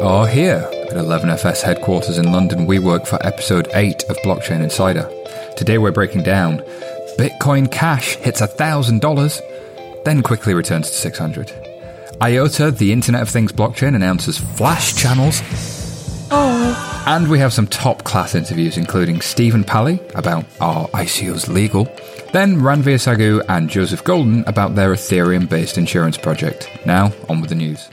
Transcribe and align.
are 0.00 0.26
here 0.26 0.66
at 0.72 0.96
11FS 0.96 1.62
headquarters 1.62 2.16
in 2.16 2.32
London. 2.32 2.66
We 2.66 2.78
work 2.78 3.04
for 3.04 3.24
episode 3.26 3.68
8 3.74 4.04
of 4.04 4.16
Blockchain 4.18 4.62
Insider. 4.62 5.10
Today 5.56 5.76
we're 5.76 5.92
breaking 5.92 6.22
down 6.22 6.58
Bitcoin 7.18 7.70
Cash 7.70 8.16
hits 8.16 8.40
$1,000, 8.40 10.04
then 10.04 10.22
quickly 10.22 10.54
returns 10.54 10.88
to 10.88 10.96
600. 10.96 11.52
IOTA, 12.22 12.70
the 12.70 12.92
Internet 12.92 13.22
of 13.22 13.28
Things 13.28 13.52
blockchain, 13.52 13.94
announces 13.94 14.38
flash 14.38 14.94
channels. 14.96 15.42
Oh. 16.30 17.04
And 17.06 17.28
we 17.28 17.38
have 17.38 17.52
some 17.52 17.66
top 17.66 18.04
class 18.04 18.34
interviews, 18.34 18.78
including 18.78 19.20
Stephen 19.20 19.64
Palley 19.64 20.00
about 20.14 20.46
our 20.60 20.88
ICOs 20.88 21.48
legal? 21.48 21.84
Then 22.32 22.56
Ranvir 22.56 22.96
Saggu 22.96 23.44
and 23.48 23.68
Joseph 23.68 24.04
Goulden 24.04 24.44
about 24.46 24.76
their 24.76 24.92
Ethereum 24.94 25.48
based 25.48 25.76
insurance 25.76 26.16
project. 26.16 26.70
Now, 26.86 27.12
on 27.28 27.40
with 27.40 27.50
the 27.50 27.56
news. 27.56 27.88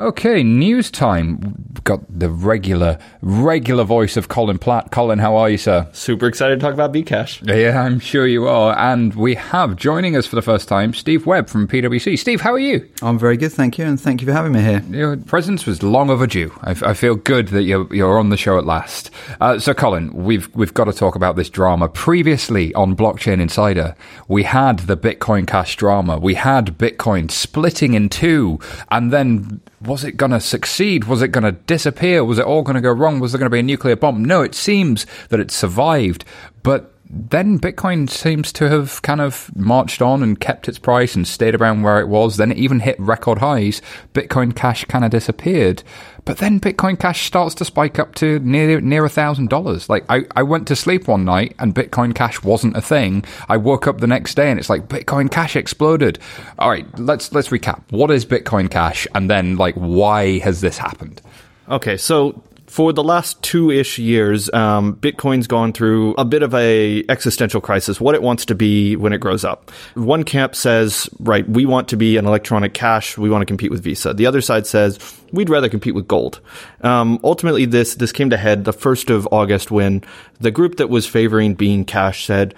Okay, 0.00 0.42
news 0.42 0.90
time. 0.90 1.40
We've 1.68 1.84
got 1.84 2.00
the 2.08 2.30
regular, 2.30 2.98
regular 3.20 3.84
voice 3.84 4.16
of 4.16 4.28
Colin 4.28 4.56
Platt. 4.56 4.90
Colin, 4.92 5.18
how 5.18 5.36
are 5.36 5.50
you, 5.50 5.58
sir? 5.58 5.86
Super 5.92 6.26
excited 6.26 6.58
to 6.58 6.64
talk 6.64 6.72
about 6.72 6.90
Bcash. 6.90 7.46
Yeah, 7.46 7.82
I'm 7.82 8.00
sure 8.00 8.26
you 8.26 8.48
are. 8.48 8.74
And 8.78 9.14
we 9.14 9.34
have 9.34 9.76
joining 9.76 10.16
us 10.16 10.24
for 10.24 10.36
the 10.36 10.42
first 10.42 10.68
time 10.68 10.94
Steve 10.94 11.26
Webb 11.26 11.50
from 11.50 11.68
PwC. 11.68 12.18
Steve, 12.18 12.40
how 12.40 12.54
are 12.54 12.58
you? 12.58 12.88
I'm 13.02 13.18
very 13.18 13.36
good, 13.36 13.52
thank 13.52 13.76
you, 13.76 13.84
and 13.84 14.00
thank 14.00 14.22
you 14.22 14.26
for 14.26 14.32
having 14.32 14.52
me 14.52 14.62
here. 14.62 14.82
Your 14.88 15.18
presence 15.18 15.66
was 15.66 15.82
long 15.82 16.08
overdue. 16.08 16.50
I, 16.62 16.70
I 16.70 16.94
feel 16.94 17.14
good 17.14 17.48
that 17.48 17.64
you're, 17.64 17.94
you're 17.94 18.18
on 18.18 18.30
the 18.30 18.38
show 18.38 18.56
at 18.56 18.64
last. 18.64 19.10
Uh, 19.38 19.58
so, 19.58 19.74
Colin, 19.74 20.14
we've 20.14 20.48
we've 20.54 20.72
got 20.72 20.84
to 20.84 20.94
talk 20.94 21.14
about 21.14 21.36
this 21.36 21.50
drama. 21.50 21.90
Previously 21.90 22.72
on 22.72 22.96
Blockchain 22.96 23.38
Insider, 23.38 23.94
we 24.28 24.44
had 24.44 24.78
the 24.78 24.96
Bitcoin 24.96 25.46
Cash 25.46 25.76
drama. 25.76 26.18
We 26.18 26.36
had 26.36 26.78
Bitcoin 26.78 27.30
splitting 27.30 27.92
in 27.92 28.08
two, 28.08 28.58
and 28.90 29.12
then 29.12 29.60
was 29.80 30.04
it 30.04 30.16
going 30.16 30.32
to 30.32 30.40
succeed? 30.40 31.04
Was 31.04 31.22
it 31.22 31.28
going 31.28 31.44
to 31.44 31.52
disappear? 31.52 32.24
Was 32.24 32.38
it 32.38 32.44
all 32.44 32.62
going 32.62 32.74
to 32.74 32.80
go 32.80 32.92
wrong? 32.92 33.18
Was 33.18 33.32
there 33.32 33.38
going 33.38 33.50
to 33.50 33.54
be 33.54 33.60
a 33.60 33.62
nuclear 33.62 33.96
bomb? 33.96 34.24
No, 34.24 34.42
it 34.42 34.54
seems 34.54 35.06
that 35.28 35.40
it 35.40 35.50
survived, 35.50 36.24
but 36.62 36.92
then 37.12 37.58
Bitcoin 37.58 38.08
seems 38.08 38.52
to 38.52 38.68
have 38.68 39.02
kind 39.02 39.20
of 39.20 39.50
marched 39.56 40.00
on 40.00 40.22
and 40.22 40.38
kept 40.38 40.68
its 40.68 40.78
price 40.78 41.16
and 41.16 41.26
stayed 41.26 41.56
around 41.56 41.82
where 41.82 41.98
it 41.98 42.06
was. 42.06 42.36
Then 42.36 42.52
it 42.52 42.58
even 42.58 42.78
hit 42.78 43.00
record 43.00 43.38
highs. 43.38 43.82
Bitcoin 44.14 44.54
Cash 44.54 44.84
kind 44.84 45.04
of 45.04 45.10
disappeared. 45.10 45.82
But 46.24 46.38
then 46.38 46.60
Bitcoin 46.60 47.00
Cash 47.00 47.26
starts 47.26 47.56
to 47.56 47.64
spike 47.64 47.98
up 47.98 48.14
to 48.16 48.38
near 48.40 48.80
near 48.80 49.04
a 49.04 49.08
thousand 49.08 49.48
dollars. 49.48 49.88
Like 49.88 50.04
I, 50.08 50.24
I 50.36 50.44
went 50.44 50.68
to 50.68 50.76
sleep 50.76 51.08
one 51.08 51.24
night 51.24 51.56
and 51.58 51.74
Bitcoin 51.74 52.14
Cash 52.14 52.44
wasn't 52.44 52.76
a 52.76 52.82
thing. 52.82 53.24
I 53.48 53.56
woke 53.56 53.88
up 53.88 53.98
the 53.98 54.06
next 54.06 54.36
day 54.36 54.48
and 54.48 54.60
it's 54.60 54.70
like 54.70 54.88
Bitcoin 54.88 55.32
Cash 55.32 55.56
exploded. 55.56 56.20
All 56.60 56.70
right, 56.70 56.86
let's 56.96 57.32
let's 57.32 57.48
recap. 57.48 57.82
What 57.90 58.12
is 58.12 58.24
Bitcoin 58.24 58.70
Cash, 58.70 59.08
and 59.16 59.28
then 59.28 59.56
like 59.56 59.74
why 59.74 60.38
has 60.38 60.60
this 60.60 60.78
happened? 60.78 61.20
Okay, 61.68 61.96
so 61.96 62.40
for 62.70 62.92
the 62.92 63.02
last 63.02 63.42
two-ish 63.42 63.98
years, 63.98 64.48
um, 64.52 64.94
Bitcoin's 64.94 65.48
gone 65.48 65.72
through 65.72 66.14
a 66.14 66.24
bit 66.24 66.44
of 66.44 66.54
a 66.54 67.02
existential 67.08 67.60
crisis. 67.60 68.00
What 68.00 68.14
it 68.14 68.22
wants 68.22 68.44
to 68.46 68.54
be 68.54 68.94
when 68.94 69.12
it 69.12 69.18
grows 69.18 69.44
up. 69.44 69.72
One 69.94 70.22
camp 70.22 70.54
says, 70.54 71.10
right, 71.18 71.46
we 71.48 71.66
want 71.66 71.88
to 71.88 71.96
be 71.96 72.16
an 72.16 72.26
electronic 72.26 72.72
cash. 72.72 73.18
We 73.18 73.28
want 73.28 73.42
to 73.42 73.46
compete 73.46 73.72
with 73.72 73.82
Visa. 73.82 74.14
The 74.14 74.26
other 74.26 74.40
side 74.40 74.68
says 74.68 75.00
we'd 75.32 75.50
rather 75.50 75.68
compete 75.68 75.96
with 75.96 76.06
gold. 76.06 76.38
Um, 76.82 77.18
ultimately, 77.24 77.64
this 77.64 77.96
this 77.96 78.12
came 78.12 78.30
to 78.30 78.36
head 78.36 78.64
the 78.64 78.72
first 78.72 79.10
of 79.10 79.26
August 79.32 79.72
when 79.72 80.04
the 80.38 80.52
group 80.52 80.76
that 80.76 80.88
was 80.88 81.06
favoring 81.06 81.54
being 81.54 81.84
cash 81.84 82.24
said 82.24 82.54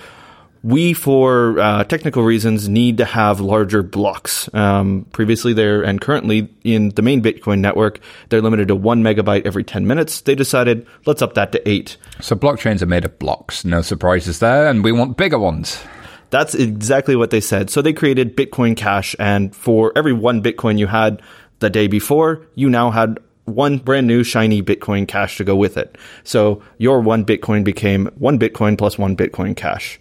we, 0.63 0.93
for 0.93 1.59
uh, 1.59 1.85
technical 1.85 2.23
reasons, 2.23 2.69
need 2.69 2.99
to 2.99 3.05
have 3.05 3.41
larger 3.41 3.83
blocks. 3.83 4.53
Um, 4.55 5.07
previously, 5.13 5.53
there 5.53 5.83
and 5.83 6.01
currently 6.01 6.49
in 6.63 6.91
the 6.91 7.03
main 7.03 7.23
Bitcoin 7.23 7.61
network, 7.61 7.99
they're 8.29 8.41
limited 8.41 8.69
to 8.69 8.77
one 8.77 9.03
megabyte 9.03 9.45
every 9.45 9.65
10 9.65 9.87
minutes. 9.87 10.21
They 10.21 10.35
decided, 10.35 10.87
let's 11.05 11.23
up 11.23 11.35
that 11.35 11.53
to 11.53 11.69
eight. 11.69 11.97
So 12.21 12.37
blockchains 12.37 12.81
are 12.81 12.87
made 12.87 13.05
of 13.05 13.19
blocks. 13.19 13.65
No 13.65 13.83
surprises 13.83 14.39
there, 14.39 14.69
and 14.69 14.85
we 14.85 14.93
want 14.93 15.17
bigger 15.17 15.39
ones. 15.39 15.83
That's 16.31 16.55
exactly 16.55 17.17
what 17.17 17.31
they 17.31 17.41
said. 17.41 17.69
So 17.69 17.83
they 17.83 17.93
created 17.93 18.37
Bitcoin 18.37 18.77
Cash, 18.77 19.17
and 19.19 19.55
for 19.55 19.93
every 19.97 20.13
one 20.13 20.43
Bitcoin 20.43 20.79
you 20.79 20.87
had 20.87 21.21
the 21.59 21.71
day 21.71 21.89
before, 21.89 22.47
you 22.55 22.71
now 22.71 22.91
had 22.91 23.19
one 23.45 23.79
brand 23.79 24.07
new 24.07 24.23
shiny 24.23 24.63
Bitcoin 24.63 25.07
Cash 25.09 25.37
to 25.39 25.45
go 25.45 25.57
with 25.57 25.77
it. 25.77 25.99
So 26.23 26.63
your 26.79 27.01
one 27.01 27.25
Bitcoin 27.25 27.65
became 27.65 28.07
one 28.17 28.39
Bitcoin 28.39 28.79
plus 28.79 28.97
one 28.97 29.17
Bitcoin 29.17 29.57
Cash. 29.57 29.99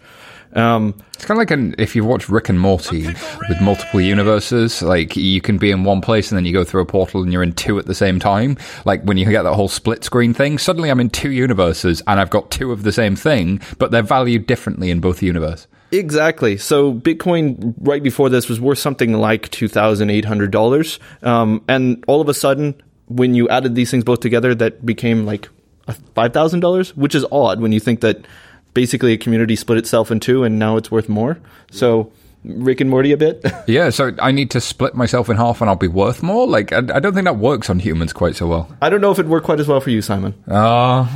Um, 0.53 0.95
it's 1.13 1.25
kind 1.25 1.37
of 1.37 1.41
like 1.41 1.51
an, 1.51 1.75
if 1.77 1.95
you 1.95 2.03
watch 2.03 2.27
Rick 2.27 2.49
and 2.49 2.59
Morty 2.59 3.07
with 3.07 3.61
multiple 3.61 4.01
universes, 4.01 4.81
like 4.81 5.15
you 5.15 5.39
can 5.39 5.57
be 5.57 5.71
in 5.71 5.83
one 5.83 6.01
place 6.01 6.31
and 6.31 6.37
then 6.37 6.45
you 6.45 6.53
go 6.53 6.63
through 6.63 6.81
a 6.81 6.85
portal 6.85 7.21
and 7.23 7.31
you're 7.31 7.43
in 7.43 7.53
two 7.53 7.79
at 7.79 7.85
the 7.85 7.95
same 7.95 8.19
time. 8.19 8.57
Like 8.85 9.03
when 9.03 9.17
you 9.17 9.25
get 9.25 9.43
that 9.43 9.53
whole 9.53 9.67
split 9.67 10.03
screen 10.03 10.33
thing, 10.33 10.57
suddenly 10.57 10.89
I'm 10.89 10.99
in 10.99 11.09
two 11.09 11.31
universes 11.31 12.01
and 12.07 12.19
I've 12.19 12.29
got 12.29 12.51
two 12.51 12.71
of 12.71 12.83
the 12.83 12.91
same 12.91 13.15
thing, 13.15 13.61
but 13.77 13.91
they're 13.91 14.01
valued 14.01 14.47
differently 14.47 14.91
in 14.91 14.99
both 14.99 15.21
universes. 15.21 15.67
Exactly. 15.91 16.57
So 16.57 16.93
Bitcoin 16.93 17.73
right 17.79 18.01
before 18.01 18.29
this 18.29 18.47
was 18.47 18.61
worth 18.61 18.79
something 18.79 19.13
like 19.13 19.49
two 19.51 19.67
thousand 19.67 20.09
eight 20.09 20.23
hundred 20.23 20.51
dollars, 20.51 20.99
um, 21.21 21.63
and 21.67 22.03
all 22.07 22.21
of 22.21 22.29
a 22.29 22.33
sudden, 22.33 22.81
when 23.07 23.35
you 23.35 23.49
added 23.49 23.75
these 23.75 23.91
things 23.91 24.05
both 24.05 24.21
together, 24.21 24.55
that 24.55 24.85
became 24.85 25.25
like 25.25 25.49
five 26.15 26.31
thousand 26.31 26.61
dollars, 26.61 26.95
which 26.95 27.13
is 27.13 27.25
odd 27.29 27.59
when 27.59 27.73
you 27.73 27.81
think 27.81 27.99
that 27.99 28.25
basically 28.73 29.13
a 29.13 29.17
community 29.17 29.55
split 29.55 29.77
itself 29.77 30.11
in 30.11 30.19
two 30.19 30.43
and 30.43 30.59
now 30.59 30.77
it's 30.77 30.91
worth 30.91 31.09
more. 31.09 31.39
So 31.71 32.11
Rick 32.43 32.81
and 32.81 32.89
Morty 32.89 33.11
a 33.11 33.17
bit. 33.17 33.45
yeah, 33.67 33.89
so 33.89 34.11
I 34.19 34.31
need 34.31 34.51
to 34.51 34.61
split 34.61 34.95
myself 34.95 35.29
in 35.29 35.37
half 35.37 35.61
and 35.61 35.69
I'll 35.69 35.75
be 35.75 35.87
worth 35.87 36.23
more. 36.23 36.47
Like 36.47 36.71
I, 36.73 36.77
I, 36.77 36.99
don't 36.99 37.13
think 37.13 37.25
that 37.25 37.37
works 37.37 37.69
on 37.69 37.79
humans 37.79 38.13
quite 38.13 38.35
so 38.35 38.47
well. 38.47 38.75
I 38.81 38.89
don't 38.89 39.01
know 39.01 39.11
if 39.11 39.19
it 39.19 39.27
worked 39.27 39.45
quite 39.45 39.59
as 39.59 39.67
well 39.67 39.81
for 39.81 39.89
you, 39.89 40.01
Simon. 40.01 40.33
Uh 40.47 41.07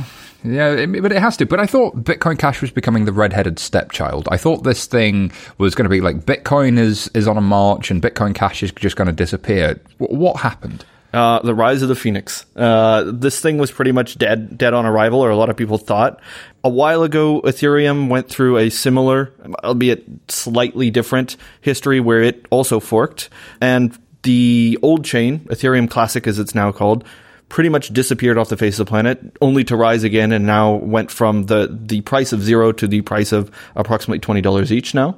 yeah, 0.44 0.72
it, 0.72 1.02
but 1.02 1.12
it 1.12 1.20
has 1.20 1.36
to. 1.38 1.46
But 1.46 1.60
I 1.60 1.66
thought 1.66 1.96
Bitcoin 1.96 2.38
Cash 2.38 2.60
was 2.60 2.70
becoming 2.70 3.04
the 3.04 3.12
red-headed 3.12 3.58
stepchild. 3.58 4.28
I 4.30 4.36
thought 4.36 4.62
this 4.62 4.86
thing 4.86 5.32
was 5.58 5.74
going 5.74 5.84
to 5.84 5.90
be 5.90 6.00
like 6.00 6.24
Bitcoin 6.24 6.78
is 6.78 7.08
is 7.14 7.26
on 7.26 7.36
a 7.36 7.40
march 7.40 7.90
and 7.90 8.02
Bitcoin 8.02 8.34
Cash 8.34 8.62
is 8.62 8.72
just 8.72 8.96
going 8.96 9.06
to 9.06 9.12
disappear. 9.12 9.80
W- 9.98 10.18
what 10.18 10.36
happened? 10.40 10.84
Uh, 11.12 11.40
the 11.40 11.54
rise 11.54 11.82
of 11.82 11.88
the 11.88 11.96
phoenix. 11.96 12.44
Uh, 12.56 13.04
this 13.06 13.40
thing 13.40 13.58
was 13.58 13.70
pretty 13.70 13.92
much 13.92 14.18
dead, 14.18 14.58
dead 14.58 14.74
on 14.74 14.84
arrival, 14.84 15.20
or 15.20 15.30
a 15.30 15.36
lot 15.36 15.48
of 15.48 15.56
people 15.56 15.78
thought. 15.78 16.20
A 16.66 16.68
while 16.68 17.04
ago, 17.04 17.40
Ethereum 17.42 18.08
went 18.08 18.28
through 18.28 18.58
a 18.58 18.70
similar, 18.70 19.32
albeit 19.62 20.04
slightly 20.26 20.90
different, 20.90 21.36
history 21.60 22.00
where 22.00 22.20
it 22.20 22.44
also 22.50 22.80
forked, 22.80 23.30
and 23.60 23.96
the 24.24 24.76
old 24.82 25.04
chain, 25.04 25.38
Ethereum 25.48 25.88
Classic 25.88 26.26
as 26.26 26.40
it's 26.40 26.56
now 26.56 26.72
called, 26.72 27.04
pretty 27.48 27.68
much 27.68 27.90
disappeared 27.90 28.36
off 28.36 28.48
the 28.48 28.56
face 28.56 28.80
of 28.80 28.86
the 28.86 28.90
planet, 28.90 29.36
only 29.40 29.62
to 29.62 29.76
rise 29.76 30.02
again, 30.02 30.32
and 30.32 30.44
now 30.44 30.74
went 30.74 31.12
from 31.12 31.44
the 31.44 31.68
the 31.70 32.00
price 32.00 32.32
of 32.32 32.42
zero 32.42 32.72
to 32.72 32.88
the 32.88 33.00
price 33.00 33.30
of 33.30 33.48
approximately 33.76 34.18
twenty 34.18 34.40
dollars 34.40 34.72
each 34.72 34.92
now, 34.92 35.16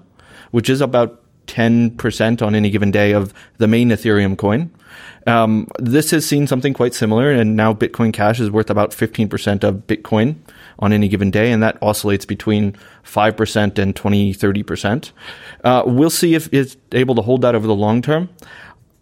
which 0.51 0.69
is 0.69 0.83
about 0.83 1.23
10% 1.47 2.43
on 2.43 2.55
any 2.55 2.69
given 2.69 2.91
day 2.91 3.13
of 3.13 3.33
the 3.57 3.67
main 3.67 3.89
Ethereum 3.89 4.37
coin. 4.37 4.71
Um, 5.27 5.67
this 5.79 6.11
has 6.11 6.27
seen 6.27 6.47
something 6.47 6.75
quite 6.75 6.93
similar, 6.93 7.31
and 7.31 7.57
now 7.57 7.73
Bitcoin 7.73 8.13
Cash 8.13 8.39
is 8.39 8.51
worth 8.51 8.69
about 8.69 8.91
15% 8.91 9.65
of 9.65 9.87
Bitcoin 9.87 10.37
on 10.79 10.93
any 10.93 11.09
given 11.09 11.31
day, 11.31 11.51
and 11.51 11.63
that 11.63 11.79
oscillates 11.83 12.25
between 12.25 12.77
5% 13.05 13.79
and 13.79 13.97
20, 13.97 14.35
30%. 14.35 15.13
Uh, 15.65 15.83
we'll 15.87 16.11
see 16.11 16.35
if 16.35 16.53
it's 16.53 16.77
able 16.93 17.15
to 17.15 17.23
hold 17.23 17.43
that 17.43 17.55
over 17.55 17.67
the 17.67 17.75
long 17.75 18.03
term 18.03 18.29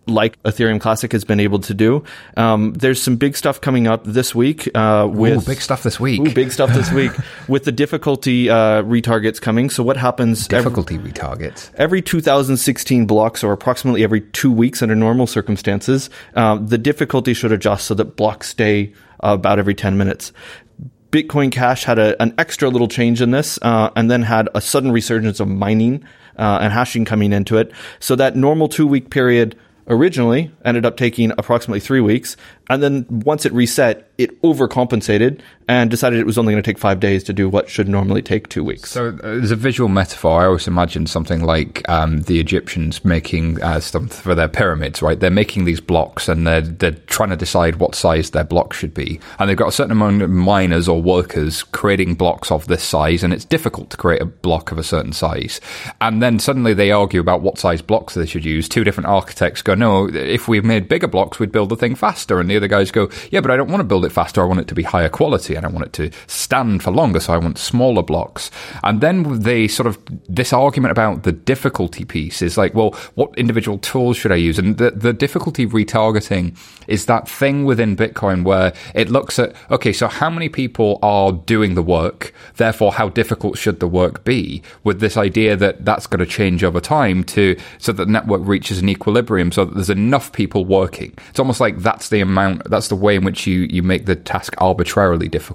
like 0.06 0.41
Ethereum 0.44 0.81
Classic 0.81 1.10
has 1.12 1.25
been 1.25 1.41
able 1.41 1.59
to 1.60 1.75
do. 1.75 2.04
Um, 2.37 2.72
there's 2.75 3.03
some 3.03 3.16
big 3.16 3.37
stuff 3.37 3.60
coming 3.60 3.87
up 3.87 4.04
this 4.04 4.34
week. 4.34 4.69
Uh, 4.75 5.09
with 5.10 5.42
ooh, 5.42 5.47
big 5.47 5.60
stuff 5.60 5.82
this 5.82 5.98
week. 5.98 6.20
Ooh, 6.20 6.32
big 6.32 6.53
stuff 6.53 6.72
this 6.72 6.91
week 6.92 7.12
with 7.48 7.64
the 7.64 7.72
difficulty 7.72 8.48
uh, 8.48 8.82
retargets 8.82 9.41
coming. 9.41 9.70
So 9.70 9.82
what 9.82 9.97
happens? 9.97 10.46
Difficulty 10.46 10.96
every, 10.96 11.12
retargets 11.12 11.70
every 11.75 12.02
2016 12.02 13.06
blocks, 13.06 13.43
or 13.43 13.52
approximately 13.52 14.05
every 14.05 14.20
two 14.20 14.52
weeks 14.52 14.82
under 14.82 14.94
normal 14.94 15.26
circumstances. 15.26 16.08
Uh, 16.34 16.56
the 16.56 16.79
difficulty 16.79 17.34
should 17.34 17.52
adjust 17.52 17.87
so 17.87 17.94
that 17.94 18.17
blocks 18.17 18.49
stay 18.49 18.93
about 19.20 19.58
every 19.58 19.75
10 19.75 19.96
minutes. 19.96 20.32
Bitcoin 21.11 21.53
Cash 21.53 21.85
had 21.85 21.99
a, 21.99 22.20
an 22.20 22.35
extra 22.38 22.69
little 22.69 22.88
change 22.88 23.23
in 23.23 23.31
this, 23.31 23.58
uh, 23.62 23.91
and 23.97 24.11
then 24.11 24.23
had 24.23 24.49
a 24.55 24.61
sudden 24.61 24.93
resurgence 24.93 25.41
of 25.41 25.49
mining 25.49 26.05
uh, 26.38 26.58
and 26.61 26.73
hashing 26.73 27.05
coming 27.05 27.32
into 27.32 27.56
it. 27.56 27.73
So 28.00 28.17
that 28.17 28.37
normal 28.37 28.69
two 28.69 28.87
week 28.87 29.11
period 29.11 29.56
originally 29.88 30.50
ended 30.64 30.85
up 30.85 30.97
taking 30.97 31.32
approximately 31.38 31.81
three 31.81 32.00
weeks. 32.00 32.37
And 32.69 32.82
then 32.82 33.06
once 33.08 33.47
it 33.47 33.53
reset, 33.53 34.11
it 34.19 34.41
overcompensated 34.43 35.41
and 35.69 35.91
decided 35.91 36.21
it 36.21 36.27
was 36.27 36.39
only 36.39 36.53
going 36.53 36.63
to 36.63 36.71
take 36.71 36.79
five 36.79 37.01
days 37.01 37.25
to 37.25 37.33
do 37.33 37.49
what 37.49 37.69
should 37.69 37.89
normally 37.89 38.23
take 38.23 38.49
two 38.49 38.63
weeks. 38.63 38.91
So, 38.91 39.19
uh, 39.23 39.29
as 39.43 39.51
a 39.51 39.57
visual 39.57 39.89
metaphor, 39.89 40.43
I 40.43 40.47
always 40.47 40.69
imagine 40.69 41.07
something 41.07 41.43
like 41.43 41.87
um, 41.89 42.21
the 42.23 42.39
Egyptians 42.39 43.05
making 43.05 43.61
uh, 43.63 43.81
stuff 43.81 44.13
for 44.13 44.35
their 44.35 44.49
pyramids, 44.49 45.03
right? 45.03 45.19
They're 45.19 45.31
making 45.31 45.65
these 45.65 45.81
blocks 45.81 46.29
and 46.29 46.47
they're, 46.47 46.61
they're 46.61 46.93
trying 46.93 47.31
to 47.31 47.37
decide 47.37 47.77
what 47.77 47.95
size 47.95 48.31
their 48.31 48.45
block 48.45 48.73
should 48.73 48.95
be. 48.95 49.21
And 49.39 49.51
they've 49.51 49.57
got 49.57 49.69
a 49.69 49.73
certain 49.73 49.93
amount 49.93 50.23
of 50.23 50.31
miners 50.31 50.89
or 50.89 51.03
workers 51.03 51.65
creating 51.65 52.15
blocks 52.15 52.51
of 52.51 52.69
this 52.69 52.85
size, 52.85 53.25
and 53.25 53.33
it's 53.33 53.45
difficult 53.45 53.91
to 53.91 53.97
create 53.97 54.23
a 54.23 54.27
block 54.27 54.71
of 54.71 54.79
a 54.79 54.85
certain 54.85 55.13
size. 55.13 55.61
And 56.01 56.23
then 56.23 56.39
suddenly 56.39 56.75
they 56.75 56.93
argue 56.93 57.21
about 57.21 57.43
what 57.43 57.59
size 57.59 57.83
blocks 57.83 58.15
they 58.15 58.27
should 58.27 58.45
use. 58.45 58.69
Two 58.69 58.85
different 58.85 59.09
architects 59.09 59.63
go, 59.63 59.75
no, 59.75 60.09
if 60.09 60.47
we 60.47 60.61
made 60.61 60.89
bigger 60.89 61.09
blocks, 61.09 61.41
we'd 61.41 61.53
build 61.53 61.71
the 61.71 61.77
thing 61.77 61.97
faster. 61.97 62.39
And 62.39 62.49
the 62.49 62.57
other 62.57 62.69
guys 62.69 62.93
go, 62.93 63.11
yeah, 63.33 63.41
but 63.41 63.51
I 63.51 63.57
don't 63.57 63.71
want 63.71 63.81
to 63.81 63.85
build 63.85 64.05
it 64.05 64.13
faster. 64.13 64.43
I 64.43 64.45
want 64.45 64.61
it 64.61 64.69
to 64.69 64.75
be 64.75 64.85
higher 64.85 65.09
quality 65.09 65.56
I 65.64 65.69
want 65.69 65.87
it 65.87 65.93
to 65.94 66.11
stand 66.26 66.82
for 66.82 66.91
longer. 66.91 67.20
So 67.20 67.32
I 67.32 67.38
want 67.38 67.58
smaller 67.58 68.03
blocks. 68.03 68.50
And 68.82 69.00
then 69.00 69.41
they 69.41 69.69
sort 69.69 69.87
of, 69.87 69.99
this 70.29 70.53
argument 70.53 70.93
about 70.93 71.23
the 71.23 71.32
difficulty 71.32 72.05
piece 72.05 72.43
is 72.43 72.58
like, 72.58 72.75
well, 72.75 72.91
what 73.14 73.37
individual 73.38 73.79
tools 73.79 74.17
should 74.17 74.32
I 74.32 74.37
use? 74.37 74.58
And 74.58 74.76
the, 74.79 74.91
the 74.91 75.12
difficulty 75.12 75.67
retargeting 75.67 76.56
is 76.87 77.06
that 77.06 77.29
thing 77.29 77.64
within 77.64 77.97
Bitcoin 77.97 78.44
where 78.44 78.73
it 78.94 79.08
looks 79.08 79.38
at, 79.38 79.55
okay, 79.70 79.93
so 79.93 80.08
how 80.08 80.31
many 80.31 80.49
people 80.49 80.99
are 81.03 81.32
doing 81.32 81.75
the 81.75 81.82
work? 81.82 82.32
Therefore, 82.56 82.93
how 82.93 83.08
difficult 83.08 83.58
should 83.58 83.81
the 83.81 83.88
work 83.88 84.25
be? 84.25 84.62
With 84.85 85.00
this 85.00 85.17
idea 85.17 85.56
that 85.56 85.85
that's 85.85 86.06
going 86.06 86.20
to 86.20 86.26
change 86.26 86.62
over 86.62 86.81
time 86.81 87.25
to, 87.25 87.56
so 87.79 87.93
that 87.93 88.05
the 88.05 88.12
network 88.12 88.43
reaches 88.44 88.79
an 88.79 88.88
equilibrium 88.88 89.53
so 89.53 89.64
that 89.64 89.75
there's 89.75 89.91
enough 89.91 90.32
people 90.32 90.64
working. 90.64 91.12
It's 91.31 91.38
almost 91.38 91.61
like 91.61 91.79
that's 91.79 92.08
the 92.08 92.20
amount, 92.20 92.69
that's 92.70 92.88
the 92.88 92.97
way 92.97 93.17
in 93.17 93.25
which 93.25 93.47
you, 93.47 93.61
you 93.70 93.82
make 93.82 94.06
the 94.06 94.17
task 94.17 94.55
arbitrarily 94.58 95.29
difficult. 95.29 95.45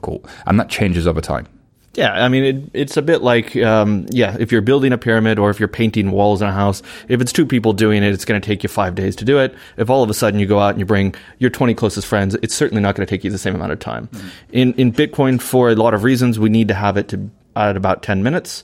And 0.46 0.60
that 0.60 0.70
changes 0.70 1.08
over 1.08 1.22
time. 1.22 1.48
Yeah, 1.94 2.24
I 2.24 2.30
mean, 2.30 2.44
it, 2.44 2.70
it's 2.74 2.96
a 2.96 3.02
bit 3.02 3.22
like, 3.22 3.54
um, 3.58 4.06
yeah, 4.10 4.38
if 4.40 4.50
you're 4.50 4.62
building 4.62 4.94
a 4.94 4.98
pyramid 4.98 5.38
or 5.38 5.50
if 5.50 5.60
you're 5.60 5.68
painting 5.68 6.12
walls 6.12 6.42
in 6.42 6.48
a 6.48 6.54
house, 6.54 6.82
if 7.10 7.20
it's 7.20 7.34
two 7.34 7.46
people 7.46 7.74
doing 7.74 8.02
it, 8.02 8.14
it's 8.14 8.24
going 8.24 8.40
to 8.40 8.46
take 8.46 8.64
you 8.64 8.70
five 8.70 8.96
days 8.96 9.14
to 9.18 9.26
do 9.26 9.40
it. 9.40 9.54
If 9.76 9.90
all 9.90 10.02
of 10.02 10.10
a 10.10 10.14
sudden 10.14 10.40
you 10.40 10.46
go 10.46 10.60
out 10.60 10.70
and 10.70 10.80
you 10.80 10.86
bring 10.86 11.14
your 11.40 11.50
20 11.50 11.74
closest 11.74 12.08
friends, 12.08 12.36
it's 12.42 12.56
certainly 12.56 12.82
not 12.82 12.96
going 12.96 13.06
to 13.06 13.10
take 13.10 13.26
you 13.26 13.30
the 13.30 13.38
same 13.38 13.56
amount 13.56 13.74
of 13.74 13.80
time. 13.80 14.08
Mm-hmm. 14.08 14.28
In, 14.54 14.74
in 14.76 14.94
Bitcoin, 14.94 15.42
for 15.42 15.70
a 15.70 15.76
lot 15.76 15.94
of 15.94 16.04
reasons, 16.04 16.40
we 16.40 16.48
need 16.48 16.70
to 16.70 16.74
have 16.76 16.96
it 16.96 17.10
to 17.10 17.30
at 17.58 17.76
about 17.76 18.02
10 18.02 18.24
minutes 18.24 18.64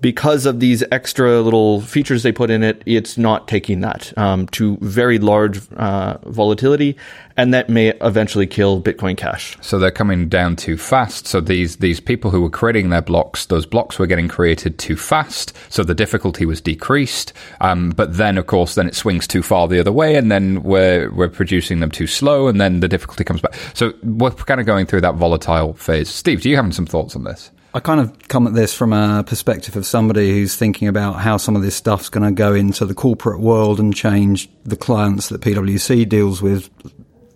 because 0.00 0.46
of 0.46 0.60
these 0.60 0.84
extra 0.92 1.40
little 1.40 1.80
features 1.80 2.22
they 2.22 2.32
put 2.32 2.50
in 2.50 2.62
it, 2.62 2.82
it's 2.86 3.18
not 3.18 3.48
taking 3.48 3.80
that 3.80 4.16
um, 4.16 4.46
to 4.48 4.76
very 4.80 5.18
large 5.18 5.60
uh, 5.72 6.18
volatility, 6.24 6.96
and 7.36 7.54
that 7.54 7.68
may 7.68 7.88
eventually 8.00 8.46
kill 8.46 8.80
Bitcoin 8.80 9.16
Cash. 9.16 9.56
So 9.60 9.78
they're 9.78 9.90
coming 9.90 10.28
down 10.28 10.56
too 10.56 10.76
fast. 10.76 11.26
So 11.26 11.40
these 11.40 11.76
these 11.76 12.00
people 12.00 12.30
who 12.30 12.42
were 12.42 12.50
creating 12.50 12.90
their 12.90 13.02
blocks, 13.02 13.46
those 13.46 13.66
blocks 13.66 13.98
were 13.98 14.06
getting 14.06 14.28
created 14.28 14.78
too 14.78 14.96
fast. 14.96 15.56
So 15.68 15.82
the 15.84 15.94
difficulty 15.94 16.44
was 16.46 16.60
decreased. 16.60 17.32
Um, 17.60 17.90
but 17.90 18.16
then, 18.16 18.38
of 18.38 18.46
course, 18.46 18.74
then 18.74 18.88
it 18.88 18.94
swings 18.94 19.26
too 19.26 19.42
far 19.42 19.68
the 19.68 19.80
other 19.80 19.92
way, 19.92 20.16
and 20.16 20.30
then 20.30 20.62
we're 20.62 21.10
we're 21.12 21.28
producing 21.28 21.80
them 21.80 21.90
too 21.90 22.06
slow, 22.06 22.48
and 22.48 22.60
then 22.60 22.80
the 22.80 22.88
difficulty 22.88 23.24
comes 23.24 23.40
back. 23.40 23.54
So 23.74 23.92
we're 24.02 24.30
kind 24.30 24.60
of 24.60 24.66
going 24.66 24.86
through 24.86 25.02
that 25.02 25.14
volatile 25.14 25.74
phase. 25.74 26.08
Steve, 26.08 26.42
do 26.42 26.50
you 26.50 26.56
have 26.56 26.74
some 26.74 26.86
thoughts 26.86 27.16
on 27.16 27.24
this? 27.24 27.50
I 27.74 27.80
kind 27.80 28.00
of 28.00 28.28
come 28.28 28.46
at 28.46 28.54
this 28.54 28.72
from 28.72 28.92
a 28.94 29.22
perspective 29.24 29.76
of 29.76 29.84
somebody 29.84 30.30
who's 30.30 30.56
thinking 30.56 30.88
about 30.88 31.16
how 31.16 31.36
some 31.36 31.54
of 31.54 31.62
this 31.62 31.76
stuff's 31.76 32.08
going 32.08 32.24
to 32.24 32.32
go 32.32 32.54
into 32.54 32.86
the 32.86 32.94
corporate 32.94 33.40
world 33.40 33.78
and 33.78 33.94
change 33.94 34.48
the 34.64 34.76
clients 34.76 35.28
that 35.28 35.42
PwC 35.42 36.08
deals 36.08 36.40
with 36.40 36.70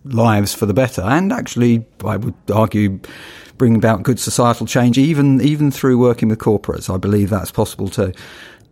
lives 0.04 0.54
for 0.54 0.66
the 0.66 0.74
better, 0.74 1.02
and 1.02 1.32
actually, 1.32 1.84
I 2.04 2.16
would 2.16 2.34
argue, 2.52 3.00
bring 3.58 3.76
about 3.76 4.02
good 4.02 4.18
societal 4.18 4.66
change, 4.66 4.98
even 4.98 5.40
even 5.40 5.70
through 5.70 5.98
working 5.98 6.28
with 6.28 6.38
corporates. 6.38 6.92
I 6.92 6.96
believe 6.96 7.30
that's 7.30 7.52
possible 7.52 7.88
too. 7.88 8.12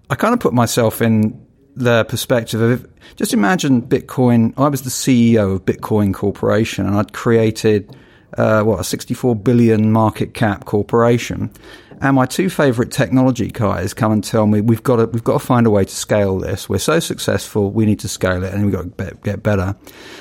I 0.09 0.15
kind 0.17 0.35
of 0.35 0.41
put 0.41 0.53
myself 0.53 1.01
in 1.01 1.47
the 1.77 2.05
perspective 2.05 2.61
of 2.61 2.91
just 3.17 3.33
imagine 3.33 3.83
Bitcoin. 3.83 4.55
I 4.57 4.69
was 4.69 4.83
the 4.83 4.91
CEO 4.91 5.57
of 5.57 5.65
Bitcoin 5.65 6.13
Corporation, 6.13 6.87
and 6.87 6.97
I'd 6.97 7.13
created 7.13 7.95
uh, 8.37 8.63
what 8.63 8.81
a 8.81 8.85
64 8.85 9.37
billion 9.37 9.93
market 9.93 10.35
cap 10.35 10.65
corporation. 10.65 11.51
And 12.03 12.17
my 12.17 12.25
two 12.25 12.49
favorite 12.49 12.91
technology 12.91 13.49
guys 13.49 13.93
come 13.93 14.11
and 14.11 14.25
tell 14.25 14.47
me 14.47 14.63
we've 14.63 14.83
got 14.83 14.97
to 14.97 15.07
we've 15.07 15.25
got 15.25 15.35
to 15.35 15.47
find 15.47 15.67
a 15.67 15.71
way 15.71 15.85
to 15.85 15.95
scale 15.95 16.39
this. 16.39 16.67
We're 16.67 16.79
so 16.79 16.99
successful, 16.99 17.71
we 17.71 17.85
need 17.85 18.01
to 18.01 18.09
scale 18.09 18.43
it, 18.43 18.55
and 18.55 18.65
we've 18.65 18.75
got 18.75 18.97
to 18.97 19.19
get 19.23 19.43
better. 19.43 19.77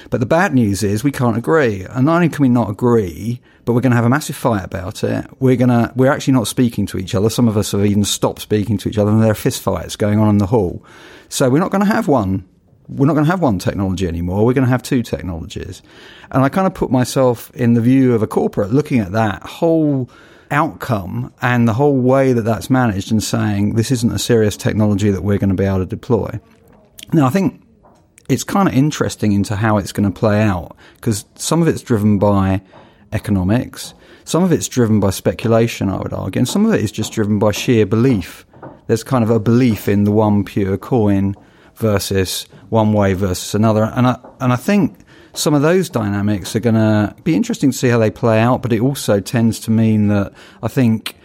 But 0.09 0.19
the 0.19 0.25
bad 0.25 0.53
news 0.53 0.83
is 0.83 1.05
we 1.05 1.13
can't 1.13 1.37
agree. 1.37 1.85
And 1.85 2.05
not 2.05 2.15
only 2.15 2.27
can 2.27 2.41
we 2.41 2.49
not 2.49 2.69
agree, 2.69 3.39
but 3.63 3.71
we're 3.71 3.81
going 3.81 3.91
to 3.91 3.95
have 3.95 4.05
a 4.05 4.09
massive 4.09 4.35
fight 4.35 4.65
about 4.65 5.05
it. 5.05 5.25
We're 5.39 5.55
to 5.55 5.93
we're 5.95 6.11
actually 6.11 6.33
not 6.33 6.47
speaking 6.47 6.85
to 6.87 6.97
each 6.97 7.15
other. 7.15 7.29
Some 7.29 7.47
of 7.47 7.55
us 7.55 7.71
have 7.71 7.85
even 7.85 8.03
stopped 8.03 8.41
speaking 8.41 8.77
to 8.79 8.89
each 8.89 8.97
other, 8.97 9.11
and 9.11 9.23
there 9.23 9.31
are 9.31 9.35
fist 9.35 9.61
fights 9.61 9.95
going 9.95 10.19
on 10.19 10.27
in 10.27 10.37
the 10.37 10.47
hall. 10.47 10.83
So 11.29 11.49
we're 11.49 11.59
not 11.59 11.71
going 11.71 11.85
to 11.85 11.93
have 11.93 12.09
one 12.09 12.45
we're 12.89 13.05
not 13.05 13.13
going 13.13 13.25
to 13.25 13.31
have 13.31 13.41
one 13.41 13.59
technology 13.59 14.07
anymore. 14.07 14.45
We're 14.45 14.53
going 14.53 14.65
to 14.65 14.69
have 14.69 14.83
two 14.83 15.03
technologies. 15.03 15.81
And 16.31 16.43
I 16.43 16.49
kind 16.49 16.65
of 16.65 16.73
put 16.73 16.89
myself 16.89 17.51
in 17.53 17.73
the 17.73 17.81
view 17.81 18.13
of 18.13 18.23
a 18.23 18.27
corporate 18.27 18.71
looking 18.71 18.99
at 18.99 19.11
that 19.11 19.43
whole 19.43 20.09
outcome 20.51 21.31
and 21.41 21.67
the 21.67 21.73
whole 21.73 21.97
way 21.97 22.33
that 22.33 22.41
that's 22.41 22.69
managed 22.69 23.11
and 23.11 23.23
saying 23.23 23.75
this 23.75 23.91
isn't 23.91 24.11
a 24.11 24.19
serious 24.19 24.57
technology 24.57 25.11
that 25.11 25.21
we're 25.21 25.37
going 25.37 25.49
to 25.49 25.55
be 25.55 25.65
able 25.65 25.79
to 25.79 25.85
deploy. 25.85 26.39
Now, 27.13 27.27
I 27.27 27.29
think 27.29 27.61
it's 28.27 28.43
kind 28.43 28.67
of 28.67 28.73
interesting 28.73 29.33
into 29.33 29.55
how 29.55 29.77
it's 29.77 29.91
going 29.91 30.11
to 30.11 30.19
play 30.19 30.41
out 30.41 30.75
because 30.95 31.25
some 31.35 31.61
of 31.61 31.67
it's 31.67 31.83
driven 31.83 32.17
by 32.17 32.61
economics, 33.11 33.93
some 34.25 34.43
of 34.43 34.51
it's 34.51 34.67
driven 34.67 34.99
by 34.99 35.11
speculation, 35.11 35.89
I 35.89 35.97
would 35.97 36.13
argue, 36.13 36.39
and 36.39 36.47
some 36.47 36.65
of 36.65 36.73
it 36.73 36.81
is 36.81 36.91
just 36.91 37.11
driven 37.13 37.37
by 37.39 37.51
sheer 37.51 37.85
belief. 37.85 38.45
There's 38.87 39.03
kind 39.03 39.23
of 39.23 39.29
a 39.29 39.39
belief 39.39 39.87
in 39.87 40.03
the 40.03 40.11
one 40.11 40.43
pure 40.43 40.77
coin 40.77 41.35
versus 41.79 42.43
one 42.69 42.93
way 42.93 43.13
versus 43.13 43.55
another. 43.55 43.83
And 43.83 44.07
I, 44.07 44.19
and 44.39 44.53
I 44.53 44.55
think 44.55 44.99
some 45.33 45.53
of 45.53 45.61
those 45.61 45.89
dynamics 45.89 46.55
are 46.55 46.59
going 46.59 46.75
to 46.75 47.15
be 47.23 47.35
interesting 47.35 47.71
to 47.71 47.77
see 47.77 47.87
how 47.87 47.97
they 47.97 48.11
play 48.11 48.39
out, 48.39 48.61
but 48.61 48.73
it 48.73 48.81
also 48.81 49.19
tends 49.19 49.59
to 49.61 49.71
mean 49.71 50.07
that 50.07 50.33
I 50.61 50.67
think 50.67 51.15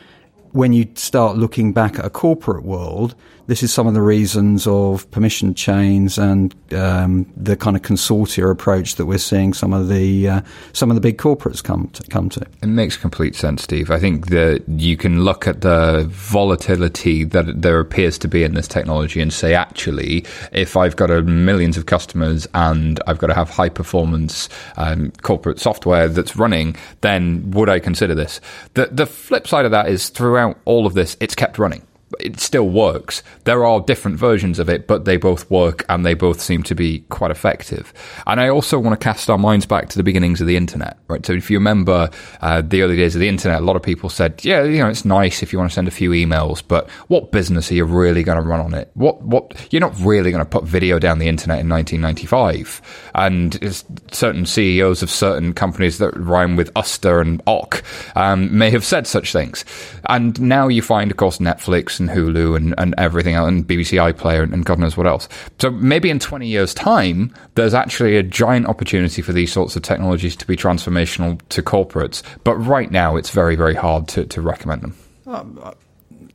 when 0.53 0.73
you 0.73 0.87
start 0.95 1.37
looking 1.37 1.73
back 1.73 1.99
at 1.99 2.05
a 2.05 2.11
corporate 2.11 2.65
world, 2.65 3.15
this 3.47 3.63
is 3.63 3.73
some 3.73 3.87
of 3.87 3.95
the 3.95 4.01
reasons 4.01 4.67
of 4.67 5.11
permission 5.11 5.55
chains 5.55 6.19
and 6.19 6.55
um, 6.73 7.27
the 7.37 7.57
kind 7.57 7.77
of 7.77 7.83
consortia 7.83 8.51
approach 8.51 8.95
that 8.97 9.07
we're 9.07 9.19
seeing 9.19 9.53
some 9.53 9.73
of 9.73 9.89
the 9.89 10.29
uh, 10.29 10.41
some 10.73 10.91
of 10.91 10.95
the 10.95 11.01
big 11.01 11.19
corporates 11.19 11.63
come 11.63 11.89
to, 11.89 12.03
come 12.05 12.29
to. 12.31 12.41
It 12.63 12.67
makes 12.67 12.97
complete 12.97 13.35
sense, 13.35 13.63
Steve. 13.63 13.91
I 13.91 13.99
think 13.99 14.29
that 14.29 14.65
you 14.69 14.97
can 14.97 15.25
look 15.25 15.47
at 15.47 15.61
the 15.61 16.07
volatility 16.09 17.25
that 17.25 17.63
there 17.63 17.81
appears 17.81 18.19
to 18.19 18.29
be 18.29 18.45
in 18.45 18.55
this 18.55 18.69
technology 18.69 19.21
and 19.21 19.33
say, 19.33 19.55
actually, 19.55 20.25
if 20.53 20.77
I've 20.77 20.97
got 20.97 21.11
a 21.11 21.23
millions 21.23 21.77
of 21.77 21.87
customers 21.87 22.49
and 22.55 23.01
I've 23.07 23.19
got 23.19 23.29
to 23.29 23.35
have 23.35 23.51
high 23.51 23.69
performance 23.69 24.49
um, 24.77 25.13
corporate 25.23 25.61
software 25.61 26.09
that's 26.09 26.37
running, 26.37 26.77
then 27.03 27.51
would 27.51 27.69
I 27.69 27.79
consider 27.79 28.15
this? 28.15 28.41
The 28.75 28.87
the 28.91 29.07
flip 29.07 29.47
side 29.47 29.65
of 29.65 29.71
that 29.73 29.89
is 29.89 30.09
throughout 30.09 30.59
all 30.65 30.87
of 30.87 30.95
this, 30.95 31.17
it's 31.21 31.35
kept 31.35 31.59
running 31.59 31.83
it 32.25 32.41
still 32.41 32.69
works. 32.69 33.23
There 33.45 33.65
are 33.67 33.81
different 33.81 34.19
versions 34.19 34.59
of 34.59 34.71
it, 34.71 34.87
but 34.87 35.05
they 35.05 35.19
both 35.19 35.49
work 35.51 35.85
and 35.91 36.05
they 36.05 36.15
both 36.15 36.41
seem 36.41 36.63
to 36.65 36.75
be 36.75 37.01
quite 37.11 37.31
effective. 37.31 37.93
And 38.27 38.41
I 38.41 38.49
also 38.49 38.79
want 38.79 38.99
to 38.99 39.05
cast 39.05 39.29
our 39.29 39.37
minds 39.37 39.67
back 39.67 39.91
to 39.91 39.99
the 39.99 40.03
beginnings 40.03 40.41
of 40.41 40.47
the 40.47 40.57
internet, 40.57 40.99
right? 41.09 41.25
So 41.25 41.35
if 41.35 41.51
you 41.51 41.59
remember 41.59 42.11
uh, 42.41 42.63
the 42.63 42.81
early 42.83 42.97
days 42.97 43.15
of 43.15 43.21
the 43.21 43.29
internet, 43.29 43.61
a 43.61 43.65
lot 43.65 43.77
of 43.77 43.83
people 43.83 44.09
said, 44.09 44.43
yeah, 44.43 44.63
you 44.65 44.79
know, 44.79 44.89
it's 44.89 45.05
nice 45.05 45.43
if 45.43 45.53
you 45.53 45.59
want 45.59 45.71
to 45.71 45.75
send 45.75 45.87
a 45.87 45.91
few 45.91 46.11
emails, 46.11 46.63
but 46.67 46.89
what 47.09 47.31
business 47.31 47.71
are 47.71 47.75
you 47.75 47.85
really 47.85 48.23
going 48.23 48.41
to 48.41 48.49
run 48.49 48.61
on 48.61 48.73
it? 48.73 48.91
What, 48.95 49.21
what, 49.23 49.69
you're 49.71 49.81
not 49.81 49.99
really 50.01 50.31
going 50.31 50.45
to 50.45 50.51
put 50.51 50.65
video 50.65 50.99
down 50.99 51.19
the 51.19 51.29
internet 51.29 51.61
in 51.61 51.69
1995. 51.69 53.11
And 53.15 53.85
certain 54.13 54.47
CEOs 54.47 55.03
of 55.03 55.11
certain 55.11 55.53
companies 55.53 55.99
that 55.99 56.17
rhyme 56.17 56.57
with 56.57 56.73
Uster 56.75 57.21
and 57.21 57.43
Ock 57.47 57.83
um, 58.17 58.57
may 58.57 58.71
have 58.71 58.85
said 58.85 59.07
such 59.07 59.31
things. 59.31 59.65
And 60.07 60.41
now 60.41 60.69
you 60.69 60.81
find, 60.81 61.11
of 61.11 61.19
course, 61.19 61.39
Netflix 61.39 62.01
and 62.01 62.14
Hulu 62.15 62.57
and, 62.57 62.75
and 62.79 62.95
everything 62.99 63.35
else, 63.35 63.49
and 63.49 63.67
BBC 63.67 64.13
iPlayer 64.13 64.43
and, 64.43 64.53
and 64.53 64.65
God 64.65 64.79
knows 64.79 64.97
what 64.97 65.07
else. 65.07 65.29
So 65.59 65.71
maybe 65.71 66.11
in 66.11 66.19
20 66.19 66.47
years' 66.47 66.75
time, 66.75 67.35
there's 67.55 67.75
actually 67.75 68.17
a 68.17 68.23
giant 68.23 68.67
opportunity 68.67 69.23
for 69.23 69.33
these 69.33 69.53
sorts 69.53 69.77
of 69.77 69.83
technologies 69.83 70.37
to 70.37 70.47
be 70.47 70.57
transformational 70.57 71.41
to 71.51 71.63
corporates. 71.63 72.23
But 72.45 72.57
right 72.57 72.91
now, 72.91 73.17
it's 73.17 73.31
very, 73.31 73.57
very 73.57 73.75
hard 73.75 74.09
to, 74.09 74.25
to 74.27 74.41
recommend 74.41 74.83
them. 74.83 74.97
Uh, 75.27 75.73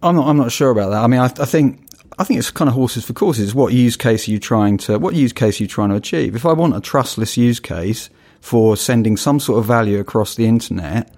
I'm 0.01 0.15
not. 0.15 0.27
I'm 0.27 0.38
not 0.38 0.51
sure 0.51 0.69
about 0.69 0.89
that. 0.91 1.03
I 1.03 1.07
mean, 1.07 1.19
I, 1.19 1.25
I 1.25 1.45
think 1.45 1.86
I 2.17 2.24
think 2.24 2.39
it's 2.39 2.51
kind 2.51 2.67
of 2.67 2.75
horses 2.75 3.05
for 3.05 3.13
courses. 3.13 3.55
What 3.55 3.74
use 3.74 3.95
case 3.95 4.27
are 4.27 4.31
you 4.31 4.39
trying 4.39 4.77
to? 4.79 4.98
What 5.00 5.15
use 5.15 5.33
case 5.33 5.59
are 5.59 5.63
you 5.63 5.67
trying 5.67 5.89
to 5.89 5.95
achieve? 5.95 6.36
If 6.36 6.45
I 6.45 6.53
want 6.53 6.75
a 6.75 6.81
trustless 6.81 7.38
use 7.38 7.59
case 7.59 8.09
for 8.41 8.75
sending 8.77 9.17
some 9.17 9.39
sort 9.39 9.59
of 9.59 9.65
value 9.65 10.00
across 10.00 10.36
the 10.36 10.45
internet, 10.45 11.13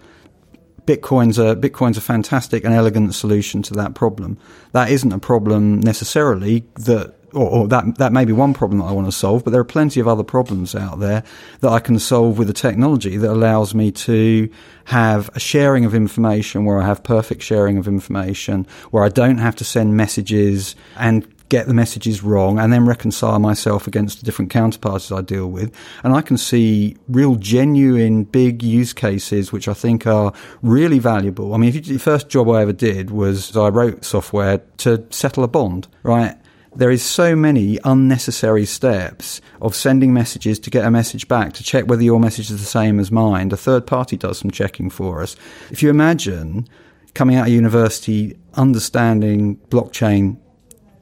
Bitcoin's 0.91 1.39
a 1.39 1.55
Bitcoin's 1.55 1.97
a 1.97 2.01
fantastic 2.01 2.63
and 2.63 2.73
elegant 2.73 3.13
solution 3.15 3.61
to 3.63 3.73
that 3.75 3.95
problem. 3.95 4.37
That 4.71 4.89
isn't 4.89 5.11
a 5.11 5.19
problem 5.19 5.79
necessarily 5.79 6.65
that 6.75 7.15
or, 7.33 7.49
or, 7.49 7.67
that 7.69 7.97
that 7.97 8.11
may 8.11 8.25
be 8.25 8.33
one 8.33 8.53
problem 8.53 8.79
that 8.79 8.85
I 8.85 8.91
want 8.91 9.07
to 9.07 9.11
solve, 9.11 9.43
but 9.43 9.51
there 9.51 9.61
are 9.61 9.65
plenty 9.65 9.99
of 9.99 10.07
other 10.07 10.23
problems 10.23 10.75
out 10.75 10.99
there 10.99 11.23
that 11.61 11.69
I 11.69 11.79
can 11.79 11.97
solve 11.99 12.37
with 12.37 12.49
a 12.49 12.53
technology 12.53 13.17
that 13.17 13.31
allows 13.31 13.73
me 13.73 13.91
to 13.91 14.49
have 14.85 15.29
a 15.33 15.39
sharing 15.39 15.85
of 15.85 15.95
information 15.95 16.65
where 16.65 16.81
I 16.81 16.85
have 16.85 17.03
perfect 17.03 17.41
sharing 17.41 17.77
of 17.77 17.87
information, 17.87 18.67
where 18.91 19.03
I 19.03 19.09
don't 19.09 19.37
have 19.37 19.55
to 19.57 19.63
send 19.63 19.95
messages 19.95 20.75
and 20.97 21.25
get 21.51 21.67
the 21.67 21.73
messages 21.73 22.23
wrong 22.23 22.57
and 22.57 22.71
then 22.71 22.85
reconcile 22.85 23.37
myself 23.37 23.85
against 23.85 24.19
the 24.19 24.25
different 24.25 24.49
counterparties 24.51 25.15
I 25.15 25.21
deal 25.21 25.47
with. 25.47 25.75
And 26.01 26.13
I 26.13 26.21
can 26.21 26.37
see 26.37 26.95
real 27.09 27.35
genuine 27.35 28.23
big 28.23 28.63
use 28.63 28.93
cases 28.93 29.51
which 29.51 29.67
I 29.67 29.73
think 29.73 30.07
are 30.07 30.31
really 30.61 30.97
valuable. 30.97 31.53
I 31.53 31.57
mean, 31.57 31.73
you, 31.73 31.81
the 31.81 31.97
first 31.97 32.29
job 32.29 32.49
I 32.49 32.61
ever 32.61 32.71
did 32.71 33.11
was 33.11 33.55
I 33.57 33.67
wrote 33.67 34.05
software 34.05 34.59
to 34.77 35.05
settle 35.09 35.43
a 35.43 35.49
bond, 35.49 35.89
right? 36.03 36.37
there 36.73 36.89
is 36.89 37.03
so 37.03 37.35
many 37.35 37.77
unnecessary 37.83 38.65
steps 38.65 39.41
of 39.61 39.75
sending 39.75 40.13
messages 40.13 40.57
to 40.57 40.69
get 40.69 40.85
a 40.85 40.89
message 40.89 41.27
back 41.27 41.51
to 41.51 41.63
check 41.63 41.85
whether 41.85 42.01
your 42.01 42.17
message 42.17 42.49
is 42.49 42.61
the 42.61 42.65
same 42.65 42.97
as 42.97 43.11
mine. 43.11 43.51
A 43.51 43.57
third 43.57 43.85
party 43.85 44.15
does 44.15 44.37
some 44.37 44.51
checking 44.51 44.89
for 44.89 45.21
us. 45.21 45.35
If 45.69 45.83
you 45.83 45.89
imagine 45.89 46.65
coming 47.13 47.35
out 47.35 47.47
of 47.47 47.53
university, 47.53 48.37
understanding 48.53 49.57
blockchain 49.69 50.37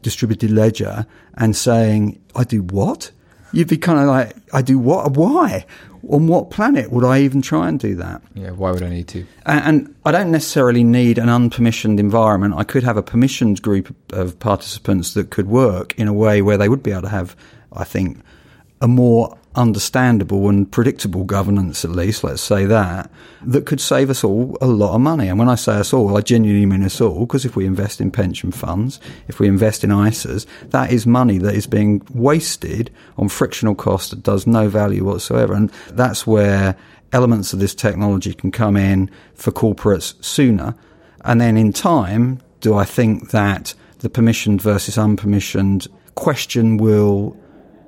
distributed 0.01 0.51
ledger 0.51 1.05
and 1.35 1.55
saying, 1.55 2.21
I 2.35 2.43
do 2.43 2.61
what? 2.61 3.11
You'd 3.51 3.67
be 3.67 3.77
kind 3.77 3.99
of 3.99 4.05
like, 4.05 4.35
I 4.53 4.61
do 4.61 4.77
what? 4.77 5.13
Why? 5.13 5.65
On 6.07 6.27
what 6.27 6.49
planet 6.51 6.91
would 6.91 7.03
I 7.03 7.21
even 7.21 7.41
try 7.41 7.67
and 7.67 7.79
do 7.79 7.95
that? 7.95 8.21
Yeah, 8.35 8.51
why 8.51 8.71
would 8.71 8.83
I 8.83 8.89
need 8.89 9.07
to? 9.09 9.25
And, 9.45 9.65
and 9.65 9.95
I 10.05 10.11
don't 10.11 10.31
necessarily 10.31 10.83
need 10.83 11.17
an 11.17 11.27
unpermissioned 11.27 11.99
environment. 11.99 12.53
I 12.55 12.63
could 12.63 12.83
have 12.83 12.95
a 12.95 13.03
permissioned 13.03 13.61
group 13.61 13.93
of 14.13 14.39
participants 14.39 15.13
that 15.15 15.31
could 15.31 15.47
work 15.47 15.97
in 15.97 16.07
a 16.07 16.13
way 16.13 16.41
where 16.41 16.57
they 16.57 16.69
would 16.69 16.83
be 16.83 16.91
able 16.91 17.03
to 17.03 17.09
have, 17.09 17.35
I 17.73 17.83
think, 17.83 18.19
a 18.81 18.87
more 18.87 19.37
understandable 19.55 20.47
and 20.47 20.71
predictable 20.71 21.23
governance, 21.23 21.83
at 21.83 21.91
least, 21.91 22.23
let's 22.23 22.41
say 22.41 22.65
that, 22.65 23.09
that 23.41 23.65
could 23.65 23.81
save 23.81 24.09
us 24.09 24.23
all 24.23 24.57
a 24.61 24.67
lot 24.67 24.93
of 24.93 25.01
money. 25.01 25.27
And 25.27 25.39
when 25.39 25.49
I 25.49 25.55
say 25.55 25.73
us 25.73 25.91
all, 25.91 26.17
I 26.17 26.21
genuinely 26.21 26.65
mean 26.65 26.83
us 26.83 27.01
all, 27.01 27.21
because 27.21 27.45
if 27.45 27.55
we 27.55 27.65
invest 27.65 27.99
in 27.99 28.11
pension 28.11 28.51
funds, 28.51 28.99
if 29.27 29.39
we 29.39 29.47
invest 29.47 29.83
in 29.83 29.89
ISAs, 29.89 30.45
that 30.69 30.91
is 30.91 31.07
money 31.07 31.37
that 31.39 31.55
is 31.55 31.67
being 31.67 32.01
wasted 32.13 32.91
on 33.17 33.27
frictional 33.29 33.75
cost 33.75 34.11
that 34.11 34.23
does 34.23 34.45
no 34.45 34.69
value 34.69 35.03
whatsoever. 35.03 35.53
And 35.53 35.71
that's 35.91 36.27
where 36.27 36.75
elements 37.11 37.51
of 37.51 37.59
this 37.59 37.73
technology 37.73 38.33
can 38.33 38.51
come 38.51 38.77
in 38.77 39.09
for 39.33 39.51
corporates 39.51 40.23
sooner. 40.23 40.75
And 41.25 41.41
then 41.41 41.57
in 41.57 41.73
time, 41.73 42.39
do 42.61 42.75
I 42.75 42.85
think 42.85 43.31
that 43.31 43.73
the 43.99 44.09
permissioned 44.09 44.61
versus 44.61 44.95
unpermissioned 44.95 45.87
question 46.15 46.77
will 46.77 47.35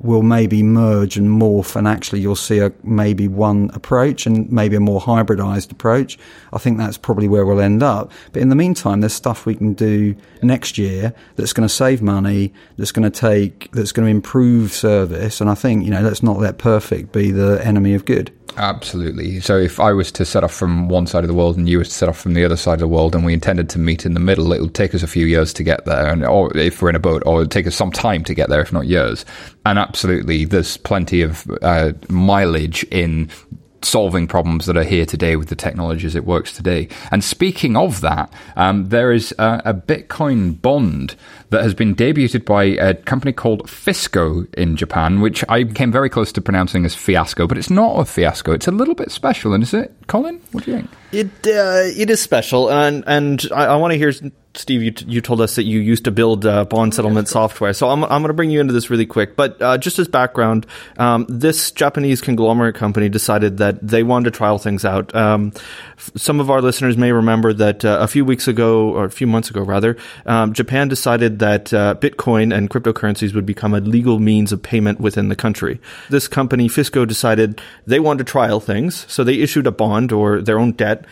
will 0.04 0.24
maybe 0.24 0.64
merge 0.64 1.18
and 1.18 1.28
morph 1.28 1.76
and 1.76 1.88
actually 1.88 2.20
you'll 2.20 2.36
see 2.36 2.60
a 2.60 2.72
maybe 2.84 3.28
one 3.28 3.70
approach 3.74 4.26
and 4.26 4.52
maybe 4.52 4.76
a 4.76 4.80
more 4.80 5.00
hybridized 5.00 5.72
approach. 5.72 6.18
I 6.54 6.58
think 6.58 6.78
that's 6.78 6.98
probably 6.98 7.28
where 7.28 7.46
we'll 7.46 7.62
end 7.62 7.84
up. 7.84 8.12
But 8.32 8.42
in 8.42 8.50
the 8.50 8.56
meantime, 8.56 9.02
there's 9.02 9.14
stuff 9.14 9.46
we 9.46 9.56
can 9.56 9.74
do 9.74 10.16
next 10.42 10.78
year 10.78 11.14
that's 11.36 11.54
going 11.54 11.68
to 11.68 11.74
save 11.74 12.02
money, 12.02 12.54
that's 12.78 12.92
going 12.92 13.10
to 13.10 13.20
take, 13.20 13.72
that's 13.72 13.92
going 13.92 14.06
to 14.06 14.12
improve 14.12 14.74
service. 14.74 15.40
And 15.40 15.50
I 15.50 15.56
think, 15.56 15.86
you 15.86 15.92
know, 15.92 16.02
let's 16.02 16.24
not 16.24 16.40
let 16.40 16.58
perfect 16.58 17.12
be 17.12 17.32
the 17.32 17.66
enemy 17.66 17.94
of 17.94 18.06
good. 18.06 18.32
Absolutely. 18.58 19.40
So 19.40 19.58
if 19.58 19.80
I 19.80 19.94
was 19.94 20.12
to 20.14 20.26
set 20.26 20.44
off 20.44 20.54
from 20.54 20.90
one 20.90 21.08
side 21.08 21.24
of 21.24 21.28
the 21.28 21.34
world 21.34 21.58
and 21.58 21.70
you 21.70 21.78
were 21.78 21.84
to 21.84 21.90
set 21.90 22.10
off 22.10 22.18
from 22.18 22.34
the 22.34 22.44
other 22.44 22.58
side 22.58 22.76
of 22.76 22.80
the 22.82 22.88
world 22.88 23.16
and 23.16 23.26
we 23.26 23.34
intended 23.34 23.70
to 23.72 23.80
meet 23.80 24.06
in 24.06 24.14
the 24.14 24.20
middle, 24.20 24.52
it'll 24.52 24.70
take 24.70 24.94
us 24.94 25.04
a 25.04 25.08
few 25.08 25.26
years 25.26 25.54
to 25.54 25.64
get 25.64 25.86
there. 25.86 26.08
And 26.08 26.26
or 26.26 26.56
if 26.58 26.82
we're 26.82 26.90
in 26.90 26.96
a 26.96 27.00
boat, 27.00 27.24
or 27.26 27.42
it'll 27.42 27.50
take 27.50 27.68
us 27.68 27.76
some 27.76 27.92
time 27.92 28.24
to 28.26 28.34
get 28.34 28.50
there, 28.50 28.62
if 28.62 28.74
not 28.74 28.88
years. 28.88 29.26
And 29.66 29.80
absolutely, 29.80 30.46
there's 30.46 30.78
plenty 30.78 31.22
of 31.22 31.50
uh, 31.62 31.94
mileage 32.10 32.84
in 32.86 33.30
solving 33.84 34.28
problems 34.28 34.66
that 34.66 34.78
are 34.78 34.84
here 34.84 35.06
today 35.06 35.36
with 35.36 35.50
the 35.50 35.56
technology 35.56 36.06
as 36.06 36.16
it 36.16 36.26
works 36.26 36.54
today. 36.54 36.88
And 37.12 37.24
speaking 37.24 37.76
of 37.76 38.02
that, 38.02 38.32
um, 38.56 38.90
there 38.90 39.12
is 39.12 39.34
a, 39.40 39.62
a, 39.66 39.74
Bitcoin 39.74 40.62
bond 40.62 41.16
that 41.52 41.64
has 41.64 41.74
been 41.74 41.94
debuted 41.94 42.46
by 42.46 42.64
a 42.64 42.94
company 42.94 43.34
called 43.34 43.68
Fisco 43.68 44.52
in 44.56 44.76
Japan, 44.76 45.22
which 45.22 45.44
I 45.50 45.66
came 45.66 45.92
very 45.92 46.10
close 46.10 46.32
to 46.32 46.42
pronouncing 46.42 46.86
as 46.86 46.96
fiasco, 46.96 47.46
but 47.46 47.58
it's 47.58 47.70
not 47.70 48.00
a 48.00 48.06
fiasco. 48.06 48.54
It's 48.54 48.68
a 48.68 48.72
little 48.72 48.96
bit 48.96 49.12
special, 49.12 49.54
and 49.54 49.62
is 49.62 49.74
it, 49.74 49.94
Colin? 50.08 50.42
What 50.54 50.64
do 50.64 50.72
you 50.72 50.78
think? 50.78 50.90
It 51.12 51.48
uh, 51.48 52.02
it 52.02 52.10
is 52.10 52.22
special, 52.22 52.72
and 52.72 53.04
and 53.06 53.46
I, 53.54 53.66
I 53.66 53.76
want 53.76 53.92
to 53.92 53.98
hear 53.98 54.14
Steve, 54.54 54.84
you, 54.84 54.92
t- 54.92 55.06
you 55.08 55.22
told 55.22 55.40
us 55.40 55.56
that 55.56 55.64
you 55.64 55.80
used 55.80 56.04
to 56.04 56.12
build 56.12 56.46
uh, 56.46 56.66
bond 56.66 56.94
settlement 56.94 57.28
software. 57.30 57.72
So 57.74 57.90
I'm, 57.90 58.04
I'm 58.04 58.22
going 58.22 58.28
to 58.28 58.34
bring 58.34 58.52
you 58.52 58.60
into 58.60 58.74
this 58.74 58.90
really 58.90 59.06
quick. 59.06 59.38
But 59.38 59.62
uh, 59.62 59.78
just 59.78 59.98
as 59.98 60.10
background, 60.10 60.66
um, 60.98 61.26
this 61.30 61.72
Japanese 61.72 62.22
conglomerate 62.22 62.76
company 62.76 63.08
decided 63.08 63.58
that 63.58 63.86
they 63.86 64.04
wanted 64.04 64.26
to 64.26 64.38
trial 64.38 64.58
things 64.58 64.84
out. 64.84 65.16
Um, 65.16 65.54
f- 65.56 66.12
some 66.18 66.42
of 66.42 66.50
our 66.50 66.62
listeners 66.62 66.98
may 66.98 67.14
remember 67.14 67.54
that 67.54 67.86
uh, 67.86 68.00
a 68.02 68.08
few 68.08 68.26
weeks 68.26 68.48
ago, 68.48 68.90
or 68.90 69.06
a 69.06 69.12
few 69.12 69.28
months 69.28 69.50
ago 69.50 69.62
rather, 69.62 69.96
um, 70.26 70.52
Japan 70.52 70.90
decided 70.90 71.40
that 71.40 71.74
uh, 71.74 71.96
Bitcoin 71.96 72.54
and 72.54 72.70
cryptocurrencies 72.70 73.34
would 73.34 73.46
become 73.46 73.74
a 73.74 73.80
legal 73.80 74.20
means 74.20 74.52
of 74.52 74.62
payment 74.62 75.00
within 75.00 75.30
the 75.30 75.36
country. 75.36 75.80
This 76.10 76.28
company, 76.28 76.68
Fisco, 76.68 77.08
decided 77.08 77.62
they 77.88 78.02
wanted 78.02 78.26
to 78.26 78.32
trial 78.32 78.60
things. 78.60 79.06
So 79.08 79.24
they 79.24 79.36
issued 79.36 79.66
a 79.66 79.72
bond 79.72 80.12
or 80.12 80.42
their 80.42 80.60
own 80.60 80.74
debt 80.74 81.06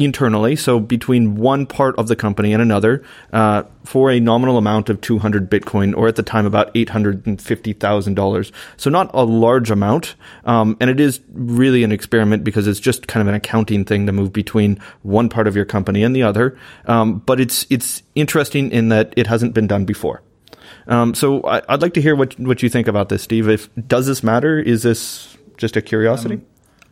internally, 0.00 0.56
so 0.56 0.80
between 0.80 1.36
one 1.36 1.66
part 1.66 1.96
of 1.98 2.08
the 2.08 2.16
company 2.16 2.52
and 2.52 2.62
another, 2.62 3.04
uh, 3.32 3.62
for 3.84 4.10
a 4.10 4.18
nominal 4.18 4.56
amount 4.56 4.88
of 4.88 5.00
200 5.00 5.50
Bitcoin, 5.50 5.94
or 5.96 6.08
at 6.08 6.16
the 6.16 6.22
time 6.22 6.46
about 6.46 6.72
$850,000. 6.74 8.52
So 8.78 8.90
not 8.90 9.10
a 9.12 9.22
large 9.24 9.70
amount. 9.70 10.14
Um, 10.44 10.76
and 10.80 10.88
it 10.88 11.00
is 11.00 11.20
really 11.32 11.84
an 11.84 11.92
experiment 11.92 12.44
because 12.44 12.66
it's 12.66 12.80
just 12.80 13.08
kind 13.08 13.20
of 13.20 13.28
an 13.28 13.34
accounting 13.34 13.84
thing 13.84 14.06
to 14.06 14.12
move 14.12 14.32
between 14.32 14.80
one 15.02 15.28
part 15.28 15.46
of 15.46 15.54
your 15.54 15.66
company 15.66 16.02
and 16.02 16.16
the 16.16 16.22
other. 16.22 16.58
Um, 16.86 17.18
but 17.18 17.38
it's, 17.38 17.66
it's 17.68 18.02
interesting 18.14 18.72
in 18.72 18.88
that 18.88 19.12
it 19.16 19.26
hasn't 19.26 19.52
been 19.52 19.66
done 19.66 19.84
before. 19.84 20.22
Um, 20.86 21.14
so 21.14 21.42
I, 21.42 21.60
would 21.68 21.82
like 21.82 21.94
to 21.94 22.02
hear 22.02 22.16
what, 22.16 22.38
what 22.40 22.62
you 22.62 22.70
think 22.70 22.88
about 22.88 23.10
this, 23.10 23.22
Steve. 23.22 23.48
If, 23.48 23.68
does 23.86 24.06
this 24.06 24.22
matter? 24.22 24.58
Is 24.58 24.82
this 24.82 25.36
just 25.58 25.76
a 25.76 25.82
curiosity? 25.82 26.36
Um, 26.36 26.46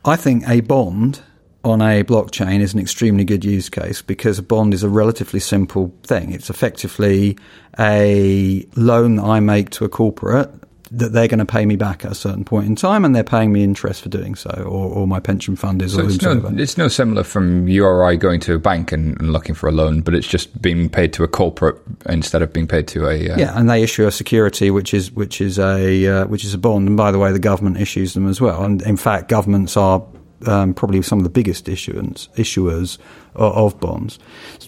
I 0.04 0.16
think 0.16 0.48
a 0.48 0.60
bond 0.60 1.22
on 1.64 1.82
a 1.82 2.04
blockchain 2.04 2.60
is 2.60 2.72
an 2.72 2.80
extremely 2.80 3.24
good 3.24 3.44
use 3.44 3.68
case 3.68 4.00
because 4.00 4.38
a 4.38 4.42
bond 4.42 4.74
is 4.74 4.82
a 4.82 4.88
relatively 4.88 5.40
simple 5.40 5.92
thing. 6.04 6.32
It's 6.32 6.50
effectively 6.50 7.36
a 7.78 8.66
loan 8.76 9.16
that 9.16 9.24
I 9.24 9.40
make 9.40 9.70
to 9.70 9.84
a 9.84 9.88
corporate 9.88 10.50
that 10.90 11.12
they're 11.12 11.28
going 11.28 11.38
to 11.38 11.44
pay 11.44 11.66
me 11.66 11.76
back 11.76 12.04
at 12.04 12.12
a 12.12 12.14
certain 12.14 12.44
point 12.44 12.66
in 12.66 12.74
time, 12.74 13.04
and 13.04 13.14
they're 13.14 13.24
paying 13.24 13.52
me 13.52 13.62
interest 13.62 14.02
for 14.02 14.08
doing 14.08 14.34
so, 14.34 14.50
or, 14.50 14.90
or 14.90 15.06
my 15.06 15.20
pension 15.20 15.54
fund 15.54 15.82
is. 15.82 15.92
So 15.92 16.06
it's 16.06 16.22
no, 16.22 16.50
it's 16.56 16.78
no 16.78 16.88
similar 16.88 17.24
from 17.24 17.68
you 17.68 17.84
or 17.84 18.04
I 18.04 18.16
going 18.16 18.40
to 18.40 18.54
a 18.54 18.58
bank 18.58 18.92
and, 18.92 19.20
and, 19.20 19.32
looking 19.32 19.54
for 19.54 19.68
a 19.68 19.72
loan, 19.72 20.00
but 20.00 20.14
it's 20.14 20.26
just 20.26 20.60
being 20.62 20.88
paid 20.88 21.12
to 21.14 21.24
a 21.24 21.28
corporate 21.28 21.76
instead 22.08 22.40
of 22.42 22.52
being 22.52 22.66
paid 22.66 22.88
to 22.88 23.06
a. 23.06 23.30
Uh, 23.30 23.38
yeah, 23.38 23.58
and 23.58 23.68
they 23.68 23.82
issue 23.82 24.06
a 24.06 24.10
security, 24.10 24.70
which 24.70 24.94
is 24.94 25.12
which 25.12 25.40
is 25.40 25.58
a 25.58 26.06
uh, 26.06 26.26
which 26.26 26.44
is 26.44 26.54
a 26.54 26.58
bond, 26.58 26.88
and 26.88 26.96
by 26.96 27.10
the 27.10 27.18
way, 27.18 27.32
the 27.32 27.38
government 27.38 27.78
issues 27.78 28.14
them 28.14 28.28
as 28.28 28.40
well. 28.40 28.64
And 28.64 28.80
in 28.82 28.96
fact, 28.96 29.28
governments 29.28 29.76
are 29.76 30.02
um, 30.46 30.74
probably 30.74 31.02
some 31.02 31.18
of 31.18 31.24
the 31.24 31.30
biggest 31.30 31.68
issuance, 31.68 32.28
issuers 32.36 32.98
of, 33.34 33.78
bonds. 33.80 34.18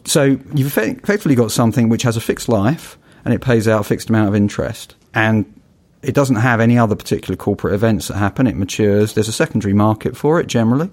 So 0.04 0.38
you've 0.54 0.76
effectively 0.76 1.34
got 1.34 1.50
something 1.50 1.88
which 1.88 2.02
has 2.02 2.16
a 2.16 2.20
fixed 2.20 2.48
life 2.48 2.98
and 3.24 3.34
it 3.34 3.40
pays 3.40 3.68
out 3.68 3.80
a 3.80 3.84
fixed 3.84 4.08
amount 4.08 4.28
of 4.28 4.34
interest. 4.34 4.94
And 5.14 5.60
it 6.02 6.14
doesn't 6.14 6.36
have 6.36 6.60
any 6.60 6.78
other 6.78 6.96
particular 6.96 7.36
corporate 7.36 7.74
events 7.74 8.08
that 8.08 8.16
happen. 8.16 8.46
It 8.46 8.56
matures. 8.56 9.14
There's 9.14 9.28
a 9.28 9.32
secondary 9.32 9.74
market 9.74 10.16
for 10.16 10.40
it 10.40 10.46
generally. 10.46 10.90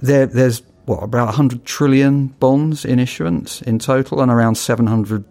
There, 0.00 0.26
there's 0.26 0.62
what 0.86 1.02
about 1.02 1.26
100 1.26 1.64
trillion 1.64 2.28
bonds 2.28 2.84
in 2.84 2.98
issuance 2.98 3.62
in 3.62 3.78
total, 3.78 4.20
and 4.20 4.30
around 4.30 4.56
700 4.56 5.24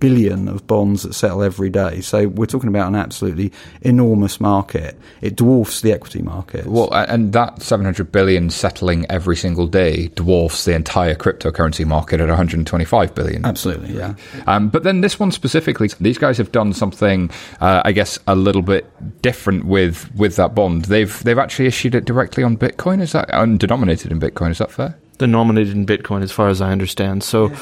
billion 0.00 0.48
of 0.48 0.66
bonds 0.66 1.02
that 1.02 1.14
settle 1.14 1.42
every 1.42 1.70
day. 1.70 2.00
So 2.00 2.28
we're 2.28 2.46
talking 2.46 2.68
about 2.68 2.88
an 2.88 2.94
absolutely 2.94 3.52
enormous 3.82 4.40
market. 4.40 4.98
It 5.20 5.36
dwarfs 5.36 5.80
the 5.80 5.92
equity 5.92 6.22
market. 6.22 6.66
Well, 6.66 6.92
and 6.92 7.32
that 7.32 7.62
700 7.62 8.12
billion 8.12 8.50
settling 8.50 9.06
every 9.08 9.36
single 9.36 9.66
day 9.66 10.08
dwarfs 10.08 10.64
the 10.64 10.74
entire 10.74 11.14
cryptocurrency 11.14 11.86
market 11.86 12.20
at 12.20 12.28
125 12.28 13.14
billion. 13.14 13.44
Absolutely, 13.44 13.96
yeah. 13.96 14.14
Um, 14.46 14.68
but 14.68 14.82
then 14.82 15.00
this 15.00 15.18
one 15.18 15.32
specifically, 15.32 15.88
these 16.00 16.18
guys 16.18 16.38
have 16.38 16.52
done 16.52 16.72
something, 16.72 17.30
uh, 17.60 17.82
I 17.84 17.92
guess, 17.92 18.18
a 18.26 18.34
little 18.34 18.62
bit 18.62 18.86
different 19.22 19.64
with 19.64 20.10
with 20.14 20.36
that 20.36 20.54
bond. 20.54 20.86
They've 20.86 21.22
they've 21.22 21.38
actually 21.38 21.66
issued 21.66 21.94
it 21.94 22.04
directly 22.04 22.42
on 22.42 22.56
Bitcoin. 22.56 23.00
Is 23.00 23.12
that 23.12 23.30
undenominated 23.30 24.12
in 24.12 24.20
Bitcoin? 24.20 24.50
Is 24.50 24.58
that 24.58 24.70
fair? 24.70 24.96
Denominated 25.18 25.76
in 25.76 25.86
Bitcoin, 25.86 26.22
as 26.22 26.32
far 26.32 26.48
as 26.48 26.60
I 26.60 26.72
understand. 26.72 27.22
So. 27.22 27.52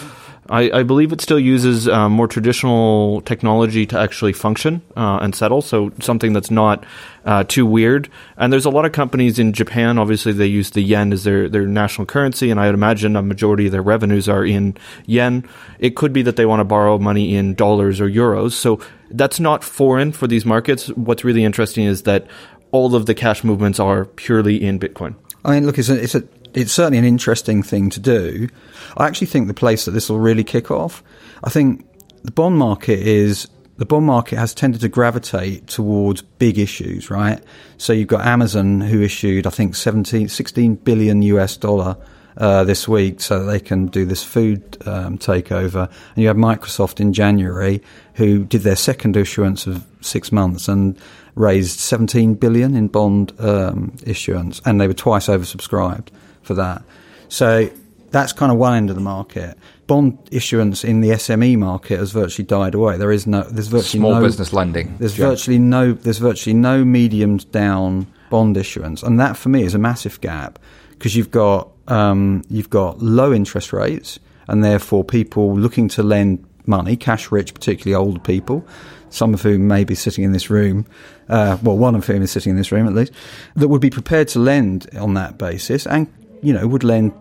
I, 0.51 0.81
I 0.81 0.83
believe 0.83 1.13
it 1.13 1.21
still 1.21 1.39
uses 1.39 1.87
uh, 1.87 2.09
more 2.09 2.27
traditional 2.27 3.21
technology 3.21 3.87
to 3.87 3.99
actually 3.99 4.33
function 4.33 4.83
uh, 4.97 5.21
and 5.23 5.35
settle, 5.35 5.63
so 5.63 5.93
something 6.01 6.33
that's 6.33 6.51
not 6.51 6.85
uh, 7.25 7.45
too 7.45 7.65
weird. 7.65 8.09
And 8.37 8.53
there's 8.53 8.65
a 8.65 8.71
lot 8.71 8.85
of 8.85 8.91
companies 8.91 9.39
in 9.39 9.53
Japan. 9.53 9.99
Obviously, 9.99 10.33
they 10.33 10.47
use 10.47 10.71
the 10.71 10.81
yen 10.81 11.13
as 11.13 11.23
their 11.23 11.49
their 11.49 11.67
national 11.67 12.07
currency, 12.07 12.51
and 12.51 12.59
I 12.59 12.67
would 12.67 12.75
imagine 12.75 13.15
a 13.15 13.23
majority 13.23 13.67
of 13.67 13.73
their 13.73 13.83
revenues 13.83 14.29
are 14.29 14.45
in 14.45 14.77
yen. 15.07 15.49
It 15.79 15.95
could 15.95 16.13
be 16.13 16.23
that 16.23 16.35
they 16.37 16.47
want 16.47 16.61
to 16.61 16.65
borrow 16.65 16.99
money 16.99 17.37
in 17.37 17.55
dollars 17.55 18.01
or 18.01 18.09
euros. 18.09 18.53
So 18.53 18.81
that's 19.11 19.39
not 19.39 19.63
foreign 19.63 20.11
for 20.11 20.27
these 20.27 20.45
markets. 20.45 20.89
What's 20.89 21.25
really 21.25 21.45
interesting 21.45 21.85
is 21.85 22.03
that 22.03 22.27
all 22.73 22.97
of 22.97 23.07
the 23.07 23.15
cash 23.15 23.45
movements 23.45 23.79
are 23.79 24.07
purely 24.07 24.63
in 24.63 24.81
Bitcoin. 24.81 25.15
I 25.45 25.55
mean, 25.55 25.67
look, 25.67 25.79
it's 25.79 25.89
a, 25.89 26.03
it's 26.03 26.15
a 26.15 26.25
it's 26.55 26.73
certainly 26.73 26.99
an 26.99 27.05
interesting 27.05 27.63
thing 27.63 27.91
to 27.91 28.01
do. 28.01 28.49
I 28.97 29.07
actually 29.07 29.29
think 29.29 29.49
the 29.49 29.55
place 29.55 29.85
that 29.85 29.93
this 29.93 30.09
will 30.09 30.19
really 30.19 30.45
kick 30.45 30.71
off, 30.71 31.03
I 31.45 31.51
think 31.51 31.87
the 32.23 32.31
bond 32.31 32.57
market 32.57 32.99
is 33.01 33.49
the 33.79 33.87
bond 33.87 34.07
market 34.07 34.39
has 34.39 34.55
tended 34.55 34.81
to 34.83 34.89
gravitate 34.89 35.67
towards 35.67 36.23
big 36.23 36.59
issues, 36.59 37.11
right? 37.11 37.43
So 37.79 37.93
you've 37.93 38.09
got 38.09 38.27
Amazon 38.27 38.81
who 38.81 39.03
issued, 39.03 39.47
I 39.47 39.51
think, 39.51 39.75
17, 39.75 40.29
16 40.29 40.75
billion 40.77 41.23
US 41.23 41.57
dollar 41.57 41.97
uh, 42.37 42.65
this 42.65 42.87
week 42.87 43.21
so 43.21 43.41
that 43.41 43.51
they 43.51 43.61
can 43.61 43.87
do 43.87 44.05
this 44.05 44.23
food 44.23 44.77
um, 44.87 45.19
takeover. 45.19 45.91
And 46.15 46.23
you 46.23 46.29
have 46.29 46.37
Microsoft 46.37 47.01
in 47.01 47.13
January 47.13 47.83
who 48.15 48.45
did 48.45 48.63
their 48.63 48.77
second 48.77 49.17
issuance 49.17 49.67
of 49.67 49.87
six 50.01 50.31
months 50.31 50.69
and 50.69 50.99
raised 51.35 51.81
17 51.81 52.35
billion 52.35 52.77
in 52.77 52.89
bond 52.89 53.33
um, 53.41 53.97
issuance, 54.05 54.61
and 54.67 54.81
they 54.81 54.87
were 54.87 54.95
twice 54.95 55.29
oversubscribed 55.29 56.09
for 56.43 56.55
that. 56.55 56.83
So 57.29 57.71
that's 58.11 58.33
kind 58.33 58.53
of 58.53 58.59
one 58.59 58.75
end 58.75 58.91
of 58.91 58.97
the 58.97 59.03
market. 59.03 59.57
Bond 59.87 60.19
issuance 60.31 60.85
in 60.85 61.01
the 61.01 61.11
SME 61.11 61.59
market 61.59 61.99
has 61.99 62.13
virtually 62.13 62.47
died 62.47 62.75
away. 62.75 62.97
There 62.97 63.11
is 63.11 63.27
no, 63.27 63.43
there's 63.43 63.69
virtually 63.69 64.03
no 64.03 64.09
small 64.09 64.21
no, 64.21 64.27
business 64.27 64.53
lending. 64.53 64.97
There's 64.99 65.15
virtually 65.15 65.59
no, 65.59 65.93
there's 65.93 66.19
virtually 66.19 66.55
no 66.55 66.85
medium 66.85 67.39
down 67.39 68.07
bond 68.31 68.57
issuance, 68.57 69.03
and 69.03 69.19
that 69.19 69.37
for 69.37 69.49
me 69.49 69.63
is 69.63 69.75
a 69.75 69.79
massive 69.79 70.21
gap 70.21 70.59
because 70.91 71.17
you've 71.17 71.31
got 71.31 71.71
um, 71.89 72.43
you've 72.49 72.71
got 72.71 73.01
low 73.01 73.33
interest 73.33 73.73
rates, 73.73 74.19
and 74.47 74.63
therefore 74.63 75.05
people 75.05 75.57
looking 75.57 75.89
to 75.89 76.03
lend 76.03 76.47
money, 76.67 76.97
cash 76.97 77.33
rich, 77.33 77.53
particularly 77.55 77.95
older 77.95 78.21
people, 78.21 78.65
some 79.11 79.35
of 79.35 79.43
whom 79.43 79.67
may 79.67 79.85
be 79.85 79.95
sitting 79.95 80.25
in 80.25 80.33
this 80.33 80.49
room, 80.49 80.87
uh, 81.29 81.59
well, 81.63 81.77
one 81.77 81.95
of 81.95 82.07
whom 82.07 82.23
is 82.23 82.31
sitting 82.31 82.51
in 82.51 82.57
this 82.57 82.73
room 82.73 82.87
at 82.87 82.95
least, 82.95 83.13
that 83.57 83.69
would 83.69 83.81
be 83.81 83.91
prepared 83.91 84.29
to 84.29 84.39
lend 84.39 84.89
on 84.97 85.15
that 85.15 85.39
basis 85.39 85.87
and 85.87 86.07
you 86.43 86.53
know, 86.53 86.67
would 86.67 86.85
lend 86.85 87.13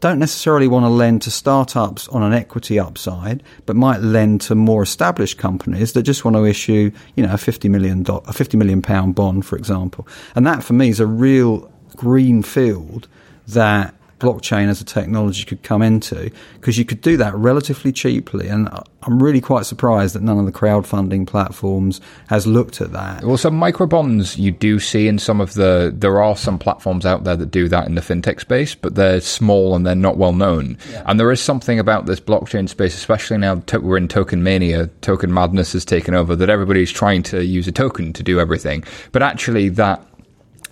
don't 0.00 0.18
necessarily 0.18 0.68
want 0.68 0.84
to 0.84 0.88
lend 0.88 1.22
to 1.22 1.30
startups 1.30 2.06
on 2.08 2.22
an 2.22 2.32
equity 2.32 2.78
upside, 2.78 3.42
but 3.66 3.74
might 3.74 4.00
lend 4.00 4.40
to 4.42 4.54
more 4.54 4.82
established 4.82 5.38
companies 5.38 5.92
that 5.92 6.04
just 6.04 6.24
want 6.24 6.36
to 6.36 6.44
issue, 6.44 6.90
you 7.16 7.26
know, 7.26 7.32
a 7.32 7.38
fifty 7.38 7.68
million 7.68 8.04
a 8.08 8.32
fifty 8.32 8.56
million 8.56 8.80
pound 8.80 9.14
bond, 9.14 9.44
for 9.44 9.56
example. 9.56 10.06
And 10.34 10.46
that, 10.46 10.62
for 10.62 10.72
me, 10.72 10.88
is 10.88 11.00
a 11.00 11.06
real 11.06 11.70
green 11.96 12.42
field 12.42 13.08
that 13.48 13.94
blockchain 14.18 14.68
as 14.68 14.80
a 14.80 14.84
technology 14.84 15.44
could 15.44 15.62
come 15.62 15.82
into 15.82 16.30
because 16.54 16.78
you 16.78 16.84
could 16.84 17.00
do 17.00 17.16
that 17.16 17.34
relatively 17.34 17.92
cheaply. 17.92 18.48
And 18.48 18.68
I'm 19.02 19.22
really 19.22 19.40
quite 19.40 19.66
surprised 19.66 20.14
that 20.14 20.22
none 20.22 20.38
of 20.38 20.46
the 20.46 20.52
crowdfunding 20.52 21.26
platforms 21.26 22.00
has 22.28 22.46
looked 22.46 22.80
at 22.80 22.92
that. 22.92 23.24
Well, 23.24 23.36
some 23.36 23.58
microbonds 23.58 24.36
you 24.36 24.50
do 24.50 24.80
see 24.80 25.08
in 25.08 25.18
some 25.18 25.40
of 25.40 25.54
the, 25.54 25.92
there 25.96 26.20
are 26.20 26.36
some 26.36 26.58
platforms 26.58 27.06
out 27.06 27.24
there 27.24 27.36
that 27.36 27.50
do 27.50 27.68
that 27.68 27.86
in 27.86 27.94
the 27.94 28.00
fintech 28.00 28.40
space, 28.40 28.74
but 28.74 28.96
they're 28.96 29.20
small 29.20 29.74
and 29.74 29.86
they're 29.86 29.94
not 29.94 30.16
well 30.16 30.32
known. 30.32 30.76
Yeah. 30.90 31.04
And 31.06 31.18
there 31.18 31.30
is 31.30 31.40
something 31.40 31.78
about 31.78 32.06
this 32.06 32.20
blockchain 32.20 32.68
space, 32.68 32.94
especially 32.94 33.38
now 33.38 33.56
to- 33.66 33.80
we're 33.80 33.96
in 33.96 34.08
token 34.08 34.42
mania, 34.42 34.88
token 35.00 35.32
madness 35.32 35.72
has 35.72 35.84
taken 35.84 36.14
over, 36.14 36.34
that 36.34 36.50
everybody's 36.50 36.90
trying 36.90 37.22
to 37.24 37.44
use 37.44 37.68
a 37.68 37.72
token 37.72 38.12
to 38.14 38.22
do 38.22 38.40
everything. 38.40 38.84
But 39.12 39.22
actually, 39.22 39.68
that 39.70 40.04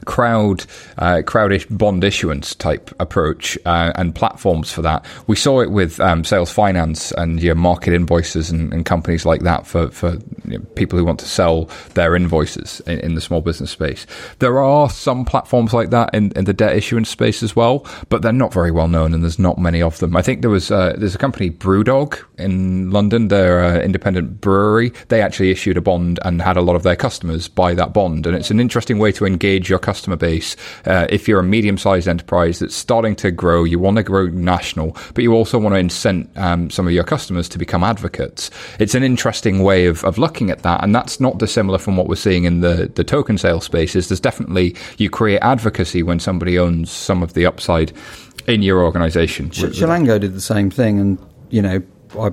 crowd 0.06 0.64
uh, 0.98 1.20
crowdish 1.26 1.66
bond 1.66 2.02
issuance 2.02 2.54
type 2.54 2.90
approach 2.98 3.58
uh, 3.66 3.92
and 3.96 4.14
platforms 4.14 4.72
for 4.72 4.80
that. 4.82 5.04
We 5.26 5.36
saw 5.36 5.60
it 5.60 5.70
with 5.70 6.00
um, 6.00 6.24
sales 6.24 6.50
finance 6.50 7.12
and 7.12 7.42
your 7.42 7.54
market 7.54 7.92
invoices 7.92 8.50
and, 8.50 8.72
and, 8.72 8.86
companies 8.86 9.26
like 9.26 9.42
that 9.42 9.66
for 9.66 9.90
for 9.90 10.12
you 10.44 10.58
know, 10.58 10.60
people 10.76 10.96
who 10.98 11.04
want 11.04 11.18
to 11.18 11.26
sell 11.26 11.68
their 11.94 12.14
invoices 12.14 12.80
in, 12.86 13.00
in, 13.00 13.14
the 13.14 13.20
small 13.20 13.40
business 13.40 13.72
space. 13.72 14.06
There 14.38 14.60
are 14.60 14.88
some 14.88 15.24
platforms 15.24 15.74
like 15.74 15.90
that 15.90 16.14
in, 16.14 16.30
in, 16.36 16.44
the 16.44 16.52
debt 16.52 16.76
issuance 16.76 17.10
space 17.10 17.42
as 17.42 17.56
well, 17.56 17.84
but 18.08 18.22
they're 18.22 18.32
not 18.32 18.52
very 18.52 18.70
well 18.70 18.86
known 18.86 19.12
and 19.12 19.24
there's 19.24 19.40
not 19.40 19.58
many 19.58 19.82
of 19.82 19.98
them. 19.98 20.16
I 20.16 20.22
think 20.22 20.42
there 20.42 20.50
was 20.50 20.70
uh, 20.70 20.94
there's 20.96 21.16
a 21.16 21.18
company 21.18 21.50
Brewdog 21.50 22.22
in 22.38 22.90
London. 22.90 23.28
They're 23.28 23.64
an 23.64 23.82
independent 23.82 24.40
brewery. 24.40 24.92
They 25.08 25.20
actually 25.20 25.50
issued 25.50 25.76
a 25.76 25.80
bond 25.80 26.20
and 26.24 26.40
had 26.40 26.56
a 26.56 26.62
lot 26.62 26.76
of 26.76 26.84
their 26.84 26.96
customers 26.96 27.48
buy 27.48 27.74
that 27.74 27.92
bond, 27.92 28.26
and 28.26 28.36
it's 28.36 28.52
an 28.52 28.60
interesting 28.60 28.98
way 28.98 29.10
to 29.12 29.26
engage 29.26 29.68
your 29.68 29.80
customer 29.96 30.16
base. 30.16 30.56
Uh, 30.84 31.06
if 31.08 31.26
you're 31.26 31.40
a 31.40 31.42
medium 31.42 31.78
sized 31.78 32.06
enterprise 32.06 32.58
that's 32.58 32.74
starting 32.74 33.16
to 33.16 33.30
grow, 33.30 33.64
you 33.64 33.78
want 33.78 33.96
to 33.96 34.02
grow 34.02 34.26
national, 34.26 34.94
but 35.14 35.24
you 35.24 35.32
also 35.32 35.58
want 35.58 35.74
to 35.74 35.78
incent 35.78 36.28
um, 36.36 36.68
some 36.68 36.86
of 36.86 36.92
your 36.92 37.02
customers 37.02 37.48
to 37.48 37.58
become 37.58 37.82
advocates. 37.82 38.50
It's 38.78 38.94
an 38.94 39.02
interesting 39.02 39.62
way 39.62 39.86
of, 39.86 40.04
of 40.04 40.18
looking 40.18 40.50
at 40.50 40.62
that, 40.64 40.84
and 40.84 40.94
that's 40.94 41.18
not 41.18 41.38
dissimilar 41.38 41.78
from 41.78 41.96
what 41.96 42.08
we're 42.08 42.16
seeing 42.16 42.44
in 42.44 42.60
the, 42.60 42.92
the 42.94 43.04
token 43.04 43.38
sale 43.38 43.62
spaces. 43.62 44.08
There's 44.08 44.20
definitely, 44.20 44.76
you 44.98 45.08
create 45.08 45.38
advocacy 45.40 46.02
when 46.02 46.20
somebody 46.20 46.58
owns 46.58 46.90
some 46.90 47.22
of 47.22 47.32
the 47.32 47.46
upside 47.46 47.92
in 48.46 48.60
your 48.62 48.82
organization. 48.82 49.48
Chilango 49.48 50.20
did 50.20 50.34
the 50.34 50.42
same 50.42 50.68
thing, 50.68 51.00
and, 51.00 51.18
you 51.48 51.62
know, 51.62 51.82
I, 52.20 52.32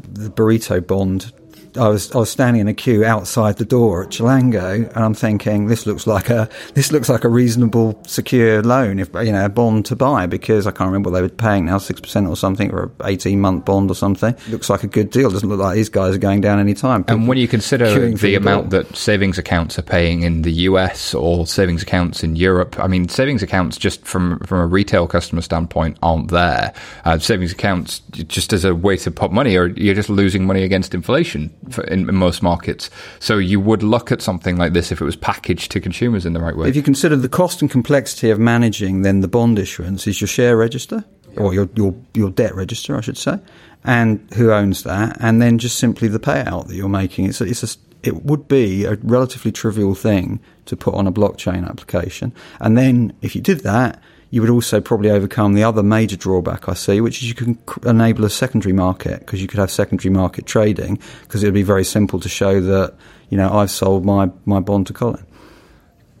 the 0.00 0.30
burrito 0.30 0.80
bond 0.86 1.32
I 1.76 1.88
was 1.88 2.12
I 2.12 2.18
was 2.18 2.30
standing 2.30 2.60
in 2.60 2.68
a 2.68 2.74
queue 2.74 3.04
outside 3.04 3.56
the 3.56 3.64
door 3.64 4.04
at 4.04 4.10
Chilango, 4.10 4.88
and 4.94 5.04
I'm 5.04 5.14
thinking 5.14 5.66
this 5.66 5.86
looks 5.86 6.06
like 6.06 6.30
a 6.30 6.48
this 6.74 6.92
looks 6.92 7.08
like 7.08 7.24
a 7.24 7.28
reasonable 7.28 8.00
secure 8.06 8.62
loan, 8.62 9.00
if 9.00 9.08
you 9.14 9.32
know, 9.32 9.44
a 9.44 9.48
bond 9.48 9.86
to 9.86 9.96
buy 9.96 10.26
because 10.26 10.66
I 10.66 10.70
can't 10.70 10.88
remember 10.88 11.10
what 11.10 11.16
they 11.16 11.22
were 11.22 11.28
paying 11.28 11.66
now, 11.66 11.78
six 11.78 12.00
percent 12.00 12.28
or 12.28 12.36
something, 12.36 12.70
or 12.72 12.92
eighteen 13.04 13.40
month 13.40 13.64
bond 13.64 13.90
or 13.90 13.94
something. 13.94 14.36
Looks 14.48 14.70
like 14.70 14.84
a 14.84 14.86
good 14.86 15.10
deal. 15.10 15.30
Doesn't 15.30 15.48
look 15.48 15.58
like 15.58 15.74
these 15.74 15.88
guys 15.88 16.14
are 16.14 16.18
going 16.18 16.40
down 16.40 16.60
any 16.60 16.74
time. 16.74 17.04
People 17.04 17.18
and 17.18 17.28
when 17.28 17.38
you 17.38 17.48
consider 17.48 18.10
the 18.10 18.34
amount 18.36 18.70
that 18.70 18.94
savings 18.94 19.38
accounts 19.38 19.78
are 19.78 19.82
paying 19.82 20.22
in 20.22 20.42
the 20.42 20.52
US 20.52 21.12
or 21.12 21.46
savings 21.46 21.82
accounts 21.82 22.22
in 22.22 22.36
Europe, 22.36 22.78
I 22.78 22.86
mean, 22.86 23.08
savings 23.08 23.42
accounts 23.42 23.76
just 23.76 24.06
from 24.06 24.38
from 24.40 24.60
a 24.60 24.66
retail 24.66 25.08
customer 25.08 25.42
standpoint 25.42 25.98
aren't 26.02 26.30
there. 26.30 26.72
Uh, 27.04 27.18
savings 27.18 27.52
accounts 27.52 28.00
just 28.12 28.52
as 28.52 28.64
a 28.64 28.74
way 28.74 28.96
to 28.98 29.10
put 29.10 29.32
money, 29.32 29.56
or 29.56 29.66
you're 29.68 29.94
just 29.94 30.08
losing 30.08 30.46
money 30.46 30.62
against 30.62 30.94
inflation 30.94 31.50
in, 31.88 32.08
in, 32.08 32.14
most 32.14 32.42
markets. 32.42 32.90
So 33.20 33.38
you 33.38 33.60
would 33.60 33.82
look 33.82 34.12
at 34.12 34.22
something 34.22 34.56
like 34.56 34.72
this 34.72 34.92
if 34.92 35.00
it 35.00 35.04
was 35.04 35.16
packaged 35.16 35.70
to 35.72 35.80
consumers 35.80 36.26
in 36.26 36.32
the 36.32 36.40
right 36.40 36.56
way. 36.56 36.68
If 36.68 36.76
you 36.76 36.82
consider 36.82 37.16
the 37.16 37.28
cost 37.28 37.62
and 37.62 37.70
complexity 37.70 38.30
of 38.30 38.38
managing, 38.38 39.02
then 39.02 39.20
the 39.20 39.28
bond 39.28 39.58
issuance 39.58 40.06
is 40.06 40.20
your 40.20 40.28
share 40.28 40.56
register 40.56 41.04
or 41.36 41.54
your, 41.54 41.68
your 41.74 41.94
your 42.14 42.30
debt 42.30 42.54
register, 42.54 42.96
I 42.96 43.00
should 43.00 43.18
say, 43.18 43.38
and 43.84 44.26
who 44.34 44.52
owns 44.52 44.82
that, 44.84 45.16
and 45.20 45.40
then 45.40 45.58
just 45.58 45.78
simply 45.78 46.08
the 46.08 46.20
payout 46.20 46.68
that 46.68 46.74
you're 46.74 46.88
making. 46.88 47.26
It's 47.26 47.40
a, 47.40 47.44
it's 47.44 47.62
a, 47.62 47.78
it 48.02 48.24
would 48.24 48.48
be 48.48 48.84
a 48.84 48.94
relatively 49.02 49.52
trivial 49.52 49.94
thing 49.94 50.40
to 50.66 50.76
put 50.76 50.94
on 50.94 51.06
a 51.06 51.12
blockchain 51.12 51.68
application, 51.68 52.32
and 52.60 52.76
then 52.76 53.12
if 53.22 53.34
you 53.34 53.40
did 53.40 53.60
that 53.60 54.00
you 54.34 54.40
would 54.40 54.50
also 54.50 54.80
probably 54.80 55.10
overcome 55.10 55.54
the 55.54 55.62
other 55.62 55.80
major 55.80 56.16
drawback 56.16 56.68
I 56.68 56.74
see, 56.74 57.00
which 57.00 57.22
is 57.22 57.28
you 57.28 57.36
can 57.36 57.56
enable 57.86 58.24
a 58.24 58.30
secondary 58.30 58.72
market 58.72 59.20
because 59.20 59.40
you 59.40 59.46
could 59.46 59.60
have 59.60 59.70
secondary 59.70 60.12
market 60.12 60.44
trading 60.44 60.98
because 61.22 61.44
it 61.44 61.46
would 61.46 61.54
be 61.54 61.62
very 61.62 61.84
simple 61.84 62.18
to 62.18 62.28
show 62.28 62.60
that 62.60 62.96
you 63.28 63.36
know 63.36 63.48
I've 63.48 63.70
sold 63.70 64.04
my 64.04 64.28
my 64.44 64.58
bond 64.58 64.88
to 64.88 64.92
Colin. 64.92 65.24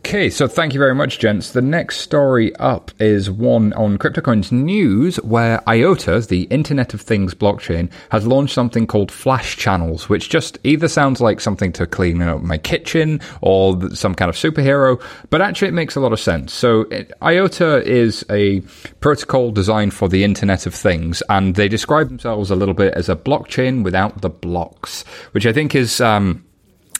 Okay, 0.06 0.28
so 0.28 0.46
thank 0.46 0.74
you 0.74 0.78
very 0.78 0.94
much, 0.94 1.18
gents. 1.18 1.52
The 1.52 1.62
next 1.62 2.00
story 2.00 2.54
up 2.56 2.90
is 3.00 3.30
one 3.30 3.72
on 3.72 3.96
CryptoCoins 3.96 4.52
News, 4.52 5.16
where 5.22 5.66
IOTA, 5.66 6.20
the 6.28 6.42
Internet 6.50 6.92
of 6.92 7.00
Things 7.00 7.34
blockchain, 7.34 7.90
has 8.10 8.26
launched 8.26 8.52
something 8.52 8.86
called 8.86 9.10
Flash 9.10 9.56
Channels, 9.56 10.10
which 10.10 10.28
just 10.28 10.58
either 10.62 10.88
sounds 10.88 11.22
like 11.22 11.40
something 11.40 11.72
to 11.72 11.86
clean 11.86 12.20
up 12.20 12.42
my 12.42 12.58
kitchen 12.58 13.18
or 13.40 13.80
some 13.94 14.14
kind 14.14 14.28
of 14.28 14.36
superhero, 14.36 15.02
but 15.30 15.40
actually 15.40 15.68
it 15.68 15.74
makes 15.74 15.96
a 15.96 16.00
lot 16.00 16.12
of 16.12 16.20
sense. 16.20 16.52
So 16.52 16.82
it, 16.82 17.10
IOTA 17.22 17.90
is 17.90 18.26
a 18.28 18.60
protocol 19.00 19.52
designed 19.52 19.94
for 19.94 20.10
the 20.10 20.22
Internet 20.22 20.66
of 20.66 20.74
Things, 20.74 21.22
and 21.30 21.54
they 21.54 21.66
describe 21.66 22.08
themselves 22.08 22.50
a 22.50 22.56
little 22.56 22.74
bit 22.74 22.92
as 22.92 23.08
a 23.08 23.16
blockchain 23.16 23.82
without 23.82 24.20
the 24.20 24.28
blocks, 24.28 25.02
which 25.32 25.46
I 25.46 25.52
think 25.54 25.74
is. 25.74 25.98
Um, 26.02 26.44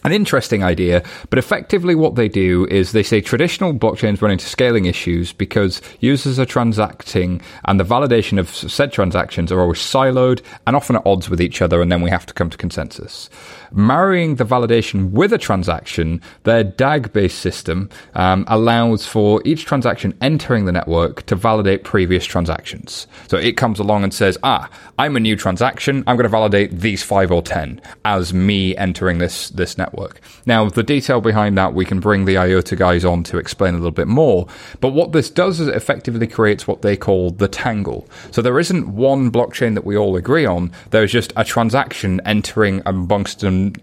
an 0.04 0.12
interesting 0.12 0.62
idea, 0.62 1.02
but 1.30 1.38
effectively 1.38 1.94
what 1.94 2.14
they 2.14 2.28
do 2.28 2.66
is 2.66 2.92
they 2.92 3.02
say 3.02 3.20
traditional 3.20 3.72
blockchains 3.72 4.20
run 4.20 4.30
into 4.30 4.46
scaling 4.46 4.84
issues 4.84 5.32
because 5.32 5.80
users 6.00 6.38
are 6.38 6.44
transacting 6.44 7.40
and 7.64 7.80
the 7.80 7.84
validation 7.84 8.38
of 8.38 8.48
said 8.50 8.92
transactions 8.92 9.50
are 9.50 9.60
always 9.60 9.78
siloed 9.78 10.42
and 10.66 10.76
often 10.76 10.96
at 10.96 11.06
odds 11.06 11.30
with 11.30 11.40
each 11.40 11.62
other, 11.62 11.80
and 11.80 11.90
then 11.90 12.02
we 12.02 12.10
have 12.10 12.26
to 12.26 12.34
come 12.34 12.50
to 12.50 12.56
consensus 12.58 13.30
marrying 13.76 14.36
the 14.36 14.44
validation 14.44 15.10
with 15.10 15.32
a 15.32 15.38
transaction, 15.38 16.20
their 16.44 16.64
DAG 16.64 17.12
based 17.12 17.38
system 17.38 17.90
um, 18.14 18.44
allows 18.48 19.06
for 19.06 19.42
each 19.44 19.64
transaction 19.64 20.16
entering 20.20 20.64
the 20.64 20.72
network 20.72 21.24
to 21.26 21.36
validate 21.36 21.84
previous 21.84 22.24
transactions. 22.24 23.06
So 23.28 23.36
it 23.36 23.56
comes 23.56 23.78
along 23.78 24.04
and 24.04 24.14
says, 24.14 24.38
ah, 24.42 24.70
I'm 24.98 25.16
a 25.16 25.20
new 25.20 25.36
transaction. 25.36 26.04
I'm 26.06 26.16
going 26.16 26.24
to 26.24 26.28
validate 26.28 26.80
these 26.80 27.02
five 27.02 27.30
or 27.30 27.42
10 27.42 27.80
as 28.04 28.32
me 28.32 28.76
entering 28.76 29.18
this, 29.18 29.50
this 29.50 29.76
network. 29.76 30.20
Now, 30.46 30.68
the 30.68 30.82
detail 30.82 31.20
behind 31.20 31.58
that, 31.58 31.74
we 31.74 31.84
can 31.84 32.00
bring 32.00 32.24
the 32.24 32.38
IOTA 32.38 32.76
guys 32.76 33.04
on 33.04 33.22
to 33.24 33.38
explain 33.38 33.74
a 33.74 33.78
little 33.78 33.90
bit 33.90 34.08
more. 34.08 34.46
But 34.80 34.90
what 34.90 35.12
this 35.12 35.30
does 35.30 35.60
is 35.60 35.68
it 35.68 35.74
effectively 35.74 36.26
creates 36.26 36.66
what 36.66 36.82
they 36.82 36.96
call 36.96 37.30
the 37.30 37.48
tangle. 37.48 38.08
So 38.30 38.42
there 38.42 38.58
isn't 38.58 38.88
one 38.88 39.30
blockchain 39.30 39.74
that 39.74 39.84
we 39.84 39.96
all 39.96 40.16
agree 40.16 40.46
on. 40.46 40.70
There's 40.90 41.12
just 41.12 41.32
a 41.36 41.44
transaction 41.44 42.20
entering 42.24 42.82
amongst 42.86 43.42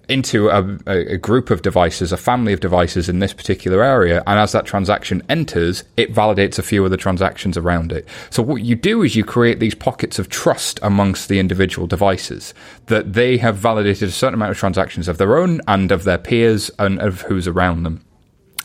into 0.09 0.49
a, 0.49 0.77
a, 0.87 1.17
group 1.17 1.49
of 1.49 1.61
devices, 1.61 2.11
a 2.11 2.17
family 2.17 2.53
of 2.53 2.59
devices 2.59 3.07
in 3.07 3.19
this 3.19 3.33
particular 3.33 3.83
area. 3.83 4.23
And 4.27 4.39
as 4.39 4.51
that 4.51 4.65
transaction 4.65 5.21
enters, 5.29 5.83
it 5.97 6.13
validates 6.13 6.59
a 6.59 6.63
few 6.63 6.83
of 6.83 6.91
the 6.91 6.97
transactions 6.97 7.57
around 7.57 7.91
it. 7.91 8.07
So 8.29 8.43
what 8.43 8.61
you 8.61 8.75
do 8.75 9.03
is 9.03 9.15
you 9.15 9.23
create 9.23 9.59
these 9.59 9.75
pockets 9.75 10.19
of 10.19 10.29
trust 10.29 10.79
amongst 10.83 11.29
the 11.29 11.39
individual 11.39 11.87
devices 11.87 12.53
that 12.87 13.13
they 13.13 13.37
have 13.37 13.55
validated 13.57 14.09
a 14.09 14.11
certain 14.11 14.35
amount 14.35 14.51
of 14.51 14.57
transactions 14.57 15.07
of 15.07 15.17
their 15.17 15.37
own 15.37 15.61
and 15.67 15.91
of 15.91 16.03
their 16.03 16.17
peers 16.17 16.71
and 16.79 16.99
of 17.01 17.21
who's 17.21 17.47
around 17.47 17.83
them. 17.83 18.03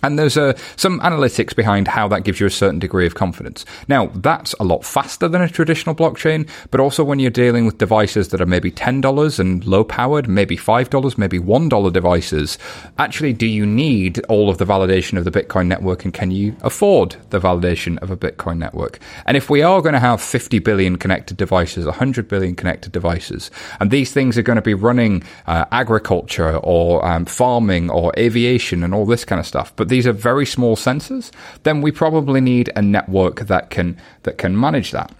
And 0.06 0.18
there's 0.20 0.36
uh, 0.36 0.56
some 0.76 1.00
analytics 1.00 1.56
behind 1.56 1.88
how 1.88 2.06
that 2.08 2.22
gives 2.22 2.38
you 2.38 2.46
a 2.46 2.50
certain 2.50 2.78
degree 2.78 3.06
of 3.06 3.16
confidence. 3.16 3.64
Now, 3.88 4.06
that's 4.14 4.52
a 4.60 4.64
lot 4.64 4.84
faster 4.84 5.26
than 5.26 5.42
a 5.42 5.48
traditional 5.48 5.94
blockchain, 5.96 6.48
but 6.70 6.80
also 6.80 7.02
when 7.02 7.18
you're 7.18 7.30
dealing 7.30 7.66
with 7.66 7.78
devices 7.78 8.28
that 8.28 8.40
are 8.40 8.46
maybe 8.46 8.70
$10 8.70 9.38
and 9.40 9.64
low 9.64 9.82
powered, 9.82 10.28
maybe 10.28 10.56
$5, 10.56 11.18
maybe 11.18 11.40
$1 11.40 11.92
devices, 11.92 12.58
actually, 12.98 13.32
do 13.32 13.46
you 13.46 13.66
need 13.66 14.24
all 14.26 14.50
of 14.50 14.58
the 14.58 14.64
validation 14.64 15.18
of 15.18 15.24
the 15.24 15.30
Bitcoin 15.30 15.66
network 15.66 16.04
and 16.04 16.14
can 16.14 16.30
you 16.30 16.54
afford 16.60 17.16
the 17.30 17.40
validation 17.40 17.98
of 17.98 18.10
a 18.10 18.16
Bitcoin 18.16 18.58
network? 18.58 19.00
And 19.24 19.36
if 19.36 19.50
we 19.50 19.62
are 19.62 19.82
going 19.82 19.94
to 19.94 19.98
have 19.98 20.20
50 20.20 20.60
billion 20.60 20.96
connected 20.98 21.36
devices, 21.36 21.84
100 21.84 22.28
billion 22.28 22.54
connected 22.54 22.92
devices, 22.92 23.50
and 23.80 23.90
these 23.90 24.12
things 24.12 24.38
are 24.38 24.42
going 24.42 24.56
to 24.56 24.62
be 24.62 24.74
running 24.74 25.24
uh, 25.46 25.64
agriculture 25.72 26.58
or 26.58 27.04
um, 27.04 27.24
farming 27.24 27.90
or 27.90 28.12
aviation 28.16 28.84
and 28.84 28.94
all 28.94 29.06
this 29.06 29.24
kind 29.24 29.40
of 29.40 29.46
stuff, 29.46 29.74
but 29.74 29.86
but 29.86 29.90
these 29.96 30.06
are 30.06 30.12
very 30.12 30.44
small 30.44 30.76
sensors, 30.76 31.30
then 31.62 31.80
we 31.80 31.90
probably 31.90 32.38
need 32.38 32.70
a 32.76 32.82
network 32.82 33.46
that 33.46 33.70
can 33.70 33.96
that 34.24 34.36
can 34.36 34.60
manage 34.60 34.90
that. 34.90 35.10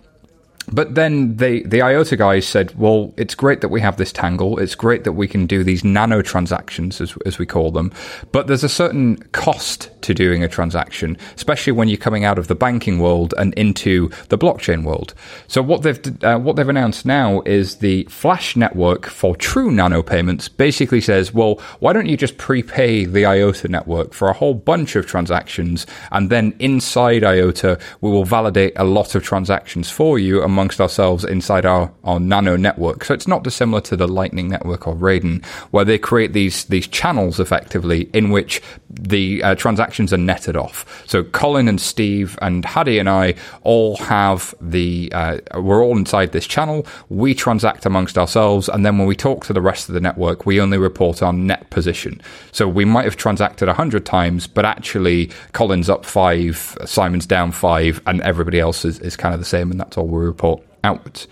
But 0.73 0.95
then 0.95 1.37
they, 1.37 1.63
the 1.63 1.83
IOTA 1.83 2.17
guys 2.17 2.47
said, 2.47 2.77
well, 2.77 3.15
it's 3.17 3.35
great 3.35 3.61
that 3.61 3.69
we 3.69 3.81
have 3.81 3.97
this 3.97 4.13
tangle. 4.13 4.59
It's 4.59 4.75
great 4.75 5.05
that 5.05 5.13
we 5.13 5.29
can 5.29 5.47
do 5.47 5.63
these 5.63 5.85
nano 5.85 6.23
transactions, 6.23 7.01
as, 7.01 7.17
as 7.25 7.39
we 7.39 7.47
call 7.47 7.71
them. 7.71 7.93
But 8.33 8.47
there's 8.47 8.65
a 8.65 8.69
certain 8.69 9.17
cost 9.33 9.91
to 10.03 10.15
doing 10.15 10.43
a 10.43 10.49
transaction, 10.49 11.19
especially 11.35 11.73
when 11.73 11.89
you're 11.89 11.97
coming 11.99 12.25
out 12.25 12.39
of 12.39 12.49
the 12.49 12.55
banking 12.55 12.99
world 12.99 13.35
and 13.39 13.55
into 13.55 14.09
the 14.29 14.39
blockchain 14.39 14.85
world. 14.85 15.15
So 15.49 15.63
what 15.63 15.83
they've, 15.83 16.25
uh, 16.25 16.39
what 16.39 16.57
they've 16.57 16.69
announced 16.69 17.07
now 17.07 17.43
is 17.45 17.77
the 17.77 18.05
Flash 18.05 18.57
network 18.57 19.07
for 19.07 19.37
true 19.37 19.71
nano 19.71 20.03
payments 20.03 20.49
basically 20.49 21.01
says, 21.01 21.35
well, 21.35 21.61
why 21.81 21.93
don't 21.93 22.07
you 22.07 22.17
just 22.17 22.39
prepay 22.39 23.05
the 23.05 23.27
IOTA 23.27 23.69
network 23.69 24.13
for 24.13 24.29
a 24.29 24.33
whole 24.33 24.55
bunch 24.55 24.97
of 24.97 25.07
transactions? 25.07 25.87
And 26.13 26.31
then 26.31 26.55
inside 26.59 27.25
IOTA, 27.25 27.79
we 28.01 28.11
will 28.11 28.25
validate 28.25 28.73
a 28.77 28.85
lot 28.85 29.15
of 29.15 29.23
transactions 29.23 29.91
for 29.91 30.19
you 30.19 30.43
amongst 30.57 30.81
ourselves 30.81 31.23
inside 31.23 31.67
our, 31.67 31.93
our 32.05 32.19
nano 32.19 32.57
network. 32.57 33.05
So 33.05 33.13
it's 33.13 33.29
not 33.29 33.45
dissimilar 33.45 33.83
to 33.83 33.97
the 33.97 34.09
Lightning 34.09 34.49
Network 34.49 34.89
or 34.89 34.95
Raiden, 34.95 35.45
where 35.71 35.85
they 35.85 35.99
create 35.99 36.33
these 36.33 36.65
these 36.65 36.87
channels 36.87 37.39
effectively 37.39 38.09
in 38.15 38.31
which 38.31 38.63
the 38.89 39.43
uh, 39.43 39.55
transactions 39.55 40.15
are 40.15 40.23
netted 40.33 40.57
off. 40.57 41.05
So 41.07 41.23
Colin 41.25 41.69
and 41.69 41.79
Steve 41.79 42.39
and 42.41 42.65
Hadi 42.65 42.99
and 42.99 43.09
I 43.09 43.35
all 43.65 43.99
have 43.99 44.55
the 44.63 45.13
uh, 45.13 45.39
we're 45.61 45.85
all 45.85 45.99
inside 45.99 46.33
this 46.33 46.47
channel. 46.47 46.87
We 47.11 47.35
transact 47.35 47.85
amongst 47.85 48.17
ourselves, 48.17 48.71
and 48.71 48.87
then 48.87 48.97
when 48.97 49.07
we 49.07 49.17
talk 49.17 49.45
to 49.47 49.53
the 49.53 49.61
rest 49.61 49.91
of 49.91 49.95
the 49.95 50.01
network, 50.01 50.47
we 50.47 50.59
only 50.59 50.79
report 50.79 51.23
our 51.23 51.35
net 51.35 51.69
position. 51.69 52.23
So 52.53 52.67
we 52.67 52.87
might 52.87 53.05
have 53.05 53.17
transacted 53.17 53.69
a 53.69 53.75
hundred 53.75 54.07
times, 54.07 54.47
but 54.47 54.65
actually 54.65 55.31
Colin's 55.53 55.91
up 55.91 56.07
five, 56.07 56.79
Simon's 56.87 57.27
down 57.27 57.53
five, 57.53 58.01
and 58.07 58.23
everybody 58.23 58.59
else 58.59 58.87
is, 58.87 58.99
is 59.01 59.17
kind 59.17 59.35
of 59.35 59.41
the 59.41 59.51
same, 59.57 59.71
and 59.71 59.79
that's 59.79 59.99
all 59.99 60.07
we 60.07 60.25
report 60.25 60.46
outwards. 60.87 61.29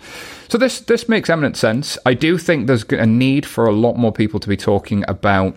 So 0.47 0.57
this 0.57 0.81
this 0.81 1.09
makes 1.09 1.29
eminent 1.29 1.57
sense. 1.57 1.97
I 2.05 2.13
do 2.13 2.37
think 2.37 2.67
there's 2.67 2.85
a 2.89 3.05
need 3.05 3.45
for 3.45 3.65
a 3.65 3.71
lot 3.71 3.95
more 3.97 4.11
people 4.11 4.39
to 4.39 4.49
be 4.49 4.57
talking 4.57 5.03
about 5.07 5.55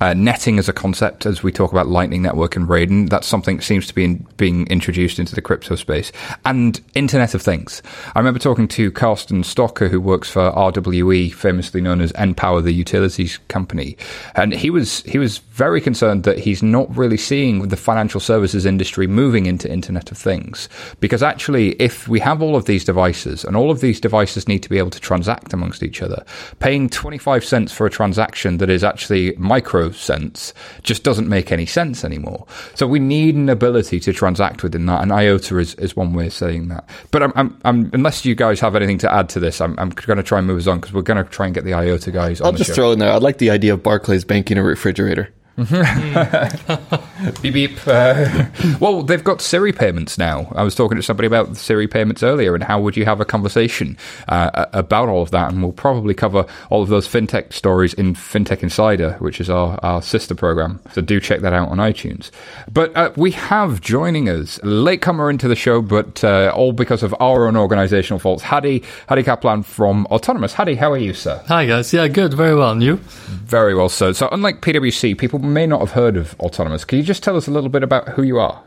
uh, 0.00 0.14
netting 0.14 0.58
as 0.58 0.68
a 0.68 0.72
concept, 0.72 1.26
as 1.26 1.42
we 1.42 1.52
talk 1.52 1.72
about 1.72 1.86
Lightning 1.86 2.22
Network 2.22 2.56
and 2.56 2.68
Raiden, 2.68 3.08
that's 3.08 3.26
something 3.26 3.56
that 3.58 3.62
seems 3.62 3.86
to 3.86 3.94
be 3.94 4.04
in, 4.04 4.26
being 4.36 4.66
introduced 4.66 5.18
into 5.18 5.34
the 5.34 5.42
crypto 5.42 5.76
space. 5.76 6.10
And 6.44 6.80
Internet 6.94 7.34
of 7.34 7.42
Things. 7.42 7.82
I 8.14 8.18
remember 8.18 8.40
talking 8.40 8.68
to 8.68 8.90
Carsten 8.90 9.42
Stocker, 9.42 9.88
who 9.88 10.00
works 10.00 10.30
for 10.30 10.50
RWE, 10.52 11.32
famously 11.32 11.80
known 11.80 12.00
as 12.00 12.12
npower, 12.12 12.62
the 12.62 12.72
utilities 12.72 13.38
company, 13.48 13.96
and 14.34 14.52
he 14.52 14.70
was 14.70 15.02
he 15.02 15.18
was 15.18 15.38
very 15.38 15.80
concerned 15.80 16.24
that 16.24 16.38
he's 16.38 16.62
not 16.62 16.94
really 16.96 17.16
seeing 17.16 17.68
the 17.68 17.76
financial 17.76 18.20
services 18.20 18.66
industry 18.66 19.06
moving 19.06 19.46
into 19.46 19.70
Internet 19.70 20.10
of 20.10 20.18
Things. 20.18 20.68
Because 21.00 21.22
actually, 21.22 21.72
if 21.74 22.08
we 22.08 22.20
have 22.20 22.42
all 22.42 22.56
of 22.56 22.64
these 22.64 22.84
devices, 22.84 23.44
and 23.44 23.56
all 23.56 23.70
of 23.70 23.80
these 23.80 24.00
devices 24.00 24.48
need 24.48 24.62
to 24.62 24.68
be 24.68 24.78
able 24.78 24.90
to 24.90 25.00
transact 25.00 25.52
amongst 25.52 25.82
each 25.82 26.02
other, 26.02 26.24
paying 26.58 26.88
25 26.88 27.44
cents 27.44 27.72
for 27.72 27.86
a 27.86 27.90
transaction 27.90 28.58
that 28.58 28.70
is 28.70 28.82
actually 28.82 29.34
micro 29.36 29.83
sense 29.92 30.52
just 30.82 31.02
doesn't 31.02 31.28
make 31.28 31.52
any 31.52 31.66
sense 31.66 32.04
anymore. 32.04 32.46
So 32.74 32.86
we 32.86 32.98
need 32.98 33.34
an 33.34 33.48
ability 33.48 34.00
to 34.00 34.12
transact 34.12 34.62
within 34.62 34.86
that, 34.86 35.02
and 35.02 35.12
IOTA 35.12 35.58
is, 35.58 35.74
is 35.76 35.96
one 35.96 36.12
way 36.12 36.26
of 36.26 36.32
saying 36.32 36.68
that. 36.68 36.88
But 37.10 37.22
I'm, 37.22 37.32
I'm, 37.36 37.60
I'm, 37.64 37.90
unless 37.92 38.24
you 38.24 38.34
guys 38.34 38.60
have 38.60 38.76
anything 38.76 38.98
to 38.98 39.12
add 39.12 39.28
to 39.30 39.40
this, 39.40 39.60
I'm, 39.60 39.78
I'm 39.78 39.90
going 39.90 40.16
to 40.16 40.22
try 40.22 40.38
and 40.38 40.46
move 40.46 40.58
us 40.58 40.66
on 40.66 40.80
because 40.80 40.92
we're 40.92 41.02
going 41.02 41.22
to 41.22 41.30
try 41.30 41.46
and 41.46 41.54
get 41.54 41.64
the 41.64 41.74
IOTA 41.74 42.10
guys. 42.10 42.40
I'll 42.40 42.52
just 42.52 42.70
show. 42.70 42.74
throw 42.74 42.92
in 42.92 42.98
there. 42.98 43.12
I'd 43.12 43.22
like 43.22 43.38
the 43.38 43.50
idea 43.50 43.74
of 43.74 43.82
Barclays 43.82 44.24
banking 44.24 44.58
a 44.58 44.62
refrigerator. 44.62 45.32
beep 47.42 47.54
beep. 47.54 47.78
Uh, 47.86 48.46
well, 48.80 49.04
they've 49.04 49.22
got 49.22 49.40
Siri 49.40 49.72
payments 49.72 50.18
now. 50.18 50.52
I 50.56 50.64
was 50.64 50.74
talking 50.74 50.96
to 50.96 51.02
somebody 51.02 51.28
about 51.28 51.56
Siri 51.56 51.86
payments 51.86 52.24
earlier, 52.24 52.56
and 52.56 52.64
how 52.64 52.80
would 52.80 52.96
you 52.96 53.04
have 53.04 53.20
a 53.20 53.24
conversation 53.24 53.96
uh, 54.26 54.66
about 54.72 55.08
all 55.08 55.22
of 55.22 55.30
that? 55.30 55.52
And 55.52 55.62
we'll 55.62 55.70
probably 55.70 56.12
cover 56.12 56.44
all 56.70 56.82
of 56.82 56.88
those 56.88 57.06
fintech 57.06 57.52
stories 57.52 57.94
in 57.94 58.14
Fintech 58.14 58.64
Insider, 58.64 59.12
which 59.20 59.40
is 59.40 59.48
our, 59.48 59.78
our 59.84 60.02
sister 60.02 60.34
program. 60.34 60.80
So 60.92 61.00
do 61.00 61.20
check 61.20 61.40
that 61.42 61.52
out 61.52 61.68
on 61.68 61.78
iTunes. 61.78 62.32
But 62.72 62.96
uh, 62.96 63.12
we 63.14 63.30
have 63.30 63.80
joining 63.80 64.28
us 64.28 64.58
latecomer 64.64 65.30
into 65.30 65.46
the 65.46 65.54
show, 65.54 65.80
but 65.80 66.24
uh, 66.24 66.52
all 66.52 66.72
because 66.72 67.04
of 67.04 67.14
our 67.20 67.46
own 67.46 67.56
organizational 67.56 68.18
faults. 68.18 68.42
Hadi 68.42 68.82
Hadi 69.08 69.22
Kabalan 69.22 69.64
from 69.64 70.04
Otonomos. 70.10 70.54
Hadi, 70.54 70.74
how 70.74 70.90
are 70.90 70.98
you, 70.98 71.14
sir? 71.14 71.40
Hi 71.46 71.64
guys. 71.64 71.92
Yeah, 71.92 72.08
good. 72.08 72.34
Very 72.34 72.56
well. 72.56 72.72
And 72.72 72.82
you? 72.82 72.96
Very 72.96 73.74
well, 73.76 73.88
sir. 73.88 74.12
So 74.14 74.28
unlike 74.32 74.60
PwC, 74.60 75.16
people 75.16 75.43
may 75.44 75.66
not 75.66 75.80
have 75.80 75.92
heard 75.92 76.16
of 76.16 76.36
Otonomos. 76.38 76.86
Can 76.86 76.98
you 76.98 77.04
just 77.04 77.22
tell 77.22 77.36
us 77.36 77.46
a 77.46 77.50
little 77.50 77.70
bit 77.70 77.82
about 77.82 78.08
who 78.10 78.22
you 78.22 78.38
are? 78.38 78.62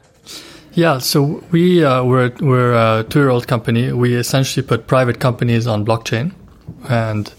Yeah, 0.74 1.00
so 1.00 1.44
we 1.52 1.84
uh, 1.84 2.04
we're 2.04 2.32
we're 2.40 2.74
a 2.74 3.04
two-year-old 3.04 3.48
company. 3.48 3.92
We 3.92 4.13
essentially 4.13 4.66
put 4.66 4.86
private 4.86 5.20
companies 5.20 5.66
on 5.66 5.84
blockchain 5.84 6.34
and 6.88 7.34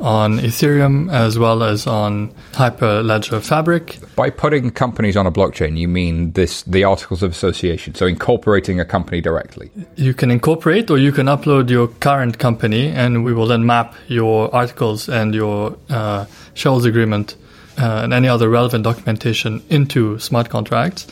on 0.00 0.38
Ethereum 0.38 1.12
as 1.12 1.38
well 1.38 1.62
as 1.62 1.86
on 1.86 2.32
Hyperledger 2.52 3.42
Fabric. 3.42 3.98
By 4.16 4.30
putting 4.30 4.70
companies 4.70 5.16
on 5.16 5.26
a 5.26 5.30
blockchain, 5.30 5.76
you 5.76 5.88
mean 5.88 6.32
this 6.32 6.62
the 6.62 6.84
articles 6.84 7.22
of 7.22 7.30
association, 7.30 7.94
so 7.94 8.06
incorporating 8.06 8.80
a 8.80 8.84
company 8.84 9.20
directly. 9.20 9.70
You 9.96 10.14
can 10.14 10.30
incorporate 10.30 10.90
or 10.90 10.98
you 10.98 11.12
can 11.12 11.26
upload 11.26 11.70
your 11.70 11.88
current 11.88 12.38
company, 12.38 12.88
and 12.88 13.24
we 13.24 13.32
will 13.32 13.46
then 13.46 13.66
map 13.66 13.94
your 14.08 14.52
articles 14.54 15.08
and 15.08 15.34
your 15.34 15.76
uh, 15.90 16.24
shareholders 16.54 16.86
agreement 16.86 17.36
uh, 17.80 18.02
and 18.02 18.12
any 18.12 18.28
other 18.28 18.48
relevant 18.48 18.84
documentation 18.84 19.62
into 19.70 20.18
smart 20.18 20.48
contracts. 20.48 21.06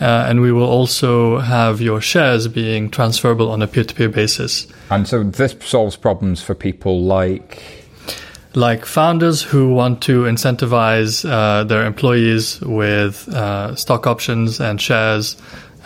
Uh, 0.00 0.24
and 0.28 0.40
we 0.40 0.50
will 0.50 0.68
also 0.68 1.38
have 1.38 1.82
your 1.82 2.00
shares 2.00 2.48
being 2.48 2.90
transferable 2.90 3.50
on 3.50 3.60
a 3.60 3.66
peer-to-peer 3.66 4.08
basis. 4.08 4.66
And 4.90 5.06
so 5.06 5.22
this 5.22 5.54
solves 5.60 5.96
problems 5.96 6.42
for 6.42 6.54
people 6.54 7.02
like 7.02 7.62
like 8.54 8.84
founders 8.84 9.42
who 9.42 9.72
want 9.72 10.02
to 10.02 10.24
incentivize 10.24 11.28
uh, 11.28 11.62
their 11.64 11.84
employees 11.84 12.60
with 12.62 13.28
uh, 13.28 13.76
stock 13.76 14.06
options 14.06 14.58
and 14.60 14.80
shares 14.80 15.36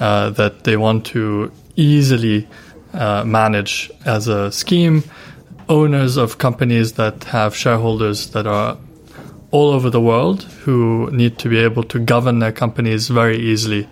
uh, 0.00 0.30
that 0.30 0.64
they 0.64 0.76
want 0.76 1.04
to 1.04 1.52
easily 1.76 2.48
uh, 2.94 3.22
manage 3.24 3.90
as 4.06 4.28
a 4.28 4.50
scheme. 4.50 5.02
Owners 5.68 6.16
of 6.16 6.38
companies 6.38 6.92
that 6.92 7.24
have 7.24 7.54
shareholders 7.54 8.30
that 8.30 8.46
are 8.46 8.78
all 9.54 9.70
over 9.70 9.88
the 9.88 10.00
world 10.00 10.42
who 10.64 11.08
need 11.12 11.38
to 11.38 11.48
be 11.48 11.58
able 11.58 11.84
to 11.84 12.00
govern 12.00 12.40
their 12.40 12.50
companies 12.50 13.06
very 13.06 13.38
easily 13.38 13.86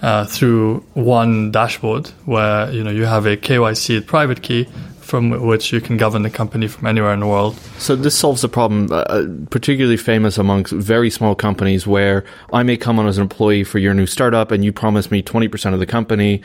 uh, 0.00 0.24
through 0.24 0.78
one 0.94 1.50
dashboard 1.50 2.06
where 2.24 2.70
you 2.70 2.84
know 2.84 2.90
you 2.90 3.04
have 3.04 3.26
a 3.26 3.36
KYC 3.36 4.06
private 4.06 4.42
key 4.42 4.68
from 5.00 5.30
which 5.44 5.72
you 5.72 5.80
can 5.80 5.96
govern 5.96 6.22
the 6.22 6.30
company 6.30 6.68
from 6.68 6.86
anywhere 6.86 7.12
in 7.12 7.18
the 7.18 7.26
world. 7.26 7.56
So 7.78 7.96
this 7.96 8.14
solves 8.16 8.44
a 8.44 8.48
problem 8.48 8.92
uh, 8.92 9.26
particularly 9.50 9.96
famous 9.96 10.38
amongst 10.38 10.72
very 10.72 11.10
small 11.10 11.34
companies 11.34 11.84
where 11.84 12.24
I 12.52 12.62
may 12.62 12.76
come 12.76 13.00
on 13.00 13.08
as 13.08 13.18
an 13.18 13.22
employee 13.22 13.64
for 13.64 13.80
your 13.80 13.94
new 13.94 14.06
startup 14.06 14.52
and 14.52 14.64
you 14.64 14.72
promise 14.72 15.10
me 15.10 15.20
20% 15.20 15.74
of 15.74 15.80
the 15.80 15.86
company. 15.86 16.42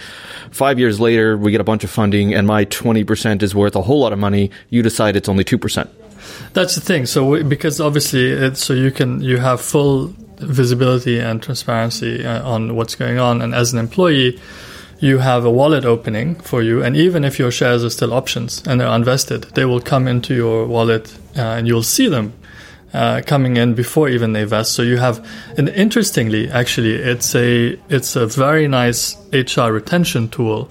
5 0.50 0.80
years 0.80 1.00
later 1.00 1.38
we 1.38 1.52
get 1.52 1.62
a 1.62 1.70
bunch 1.72 1.84
of 1.84 1.92
funding 1.92 2.34
and 2.34 2.48
my 2.48 2.66
20% 2.66 3.44
is 3.44 3.54
worth 3.54 3.76
a 3.76 3.84
whole 3.84 4.00
lot 4.00 4.14
of 4.14 4.20
money. 4.20 4.50
You 4.70 4.82
decide 4.82 5.16
it's 5.16 5.30
only 5.30 5.44
2%. 5.44 5.88
That's 6.54 6.76
the 6.76 6.82
thing. 6.82 7.06
So 7.06 7.26
we, 7.26 7.44
because 7.44 7.80
obviously 7.80 8.32
it, 8.32 8.58
so 8.58 8.74
you 8.74 8.92
can 8.92 9.22
you 9.22 9.38
have 9.38 9.62
full 9.62 10.14
visibility 10.38 11.20
and 11.20 11.42
transparency 11.42 12.26
uh, 12.26 12.48
on 12.48 12.76
what's 12.76 12.96
going 12.96 13.18
on 13.18 13.42
and 13.42 13.56
as 13.56 13.74
an 13.74 13.80
employee 13.80 14.40
you 15.00 15.20
have 15.20 15.46
a 15.46 15.52
wallet 15.52 15.86
opening 15.86 16.36
for 16.36 16.62
you, 16.62 16.84
and 16.84 16.96
even 16.96 17.24
if 17.24 17.38
your 17.38 17.52
shares 17.52 17.84
are 17.84 17.90
still 17.90 18.14
options 18.14 18.64
and 18.66 18.82
they're 18.82 18.88
unvested, 18.88 19.54
they 19.54 19.66
will 19.66 19.80
come 19.80 20.08
into 20.08 20.34
your 20.34 20.66
wallet 20.66 21.16
uh, 21.38 21.42
and 21.42 21.68
you'll 21.68 21.84
see 21.84 22.08
them 22.08 22.34
uh, 22.94 23.22
coming 23.26 23.58
in 23.58 23.74
before 23.76 24.10
even 24.10 24.34
they 24.34 24.44
vest. 24.44 24.72
So 24.72 24.82
you 24.82 24.98
have, 24.98 25.28
and 25.58 25.70
interestingly, 25.70 26.50
actually, 26.50 26.96
it's 26.96 27.36
a 27.36 27.78
it's 27.90 28.16
a 28.16 28.26
very 28.26 28.68
nice 28.68 29.16
HR 29.32 29.72
retention 29.72 30.30
tool. 30.30 30.70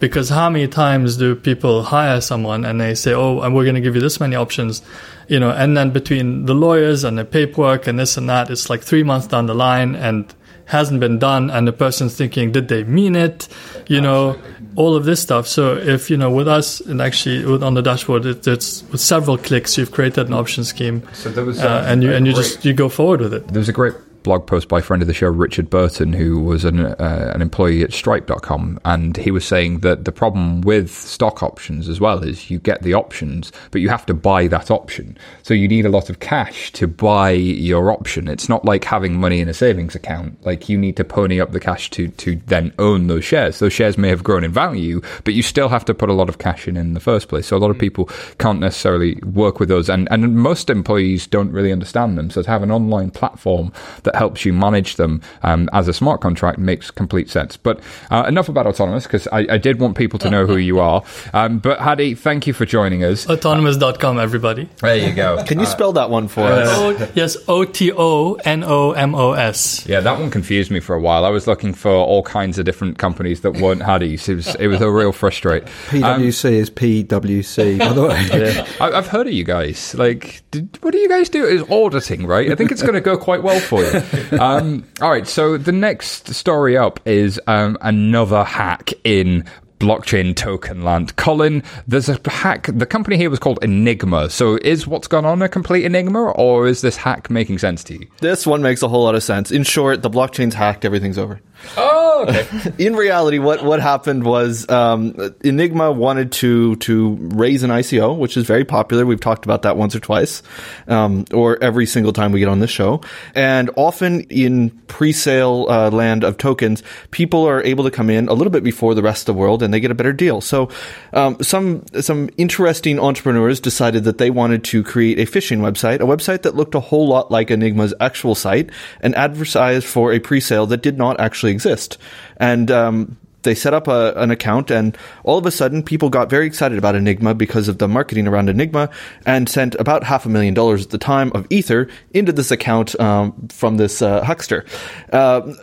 Because 0.00 0.30
how 0.30 0.50
many 0.50 0.66
times 0.66 1.16
do 1.16 1.36
people 1.36 1.84
hire 1.84 2.20
someone 2.20 2.64
and 2.64 2.80
they 2.80 2.94
say, 2.94 3.12
"Oh, 3.12 3.40
and 3.40 3.54
we're 3.54 3.64
going 3.64 3.76
to 3.76 3.80
give 3.80 3.94
you 3.94 4.00
this 4.00 4.18
many 4.18 4.34
options," 4.34 4.82
you 5.28 5.38
know, 5.38 5.50
and 5.50 5.76
then 5.76 5.90
between 5.90 6.46
the 6.46 6.54
lawyers 6.54 7.04
and 7.04 7.18
the 7.18 7.24
paperwork 7.24 7.86
and 7.86 7.98
this 7.98 8.16
and 8.16 8.28
that, 8.28 8.50
it's 8.50 8.68
like 8.70 8.82
three 8.82 9.02
months 9.02 9.26
down 9.28 9.46
the 9.46 9.54
line, 9.54 9.94
and 9.94 10.34
hasn't 10.70 11.00
been 11.00 11.18
done 11.18 11.50
and 11.50 11.66
the 11.66 11.72
person's 11.72 12.16
thinking 12.16 12.52
did 12.52 12.68
they 12.68 12.84
mean 12.84 13.16
it? 13.16 13.48
You 13.88 14.00
know 14.00 14.38
all 14.76 14.94
of 14.94 15.04
this 15.04 15.20
stuff. 15.20 15.46
So 15.48 15.76
if 15.76 16.10
you 16.10 16.16
know 16.16 16.30
with 16.30 16.48
us 16.48 16.80
and 16.80 17.02
actually 17.02 17.44
with, 17.44 17.62
on 17.62 17.74
the 17.74 17.82
dashboard 17.82 18.24
it, 18.24 18.46
it's 18.46 18.84
with 18.84 19.00
several 19.00 19.36
clicks 19.36 19.76
you've 19.76 19.90
created 19.90 20.28
an 20.28 20.32
option 20.32 20.64
scheme. 20.64 21.02
So 21.12 21.30
there 21.30 21.44
was, 21.44 21.58
uh, 21.58 21.84
and 21.86 22.02
you 22.02 22.12
and 22.12 22.26
you 22.26 22.32
just 22.32 22.64
you 22.64 22.72
go 22.72 22.88
forward 22.88 23.20
with 23.20 23.34
it. 23.34 23.48
There 23.48 23.58
was 23.58 23.68
a 23.68 23.72
great 23.72 23.94
blog 24.22 24.46
post 24.46 24.68
by 24.68 24.78
a 24.78 24.82
friend 24.82 25.02
of 25.02 25.06
the 25.06 25.14
show, 25.14 25.28
Richard 25.28 25.70
Burton, 25.70 26.12
who 26.12 26.40
was 26.40 26.64
an, 26.64 26.80
uh, 26.80 27.32
an 27.34 27.42
employee 27.42 27.82
at 27.82 27.92
Stripe.com, 27.92 28.80
and 28.84 29.16
he 29.16 29.30
was 29.30 29.44
saying 29.44 29.80
that 29.80 30.04
the 30.04 30.12
problem 30.12 30.60
with 30.60 30.90
stock 30.90 31.42
options 31.42 31.88
as 31.88 32.00
well 32.00 32.22
is 32.22 32.50
you 32.50 32.58
get 32.58 32.82
the 32.82 32.94
options, 32.94 33.52
but 33.70 33.80
you 33.80 33.88
have 33.88 34.06
to 34.06 34.14
buy 34.14 34.46
that 34.46 34.70
option. 34.70 35.16
So 35.42 35.54
you 35.54 35.68
need 35.68 35.86
a 35.86 35.90
lot 35.90 36.10
of 36.10 36.20
cash 36.20 36.72
to 36.72 36.86
buy 36.86 37.30
your 37.30 37.90
option. 37.90 38.28
It's 38.28 38.48
not 38.48 38.64
like 38.64 38.84
having 38.84 39.18
money 39.18 39.40
in 39.40 39.48
a 39.48 39.54
savings 39.54 39.94
account. 39.94 40.44
Like 40.44 40.68
you 40.68 40.78
need 40.78 40.96
to 40.96 41.04
pony 41.04 41.40
up 41.40 41.52
the 41.52 41.60
cash 41.60 41.90
to 41.90 42.08
to 42.08 42.36
then 42.46 42.72
own 42.78 43.06
those 43.06 43.24
shares. 43.24 43.58
Those 43.58 43.72
shares 43.72 43.98
may 43.98 44.08
have 44.08 44.24
grown 44.24 44.44
in 44.44 44.52
value, 44.52 45.00
but 45.24 45.34
you 45.34 45.42
still 45.42 45.68
have 45.68 45.84
to 45.86 45.94
put 45.94 46.08
a 46.08 46.14
lot 46.14 46.28
of 46.28 46.38
cash 46.38 46.68
in 46.68 46.76
in 46.76 46.94
the 46.94 47.00
first 47.00 47.28
place. 47.28 47.46
So 47.46 47.56
a 47.56 47.58
lot 47.58 47.70
of 47.70 47.78
people 47.78 48.06
can't 48.38 48.60
necessarily 48.60 49.16
work 49.24 49.60
with 49.60 49.68
those, 49.68 49.88
and 49.88 50.08
and 50.10 50.36
most 50.36 50.70
employees 50.70 51.26
don't 51.26 51.52
really 51.52 51.72
understand 51.72 52.18
them. 52.18 52.30
So 52.30 52.42
to 52.42 52.50
have 52.50 52.62
an 52.62 52.70
online 52.70 53.10
platform 53.10 53.72
that 54.02 54.09
that 54.10 54.18
helps 54.18 54.44
you 54.44 54.52
manage 54.52 54.96
them 54.96 55.22
um, 55.42 55.70
as 55.72 55.86
a 55.86 55.92
smart 55.92 56.20
contract 56.20 56.58
makes 56.58 56.90
complete 56.90 57.30
sense. 57.30 57.56
But 57.56 57.80
uh, 58.10 58.24
enough 58.26 58.48
about 58.48 58.66
Otonomos 58.66 59.04
because 59.04 59.28
I, 59.28 59.46
I, 59.50 59.58
did 59.58 59.78
want 59.78 59.96
people 59.96 60.18
to 60.20 60.30
know 60.30 60.46
who 60.46 60.56
you 60.56 60.80
are. 60.80 61.04
Um, 61.32 61.58
but 61.58 61.78
Hadi, 61.78 62.14
thank 62.14 62.46
you 62.46 62.52
for 62.52 62.66
joining 62.66 63.04
us. 63.04 63.26
Otonomos.com, 63.26 64.18
everybody. 64.18 64.68
There 64.78 64.96
you 64.96 65.14
go. 65.14 65.42
Can 65.44 65.60
you 65.60 65.66
uh, 65.66 65.68
spell 65.68 65.92
that 65.92 66.10
one 66.10 66.26
for 66.26 66.42
us? 66.42 66.68
O, 66.70 67.12
yes, 67.14 67.36
O 67.46 67.64
T 67.64 67.92
O 67.92 68.34
N 68.34 68.64
O 68.64 68.92
M 68.92 69.14
O 69.14 69.32
S. 69.32 69.86
Yeah, 69.86 70.00
that 70.00 70.18
one 70.18 70.30
confused 70.30 70.72
me 70.72 70.80
for 70.80 70.96
a 70.96 71.00
while. 71.00 71.24
I 71.24 71.30
was 71.30 71.46
looking 71.46 71.72
for 71.72 71.92
all 71.92 72.24
kinds 72.24 72.58
of 72.58 72.64
different 72.64 72.98
companies 72.98 73.42
that 73.42 73.52
weren't 73.52 73.82
Hadi's. 73.82 74.28
It 74.28 74.34
was, 74.34 74.54
it 74.56 74.66
was 74.66 74.80
a 74.80 74.90
real 74.90 75.12
frustrate. 75.12 75.64
PwC 75.90 76.44
um, 76.48 76.54
is 76.54 76.70
PwC, 76.70 77.78
by 77.78 77.92
the 77.92 78.02
way. 78.02 78.28
yeah. 78.32 78.66
I, 78.80 78.96
have 78.96 79.06
heard 79.06 79.28
of 79.28 79.32
you 79.32 79.44
guys. 79.44 79.94
Like, 79.94 80.42
did, 80.50 80.78
what 80.80 80.90
do 80.90 80.98
you 80.98 81.08
guys 81.08 81.28
do? 81.28 81.44
Is 81.44 81.62
auditing, 81.70 82.26
right? 82.26 82.50
I 82.50 82.56
think 82.56 82.72
it's 82.72 82.82
going 82.82 82.94
to 82.94 83.00
go 83.00 83.16
quite 83.16 83.42
well 83.42 83.60
for 83.60 83.84
you 83.84 83.99
um, 84.40 84.84
all 85.00 85.10
right, 85.10 85.26
so 85.26 85.56
the 85.56 85.72
next 85.72 86.32
story 86.34 86.76
up 86.76 87.00
is 87.06 87.40
um, 87.46 87.76
another 87.80 88.44
hack 88.44 88.92
in 89.04 89.44
blockchain 89.80 90.36
token 90.36 90.84
land. 90.84 91.16
Colin, 91.16 91.64
there's 91.88 92.08
a 92.08 92.20
hack. 92.30 92.68
The 92.72 92.86
company 92.86 93.16
here 93.16 93.30
was 93.30 93.40
called 93.40 93.58
Enigma. 93.62 94.30
So 94.30 94.56
is 94.62 94.86
what's 94.86 95.08
gone 95.08 95.24
on 95.24 95.42
a 95.42 95.48
complete 95.48 95.84
enigma, 95.84 96.30
or 96.32 96.68
is 96.68 96.82
this 96.82 96.96
hack 96.96 97.30
making 97.30 97.58
sense 97.58 97.82
to 97.84 97.94
you? 97.94 98.06
This 98.18 98.46
one 98.46 98.62
makes 98.62 98.82
a 98.82 98.88
whole 98.88 99.02
lot 99.02 99.16
of 99.16 99.22
sense. 99.24 99.50
In 99.50 99.64
short, 99.64 100.02
the 100.02 100.10
blockchain's 100.10 100.54
hacked, 100.54 100.84
everything's 100.84 101.18
over. 101.18 101.40
Oh, 101.76 102.26
okay. 102.28 102.72
in 102.78 102.96
reality, 102.96 103.38
what, 103.38 103.64
what 103.64 103.80
happened 103.80 104.24
was 104.24 104.68
um, 104.68 105.34
Enigma 105.42 105.92
wanted 105.92 106.32
to 106.32 106.76
to 106.76 107.16
raise 107.20 107.62
an 107.62 107.70
ICO, 107.70 108.16
which 108.16 108.36
is 108.36 108.46
very 108.46 108.64
popular. 108.64 109.06
We've 109.06 109.20
talked 109.20 109.44
about 109.44 109.62
that 109.62 109.76
once 109.76 109.94
or 109.94 110.00
twice, 110.00 110.42
um, 110.88 111.24
or 111.32 111.62
every 111.62 111.86
single 111.86 112.12
time 112.12 112.32
we 112.32 112.40
get 112.40 112.48
on 112.48 112.60
this 112.60 112.70
show. 112.70 113.00
And 113.34 113.70
often 113.76 114.22
in 114.22 114.70
pre-sale 114.88 115.66
uh, 115.68 115.90
land 115.90 116.24
of 116.24 116.38
tokens, 116.38 116.82
people 117.10 117.44
are 117.46 117.62
able 117.62 117.84
to 117.84 117.90
come 117.90 118.10
in 118.10 118.28
a 118.28 118.32
little 118.32 118.50
bit 118.50 118.64
before 118.64 118.94
the 118.94 119.02
rest 119.02 119.22
of 119.22 119.34
the 119.34 119.38
world, 119.38 119.62
and 119.62 119.69
they 119.72 119.80
get 119.80 119.90
a 119.90 119.94
better 119.94 120.12
deal. 120.12 120.40
So 120.40 120.68
um, 121.12 121.36
some 121.42 121.84
some 122.00 122.30
interesting 122.36 123.00
entrepreneurs 123.00 123.60
decided 123.60 124.04
that 124.04 124.18
they 124.18 124.30
wanted 124.30 124.62
to 124.64 124.82
create 124.82 125.18
a 125.18 125.30
phishing 125.30 125.60
website, 125.60 125.96
a 125.96 126.06
website 126.06 126.42
that 126.42 126.54
looked 126.54 126.74
a 126.74 126.80
whole 126.80 127.08
lot 127.08 127.30
like 127.30 127.50
Enigma's 127.50 127.94
actual 127.98 128.34
site, 128.34 128.70
and 129.00 129.14
advertised 129.14 129.86
for 129.86 130.12
a 130.12 130.18
pre-sale 130.20 130.66
that 130.66 130.82
did 130.82 130.96
not 130.96 131.18
actually 131.18 131.30
actually 131.30 131.52
exist. 131.52 131.98
And 132.36 132.70
um, 132.70 133.16
they 133.42 133.54
set 133.54 133.72
up 133.72 133.88
a, 133.88 134.12
an 134.16 134.30
account, 134.30 134.70
and 134.70 134.96
all 135.24 135.38
of 135.38 135.46
a 135.46 135.50
sudden, 135.50 135.82
people 135.82 136.10
got 136.10 136.28
very 136.28 136.46
excited 136.46 136.76
about 136.76 136.94
Enigma 136.94 137.34
because 137.34 137.68
of 137.68 137.78
the 137.78 137.88
marketing 137.88 138.28
around 138.28 138.50
Enigma, 138.50 138.90
and 139.24 139.48
sent 139.48 139.74
about 139.76 140.04
half 140.04 140.26
a 140.26 140.28
million 140.28 140.52
dollars 140.52 140.84
at 140.84 140.90
the 140.90 140.98
time 140.98 141.32
of 141.34 141.46
Ether 141.50 141.88
into 142.12 142.32
this 142.32 142.50
account 142.50 142.98
um, 143.00 143.48
from 143.48 143.76
this 143.76 144.02
uh, 144.02 144.22
huckster. 144.24 144.66
Uh, 145.12 145.54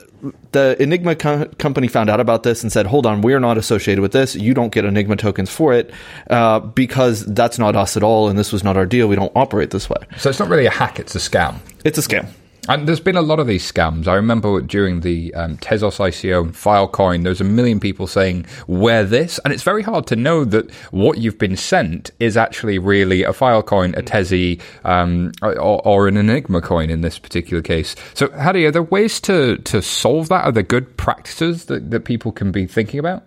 the 0.52 0.76
Enigma 0.82 1.16
co- 1.16 1.46
company 1.58 1.88
found 1.88 2.10
out 2.10 2.20
about 2.20 2.44
this 2.44 2.64
and 2.64 2.72
said, 2.72 2.88
"Hold 2.88 3.06
on, 3.06 3.22
we're 3.22 3.40
not 3.40 3.58
associated 3.58 4.02
with 4.02 4.12
this. 4.12 4.36
You 4.36 4.54
don't 4.54 4.72
get 4.72 4.86
Enigma 4.86 5.16
tokens 5.16 5.50
for 5.50 5.74
it 5.74 5.92
uh, 6.30 6.60
because 6.60 7.26
that's 7.26 7.60
not 7.60 7.76
us 7.76 7.98
at 7.98 8.04
all, 8.04 8.30
and 8.30 8.38
this 8.38 8.52
was 8.52 8.64
not 8.64 8.78
our 8.78 8.86
deal. 8.86 9.08
We 9.08 9.16
don't 9.16 9.32
operate 9.36 9.72
this 9.72 9.90
way." 9.90 9.98
So 10.18 10.30
it's 10.30 10.40
not 10.40 10.50
really 10.50 10.66
a 10.66 10.72
hack; 10.72 11.00
it's 11.00 11.16
a 11.16 11.20
scam. 11.20 11.60
It's 11.86 11.98
a 11.98 12.02
scam. 12.02 12.28
And 12.70 12.88
there's 12.88 13.00
been 13.00 13.16
a 13.16 13.22
lot 13.22 13.40
of 13.40 13.48
these 13.48 13.70
scams. 13.70 14.08
I 14.08 14.16
remember 14.16 14.60
during 14.62 15.00
the 15.00 15.34
um, 15.36 15.58
Tezos 15.58 16.00
ICO 16.00 16.44
and 16.44 16.54
Filecoin, 16.54 17.24
there's 17.24 17.40
a 17.40 17.46
million 17.46 17.80
people 17.80 18.08
saying, 18.08 18.46
wear 18.68 19.06
this. 19.06 19.40
And 19.46 19.54
it's 19.54 19.64
very 19.64 19.82
hard 19.82 20.06
to 20.08 20.16
know 20.16 20.44
that 20.46 20.70
what 20.92 21.18
you've 21.18 21.38
been 21.38 21.56
sent 21.56 22.12
is 22.20 22.36
actually 22.36 22.78
really 22.78 23.24
a 23.24 23.32
Filecoin, 23.32 23.98
a 23.98 24.02
Tezzy, 24.02 24.62
um, 24.84 25.32
or, 25.42 25.86
or, 25.88 26.08
an 26.08 26.18
Enigma 26.18 26.62
coin 26.62 26.90
in 26.90 27.02
this 27.02 27.18
particular 27.18 27.64
case. 27.64 27.96
So, 28.14 28.30
Hadi, 28.32 28.66
are 28.66 28.72
there 28.72 28.84
ways 28.84 29.22
to, 29.22 29.58
to 29.58 29.82
solve 29.82 30.30
that? 30.30 30.46
Are 30.46 30.52
there 30.52 30.64
good 30.64 30.98
practices 30.98 31.66
that, 31.66 31.90
that 31.92 32.02
people 32.02 32.32
can 32.32 32.52
be 32.52 32.68
thinking 32.68 33.00
about? 33.00 33.24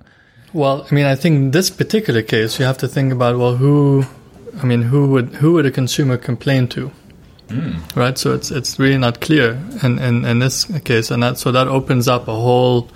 Well, 0.52 0.86
I 0.90 0.94
mean, 0.94 1.06
I 1.06 1.14
think 1.14 1.36
in 1.36 1.50
this 1.52 1.70
particular 1.70 2.22
case, 2.22 2.58
you 2.58 2.64
have 2.64 2.78
to 2.78 2.88
think 2.88 3.12
about, 3.12 3.38
well, 3.38 3.56
who, 3.56 4.04
I 4.60 4.66
mean, 4.66 4.82
who 4.82 5.08
would, 5.08 5.34
who 5.36 5.54
would 5.54 5.66
a 5.66 5.70
consumer 5.70 6.16
complain 6.16 6.68
to? 6.68 6.90
Mm. 7.50 7.96
Right, 7.96 8.16
so 8.16 8.32
it's 8.32 8.52
it's 8.52 8.78
really 8.78 8.98
not 8.98 9.20
clear 9.20 9.60
in, 9.82 9.98
in, 9.98 10.24
in 10.24 10.38
this 10.38 10.66
case, 10.84 11.10
and 11.10 11.22
that 11.22 11.36
so 11.36 11.50
that 11.50 11.66
opens 11.66 12.06
up 12.06 12.28
a 12.28 12.34
whole 12.34 12.88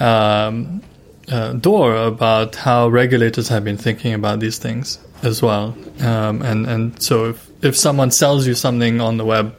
um, 0.00 0.82
uh, 1.30 1.52
door 1.52 1.94
about 1.94 2.54
how 2.54 2.88
regulators 2.88 3.48
have 3.48 3.64
been 3.64 3.76
thinking 3.76 4.14
about 4.14 4.40
these 4.40 4.56
things 4.56 4.98
as 5.22 5.42
well. 5.42 5.76
Um, 6.00 6.40
and 6.40 6.66
and 6.66 7.02
so 7.02 7.26
if 7.26 7.50
if 7.62 7.76
someone 7.76 8.10
sells 8.10 8.46
you 8.46 8.54
something 8.54 9.02
on 9.02 9.18
the 9.18 9.24
web, 9.26 9.54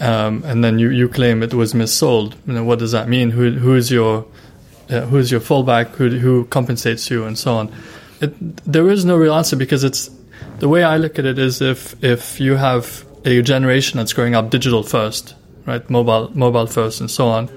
um, 0.00 0.42
and 0.44 0.62
then 0.62 0.78
you, 0.78 0.90
you 0.90 1.08
claim 1.08 1.42
it 1.42 1.54
was 1.54 1.72
missold, 1.72 2.34
you 2.46 2.52
know, 2.52 2.64
what 2.64 2.80
does 2.80 2.92
that 2.92 3.08
mean? 3.08 3.30
Who 3.30 3.52
who 3.52 3.74
is 3.74 3.90
your 3.90 4.26
uh, 4.90 5.02
who 5.02 5.16
is 5.16 5.30
your 5.30 5.40
fallback? 5.40 5.88
Who 5.96 6.10
who 6.18 6.44
compensates 6.44 7.10
you, 7.10 7.24
and 7.24 7.38
so 7.38 7.54
on. 7.54 7.72
It, 8.20 8.56
there 8.70 8.90
is 8.90 9.06
no 9.06 9.16
real 9.16 9.34
answer 9.34 9.56
because 9.56 9.84
it's 9.84 10.10
the 10.58 10.68
way 10.68 10.84
I 10.84 10.98
look 10.98 11.18
at 11.18 11.24
it 11.24 11.38
is 11.38 11.62
if 11.62 11.96
if 12.04 12.38
you 12.38 12.56
have 12.56 13.06
a 13.24 13.42
generation 13.42 13.98
that's 13.98 14.12
growing 14.12 14.34
up 14.34 14.50
digital 14.50 14.82
first, 14.82 15.34
right? 15.66 15.88
Mobile, 15.88 16.30
mobile 16.34 16.66
first, 16.66 17.00
and 17.00 17.10
so 17.10 17.28
on. 17.28 17.48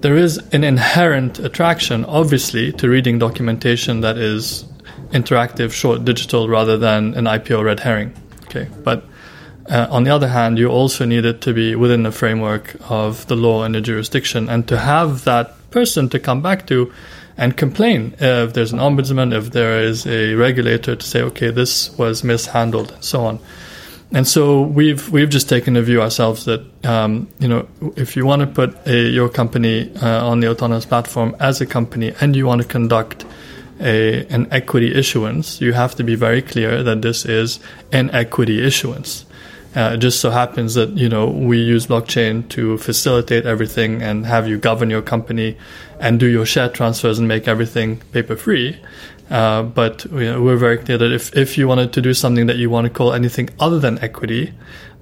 There 0.00 0.16
is 0.16 0.38
an 0.52 0.62
inherent 0.62 1.38
attraction, 1.38 2.04
obviously, 2.04 2.72
to 2.74 2.88
reading 2.88 3.18
documentation 3.18 4.02
that 4.02 4.18
is 4.18 4.64
interactive, 5.10 5.72
short, 5.72 6.04
digital, 6.04 6.48
rather 6.48 6.76
than 6.76 7.14
an 7.14 7.24
IPO 7.24 7.64
red 7.64 7.80
herring. 7.80 8.14
Okay, 8.44 8.68
but 8.84 9.04
uh, 9.68 9.86
on 9.90 10.04
the 10.04 10.10
other 10.10 10.28
hand, 10.28 10.58
you 10.58 10.68
also 10.68 11.04
need 11.04 11.24
it 11.24 11.40
to 11.42 11.52
be 11.52 11.74
within 11.74 12.02
the 12.02 12.12
framework 12.12 12.76
of 12.88 13.26
the 13.26 13.36
law 13.36 13.64
and 13.64 13.74
the 13.74 13.80
jurisdiction, 13.80 14.48
and 14.48 14.68
to 14.68 14.78
have 14.78 15.24
that 15.24 15.54
person 15.70 16.08
to 16.10 16.18
come 16.18 16.42
back 16.42 16.66
to 16.66 16.92
and 17.38 17.56
complain 17.56 18.14
if 18.18 18.54
there's 18.54 18.72
an 18.72 18.78
ombudsman, 18.78 19.36
if 19.36 19.50
there 19.50 19.80
is 19.80 20.06
a 20.06 20.34
regulator 20.34 20.96
to 20.96 21.06
say, 21.06 21.20
okay, 21.20 21.50
this 21.50 21.90
was 21.98 22.24
mishandled, 22.24 22.92
and 22.92 23.04
so 23.04 23.24
on. 23.24 23.38
And 24.12 24.26
so 24.26 24.62
we've 24.62 25.10
we've 25.10 25.28
just 25.28 25.48
taken 25.48 25.76
a 25.76 25.82
view 25.82 26.00
ourselves 26.00 26.44
that 26.44 26.62
um, 26.84 27.28
you 27.38 27.48
know 27.48 27.66
if 27.96 28.16
you 28.16 28.24
want 28.24 28.40
to 28.40 28.46
put 28.46 28.86
a, 28.86 29.08
your 29.08 29.28
company 29.28 29.92
uh, 29.96 30.26
on 30.26 30.40
the 30.40 30.46
Otonomos 30.46 30.86
platform 30.86 31.34
as 31.40 31.60
a 31.60 31.66
company 31.66 32.14
and 32.20 32.36
you 32.36 32.46
want 32.46 32.62
to 32.62 32.68
conduct 32.68 33.24
a, 33.80 34.24
an 34.26 34.46
equity 34.52 34.94
issuance, 34.94 35.60
you 35.60 35.72
have 35.72 35.94
to 35.96 36.04
be 36.04 36.14
very 36.14 36.40
clear 36.40 36.82
that 36.82 37.02
this 37.02 37.26
is 37.26 37.58
an 37.92 38.10
equity 38.10 38.64
issuance. 38.64 39.26
Uh, 39.74 39.90
it 39.92 39.98
just 39.98 40.20
so 40.20 40.30
happens 40.30 40.74
that 40.74 40.88
you 40.90 41.08
know 41.08 41.26
we 41.26 41.58
use 41.58 41.86
blockchain 41.86 42.48
to 42.48 42.78
facilitate 42.78 43.44
everything 43.44 44.02
and 44.02 44.24
have 44.24 44.48
you 44.48 44.56
govern 44.56 44.88
your 44.88 45.02
company 45.02 45.56
and 46.00 46.20
do 46.20 46.26
your 46.26 46.46
share 46.46 46.68
transfers 46.68 47.18
and 47.18 47.28
make 47.28 47.46
everything 47.48 47.98
paper 48.12 48.36
free. 48.36 48.78
Uh, 49.30 49.62
but 49.62 50.04
you 50.06 50.20
know, 50.20 50.42
we're 50.42 50.56
very 50.56 50.78
clear 50.78 50.98
that 50.98 51.12
if, 51.12 51.36
if 51.36 51.58
you 51.58 51.66
wanted 51.66 51.92
to 51.92 52.00
do 52.00 52.14
something 52.14 52.46
that 52.46 52.56
you 52.56 52.70
want 52.70 52.86
to 52.86 52.90
call 52.90 53.12
anything 53.12 53.48
other 53.58 53.78
than 53.78 53.98
equity, 53.98 54.52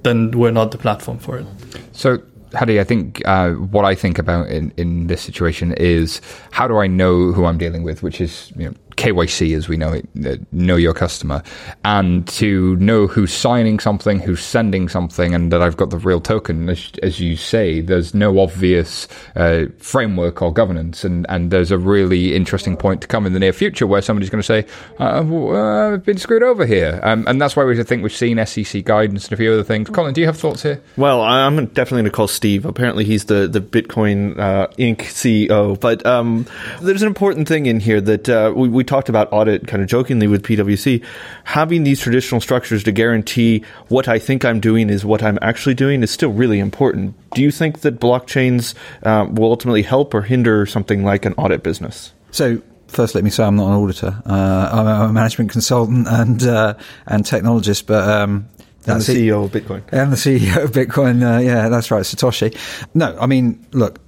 then 0.02 0.30
we're 0.30 0.50
not 0.50 0.70
the 0.70 0.78
platform 0.78 1.18
for 1.18 1.38
it. 1.38 1.46
So, 1.92 2.18
Hadi, 2.54 2.78
I 2.78 2.84
think 2.84 3.20
uh, 3.26 3.50
what 3.52 3.84
I 3.84 3.94
think 3.94 4.18
about 4.18 4.48
in, 4.48 4.72
in 4.76 5.08
this 5.08 5.20
situation 5.20 5.72
is 5.72 6.20
how 6.52 6.68
do 6.68 6.78
I 6.78 6.87
know 6.87 7.32
who 7.32 7.46
I'm 7.46 7.58
dealing 7.58 7.82
with, 7.82 8.02
which 8.02 8.20
is 8.20 8.52
you 8.56 8.68
know, 8.68 8.74
KYC 8.96 9.57
as 9.57 9.68
we 9.68 9.76
know 9.76 9.92
it, 9.92 10.09
uh, 10.24 10.37
know 10.52 10.76
your 10.76 10.94
customer, 10.94 11.42
and 11.85 12.26
to 12.28 12.76
know 12.76 13.07
who's 13.07 13.33
signing 13.33 13.78
something, 13.78 14.18
who's 14.18 14.42
sending 14.42 14.88
something, 14.88 15.35
and 15.35 15.52
that 15.52 15.62
I've 15.62 15.76
got 15.76 15.90
the 15.90 15.98
real 15.98 16.20
token. 16.20 16.68
As, 16.68 16.90
as 17.02 17.20
you 17.20 17.37
say, 17.37 17.80
there's 17.80 18.14
no 18.14 18.38
obvious 18.38 19.09
uh, 19.37 19.66
framework 19.78 20.42
or 20.42 20.52
governance, 20.52 21.04
and, 21.04 21.26
and 21.28 21.50
there's 21.50 21.70
a 21.70 21.78
really 21.78 22.35
interesting 22.35 22.76
point 22.76 23.00
to 23.02 23.07
come 23.07 23.26
in 23.26 23.33
the 23.33 23.40
near 23.40 23.52
future 23.52 23.87
where 23.87 24.02
somebody's 24.02 24.30
going 24.30 24.42
to 24.42 24.46
say, 24.46 24.66
uh, 25.00 25.22
uh, 25.22 25.92
"I've 25.94 26.04
been 26.04 26.18
screwed 26.18 26.42
over 26.42 26.66
here," 26.66 27.00
um, 27.02 27.24
and 27.26 27.40
that's 27.40 27.57
why 27.57 27.64
we 27.64 27.83
think 27.83 28.02
we've 28.02 28.12
seen 28.12 28.44
SEC 28.46 28.85
guidance 28.85 29.24
and 29.24 29.33
a 29.33 29.37
few 29.37 29.52
other 29.52 29.64
things. 29.64 29.90
Colin, 29.90 30.14
do 30.14 30.20
you 30.20 30.26
have 30.26 30.38
thoughts 30.38 30.62
here? 30.62 30.83
Well, 30.96 31.20
I'm 31.22 31.66
definitely 31.66 32.02
going 32.02 32.04
to 32.04 32.11
call 32.11 32.28
Steve. 32.28 32.64
Apparently, 32.64 33.04
he's 33.04 33.26
the 33.26 33.46
the 33.46 33.61
Bitcoin 33.61 34.38
uh, 34.38 34.68
Inc. 34.78 34.98
CEO, 34.98 35.78
but 35.78 36.04
um, 36.07 36.46
there's 36.80 37.02
an 37.02 37.09
important 37.09 37.48
thing 37.48 37.66
in 37.66 37.80
here 37.80 38.00
that 38.00 38.28
uh, 38.28 38.52
we, 38.54 38.68
we 38.84 38.86
talked 38.86 39.08
about 39.08 39.32
audit 39.32 39.66
kind 39.66 39.82
of 39.82 39.88
jokingly 39.88 40.26
with 40.26 40.42
PwC. 40.42 41.02
Having 41.44 41.84
these 41.84 42.00
traditional 42.00 42.38
structures 42.38 42.84
to 42.84 42.92
guarantee 42.92 43.64
what 43.88 44.08
I 44.08 44.18
think 44.18 44.44
I'm 44.44 44.60
doing 44.60 44.90
is 44.90 45.06
what 45.06 45.22
I'm 45.22 45.38
actually 45.40 45.74
doing 45.74 46.02
is 46.02 46.10
still 46.10 46.32
really 46.32 46.58
important. 46.58 47.14
Do 47.30 47.40
you 47.40 47.50
think 47.50 47.80
that 47.80 47.98
blockchains 47.98 48.74
uh, 49.02 49.26
will 49.30 49.50
ultimately 49.50 49.82
help 49.82 50.12
or 50.12 50.20
hinder 50.20 50.66
something 50.66 51.02
like 51.02 51.24
an 51.24 51.32
audit 51.38 51.62
business? 51.62 52.12
So 52.30 52.60
first, 52.88 53.14
let 53.14 53.24
me 53.24 53.30
say 53.30 53.44
I'm 53.44 53.56
not 53.56 53.68
an 53.68 53.72
auditor. 53.72 54.22
Uh, 54.26 54.68
I'm 54.70 54.86
a 54.86 55.12
management 55.14 55.50
consultant 55.50 56.06
and 56.06 56.42
uh, 56.42 56.74
and 57.06 57.24
technologist, 57.24 57.86
but 57.86 58.06
um, 58.06 58.46
that's 58.82 59.06
the 59.06 59.14
CEO 59.14 59.46
of 59.46 59.50
Bitcoin. 59.50 59.82
I'm 59.92 60.10
the 60.10 60.16
CEO 60.16 60.62
of 60.62 60.72
Bitcoin. 60.72 61.22
Uh, 61.22 61.40
yeah, 61.40 61.70
that's 61.70 61.90
right, 61.90 62.02
Satoshi. 62.02 62.54
No, 62.92 63.16
I 63.18 63.24
mean, 63.24 63.66
look, 63.72 63.98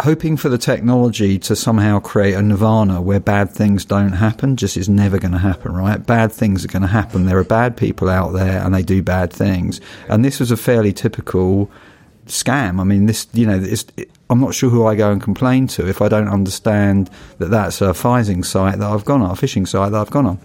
hoping 0.00 0.36
for 0.36 0.48
the 0.48 0.58
technology 0.58 1.38
to 1.38 1.56
somehow 1.56 1.98
create 1.98 2.34
a 2.34 2.42
nirvana 2.42 3.00
where 3.00 3.20
bad 3.20 3.50
things 3.50 3.84
don't 3.84 4.12
happen 4.12 4.56
just 4.56 4.76
is 4.76 4.88
never 4.88 5.18
going 5.18 5.32
to 5.32 5.38
happen, 5.38 5.74
right? 5.74 6.04
Bad 6.04 6.32
things 6.32 6.64
are 6.64 6.68
going 6.68 6.82
to 6.82 6.88
happen. 6.88 7.24
There 7.24 7.38
are 7.38 7.44
bad 7.44 7.76
people 7.76 8.10
out 8.10 8.32
there 8.32 8.62
and 8.62 8.74
they 8.74 8.82
do 8.82 9.02
bad 9.02 9.32
things. 9.32 9.80
And 10.08 10.24
this 10.24 10.38
was 10.38 10.50
a 10.50 10.56
fairly 10.56 10.92
typical 10.92 11.70
scam. 12.26 12.78
I 12.78 12.84
mean, 12.84 13.06
this, 13.06 13.26
you 13.32 13.46
know, 13.46 13.58
it, 13.58 14.10
I'm 14.28 14.40
not 14.40 14.54
sure 14.54 14.68
who 14.68 14.86
I 14.86 14.96
go 14.96 15.10
and 15.10 15.22
complain 15.22 15.66
to 15.68 15.88
if 15.88 16.02
I 16.02 16.08
don't 16.08 16.28
understand 16.28 17.08
that 17.38 17.50
that's 17.50 17.80
a 17.80 17.90
phishing 17.90 18.44
site 18.44 18.78
that 18.78 18.90
I've 18.90 19.04
gone 19.06 19.22
on, 19.22 19.30
a 19.30 19.34
phishing 19.34 19.66
site 19.66 19.92
that 19.92 19.98
I've 19.98 20.10
gone 20.10 20.26
on. 20.26 20.40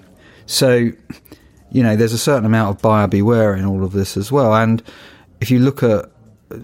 So, 0.45 0.91
you 1.71 1.83
know, 1.83 1.97
there's 1.97 2.13
a 2.13 2.17
certain 2.17 2.45
amount 2.45 2.75
of 2.75 2.81
buyer 2.81 3.07
beware 3.07 3.53
in 3.53 3.65
all 3.65 3.83
of 3.83 3.91
this 3.91 4.15
as 4.15 4.31
well. 4.31 4.55
And 4.55 4.81
if 5.41 5.51
you 5.51 5.59
look 5.59 5.83
at 5.83 6.09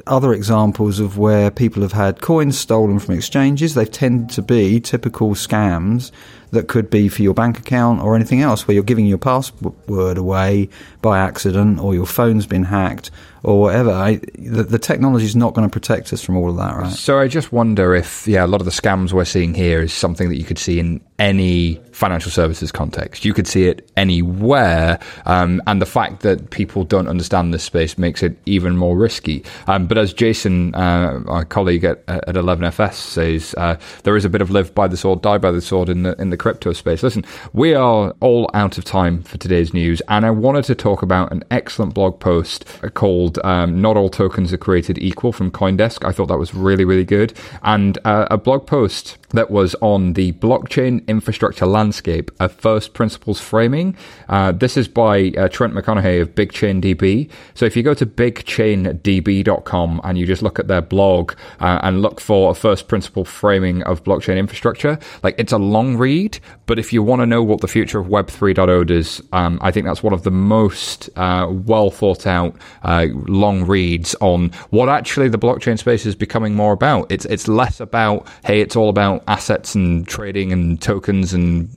other 0.06 0.34
examples 0.34 1.00
of 1.00 1.18
where 1.18 1.52
people 1.52 1.82
have 1.82 1.94
had 1.94 2.22
coins 2.22 2.58
stolen 2.58 3.00
from 3.00 3.16
exchanges. 3.16 3.74
They've 3.74 3.92
tended 3.92 4.30
to 4.32 4.42
be 4.42 4.80
typical 4.80 5.32
scams 5.32 6.12
that 6.52 6.68
could 6.68 6.90
be 6.90 7.10
for 7.10 7.22
your 7.22 7.34
bank 7.34 7.60
account 7.60 8.02
or 8.02 8.16
anything 8.16 8.42
else, 8.42 8.68
where 8.68 8.76
you're 8.76 8.84
giving 8.84 9.06
your 9.06 9.18
password 9.18 10.18
away 10.18 10.70
by 11.02 11.20
accident 11.20 11.80
or 11.80 11.94
your 11.94 12.06
phone's 12.06 12.46
been 12.46 12.64
hacked 12.64 13.12
or 13.44 13.62
whatever. 13.62 13.92
I, 13.92 14.16
the, 14.38 14.64
the 14.64 14.80
technology 14.80 15.26
is 15.26 15.36
not 15.36 15.54
going 15.54 15.68
to 15.68 15.72
protect 15.72 16.14
us 16.14 16.24
from 16.24 16.38
all 16.38 16.50
of 16.50 16.58
that, 16.58 16.76
right? 16.76 16.92
So 16.92 17.20
I 17.20 17.28
just 17.28 17.52
wonder 17.52 17.96
if, 17.96 18.28
yeah, 18.28 18.46
a 18.46 18.48
lot 18.48 18.62
of 18.62 18.66
the 18.66 18.72
scams 18.72 19.14
we're 19.14 19.26
seeing 19.26 19.54
here 19.54 19.82
is 19.82 19.94
something 19.94 20.30
that 20.30 20.38
you 20.38 20.44
could 20.44 20.60
see 20.60 20.80
in 20.80 21.02
any 21.20 21.76
financial 21.92 22.32
services 22.32 22.72
context. 22.72 23.26
You 23.26 23.34
could 23.34 23.48
see 23.48 23.66
it 23.66 23.90
anywhere, 23.98 25.00
um, 25.26 25.62
and 25.66 25.82
the 25.82 25.86
fact 25.86 26.22
that 26.22 26.52
people 26.52 26.84
don't 26.84 27.08
understand 27.08 27.54
this 27.54 27.64
space 27.64 27.98
makes 27.98 28.22
it 28.22 28.38
even 28.46 28.78
more 28.78 28.96
risky. 28.96 29.44
Um, 29.68 29.88
but 29.88 29.98
as 29.98 30.14
Jason, 30.14 30.76
uh, 30.76 31.24
our 31.28 31.46
colleague 31.46 31.84
at, 31.84 32.04
at 32.08 32.36
11FS, 32.36 32.94
says, 32.94 33.56
uh, 33.58 33.78
there 34.04 34.16
is 34.16 34.26
a 34.26 34.30
bit 34.30 34.42
of 34.42 34.52
live 34.52 34.76
by 34.76 34.88
the 34.88 34.98
sword, 34.98 35.22
die 35.22 35.38
by 35.38 35.52
the 35.52 35.62
sword 35.62 35.90
in 35.90 36.04
the 36.04 36.16
in 36.22 36.30
the 36.30 36.38
crypto 36.38 36.74
space. 36.74 37.04
Listen, 37.04 37.26
we 37.54 37.74
are 37.74 38.14
all 38.20 38.50
out 38.54 38.78
of 38.78 38.86
time 38.86 39.24
for 39.24 39.38
today's 39.38 39.74
news, 39.74 40.02
and 40.08 40.26
I 40.26 40.32
wanted 40.32 40.66
to 40.66 40.76
talk 40.76 41.02
about 41.02 41.32
an 41.32 41.44
excellent 41.50 41.94
blog 41.94 42.20
post 42.20 42.66
called 42.94 43.27
um, 43.44 43.82
"Not 43.82 43.98
All 43.98 44.10
Tokens 44.10 44.54
Are 44.54 44.58
Created 44.58 44.98
Equal" 44.98 45.32
from 45.32 45.52
CoinDesk. 45.52 46.08
I 46.08 46.12
thought 46.12 46.28
that 46.28 46.38
was 46.38 46.54
really 46.54 46.86
really 46.86 47.06
good, 47.06 47.34
and 47.64 47.98
uh, 48.06 48.28
a 48.30 48.38
blog 48.38 48.68
post 48.68 49.18
that 49.32 49.52
was 49.52 49.76
on 49.82 50.14
the 50.14 50.32
blockchain 50.34 51.06
infrastructure 51.08 51.66
landscape, 51.66 52.32
a 52.40 52.48
first 52.48 52.94
principles 52.94 53.42
framing. 53.42 53.96
Uh, 54.30 54.52
this 54.52 54.78
is 54.78 54.88
by 54.88 55.32
uh, 55.38 55.50
Trent 55.50 55.74
McConaghy 55.74 56.22
of 56.22 56.34
BigChainDB. 56.34 57.30
So 57.54 57.66
if 57.66 57.76
you 57.76 57.84
go 57.84 57.94
to 57.94 58.06
bigchaindb.com 58.06 60.02
and 60.04 60.18
you 60.18 60.26
just 60.26 60.42
look 60.42 60.60
at 60.60 60.68
their 60.68 60.82
blog 60.82 61.34
uh, 61.60 61.80
and 61.84 62.02
look 62.02 62.22
for 62.22 62.52
a 62.52 62.56
first 62.56 62.88
principle 62.88 63.26
framing 63.26 63.84
of 63.84 64.04
blockchain 64.04 64.38
infrastructure, 64.38 64.98
like 65.24 65.36
it's 65.38 65.52
a 65.52 65.58
long 65.58 65.98
read, 65.98 66.40
but 66.66 66.80
if 66.80 66.94
you 66.94 67.04
want 67.04 67.22
to 67.22 67.26
know 67.26 67.44
what 67.44 67.62
the 67.62 67.68
future 67.68 68.00
of 68.00 68.08
Web 68.08 68.28
3.0 68.28 68.90
is, 68.90 69.22
um, 69.34 69.60
I 69.62 69.72
think 69.72 69.86
that's 69.86 70.04
one 70.04 70.14
of 70.14 70.24
the 70.24 70.32
most 70.32 71.10
uh, 71.18 71.48
well 71.50 71.92
thought 71.92 72.26
out 72.26 72.56
uh, 72.84 73.08
long 73.28 73.66
reads 73.66 74.16
on 74.22 74.52
what 74.70 74.90
actually 74.90 75.30
the 75.30 75.38
blockchain 75.38 75.78
space 75.78 76.06
is 76.06 76.16
becoming 76.16 76.56
more 76.56 76.74
about. 76.74 77.12
It's 77.12 77.26
it's 77.26 77.48
less 77.48 77.80
about 77.80 78.28
hey, 78.46 78.62
it's 78.62 78.76
all 78.76 78.90
about 78.90 79.24
assets 79.28 79.76
and 79.76 80.08
trading 80.08 80.52
and 80.52 80.82
tokens 80.82 81.34
and 81.34 81.70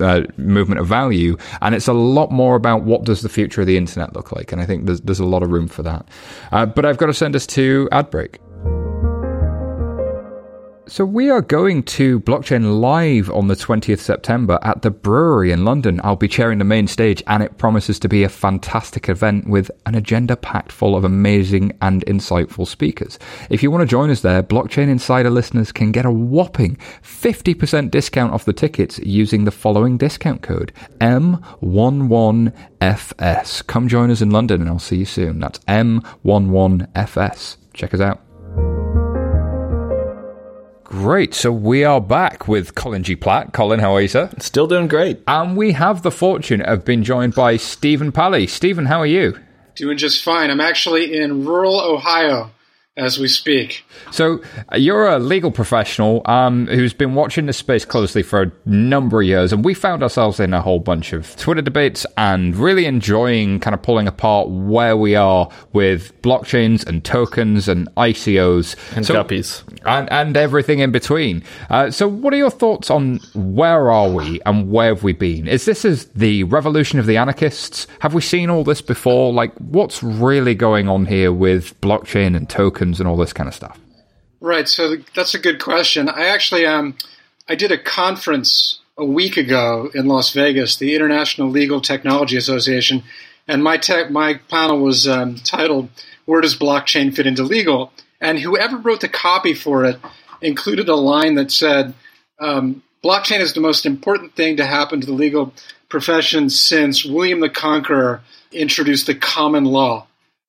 uh, 0.00 0.22
movement 0.36 0.80
of 0.80 0.86
value, 0.86 1.36
and 1.62 1.74
it's 1.74 1.88
a 1.88 1.92
lot 1.92 2.30
more 2.30 2.56
about 2.56 2.82
what 2.82 3.04
does 3.04 3.22
the 3.22 3.28
future 3.28 3.60
of 3.60 3.66
the 3.66 3.76
internet 3.76 4.14
look 4.14 4.32
like. 4.32 4.52
And 4.52 4.60
I 4.60 4.66
think 4.66 4.86
there's 4.86 5.00
there's 5.02 5.20
a 5.20 5.26
lot 5.26 5.42
of 5.42 5.50
room 5.50 5.68
for 5.68 5.82
that. 5.82 6.08
Uh, 6.52 6.66
but 6.66 6.84
I've 6.84 6.98
got 6.98 7.06
to 7.06 7.14
send 7.14 7.36
us 7.36 7.46
to 7.48 7.88
ad 7.92 8.10
break. 8.10 8.40
So 10.88 11.04
we 11.04 11.30
are 11.30 11.42
going 11.42 11.82
to 11.82 12.20
blockchain 12.20 12.80
live 12.80 13.28
on 13.30 13.48
the 13.48 13.56
20th 13.56 13.98
September 13.98 14.56
at 14.62 14.82
the 14.82 14.90
brewery 14.92 15.50
in 15.50 15.64
London. 15.64 16.00
I'll 16.04 16.14
be 16.14 16.28
chairing 16.28 16.58
the 16.58 16.64
main 16.64 16.86
stage 16.86 17.24
and 17.26 17.42
it 17.42 17.58
promises 17.58 17.98
to 17.98 18.08
be 18.08 18.22
a 18.22 18.28
fantastic 18.28 19.08
event 19.08 19.48
with 19.48 19.68
an 19.86 19.96
agenda 19.96 20.36
packed 20.36 20.70
full 20.70 20.94
of 20.94 21.02
amazing 21.02 21.76
and 21.82 22.06
insightful 22.06 22.68
speakers. 22.68 23.18
If 23.50 23.64
you 23.64 23.70
want 23.72 23.82
to 23.82 23.86
join 23.86 24.10
us 24.10 24.20
there, 24.20 24.44
Blockchain 24.44 24.88
Insider 24.88 25.28
listeners 25.28 25.72
can 25.72 25.90
get 25.90 26.06
a 26.06 26.10
whopping 26.10 26.76
50% 27.02 27.90
discount 27.90 28.32
off 28.32 28.44
the 28.44 28.52
tickets 28.52 29.00
using 29.00 29.44
the 29.44 29.50
following 29.50 29.98
discount 29.98 30.42
code 30.42 30.72
M11FS. 31.00 33.66
Come 33.66 33.88
join 33.88 34.12
us 34.12 34.22
in 34.22 34.30
London 34.30 34.60
and 34.60 34.70
I'll 34.70 34.78
see 34.78 34.98
you 34.98 35.04
soon. 35.04 35.40
That's 35.40 35.58
M11FS. 35.60 37.56
Check 37.74 37.92
us 37.92 38.00
out. 38.00 38.25
Great. 40.88 41.34
So 41.34 41.50
we 41.50 41.82
are 41.82 42.00
back 42.00 42.46
with 42.46 42.76
Colin 42.76 43.02
G. 43.02 43.16
Platt. 43.16 43.52
Colin, 43.52 43.80
how 43.80 43.96
are 43.96 44.00
you, 44.00 44.06
sir? 44.06 44.30
Still 44.38 44.68
doing 44.68 44.86
great. 44.86 45.20
And 45.26 45.56
we 45.56 45.72
have 45.72 46.02
the 46.02 46.12
fortune 46.12 46.60
of 46.62 46.84
being 46.84 47.02
joined 47.02 47.34
by 47.34 47.56
Stephen 47.56 48.12
Palley. 48.12 48.46
Stephen, 48.46 48.86
how 48.86 49.00
are 49.00 49.06
you? 49.06 49.36
Doing 49.74 49.98
just 49.98 50.22
fine. 50.22 50.48
I'm 50.48 50.60
actually 50.60 51.18
in 51.18 51.44
rural 51.44 51.80
Ohio 51.80 52.52
as 52.96 53.18
we 53.18 53.28
speak. 53.28 53.84
So 54.10 54.40
uh, 54.72 54.76
you're 54.76 55.06
a 55.06 55.18
legal 55.18 55.50
professional 55.50 56.22
um, 56.24 56.66
who's 56.66 56.94
been 56.94 57.14
watching 57.14 57.44
this 57.46 57.58
space 57.58 57.84
closely 57.84 58.22
for 58.22 58.42
a 58.42 58.52
number 58.64 59.20
of 59.20 59.26
years, 59.26 59.52
and 59.52 59.64
we 59.64 59.74
found 59.74 60.02
ourselves 60.02 60.40
in 60.40 60.54
a 60.54 60.62
whole 60.62 60.80
bunch 60.80 61.12
of 61.12 61.36
Twitter 61.36 61.60
debates 61.60 62.06
and 62.16 62.56
really 62.56 62.86
enjoying 62.86 63.60
kind 63.60 63.74
of 63.74 63.82
pulling 63.82 64.08
apart 64.08 64.48
where 64.48 64.96
we 64.96 65.14
are 65.14 65.50
with 65.74 66.20
blockchains 66.22 66.86
and 66.86 67.04
tokens 67.04 67.68
and 67.68 67.86
ICOs 67.96 68.76
and 68.96 69.04
so, 69.04 69.14
guppies 69.14 69.62
and, 69.84 70.10
and 70.10 70.36
everything 70.36 70.78
in 70.78 70.90
between. 70.90 71.42
Uh, 71.68 71.90
so, 71.90 72.08
what 72.08 72.32
are 72.32 72.38
your 72.38 72.50
thoughts 72.50 72.90
on 72.90 73.18
where 73.34 73.90
are 73.90 74.10
we 74.10 74.40
and 74.46 74.70
where 74.70 74.94
have 74.94 75.02
we 75.02 75.12
been? 75.12 75.46
Is 75.46 75.66
this 75.66 75.84
is 75.84 76.06
the 76.06 76.44
revolution 76.44 76.98
of 76.98 77.04
the 77.04 77.18
anarchists? 77.18 77.86
Have 78.00 78.14
we 78.14 78.22
seen 78.22 78.48
all 78.48 78.64
this 78.64 78.80
before? 78.80 79.34
Like, 79.34 79.54
what's 79.58 80.02
really 80.02 80.54
going 80.54 80.88
on 80.88 81.04
here 81.04 81.32
with 81.32 81.78
blockchain 81.82 82.34
and 82.34 82.48
tokens? 82.48 82.85
Tokens 82.86 83.00
and 83.00 83.08
all 83.08 83.16
this 83.16 83.32
kind 83.32 83.48
of 83.48 83.54
stuff? 83.54 83.78
Right. 84.40 84.68
So 84.68 84.96
that's 85.14 85.34
a 85.34 85.38
good 85.38 85.60
question. 85.60 86.08
I 86.08 86.26
actually 86.26 86.66
um, 86.66 86.96
I 87.48 87.54
did 87.54 87.72
a 87.72 87.78
conference 87.78 88.80
a 88.98 89.04
week 89.04 89.36
ago 89.36 89.90
in 89.94 90.06
Las 90.06 90.32
Vegas, 90.32 90.76
the 90.76 90.94
International 90.94 91.48
Legal 91.48 91.80
Technology 91.80 92.36
Association, 92.36 93.02
and 93.48 93.62
my 93.62 93.76
tech, 93.76 94.10
my 94.10 94.34
panel 94.48 94.80
was 94.80 95.06
um, 95.06 95.36
titled 95.36 95.88
"Where 96.26 96.40
Does 96.40 96.56
Blockchain 96.56 97.14
Fit 97.14 97.26
into 97.26 97.42
Legal?" 97.42 97.92
And 98.20 98.38
whoever 98.38 98.78
wrote 98.78 99.00
the 99.00 99.08
copy 99.08 99.54
for 99.54 99.84
it 99.84 99.98
included 100.40 100.88
a 100.88 100.94
line 100.94 101.34
that 101.36 101.50
said, 101.50 101.94
um, 102.38 102.82
"Blockchain 103.02 103.40
is 103.40 103.54
the 103.54 103.60
most 103.60 103.86
important 103.86 104.34
thing 104.34 104.56
to 104.58 104.66
happen 104.66 105.00
to 105.00 105.06
the 105.06 105.12
legal 105.12 105.52
profession 105.88 106.50
since 106.50 107.04
William 107.04 107.40
the 107.40 107.48
Conqueror 107.48 108.20
introduced 108.52 109.06
the 109.06 109.14
common 109.14 109.64
law." 109.64 110.06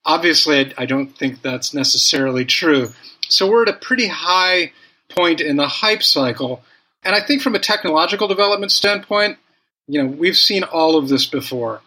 Obviously, 0.08 0.74
I 0.78 0.86
don't 0.86 1.16
think 1.16 1.42
that's 1.42 1.74
necessarily 1.74 2.46
true. 2.46 2.94
So 3.28 3.50
we're 3.50 3.64
at 3.64 3.70
a 3.70 3.74
pretty 3.74 4.08
high 4.08 4.72
point 5.10 5.42
in 5.42 5.58
the 5.58 5.68
hype 5.68 6.02
cycle. 6.02 6.64
And 7.04 7.14
I 7.14 7.20
think 7.20 7.42
from 7.42 7.56
a 7.56 7.60
technological 7.60 8.30
development 8.30 8.72
standpoint, 8.72 9.38
you 9.86 10.02
know, 10.02 10.10
we've 10.10 10.38
seen 10.38 10.64
all 10.64 10.96
of 10.96 11.10
this 11.10 11.26
before. 11.26 11.82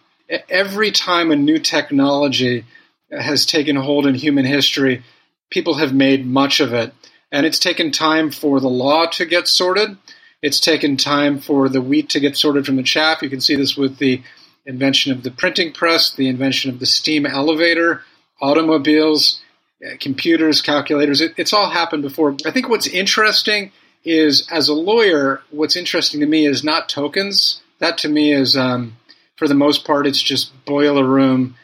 Every 0.51 0.91
time 0.91 1.31
a 1.31 1.37
new 1.37 1.59
technology 1.59 2.67
has 3.11 3.47
taken 3.47 3.77
hold 3.77 4.07
in 4.07 4.15
human 4.15 4.45
history, 4.45 5.03
people 5.51 5.75
have 5.75 5.95
made 5.95 6.27
much 6.27 6.61
of 6.61 6.75
it. 6.75 6.93
And 7.33 7.47
it's 7.47 7.59
taken 7.59 7.91
time 7.91 8.31
for 8.31 8.61
the 8.61 8.69
law 8.69 9.07
to 9.07 9.25
get 9.25 9.49
sorted. 9.49 9.97
It's 10.43 10.61
taken 10.61 10.99
time 10.99 11.39
for 11.39 11.71
the 11.71 11.81
wheat 11.81 12.11
to 12.11 12.21
get 12.21 12.37
sorted 12.37 12.67
from 12.67 12.77
the 12.77 12.83
chaff. 12.83 13.23
You 13.23 13.31
can 13.31 13.41
see 13.41 13.57
this 13.57 13.79
with 13.79 13.97
the 13.97 14.23
invention 14.67 15.13
of 15.13 15.23
the 15.23 15.31
printing 15.31 15.73
press, 15.73 16.13
the 16.13 16.29
invention 16.29 16.71
of 16.71 16.81
the 16.81 16.87
steam 16.87 17.25
elevator, 17.25 18.03
automobiles, 18.41 19.41
uh, 19.85 19.97
computers, 20.01 20.61
calculators. 20.61 21.21
It, 21.21 21.35
it's 21.37 21.53
all 21.53 21.71
happened 21.71 22.03
before. 22.03 22.37
I 22.45 22.51
think 22.51 22.69
what's 22.69 22.87
interesting 22.87 23.73
is, 24.05 24.47
as 24.51 24.69
a 24.69 24.75
lawyer, 24.75 25.43
what's 25.51 25.77
interesting 25.77 26.21
to 26.21 26.27
me 26.27 26.47
is 26.47 26.65
not 26.65 26.89
tokens. 26.89 27.61
That 27.79 27.99
to 27.99 28.09
me 28.09 28.33
is, 28.33 28.57
um, 28.57 28.97
for 29.37 29.49
the 29.49 29.55
most 29.55 29.85
part, 29.85 30.07
it's 30.07 30.23
just 30.23 30.53
boiler 30.65 31.07
room 31.07 31.57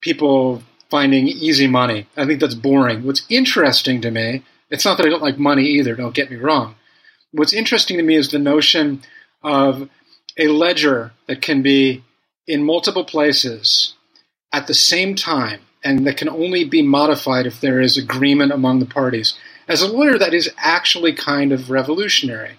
people 0.00 0.62
finding 0.90 1.28
easy 1.28 1.66
money. 1.66 2.06
I 2.16 2.26
think 2.26 2.40
that's 2.40 2.54
boring. 2.54 3.04
What's 3.04 3.26
interesting 3.28 4.00
to 4.02 4.10
me, 4.10 4.44
it's 4.70 4.84
not 4.84 4.96
that 4.96 5.06
I 5.06 5.10
don't 5.10 5.22
like 5.22 5.38
money 5.38 5.64
either, 5.64 5.94
don't 5.94 6.14
get 6.14 6.30
me 6.30 6.36
wrong. 6.36 6.76
What's 7.32 7.52
interesting 7.52 7.98
to 7.98 8.02
me 8.02 8.16
is 8.16 8.30
the 8.30 8.38
notion 8.38 9.02
of 9.42 9.88
a 10.38 10.48
ledger 10.48 11.12
that 11.26 11.42
can 11.42 11.62
be 11.62 12.04
in 12.46 12.64
multiple 12.64 13.04
places 13.04 13.94
at 14.52 14.66
the 14.66 14.74
same 14.74 15.14
time 15.14 15.60
and 15.84 16.06
that 16.06 16.16
can 16.16 16.28
only 16.28 16.64
be 16.64 16.82
modified 16.82 17.46
if 17.46 17.60
there 17.60 17.80
is 17.80 17.96
agreement 17.96 18.52
among 18.52 18.78
the 18.78 18.86
parties. 18.86 19.38
As 19.68 19.82
a 19.82 19.88
lawyer, 19.88 20.18
that 20.18 20.34
is 20.34 20.50
actually 20.56 21.12
kind 21.12 21.52
of 21.52 21.70
revolutionary. 21.70 22.56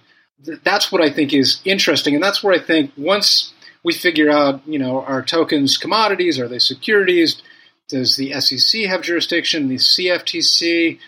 That's 0.63 0.91
what 0.91 1.01
I 1.01 1.11
think 1.11 1.34
is 1.34 1.59
interesting, 1.65 2.15
and 2.15 2.24
that's 2.24 2.43
where 2.43 2.53
I 2.53 2.59
think 2.59 2.91
once 2.95 3.53
we 3.84 3.93
figure 3.93 4.30
out, 4.30 4.61
you 4.67 4.80
know, 4.80 5.01
are 5.01 5.22
tokens 5.22 5.78
commodities? 5.78 6.39
Are 6.39 6.47
they 6.47 6.59
securities? 6.59 7.41
Does 7.88 8.17
the 8.17 8.39
SEC 8.39 8.82
have 8.84 9.01
jurisdiction? 9.01 9.67
The 9.67 9.76
CFTC? 9.76 10.99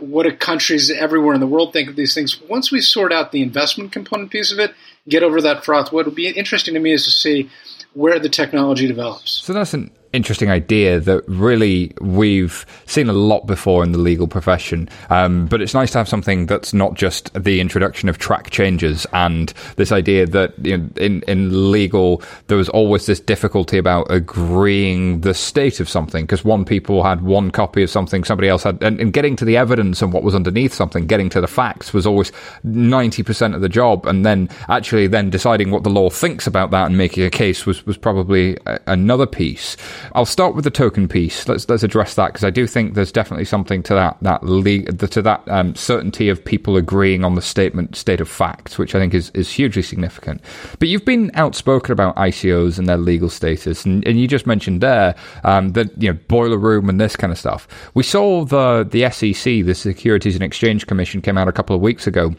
What 0.00 0.22
do 0.24 0.34
countries 0.34 0.90
everywhere 0.90 1.34
in 1.34 1.40
the 1.40 1.46
world 1.46 1.72
think 1.72 1.90
of 1.90 1.96
these 1.96 2.14
things? 2.14 2.40
Once 2.48 2.72
we 2.72 2.80
sort 2.80 3.12
out 3.12 3.32
the 3.32 3.42
investment 3.42 3.92
component 3.92 4.30
piece 4.30 4.50
of 4.50 4.58
it, 4.58 4.74
get 5.08 5.22
over 5.22 5.40
that 5.42 5.64
froth. 5.64 5.92
What 5.92 6.06
would 6.06 6.14
be 6.14 6.28
interesting 6.28 6.74
to 6.74 6.80
me 6.80 6.92
is 6.92 7.04
to 7.04 7.10
see 7.10 7.50
where 7.92 8.18
the 8.18 8.30
technology 8.30 8.86
develops. 8.86 9.42
So 9.44 9.52
an 9.74 9.92
interesting 10.14 10.50
idea 10.50 11.00
that 11.00 11.22
really 11.26 11.92
we've 12.00 12.64
seen 12.86 13.08
a 13.08 13.12
lot 13.12 13.46
before 13.46 13.82
in 13.82 13.92
the 13.92 13.98
legal 13.98 14.28
profession. 14.28 14.88
Um, 15.10 15.46
but 15.46 15.60
it's 15.60 15.74
nice 15.74 15.90
to 15.92 15.98
have 15.98 16.08
something 16.08 16.46
that's 16.46 16.72
not 16.72 16.94
just 16.94 17.32
the 17.34 17.60
introduction 17.60 18.08
of 18.08 18.18
track 18.18 18.50
changes 18.50 19.06
and 19.12 19.52
this 19.76 19.92
idea 19.92 20.26
that 20.26 20.54
you 20.64 20.78
know, 20.78 20.88
in, 20.96 21.22
in 21.22 21.70
legal 21.70 22.22
there 22.46 22.56
was 22.56 22.68
always 22.68 23.06
this 23.06 23.20
difficulty 23.20 23.78
about 23.78 24.06
agreeing 24.10 25.20
the 25.20 25.34
state 25.34 25.80
of 25.80 25.88
something 25.88 26.24
because 26.24 26.44
one 26.44 26.64
people 26.64 27.02
had 27.02 27.22
one 27.22 27.50
copy 27.50 27.82
of 27.82 27.90
something, 27.90 28.24
somebody 28.24 28.48
else 28.48 28.62
had, 28.62 28.82
and, 28.82 29.00
and 29.00 29.12
getting 29.12 29.36
to 29.36 29.44
the 29.44 29.56
evidence 29.56 30.02
and 30.02 30.12
what 30.12 30.22
was 30.22 30.34
underneath 30.34 30.72
something, 30.72 31.06
getting 31.06 31.28
to 31.28 31.40
the 31.40 31.46
facts 31.46 31.92
was 31.92 32.06
always 32.06 32.30
90% 32.64 33.54
of 33.54 33.60
the 33.60 33.68
job. 33.68 34.06
And 34.06 34.24
then 34.24 34.48
actually 34.68 35.06
then 35.06 35.30
deciding 35.30 35.70
what 35.70 35.82
the 35.82 35.90
law 35.90 36.10
thinks 36.10 36.46
about 36.46 36.70
that 36.70 36.86
and 36.86 36.96
making 36.96 37.24
a 37.24 37.30
case 37.30 37.66
was, 37.66 37.84
was 37.86 37.96
probably 37.96 38.56
a, 38.66 38.78
another 38.86 39.26
piece. 39.26 39.76
I'll 40.12 40.26
start 40.26 40.54
with 40.54 40.64
the 40.64 40.70
token 40.70 41.08
piece. 41.08 41.48
Let's 41.48 41.68
let's 41.68 41.82
address 41.82 42.14
that 42.14 42.28
because 42.28 42.44
I 42.44 42.50
do 42.50 42.66
think 42.66 42.94
there's 42.94 43.12
definitely 43.12 43.44
something 43.44 43.82
to 43.84 43.94
that 43.94 44.16
that 44.22 44.42
le- 44.42 44.84
to 44.84 45.22
that 45.22 45.42
um, 45.48 45.74
certainty 45.74 46.28
of 46.28 46.44
people 46.44 46.76
agreeing 46.76 47.24
on 47.24 47.34
the 47.34 47.42
statement 47.42 47.96
state 47.96 48.20
of 48.20 48.28
facts, 48.28 48.78
which 48.78 48.94
I 48.94 48.98
think 48.98 49.14
is 49.14 49.30
is 49.30 49.50
hugely 49.50 49.82
significant. 49.82 50.40
But 50.78 50.88
you've 50.88 51.04
been 51.04 51.30
outspoken 51.34 51.92
about 51.92 52.16
ICOs 52.16 52.78
and 52.78 52.88
their 52.88 52.98
legal 52.98 53.28
status, 53.28 53.84
and, 53.84 54.06
and 54.06 54.18
you 54.20 54.28
just 54.28 54.46
mentioned 54.46 54.80
there 54.80 55.14
um, 55.44 55.72
that 55.72 55.90
you 56.00 56.12
know 56.12 56.18
boiler 56.28 56.58
room 56.58 56.88
and 56.88 57.00
this 57.00 57.16
kind 57.16 57.32
of 57.32 57.38
stuff. 57.38 57.66
We 57.94 58.02
saw 58.02 58.44
the 58.44 58.86
the 58.88 59.10
SEC, 59.10 59.64
the 59.64 59.74
Securities 59.74 60.34
and 60.34 60.42
Exchange 60.42 60.86
Commission, 60.86 61.22
came 61.22 61.38
out 61.38 61.48
a 61.48 61.52
couple 61.52 61.74
of 61.74 61.82
weeks 61.82 62.06
ago 62.06 62.34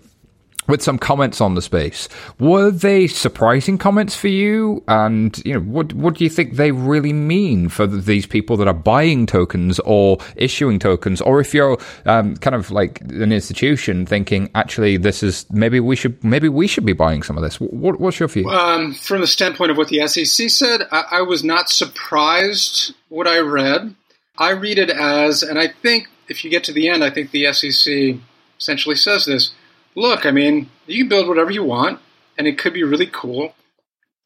with 0.68 0.82
some 0.82 0.98
comments 0.98 1.42
on 1.42 1.56
the 1.56 1.62
space. 1.62 2.08
Were 2.40 2.72
they 2.72 3.08
surprising 3.08 3.78
comments 3.78 4.16
for 4.16 4.28
you? 4.28 4.84
And 4.88 5.38
you 5.46 5.54
know, 5.54 5.60
what 5.62 5.94
what 5.94 6.16
do 6.16 6.24
you 6.24 6.30
think 6.30 6.56
they 6.56 6.72
really 6.72 7.14
mean 7.14 7.70
for 7.70 7.88
these 7.88 8.26
people 8.26 8.58
that 8.58 8.68
are 8.68 8.74
buying 8.74 9.26
tokens 9.26 9.80
or 9.80 10.18
issuing 10.36 10.80
tokens? 10.80 11.22
Or 11.22 11.40
if 11.40 11.54
you're 11.54 11.78
um, 12.06 12.36
kind 12.38 12.56
of 12.56 12.72
like 12.72 13.02
an 13.02 13.32
institution 13.32 14.06
thinking, 14.06 14.50
actually, 14.56 14.98
this 14.98 15.24
is 15.24 15.46
maybe 15.52 15.80
we 15.80 15.96
should 15.96 16.24
maybe 16.24 16.50
we 16.50 16.68
should 16.68 16.86
be 16.86 16.94
buying 16.94 17.24
some 17.24 17.38
of 17.38 17.44
this. 17.44 17.60
What, 17.60 18.00
what's 18.00 18.20
your 18.20 18.30
view? 18.30 18.50
Um, 18.50 18.94
from 18.94 19.22
the 19.22 19.28
standpoint 19.28 19.72
of 19.72 19.78
what 19.78 19.90
the 19.90 20.08
SEC 20.08 20.50
said, 20.50 20.82
I, 20.92 21.06
I 21.12 21.22
was 21.22 21.44
not 21.44 21.70
surprised 21.70 22.94
what 23.10 23.28
I 23.28 23.40
read. 23.40 23.96
I 24.38 24.52
read 24.52 24.80
it 24.80 24.90
as, 24.90 25.44
and 25.44 25.58
I 25.58 25.70
think 25.70 26.08
if 26.28 26.44
you 26.44 26.52
get 26.52 26.64
to 26.66 26.74
the 26.74 26.90
end, 26.90 27.04
I 27.04 27.10
think 27.10 27.32
the 27.32 27.52
SEC 27.54 28.18
essentially 28.60 28.96
says 28.96 29.26
this 29.26 29.52
look, 29.96 30.26
I 30.26 30.32
mean, 30.32 30.70
you 30.88 31.00
can 31.00 31.10
build 31.10 31.28
whatever 31.28 31.52
you 31.52 31.64
want, 31.64 32.00
and 32.38 32.48
it 32.48 32.58
could 32.58 32.74
be 32.74 32.84
really 32.84 33.08
cool. 33.08 33.56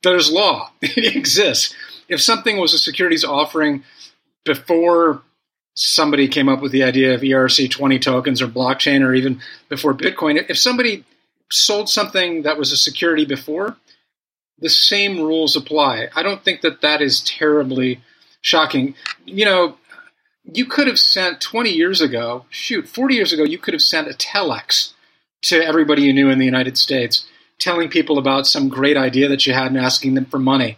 There's 0.03 0.32
law, 0.32 0.72
it 0.82 1.15
exists. 1.15 1.76
If 2.07 2.22
something 2.22 2.57
was 2.57 2.74
a 2.74 2.80
securities 2.80 3.24
offering 3.24 3.84
before 4.45 5.22
somebody 5.76 6.28
came 6.28 6.49
up 6.49 6.61
with 6.61 6.72
the 6.72 6.84
idea 6.84 7.13
of 7.13 7.22
ERC20 7.22 8.01
tokens 8.01 8.41
or 8.41 8.47
blockchain, 8.47 9.01
or 9.01 9.13
even 9.13 9.41
before 9.70 9.93
Bitcoin, 9.93 10.43
if 10.49 10.57
somebody 10.57 11.05
sold 11.51 11.89
something 11.89 12.43
that 12.43 12.57
was 12.57 12.72
a 12.72 12.78
security 12.78 13.26
before, 13.26 13.78
the 14.59 14.70
same 14.70 15.17
rules 15.17 15.55
apply. 15.55 16.09
I 16.15 16.24
don't 16.24 16.43
think 16.43 16.61
that 16.61 16.82
that 16.82 17.01
is 17.01 17.22
terribly 17.22 18.01
shocking. 18.41 18.95
You 19.26 19.45
know, 19.45 19.78
you 20.43 20.65
could 20.65 20.88
have 20.88 20.99
sent 20.99 21.41
20 21.41 21.70
years 21.70 22.01
ago, 22.01 22.45
shoot, 22.49 22.88
40 22.88 23.15
years 23.15 23.34
ago, 23.34 23.43
you 23.43 23.57
could 23.57 23.74
have 23.74 23.82
sent 23.82 24.09
a 24.09 24.13
telex 24.13 24.93
to 25.44 25.64
everybody 25.64 26.04
you 26.04 26.14
knew 26.14 26.30
in 26.30 26.40
the 26.40 26.46
United 26.46 26.78
States, 26.78 27.26
telling 27.60 27.90
people 27.90 28.18
about 28.18 28.48
some 28.48 28.70
great 28.70 28.98
idea 28.98 29.30
that 29.30 29.46
you 29.46 29.54
had 29.54 29.68
and 29.68 29.78
asking 29.78 30.14
them 30.14 30.26
for 30.26 30.40
money. 30.40 30.78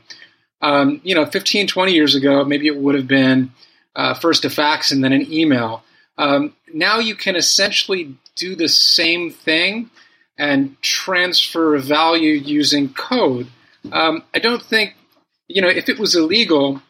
Um, 0.62 1.02
you 1.04 1.16
know, 1.16 1.26
15, 1.26 1.68
20 1.68 1.92
years 1.92 2.16
ago, 2.16 2.44
maybe 2.46 2.68
it 2.68 2.78
would 2.78 2.96
have 2.96 3.08
been 3.08 3.52
uh, 3.96 4.14
first 4.14 4.46
a 4.46 4.50
fax 4.50 4.92
and 4.92 5.04
then 5.04 5.14
an 5.14 5.32
email. 5.32 5.84
Um, 6.18 6.56
now 6.74 7.00
you 7.00 7.16
can 7.16 7.36
essentially 7.36 8.16
do 8.36 8.56
the 8.56 8.70
same 8.70 9.32
thing 9.32 9.90
and 10.38 10.80
transfer 10.82 11.78
value 11.78 12.34
using 12.34 12.94
code. 12.94 13.48
Um, 13.92 14.24
I 14.34 14.40
don't 14.40 14.62
think, 14.62 14.96
you 15.48 15.62
know, 15.62 15.68
if 15.68 15.90
it 15.90 16.00
was 16.00 16.16
illegal 16.16 16.82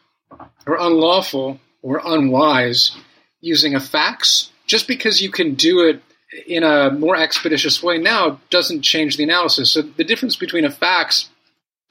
or 0.66 0.76
unlawful 0.78 1.60
or 1.82 2.00
unwise 2.04 2.96
using 3.40 3.74
a 3.74 3.80
fax, 3.80 4.50
just 4.66 4.86
because 4.86 5.20
you 5.20 5.30
can 5.30 5.54
do 5.54 5.80
it 5.88 6.02
in 6.46 6.62
a 6.62 6.90
more 6.90 7.16
expeditious 7.16 7.82
way 7.82 7.98
now 7.98 8.40
doesn't 8.50 8.82
change 8.82 9.16
the 9.16 9.24
analysis. 9.24 9.72
So 9.72 9.82
the 9.82 10.04
difference 10.04 10.36
between 10.36 10.64
a 10.64 10.70
fax 10.70 11.28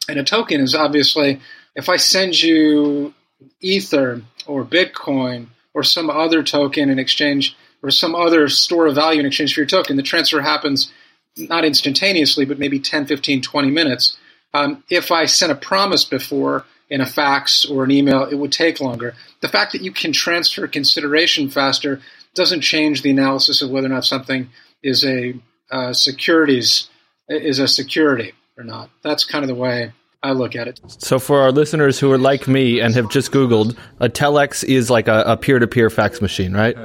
and 0.10 0.20
a 0.20 0.24
token 0.24 0.62
is 0.62 0.76
obviously 0.76 1.39
if 1.76 1.89
I 1.89 1.98
send 1.98 2.42
you 2.42 3.14
Ether 3.62 4.22
or 4.46 4.66
Bitcoin 4.66 5.48
or 5.74 5.84
some 5.84 6.10
other 6.10 6.44
token 6.44 6.89
in 6.89 7.00
exchange 7.00 7.56
or 7.82 7.92
some 7.92 8.16
other 8.16 8.48
store 8.50 8.88
of 8.88 8.96
value 8.96 9.20
in 9.20 9.26
exchange 9.26 9.54
for 9.54 9.62
your 9.62 9.68
token, 9.68 9.96
the 9.96 10.04
transfer 10.04 10.42
happens 10.42 10.92
not 11.38 11.64
instantaneously, 11.64 12.46
but 12.46 12.60
maybe 12.60 12.80
10, 12.80 13.06
15, 13.06 13.42
20 13.42 13.72
minutes. 13.72 14.18
Um, 14.54 14.84
if 14.89 15.12
I 15.12 15.26
sent 15.26 15.52
a 15.52 15.56
promise 15.56 16.04
before 16.04 16.66
in 16.89 17.00
a 17.00 17.06
fax 17.06 17.66
or 17.66 17.86
an 17.86 17.92
email, 17.92 18.24
it 18.24 18.36
would 18.36 18.52
take 18.52 18.82
longer. 18.82 19.16
The 19.42 19.48
fact 19.48 19.72
that 19.74 19.82
you 19.82 19.92
can 19.92 20.14
transfer 20.14 20.68
consideration 20.68 21.50
faster 21.50 22.02
doesn't 22.36 22.62
change 22.62 23.02
the 23.02 23.12
analysis 23.12 23.62
of 23.62 23.70
whether 23.70 23.88
or 23.88 23.89
not 23.89 24.06
something 24.06 24.50
is 24.84 25.04
a 25.06 25.34
uh, 25.72 25.94
securities 25.94 26.89
is 27.28 27.60
a 27.60 27.68
security 27.68 28.34
or 28.58 28.64
not. 28.64 28.89
That's 29.04 29.24
kind 29.24 29.44
of 29.44 29.48
the 29.48 29.56
way 29.56 29.94
I 30.22 30.34
look 30.34 30.56
at 30.56 30.68
it. 30.68 30.80
So, 30.88 31.18
for 31.18 31.39
our 31.39 31.52
listeners 31.52 32.00
who 32.00 32.12
are 32.12 32.18
like 32.18 32.48
me 32.48 32.80
and 32.80 32.94
have 32.96 33.10
just 33.10 33.32
Googled, 33.32 33.78
a 34.00 34.10
telex 34.10 34.64
is 34.64 34.89
like 34.89 35.08
a 35.08 35.38
peer 35.38 35.60
to 35.60 35.68
peer 35.68 35.89
fax 35.89 36.22
machine, 36.22 36.54
right? 36.54 36.78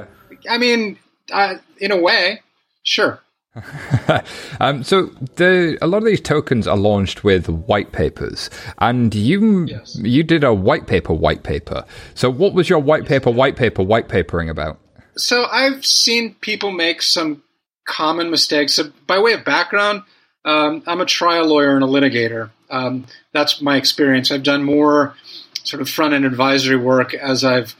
I 0.49 0.57
mean, 0.57 0.97
uh, 1.31 1.55
in 1.79 1.91
a 1.91 1.97
way, 1.97 2.41
sure. 2.83 3.21
um, 4.59 4.83
so 4.83 5.07
the 5.35 5.77
a 5.81 5.87
lot 5.87 5.99
of 5.99 6.05
these 6.05 6.21
tokens 6.21 6.67
are 6.67 6.77
launched 6.77 7.23
with 7.23 7.47
white 7.49 7.91
papers, 7.91 8.49
and 8.79 9.13
you 9.13 9.65
yes. 9.65 9.95
you 9.95 10.23
did 10.23 10.43
a 10.43 10.53
white 10.53 10.87
paper 10.87 11.13
white 11.13 11.43
paper. 11.43 11.85
So 12.13 12.29
what 12.29 12.53
was 12.53 12.69
your 12.69 12.79
white 12.79 13.05
paper 13.05 13.31
white 13.31 13.55
paper 13.55 13.83
white 13.83 14.09
papering 14.09 14.49
about? 14.49 14.79
So 15.15 15.45
I've 15.45 15.85
seen 15.85 16.35
people 16.35 16.71
make 16.71 17.01
some 17.01 17.43
common 17.85 18.29
mistakes. 18.29 18.73
So 18.73 18.91
by 19.07 19.19
way 19.19 19.33
of 19.33 19.43
background, 19.43 20.03
um, 20.45 20.83
I'm 20.85 21.01
a 21.01 21.05
trial 21.05 21.47
lawyer 21.47 21.75
and 21.75 21.83
a 21.83 21.87
litigator. 21.87 22.51
Um, 22.69 23.05
that's 23.33 23.61
my 23.61 23.77
experience. 23.77 24.31
I've 24.31 24.43
done 24.43 24.63
more 24.63 25.15
sort 25.63 25.81
of 25.81 25.89
front 25.89 26.13
end 26.13 26.25
advisory 26.25 26.77
work 26.77 27.13
as 27.13 27.43
I've 27.43 27.75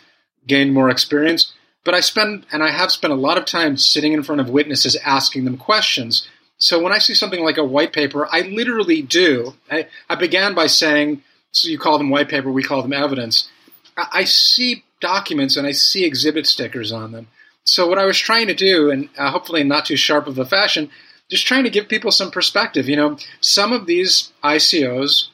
gained 0.48 0.74
more 0.74 0.90
experience. 0.90 1.54
But 1.88 1.96
I 1.96 2.02
spend, 2.02 2.46
and 2.52 2.62
I 2.62 2.72
have 2.72 2.92
spent 2.92 3.14
a 3.14 3.16
lot 3.16 3.38
of 3.38 3.46
time 3.46 3.78
sitting 3.78 4.12
in 4.12 4.22
front 4.22 4.42
of 4.42 4.50
witnesses 4.50 4.98
asking 5.06 5.46
them 5.46 5.56
questions. 5.56 6.28
So 6.58 6.84
when 6.84 6.92
I 6.92 6.98
see 6.98 7.14
something 7.14 7.42
like 7.42 7.58
a 7.58 7.64
white 7.64 7.94
paper, 7.94 8.28
I 8.30 8.42
literally 8.42 9.02
do. 9.02 9.54
I, 9.72 9.88
I 10.10 10.16
began 10.16 10.54
by 10.54 10.68
saying, 10.68 11.24
so 11.54 11.70
you 11.70 11.80
call 11.80 11.98
them 11.98 12.10
white 12.10 12.28
paper, 12.28 12.52
we 12.52 12.62
call 12.62 12.82
them 12.82 12.92
evidence. 12.92 13.48
I, 13.96 14.08
I 14.12 14.24
see 14.26 14.84
documents 15.00 15.56
and 15.56 15.66
I 15.66 15.72
see 15.72 16.04
exhibit 16.04 16.46
stickers 16.46 16.92
on 16.92 17.14
them. 17.14 17.28
So 17.64 17.88
what 17.88 18.00
I 18.00 18.04
was 18.04 18.20
trying 18.20 18.48
to 18.48 18.54
do, 18.54 18.92
and 18.92 19.08
uh, 19.18 19.32
hopefully 19.32 19.64
not 19.64 19.86
too 19.86 19.96
sharp 19.96 20.28
of 20.28 20.38
a 20.38 20.46
fashion, 20.46 20.90
just 21.32 21.48
trying 21.48 21.64
to 21.64 21.70
give 21.70 21.88
people 21.88 22.12
some 22.12 22.32
perspective. 22.32 22.90
You 22.90 22.98
know, 22.98 23.18
some 23.40 23.72
of 23.72 23.86
these 23.86 24.34
ICOs 24.44 25.30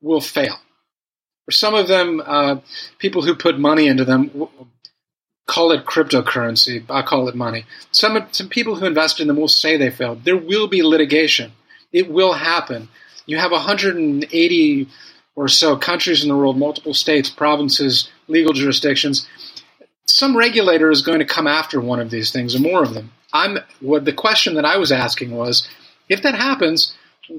will 0.00 0.22
fail. 0.22 0.60
For 1.44 1.52
some 1.52 1.74
of 1.74 1.88
them, 1.88 2.22
uh, 2.24 2.56
people 2.98 3.20
who 3.20 3.34
put 3.34 3.58
money 3.58 3.86
into 3.86 4.06
them 4.06 4.48
call 5.46 5.72
it 5.72 5.84
cryptocurrency. 5.84 6.84
I 6.88 7.02
call 7.02 7.28
it 7.28 7.34
money. 7.34 7.64
Some 7.90 8.26
some 8.32 8.48
people 8.48 8.76
who 8.76 8.86
invest 8.86 9.20
in 9.20 9.28
them 9.28 9.36
will 9.36 9.48
say 9.48 9.76
they 9.76 9.90
failed. 9.90 10.24
There 10.24 10.36
will 10.36 10.68
be 10.68 10.82
litigation. 10.82 11.52
It 11.92 12.10
will 12.10 12.34
happen. 12.34 12.88
You 13.26 13.38
have 13.38 13.50
180 13.50 14.88
or 15.36 15.48
so 15.48 15.76
countries 15.76 16.22
in 16.22 16.28
the 16.28 16.36
world, 16.36 16.58
multiple 16.58 16.94
states, 16.94 17.30
provinces, 17.30 18.10
legal 18.28 18.52
jurisdictions. 18.52 19.26
Some 20.06 20.36
regulator 20.36 20.90
is 20.90 21.02
going 21.02 21.20
to 21.20 21.24
come 21.24 21.46
after 21.46 21.80
one 21.80 22.00
of 22.00 22.10
these 22.10 22.30
things 22.30 22.54
or 22.54 22.60
more 22.60 22.82
of 22.82 22.94
them. 22.94 23.12
I'm 23.32 23.58
what 23.80 24.04
the 24.04 24.12
question 24.12 24.54
that 24.54 24.64
I 24.64 24.76
was 24.76 24.92
asking 24.92 25.30
was, 25.30 25.68
if 26.08 26.22
that 26.22 26.34
happens, 26.34 26.94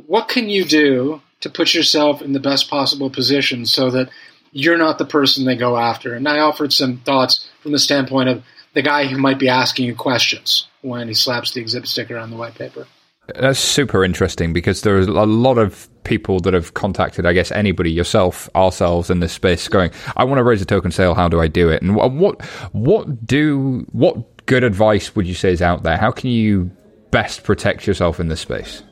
what 0.08 0.30
can 0.30 0.50
you 0.50 0.64
do 0.66 1.22
to 1.42 1.50
put 1.50 1.74
yourself 1.74 2.22
in 2.22 2.34
the 2.34 2.40
best 2.40 2.70
possible 2.70 3.10
position 3.10 3.66
so 3.66 3.90
that 3.92 4.10
you're 4.52 4.78
not 4.78 4.98
the 4.98 5.06
person 5.06 5.46
they 5.46 5.58
go 5.58 5.78
after? 5.78 6.14
And 6.16 6.28
I 6.28 6.40
offered 6.40 6.72
some 6.72 6.98
thoughts 7.00 7.50
from 7.62 7.72
the 7.72 7.80
standpoint 7.80 8.30
of 8.30 8.44
the 8.74 8.82
guy 8.82 9.06
who 9.06 9.18
might 9.18 9.40
be 9.40 9.50
asking 9.50 9.86
you 9.86 9.96
questions 9.96 10.68
when 10.82 11.08
he 11.08 11.14
slaps 11.14 11.54
the 11.54 11.62
exhibit 11.62 11.90
sticker 11.90 12.18
on 12.18 12.30
the 12.30 12.36
white 12.36 12.56
paper. 12.56 12.88
That's 13.36 13.60
super 13.60 14.04
interesting 14.04 14.52
because 14.52 14.82
there 14.82 14.96
are 14.96 15.02
a 15.02 15.26
lot 15.26 15.58
of 15.58 15.88
people 16.04 16.40
that 16.42 16.54
have 16.54 16.74
contacted, 16.74 17.26
I 17.26 17.34
guess, 17.34 17.52
anybody, 17.52 17.92
yourself, 17.92 18.50
ourselves 18.56 19.10
in 19.10 19.20
this 19.20 19.32
space, 19.32 19.68
going, 19.68 19.92
"I 20.18 20.24
want 20.24 20.40
to 20.40 20.44
raise 20.44 20.62
a 20.62 20.66
token 20.66 20.92
sale. 20.92 21.14
How 21.14 21.30
do 21.30 21.40
I 21.40 21.48
do 21.48 21.70
it?" 21.70 21.82
And 21.82 21.96
what, 21.96 22.42
what 22.74 23.26
do, 23.26 23.86
what 23.92 24.46
good 24.48 24.64
advice 24.64 25.16
would 25.16 25.28
you 25.28 25.36
say 25.36 25.52
is 25.52 25.62
out 25.62 25.84
there? 25.84 25.98
How 25.98 26.12
can 26.12 26.30
you 26.30 26.72
best 27.12 27.44
protect 27.44 27.86
yourself 27.86 28.20
in 28.20 28.28
this 28.28 28.42
space 28.42 28.84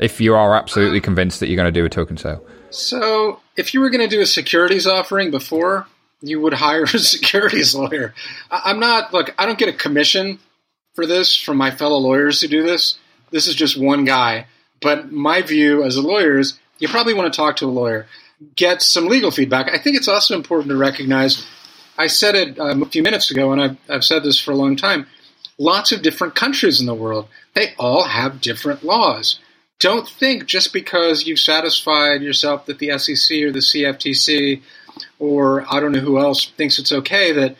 if 0.00 0.20
you 0.20 0.34
are 0.34 0.54
absolutely 0.54 1.00
convinced 1.00 1.40
that 1.40 1.48
you're 1.48 1.56
going 1.56 1.72
to 1.72 1.80
do 1.80 1.84
a 1.84 1.88
token 1.88 2.16
sale? 2.16 2.44
So, 2.70 3.40
if 3.56 3.72
you 3.72 3.80
were 3.80 3.90
going 3.90 4.06
to 4.06 4.14
do 4.14 4.20
a 4.20 4.26
securities 4.26 4.86
offering 4.86 5.30
before, 5.30 5.86
you 6.20 6.40
would 6.40 6.54
hire 6.54 6.84
a 6.84 6.88
securities 6.98 7.74
lawyer. 7.74 8.14
I'm 8.50 8.80
not, 8.80 9.12
look, 9.12 9.34
I 9.38 9.46
don't 9.46 9.58
get 9.58 9.68
a 9.68 9.72
commission 9.72 10.38
for 10.94 11.06
this 11.06 11.36
from 11.36 11.56
my 11.56 11.70
fellow 11.70 11.98
lawyers 11.98 12.40
who 12.40 12.48
do 12.48 12.62
this. 12.62 12.98
This 13.30 13.46
is 13.46 13.54
just 13.54 13.80
one 13.80 14.04
guy. 14.04 14.46
But 14.80 15.12
my 15.12 15.42
view 15.42 15.84
as 15.84 15.96
a 15.96 16.02
lawyer 16.02 16.38
is 16.38 16.58
you 16.78 16.88
probably 16.88 17.14
want 17.14 17.32
to 17.32 17.36
talk 17.36 17.56
to 17.56 17.66
a 17.66 17.68
lawyer, 17.68 18.06
get 18.54 18.82
some 18.82 19.06
legal 19.06 19.30
feedback. 19.30 19.70
I 19.72 19.78
think 19.78 19.96
it's 19.96 20.08
also 20.08 20.36
important 20.36 20.70
to 20.70 20.76
recognize, 20.76 21.46
I 21.96 22.06
said 22.06 22.34
it 22.34 22.58
um, 22.58 22.82
a 22.82 22.86
few 22.86 23.02
minutes 23.02 23.30
ago, 23.30 23.52
and 23.52 23.60
I've, 23.60 23.76
I've 23.88 24.04
said 24.04 24.22
this 24.22 24.40
for 24.40 24.52
a 24.52 24.56
long 24.56 24.76
time 24.76 25.06
lots 25.58 25.92
of 25.92 26.02
different 26.02 26.34
countries 26.34 26.80
in 26.80 26.86
the 26.86 26.94
world, 26.94 27.28
they 27.54 27.74
all 27.78 28.04
have 28.04 28.40
different 28.40 28.84
laws. 28.84 29.40
Don't 29.80 30.08
think 30.08 30.46
just 30.46 30.72
because 30.72 31.26
you've 31.26 31.38
satisfied 31.38 32.22
yourself 32.22 32.66
that 32.66 32.78
the 32.78 32.96
SEC 32.98 33.42
or 33.42 33.52
the 33.52 33.58
CFTC 33.58 34.62
or 35.18 35.64
I 35.72 35.80
don't 35.80 35.92
know 35.92 36.00
who 36.00 36.18
else 36.18 36.46
thinks 36.46 36.78
it's 36.78 36.92
okay 36.92 37.32
that 37.32 37.56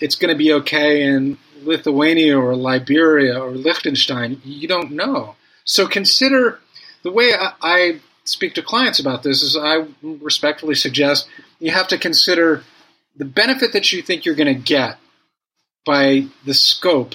it's 0.00 0.14
going 0.14 0.32
to 0.32 0.38
be 0.38 0.52
okay 0.52 1.02
in 1.02 1.38
Lithuania 1.62 2.38
or 2.38 2.56
Liberia 2.56 3.38
or 3.40 3.52
Liechtenstein. 3.52 4.40
You 4.44 4.68
don't 4.68 4.92
know. 4.92 5.36
So 5.64 5.86
consider 5.86 6.58
the 7.02 7.12
way 7.12 7.32
I, 7.34 7.52
I 7.62 8.00
speak 8.24 8.54
to 8.54 8.62
clients 8.62 8.98
about 8.98 9.22
this 9.22 9.42
is 9.42 9.56
I 9.56 9.86
respectfully 10.02 10.74
suggest 10.74 11.28
you 11.58 11.70
have 11.70 11.88
to 11.88 11.98
consider 11.98 12.64
the 13.16 13.24
benefit 13.24 13.72
that 13.72 13.92
you 13.92 14.02
think 14.02 14.24
you're 14.24 14.34
going 14.34 14.54
to 14.54 14.60
get 14.60 14.98
by 15.84 16.26
the 16.44 16.54
scope 16.54 17.14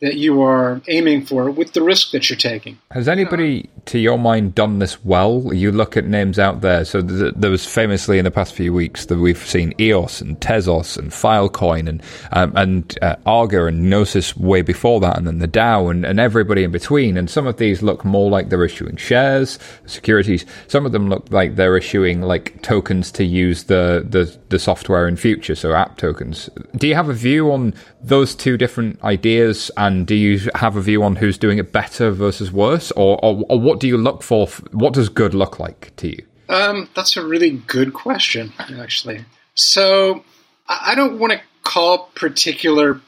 that 0.00 0.14
you 0.14 0.40
are 0.42 0.80
aiming 0.86 1.26
for 1.26 1.50
with 1.50 1.72
the 1.72 1.82
risk 1.82 2.12
that 2.12 2.30
you're 2.30 2.36
taking. 2.36 2.78
Has 2.92 3.08
anybody, 3.08 3.68
to 3.86 3.98
your 3.98 4.16
mind, 4.16 4.54
done 4.54 4.78
this 4.78 5.04
well? 5.04 5.52
You 5.52 5.72
look 5.72 5.96
at 5.96 6.04
names 6.04 6.38
out 6.38 6.60
there. 6.60 6.84
So 6.84 7.02
there 7.02 7.50
was 7.50 7.66
famously 7.66 8.18
in 8.18 8.24
the 8.24 8.30
past 8.30 8.54
few 8.54 8.72
weeks 8.72 9.06
that 9.06 9.18
we've 9.18 9.38
seen 9.38 9.74
EOS 9.80 10.20
and 10.20 10.38
Tezos 10.38 10.96
and 10.96 11.10
Filecoin 11.10 11.88
and 11.88 12.02
um, 12.30 12.52
and 12.54 12.98
uh, 13.02 13.16
Arga 13.26 13.66
and 13.66 13.90
Gnosis 13.90 14.36
way 14.36 14.62
before 14.62 15.00
that, 15.00 15.18
and 15.18 15.26
then 15.26 15.38
the 15.38 15.48
DAO 15.48 15.90
and, 15.90 16.04
and 16.04 16.20
everybody 16.20 16.62
in 16.62 16.70
between. 16.70 17.16
And 17.16 17.28
some 17.28 17.48
of 17.48 17.56
these 17.56 17.82
look 17.82 18.04
more 18.04 18.30
like 18.30 18.50
they're 18.50 18.64
issuing 18.64 18.96
shares, 18.96 19.58
securities. 19.86 20.46
Some 20.68 20.86
of 20.86 20.92
them 20.92 21.08
look 21.08 21.26
like 21.30 21.56
they're 21.56 21.76
issuing 21.76 22.22
like 22.22 22.62
tokens 22.62 23.10
to 23.12 23.24
use 23.24 23.64
the 23.64 24.06
the, 24.08 24.38
the 24.48 24.60
software 24.60 25.08
in 25.08 25.16
future, 25.16 25.56
so 25.56 25.72
app 25.72 25.96
tokens. 25.96 26.48
Do 26.76 26.86
you 26.86 26.94
have 26.94 27.08
a 27.08 27.14
view 27.14 27.50
on 27.50 27.74
those 28.00 28.36
two 28.36 28.56
different 28.56 29.02
ideas? 29.02 29.72
And 29.76 29.87
and 29.88 30.06
do 30.06 30.14
you 30.14 30.50
have 30.54 30.76
a 30.76 30.82
view 30.82 31.02
on 31.02 31.16
who's 31.16 31.38
doing 31.38 31.56
it 31.56 31.72
better 31.72 32.10
versus 32.10 32.52
worse, 32.52 32.90
or, 32.92 33.18
or, 33.24 33.42
or 33.48 33.58
what 33.58 33.80
do 33.80 33.88
you 33.88 33.96
look 33.96 34.22
for? 34.22 34.46
What 34.72 34.92
does 34.92 35.08
good 35.08 35.32
look 35.32 35.58
like 35.58 35.96
to 35.96 36.08
you? 36.08 36.26
Um, 36.50 36.90
that's 36.94 37.16
a 37.16 37.26
really 37.26 37.50
good 37.50 37.94
question, 37.94 38.52
actually. 38.58 39.24
So 39.54 40.24
I 40.68 40.94
don't 40.94 41.18
want 41.18 41.32
to 41.32 41.40
call 41.62 42.10
particular 42.14 43.00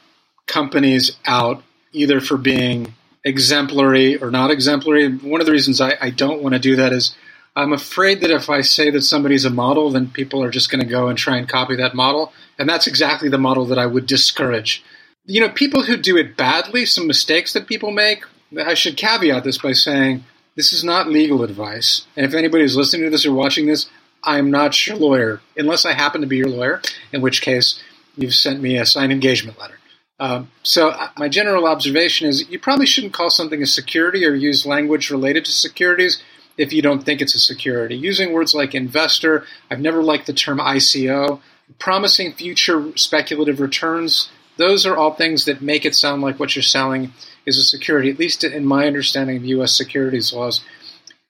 companies 0.46 1.18
out 1.26 1.62
either 1.92 2.18
for 2.20 2.38
being 2.38 2.94
exemplary 3.24 4.16
or 4.16 4.30
not 4.30 4.50
exemplary. 4.50 5.06
One 5.08 5.40
of 5.42 5.46
the 5.46 5.52
reasons 5.52 5.82
I, 5.82 5.98
I 6.00 6.08
don't 6.08 6.42
want 6.42 6.54
to 6.54 6.58
do 6.58 6.76
that 6.76 6.94
is 6.94 7.14
I'm 7.54 7.74
afraid 7.74 8.22
that 8.22 8.30
if 8.30 8.48
I 8.48 8.62
say 8.62 8.90
that 8.90 9.02
somebody's 9.02 9.44
a 9.44 9.50
model, 9.50 9.90
then 9.90 10.08
people 10.08 10.42
are 10.42 10.50
just 10.50 10.70
going 10.70 10.80
to 10.80 10.88
go 10.88 11.08
and 11.08 11.18
try 11.18 11.36
and 11.36 11.46
copy 11.46 11.76
that 11.76 11.94
model. 11.94 12.32
And 12.58 12.66
that's 12.66 12.86
exactly 12.86 13.28
the 13.28 13.38
model 13.38 13.66
that 13.66 13.78
I 13.78 13.84
would 13.84 14.06
discourage 14.06 14.82
you 15.24 15.40
know, 15.40 15.48
people 15.48 15.84
who 15.84 15.96
do 15.96 16.16
it 16.16 16.36
badly, 16.36 16.84
some 16.86 17.06
mistakes 17.06 17.52
that 17.52 17.66
people 17.66 17.90
make, 17.90 18.24
I 18.58 18.74
should 18.74 18.96
caveat 18.96 19.44
this 19.44 19.58
by 19.58 19.72
saying 19.72 20.24
this 20.56 20.72
is 20.72 20.82
not 20.82 21.08
legal 21.08 21.44
advice. 21.44 22.06
And 22.16 22.26
if 22.26 22.34
anybody 22.34 22.64
is 22.64 22.76
listening 22.76 23.04
to 23.04 23.10
this 23.10 23.26
or 23.26 23.32
watching 23.32 23.66
this, 23.66 23.88
I 24.22 24.38
am 24.38 24.50
not 24.50 24.86
your 24.86 24.96
lawyer, 24.96 25.40
unless 25.56 25.86
I 25.86 25.92
happen 25.92 26.20
to 26.20 26.26
be 26.26 26.36
your 26.36 26.48
lawyer, 26.48 26.82
in 27.12 27.22
which 27.22 27.42
case 27.42 27.82
you've 28.16 28.34
sent 28.34 28.60
me 28.60 28.76
a 28.76 28.84
signed 28.84 29.12
engagement 29.12 29.58
letter. 29.58 29.78
Um, 30.18 30.50
so 30.62 30.90
uh, 30.90 31.08
my 31.16 31.28
general 31.28 31.66
observation 31.66 32.28
is 32.28 32.48
you 32.50 32.58
probably 32.58 32.84
shouldn't 32.84 33.14
call 33.14 33.30
something 33.30 33.62
a 33.62 33.66
security 33.66 34.26
or 34.26 34.34
use 34.34 34.66
language 34.66 35.10
related 35.10 35.46
to 35.46 35.52
securities 35.52 36.22
if 36.58 36.74
you 36.74 36.82
don't 36.82 37.04
think 37.04 37.22
it's 37.22 37.34
a 37.34 37.40
security. 37.40 37.96
Using 37.96 38.32
words 38.32 38.52
like 38.52 38.74
investor, 38.74 39.46
I've 39.70 39.80
never 39.80 40.02
liked 40.02 40.26
the 40.26 40.34
term 40.34 40.58
ICO. 40.58 41.40
Promising 41.78 42.34
future 42.34 42.92
speculative 42.98 43.60
returns 43.60 44.28
those 44.60 44.84
are 44.84 44.96
all 44.96 45.14
things 45.14 45.46
that 45.46 45.62
make 45.62 45.84
it 45.84 45.94
sound 45.94 46.22
like 46.22 46.38
what 46.38 46.54
you're 46.54 46.62
selling 46.62 47.12
is 47.46 47.58
a 47.58 47.62
security, 47.62 48.10
at 48.10 48.18
least 48.18 48.44
in 48.44 48.64
my 48.64 48.86
understanding 48.86 49.36
of 49.38 49.44
U.S. 49.44 49.76
securities 49.76 50.32
laws. 50.32 50.62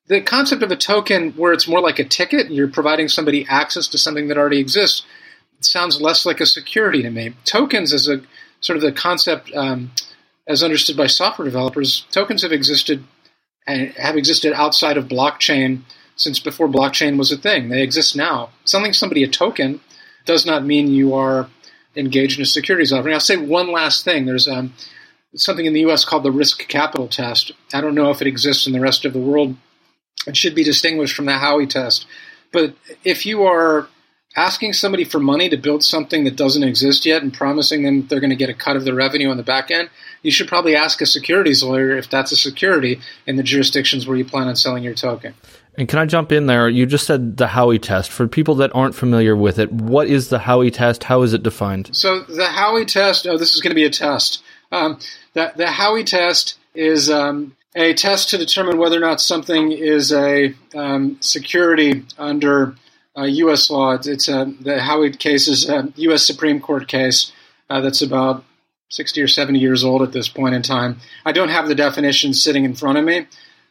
The 0.09 0.20
concept 0.20 0.64
of 0.64 0.72
a 0.72 0.76
token, 0.76 1.33
where 1.33 1.53
it's 1.53 1.68
more 1.68 1.81
like 1.81 2.01
a 2.01 2.05
ticket, 2.05 2.51
you're 2.51 2.68
providing 2.68 3.09
somebody 3.09 3.47
access 3.49 3.87
to 3.89 3.99
something 3.99 4.26
that 4.28 4.37
already 4.37 4.59
exists, 4.59 5.05
sounds 5.61 6.01
less 6.01 6.26
like 6.26 6.41
a 6.41 6.47
security 6.47 7.03
to 7.03 7.11
me. 7.11 7.35
Tokens, 7.45 7.93
as 7.93 8.09
a 8.09 8.22
sort 8.61 8.76
of 8.76 8.83
the 8.83 8.93
concept 8.93 9.53
um, 9.55 9.93
as 10.49 10.64
understood 10.64 10.97
by 10.97 11.07
software 11.07 11.45
developers, 11.45 12.07
tokens 12.11 12.43
have 12.43 12.53
existed 12.53 13.05
and 13.66 13.93
have 13.93 14.16
existed 14.16 14.53
outside 14.53 14.97
of 14.97 15.07
blockchain 15.07 15.83
since 16.16 16.41
before 16.41 16.66
blockchain 16.66 17.16
was 17.16 17.31
a 17.31 17.37
thing. 17.37 17.68
They 17.68 17.83
exist 17.83 18.16
now. 18.16 18.51
Selling 18.64 18.93
somebody 18.93 19.22
a 19.22 19.28
token 19.28 19.81
does 20.26 20.45
not 20.45 20.64
mean 20.64 20.89
you 20.89 21.14
are 21.14 21.49
engage 21.97 22.36
in 22.36 22.43
a 22.43 22.47
securities 22.47 22.93
offering. 22.93 23.14
I'll 23.14 23.20
say 23.20 23.36
one 23.36 23.72
last 23.72 24.05
thing. 24.05 24.26
There's 24.26 24.49
um, 24.49 24.74
something 25.34 25.66
in 25.66 25.72
the 25.72 25.80
U.S. 25.80 26.05
called 26.05 26.22
the 26.22 26.32
risk 26.32 26.66
capital 26.68 27.09
test. 27.09 27.53
I 27.72 27.80
don't 27.80 27.95
know 27.95 28.11
if 28.11 28.20
it 28.20 28.28
exists 28.28 28.66
in 28.66 28.72
the 28.72 28.80
rest 28.80 29.05
of 29.05 29.12
the 29.12 29.18
world. 29.18 29.57
It 30.26 30.36
should 30.36 30.55
be 30.55 30.64
distinguished 30.64 31.14
from 31.14 31.26
the 31.26 31.32
Howey 31.32 31.68
test. 31.68 32.07
But 32.53 32.74
if 33.05 33.24
you 33.24 33.45
are 33.45 33.88
asking 34.36 34.72
somebody 34.72 35.05
for 35.05 35.18
money 35.18 35.49
to 35.49 35.57
build 35.57 35.82
something 35.82 36.24
that 36.24 36.36
doesn't 36.36 36.62
exist 36.62 37.05
yet 37.05 37.22
and 37.22 37.34
promising 37.34 37.82
them 37.82 38.07
they're 38.07 38.20
going 38.20 38.30
to 38.30 38.36
get 38.36 38.49
a 38.49 38.55
cut 38.55 38.76
of 38.76 38.84
the 38.84 38.95
revenue 38.95 39.28
on 39.28 39.36
the 39.36 39.43
back 39.43 39.70
end, 39.70 39.91
you 40.22 40.30
should 40.30 40.49
probably 40.49 40.76
ask 40.76 41.01
a 41.01 41.07
securities 41.07 41.62
lawyer 41.62 41.97
if 41.97 42.09
that's 42.09 42.32
a 42.32 42.36
security 42.36 43.01
in 43.26 43.36
the 43.36 43.43
jurisdictions 43.43 44.07
where 44.07 44.16
you 44.16 44.24
plan 44.24 44.47
on 44.47 44.57
selling 44.57 44.84
your 44.84 44.95
token. 44.95 45.34
And 45.76 45.88
can 45.88 45.98
I 45.98 46.06
jump 46.06 46.32
in 46.32 46.46
there? 46.46 46.68
You 46.68 46.86
just 46.86 47.06
said 47.06 47.36
the 47.36 47.46
Howey 47.46 47.80
test. 47.80 48.10
For 48.10 48.26
people 48.26 48.54
that 48.56 48.74
aren't 48.74 48.94
familiar 48.94 49.36
with 49.36 49.58
it, 49.58 49.72
what 49.72 50.08
is 50.08 50.28
the 50.28 50.40
Howey 50.40 50.72
test? 50.72 51.04
How 51.04 51.22
is 51.22 51.32
it 51.32 51.42
defined? 51.42 51.90
So 51.94 52.20
the 52.20 52.44
Howey 52.44 52.86
test, 52.86 53.26
oh, 53.26 53.38
this 53.38 53.54
is 53.54 53.60
going 53.60 53.70
to 53.70 53.76
be 53.76 53.84
a 53.84 53.90
test. 53.90 54.42
Um, 54.72 54.98
the, 55.34 55.52
the 55.56 55.64
Howey 55.64 56.04
test 56.04 56.58
is 56.74 57.10
um, 57.10 57.56
a 57.74 57.94
test 57.94 58.30
to 58.30 58.38
determine 58.38 58.78
whether 58.78 58.96
or 58.96 59.00
not 59.00 59.20
something 59.20 59.72
is 59.72 60.12
a 60.12 60.54
um, 60.74 61.18
security 61.20 62.04
under 62.18 62.74
uh, 63.16 63.24
U.S. 63.24 63.70
law. 63.70 63.92
It's, 63.92 64.06
it's 64.06 64.28
a, 64.28 64.52
the 64.60 64.78
Howey 64.78 65.18
case 65.18 65.48
is 65.48 65.68
a 65.68 65.92
U.S. 65.96 66.26
Supreme 66.26 66.60
Court 66.60 66.88
case 66.88 67.32
uh, 67.68 67.80
that's 67.80 68.02
about 68.02 68.44
60 68.90 69.22
or 69.22 69.28
70 69.28 69.58
years 69.58 69.84
old 69.84 70.02
at 70.02 70.12
this 70.12 70.28
point 70.28 70.54
in 70.54 70.62
time. 70.62 70.98
I 71.24 71.32
don't 71.32 71.48
have 71.48 71.68
the 71.68 71.74
definition 71.74 72.34
sitting 72.34 72.64
in 72.64 72.74
front 72.74 72.98
of 72.98 73.04
me. 73.04 73.26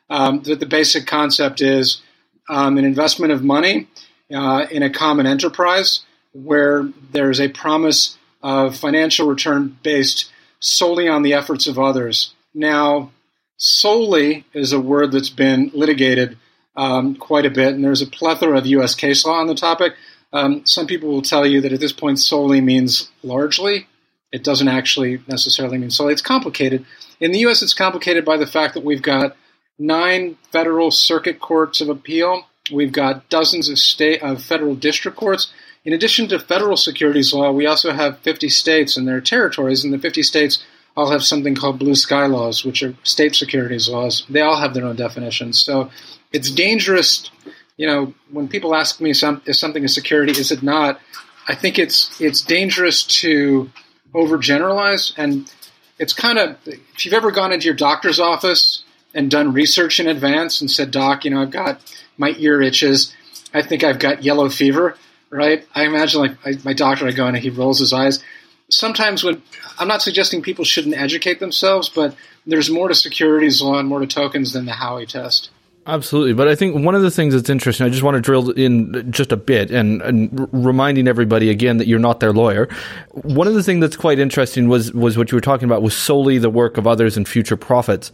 Um, 0.09 0.41
the, 0.41 0.55
the, 0.55 0.65
basic 0.65 1.05
concept 1.05 1.61
is 1.61 2.01
um, 2.49 2.77
an 2.77 2.85
investment 2.85 3.31
of 3.31 3.43
money 3.43 3.87
uh, 4.33 4.65
in 4.71 4.81
a 4.81 4.89
common 4.89 5.27
enterprise 5.27 6.01
where 6.33 6.89
there's 7.11 7.39
a 7.39 7.49
promise 7.49 8.17
of 8.41 8.75
financial 8.75 9.27
return 9.27 9.77
based 9.83 10.31
solely 10.59 11.07
on 11.07 11.21
the 11.21 11.33
efforts 11.33 11.67
of 11.67 11.77
others. 11.77 12.33
Now, 12.53 13.11
solely 13.57 14.45
is 14.53 14.73
a 14.73 14.79
word 14.79 15.11
that's 15.11 15.29
been 15.29 15.71
litigated 15.73 16.37
um, 16.75 17.15
quite 17.15 17.45
a 17.45 17.51
bit, 17.51 17.73
and 17.73 17.83
there's 17.83 18.01
a 18.01 18.07
plethora 18.07 18.57
of 18.57 18.65
U.S. 18.65 18.95
case 18.95 19.25
law 19.25 19.39
on 19.39 19.47
the 19.47 19.55
topic. 19.55 19.93
Um, 20.31 20.65
some 20.65 20.87
people 20.87 21.09
will 21.09 21.21
tell 21.21 21.45
you 21.45 21.61
that 21.61 21.73
at 21.73 21.79
this 21.79 21.93
point, 21.93 22.19
solely 22.19 22.61
means 22.61 23.09
largely. 23.23 23.87
It 24.31 24.43
doesn't 24.43 24.67
actually 24.67 25.21
necessarily 25.27 25.77
mean 25.77 25.89
solely. 25.89 26.13
It's 26.13 26.21
complicated. 26.21 26.85
In 27.19 27.31
the 27.31 27.39
U.S., 27.39 27.61
it's 27.61 27.73
complicated 27.73 28.23
by 28.23 28.37
the 28.37 28.47
fact 28.47 28.75
that 28.75 28.83
we've 28.83 29.01
got 29.01 29.35
nine 29.79 30.37
federal 30.51 30.91
circuit 30.91 31.39
courts 31.39 31.81
of 31.81 31.89
appeal. 31.89 32.45
We've 32.71 32.91
got 32.91 33.29
dozens 33.29 33.69
of 33.69 33.79
state 33.79 34.21
of 34.21 34.43
federal 34.43 34.75
district 34.75 35.17
courts. 35.17 35.51
In 35.85 35.93
addition 35.93 36.27
to 36.27 36.39
federal 36.39 36.77
securities 36.77 37.33
law, 37.33 37.51
we 37.51 37.65
also 37.65 37.93
have 37.93 38.19
50 38.19 38.49
states 38.49 38.97
and 38.97 39.07
their 39.07 39.21
territories, 39.21 39.83
and 39.83 39.93
the 39.93 39.97
50 39.97 40.21
states 40.21 40.63
all 40.95 41.11
have 41.11 41.23
something 41.23 41.55
called 41.55 41.79
blue 41.79 41.95
sky 41.95 42.25
laws, 42.25 42.65
which 42.65 42.83
are 42.83 42.93
state 43.03 43.35
securities 43.35 43.87
laws. 43.87 44.25
They 44.29 44.41
all 44.41 44.57
have 44.57 44.73
their 44.73 44.85
own 44.85 44.97
definitions. 44.97 45.63
So 45.63 45.89
it's 46.33 46.51
dangerous. 46.51 47.31
You 47.77 47.87
know, 47.87 48.13
when 48.29 48.49
people 48.49 48.75
ask 48.75 48.99
me 48.99 49.13
some, 49.13 49.41
is 49.45 49.57
something 49.57 49.85
a 49.85 49.89
security, 49.89 50.33
is 50.33 50.51
it 50.51 50.61
not? 50.61 50.99
I 51.47 51.55
think 51.55 51.79
it's 51.79 52.19
it's 52.19 52.41
dangerous 52.41 53.03
to 53.21 53.71
overgeneralize, 54.13 55.13
and 55.17 55.51
it's 55.97 56.13
kind 56.13 56.37
of 56.37 56.57
if 56.65 57.05
you've 57.05 57.13
ever 57.13 57.31
gone 57.31 57.51
into 57.51 57.65
your 57.65 57.75
doctor's 57.75 58.19
office 58.19 58.83
and 59.13 59.31
done 59.31 59.53
research 59.53 59.99
in 59.99 60.07
advance 60.07 60.61
and 60.61 60.69
said, 60.69 60.91
Doc, 60.91 61.25
you 61.25 61.31
know, 61.31 61.41
I've 61.41 61.51
got 61.51 61.81
my 62.17 62.35
ear 62.37 62.61
itches. 62.61 63.15
I 63.53 63.61
think 63.61 63.83
I've 63.83 63.99
got 63.99 64.23
yellow 64.23 64.49
fever, 64.49 64.95
right? 65.29 65.67
I 65.73 65.85
imagine 65.85 66.21
like 66.21 66.37
I, 66.45 66.53
my 66.63 66.73
doctor, 66.73 67.07
I 67.07 67.11
go 67.11 67.27
in 67.27 67.35
and 67.35 67.43
he 67.43 67.49
rolls 67.49 67.79
his 67.79 67.93
eyes. 67.93 68.23
Sometimes 68.69 69.23
when 69.23 69.41
I'm 69.79 69.87
not 69.87 70.01
suggesting 70.01 70.41
people 70.41 70.65
shouldn't 70.65 70.95
educate 70.95 71.39
themselves, 71.39 71.89
but 71.89 72.15
there's 72.45 72.69
more 72.69 72.87
to 72.87 72.95
securities 72.95 73.61
law 73.61 73.79
and 73.79 73.89
more 73.89 73.99
to 73.99 74.07
tokens 74.07 74.53
than 74.53 74.65
the 74.65 74.73
Howey 74.73 75.07
test. 75.07 75.49
Absolutely, 75.87 76.33
but 76.33 76.47
I 76.47 76.53
think 76.53 76.85
one 76.85 76.93
of 76.93 77.01
the 77.01 77.09
things 77.09 77.33
that's 77.33 77.49
interesting, 77.49 77.87
I 77.87 77.89
just 77.89 78.03
want 78.03 78.13
to 78.13 78.21
drill 78.21 78.51
in 78.51 79.11
just 79.11 79.31
a 79.31 79.37
bit 79.37 79.71
and, 79.71 80.03
and 80.03 80.47
reminding 80.51 81.07
everybody 81.07 81.49
again 81.49 81.77
that 81.77 81.87
you're 81.87 81.97
not 81.97 82.19
their 82.19 82.31
lawyer. 82.31 82.67
One 83.11 83.47
of 83.47 83.55
the 83.55 83.63
things 83.63 83.81
that's 83.81 83.95
quite 83.95 84.19
interesting 84.19 84.67
was 84.67 84.93
was 84.93 85.17
what 85.17 85.31
you 85.31 85.35
were 85.35 85.41
talking 85.41 85.65
about 85.65 85.81
was 85.81 85.97
solely 85.97 86.37
the 86.37 86.49
work 86.49 86.77
of 86.77 86.85
others 86.85 87.17
and 87.17 87.27
future 87.27 87.57
profits 87.57 88.11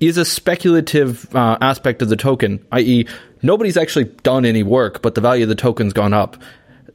is 0.00 0.16
a 0.16 0.24
speculative 0.24 1.34
uh, 1.34 1.58
aspect 1.60 2.02
of 2.02 2.08
the 2.08 2.16
token, 2.16 2.64
i.e., 2.72 3.06
nobody's 3.42 3.76
actually 3.76 4.04
done 4.22 4.44
any 4.44 4.62
work, 4.62 5.02
but 5.02 5.14
the 5.14 5.20
value 5.20 5.44
of 5.44 5.48
the 5.48 5.54
token's 5.54 5.92
gone 5.92 6.12
up. 6.12 6.36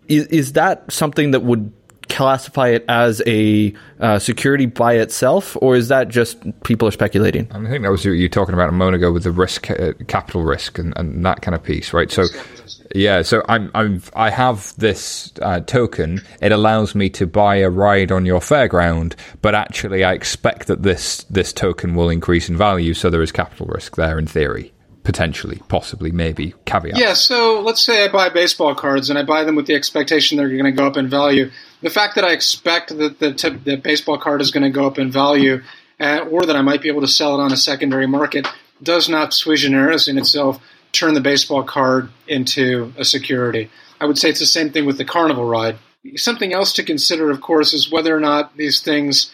Is, 0.07 0.27
is 0.27 0.53
that 0.53 0.91
something 0.91 1.31
that 1.31 1.41
would 1.41 1.71
classify 2.09 2.69
it 2.69 2.85
as 2.87 3.21
a 3.25 3.73
uh, 3.99 4.19
security 4.19 4.65
by 4.65 4.95
itself, 4.95 5.57
or 5.61 5.75
is 5.75 5.87
that 5.87 6.09
just 6.09 6.37
people 6.63 6.87
are 6.87 6.91
speculating? 6.91 7.47
I 7.51 7.69
think 7.69 7.83
that 7.83 7.91
was 7.91 8.05
you 8.05 8.29
talking 8.29 8.53
about 8.53 8.69
a 8.69 8.73
moment 8.73 8.95
ago 8.95 9.11
with 9.11 9.23
the 9.23 9.31
risk, 9.31 9.69
uh, 9.71 9.93
capital 10.07 10.43
risk, 10.43 10.77
and, 10.77 10.93
and, 10.97 11.25
that 11.25 11.41
kind 11.41 11.55
of 11.55 11.63
piece, 11.63 11.93
right? 11.93 12.11
So, 12.11 12.25
yeah, 12.93 13.21
so 13.23 13.43
I'm, 13.49 13.71
I'm 13.73 14.01
I 14.15 14.29
have 14.29 14.73
this 14.77 15.33
uh, 15.41 15.61
token. 15.61 16.21
It 16.41 16.51
allows 16.51 16.95
me 16.95 17.09
to 17.11 17.27
buy 17.27 17.57
a 17.57 17.69
ride 17.69 18.11
on 18.11 18.25
your 18.25 18.39
fairground, 18.39 19.15
but 19.41 19.55
actually, 19.55 20.03
I 20.03 20.13
expect 20.13 20.67
that 20.67 20.83
this 20.83 21.23
this 21.25 21.51
token 21.51 21.95
will 21.95 22.09
increase 22.09 22.49
in 22.49 22.57
value, 22.57 22.93
so 22.93 23.09
there 23.09 23.21
is 23.21 23.31
capital 23.31 23.67
risk 23.67 23.95
there 23.95 24.19
in 24.19 24.27
theory 24.27 24.71
potentially, 25.03 25.61
possibly, 25.67 26.11
maybe 26.11 26.53
caveat. 26.65 26.97
Yeah, 26.97 27.13
so 27.13 27.61
let's 27.61 27.81
say 27.81 28.05
I 28.05 28.07
buy 28.07 28.29
baseball 28.29 28.73
cards 28.73 29.09
and 29.09 29.19
I 29.19 29.23
buy 29.23 29.43
them 29.43 29.55
with 29.55 29.67
the 29.67 29.75
expectation 29.75 30.37
they're 30.37 30.47
going 30.47 30.63
to 30.63 30.71
go 30.71 30.87
up 30.87 30.95
in 30.95 31.09
value. 31.09 31.51
The 31.81 31.89
fact 31.89 32.15
that 32.15 32.23
I 32.23 32.31
expect 32.31 32.97
that 32.97 33.19
the, 33.19 33.59
the 33.65 33.75
baseball 33.75 34.17
card 34.17 34.39
is 34.41 34.51
going 34.51 34.63
to 34.63 34.69
go 34.69 34.87
up 34.87 34.97
in 34.97 35.11
value, 35.11 35.61
uh, 35.99 36.19
or 36.31 36.45
that 36.45 36.55
I 36.55 36.61
might 36.61 36.81
be 36.81 36.87
able 36.87 37.01
to 37.01 37.07
sell 37.07 37.37
it 37.37 37.43
on 37.43 37.51
a 37.51 37.57
secondary 37.57 38.07
market, 38.07 38.47
does 38.81 39.09
not 39.09 39.33
sui 39.33 39.57
generis 39.57 40.07
in 40.07 40.17
itself 40.17 40.61
turn 40.93 41.13
the 41.13 41.21
baseball 41.21 41.63
card 41.63 42.09
into 42.27 42.93
a 42.97 43.03
security. 43.03 43.69
I 43.99 44.05
would 44.05 44.17
say 44.17 44.29
it's 44.29 44.39
the 44.39 44.45
same 44.45 44.69
thing 44.69 44.85
with 44.85 44.97
the 44.97 45.05
carnival 45.05 45.45
ride. 45.45 45.77
Something 46.15 46.53
else 46.53 46.73
to 46.73 46.83
consider, 46.83 47.29
of 47.29 47.41
course, 47.41 47.73
is 47.73 47.91
whether 47.91 48.15
or 48.15 48.19
not 48.19 48.55
these 48.55 48.79
things 48.81 49.31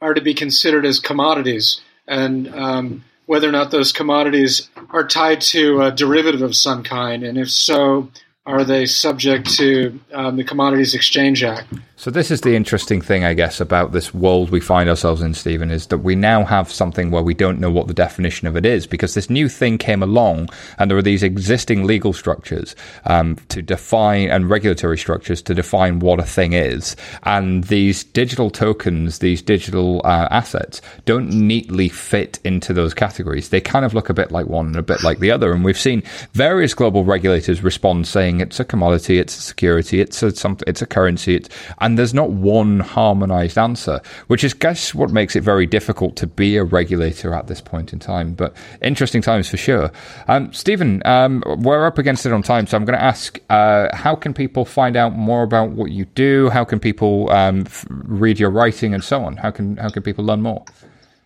are 0.00 0.14
to 0.14 0.20
be 0.20 0.34
considered 0.34 0.86
as 0.86 0.98
commodities. 0.98 1.80
And 2.06 2.48
um, 2.54 3.04
whether 3.26 3.48
or 3.48 3.52
not 3.52 3.70
those 3.70 3.92
commodities 3.92 4.68
are 4.90 5.06
tied 5.06 5.40
to 5.40 5.82
a 5.82 5.90
derivative 5.90 6.42
of 6.42 6.56
some 6.56 6.82
kind, 6.82 7.22
and 7.22 7.38
if 7.38 7.50
so, 7.50 8.10
are 8.44 8.64
they 8.64 8.86
subject 8.86 9.48
to 9.56 10.00
um, 10.12 10.36
the 10.36 10.42
Commodities 10.42 10.94
Exchange 10.94 11.44
Act? 11.44 11.72
So 11.94 12.10
this 12.10 12.32
is 12.32 12.40
the 12.40 12.56
interesting 12.56 13.00
thing, 13.00 13.24
I 13.24 13.32
guess, 13.32 13.60
about 13.60 13.92
this 13.92 14.12
world 14.12 14.50
we 14.50 14.58
find 14.58 14.88
ourselves 14.88 15.22
in, 15.22 15.34
Stephen, 15.34 15.70
is 15.70 15.86
that 15.86 15.98
we 15.98 16.16
now 16.16 16.44
have 16.44 16.68
something 16.68 17.12
where 17.12 17.22
we 17.22 17.34
don't 17.34 17.60
know 17.60 17.70
what 17.70 17.86
the 17.86 17.94
definition 17.94 18.48
of 18.48 18.56
it 18.56 18.66
is 18.66 18.88
because 18.88 19.14
this 19.14 19.30
new 19.30 19.48
thing 19.48 19.78
came 19.78 20.02
along, 20.02 20.48
and 20.78 20.90
there 20.90 20.98
are 20.98 21.02
these 21.02 21.22
existing 21.22 21.84
legal 21.84 22.12
structures 22.12 22.74
um, 23.04 23.36
to 23.48 23.62
define 23.62 24.28
and 24.30 24.50
regulatory 24.50 24.98
structures 24.98 25.40
to 25.42 25.54
define 25.54 26.00
what 26.00 26.18
a 26.18 26.24
thing 26.24 26.54
is, 26.54 26.96
and 27.22 27.64
these 27.64 28.02
digital 28.02 28.50
tokens, 28.50 29.20
these 29.20 29.40
digital 29.40 30.00
uh, 30.04 30.26
assets, 30.32 30.82
don't 31.04 31.30
neatly 31.30 31.88
fit 31.88 32.40
into 32.42 32.72
those 32.72 32.94
categories. 32.94 33.50
They 33.50 33.60
kind 33.60 33.84
of 33.84 33.94
look 33.94 34.08
a 34.08 34.14
bit 34.14 34.32
like 34.32 34.46
one 34.46 34.66
and 34.66 34.76
a 34.76 34.82
bit 34.82 35.04
like 35.04 35.20
the 35.20 35.30
other, 35.30 35.52
and 35.52 35.64
we've 35.64 35.78
seen 35.78 36.02
various 36.32 36.74
global 36.74 37.04
regulators 37.04 37.62
respond 37.62 38.08
saying 38.08 38.31
it's 38.40 38.60
a 38.60 38.64
commodity, 38.64 39.18
it's 39.18 39.36
a 39.36 39.40
security, 39.42 40.00
it's 40.00 40.22
a 40.22 40.34
something, 40.34 40.64
it's 40.66 40.82
a 40.82 40.86
currency, 40.86 41.36
it's 41.36 41.48
and 41.78 41.98
there's 41.98 42.14
not 42.14 42.30
one 42.30 42.80
harmonized 42.80 43.58
answer, 43.58 44.00
which 44.26 44.44
is, 44.44 44.54
guess, 44.54 44.94
what 44.94 45.10
makes 45.10 45.36
it 45.36 45.42
very 45.42 45.66
difficult 45.66 46.16
to 46.16 46.26
be 46.26 46.56
a 46.56 46.64
regulator 46.64 47.34
at 47.34 47.46
this 47.46 47.60
point 47.60 47.92
in 47.92 47.98
time. 47.98 48.34
But 48.34 48.56
interesting 48.80 49.22
times 49.22 49.48
for 49.48 49.56
sure. 49.56 49.90
Um, 50.28 50.52
Stephen, 50.52 51.02
um, 51.04 51.42
we're 51.58 51.86
up 51.86 51.98
against 51.98 52.26
it 52.26 52.32
on 52.32 52.42
time, 52.42 52.66
so 52.66 52.76
I'm 52.76 52.84
going 52.84 52.98
to 52.98 53.04
ask 53.04 53.38
uh, 53.50 53.94
how 53.94 54.14
can 54.14 54.34
people 54.34 54.64
find 54.64 54.96
out 54.96 55.16
more 55.16 55.42
about 55.42 55.70
what 55.70 55.90
you 55.90 56.04
do? 56.04 56.50
How 56.50 56.64
can 56.64 56.80
people 56.80 57.30
um, 57.30 57.62
f- 57.66 57.86
read 57.90 58.38
your 58.38 58.50
writing 58.50 58.94
and 58.94 59.02
so 59.02 59.24
on? 59.24 59.36
How 59.36 59.50
can, 59.50 59.76
how 59.76 59.90
can 59.90 60.02
people 60.02 60.24
learn 60.24 60.42
more? 60.42 60.64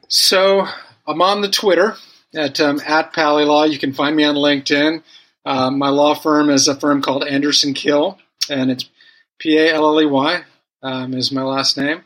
So 0.09 0.67
I'm 1.07 1.23
on 1.23 1.41
the 1.41 1.51
Twitter 1.51 1.97
at, 2.35 2.61
um, 2.61 2.81
at 2.87 3.13
Pallylaw. 3.13 3.71
You 3.71 3.79
can 3.79 3.93
find 3.93 4.17
me 4.17 4.25
on 4.25 4.35
LinkedIn. 4.35 5.03
Uh, 5.47 5.71
my 5.71 5.89
law 5.89 6.15
firm 6.15 6.51
is 6.51 6.67
a 6.67 6.75
firm 6.75 7.01
called 7.01 7.25
Anderson 7.25 7.73
Kill, 7.73 8.19
and 8.51 8.71
it's 8.71 8.91
P 9.39 9.57
A 9.57 9.73
L 9.73 9.87
L 9.87 10.03
E 10.03 10.07
Y 10.07 10.43
um, 10.83 11.15
is 11.15 11.31
my 11.31 11.43
last 11.43 11.77
name. 11.79 12.03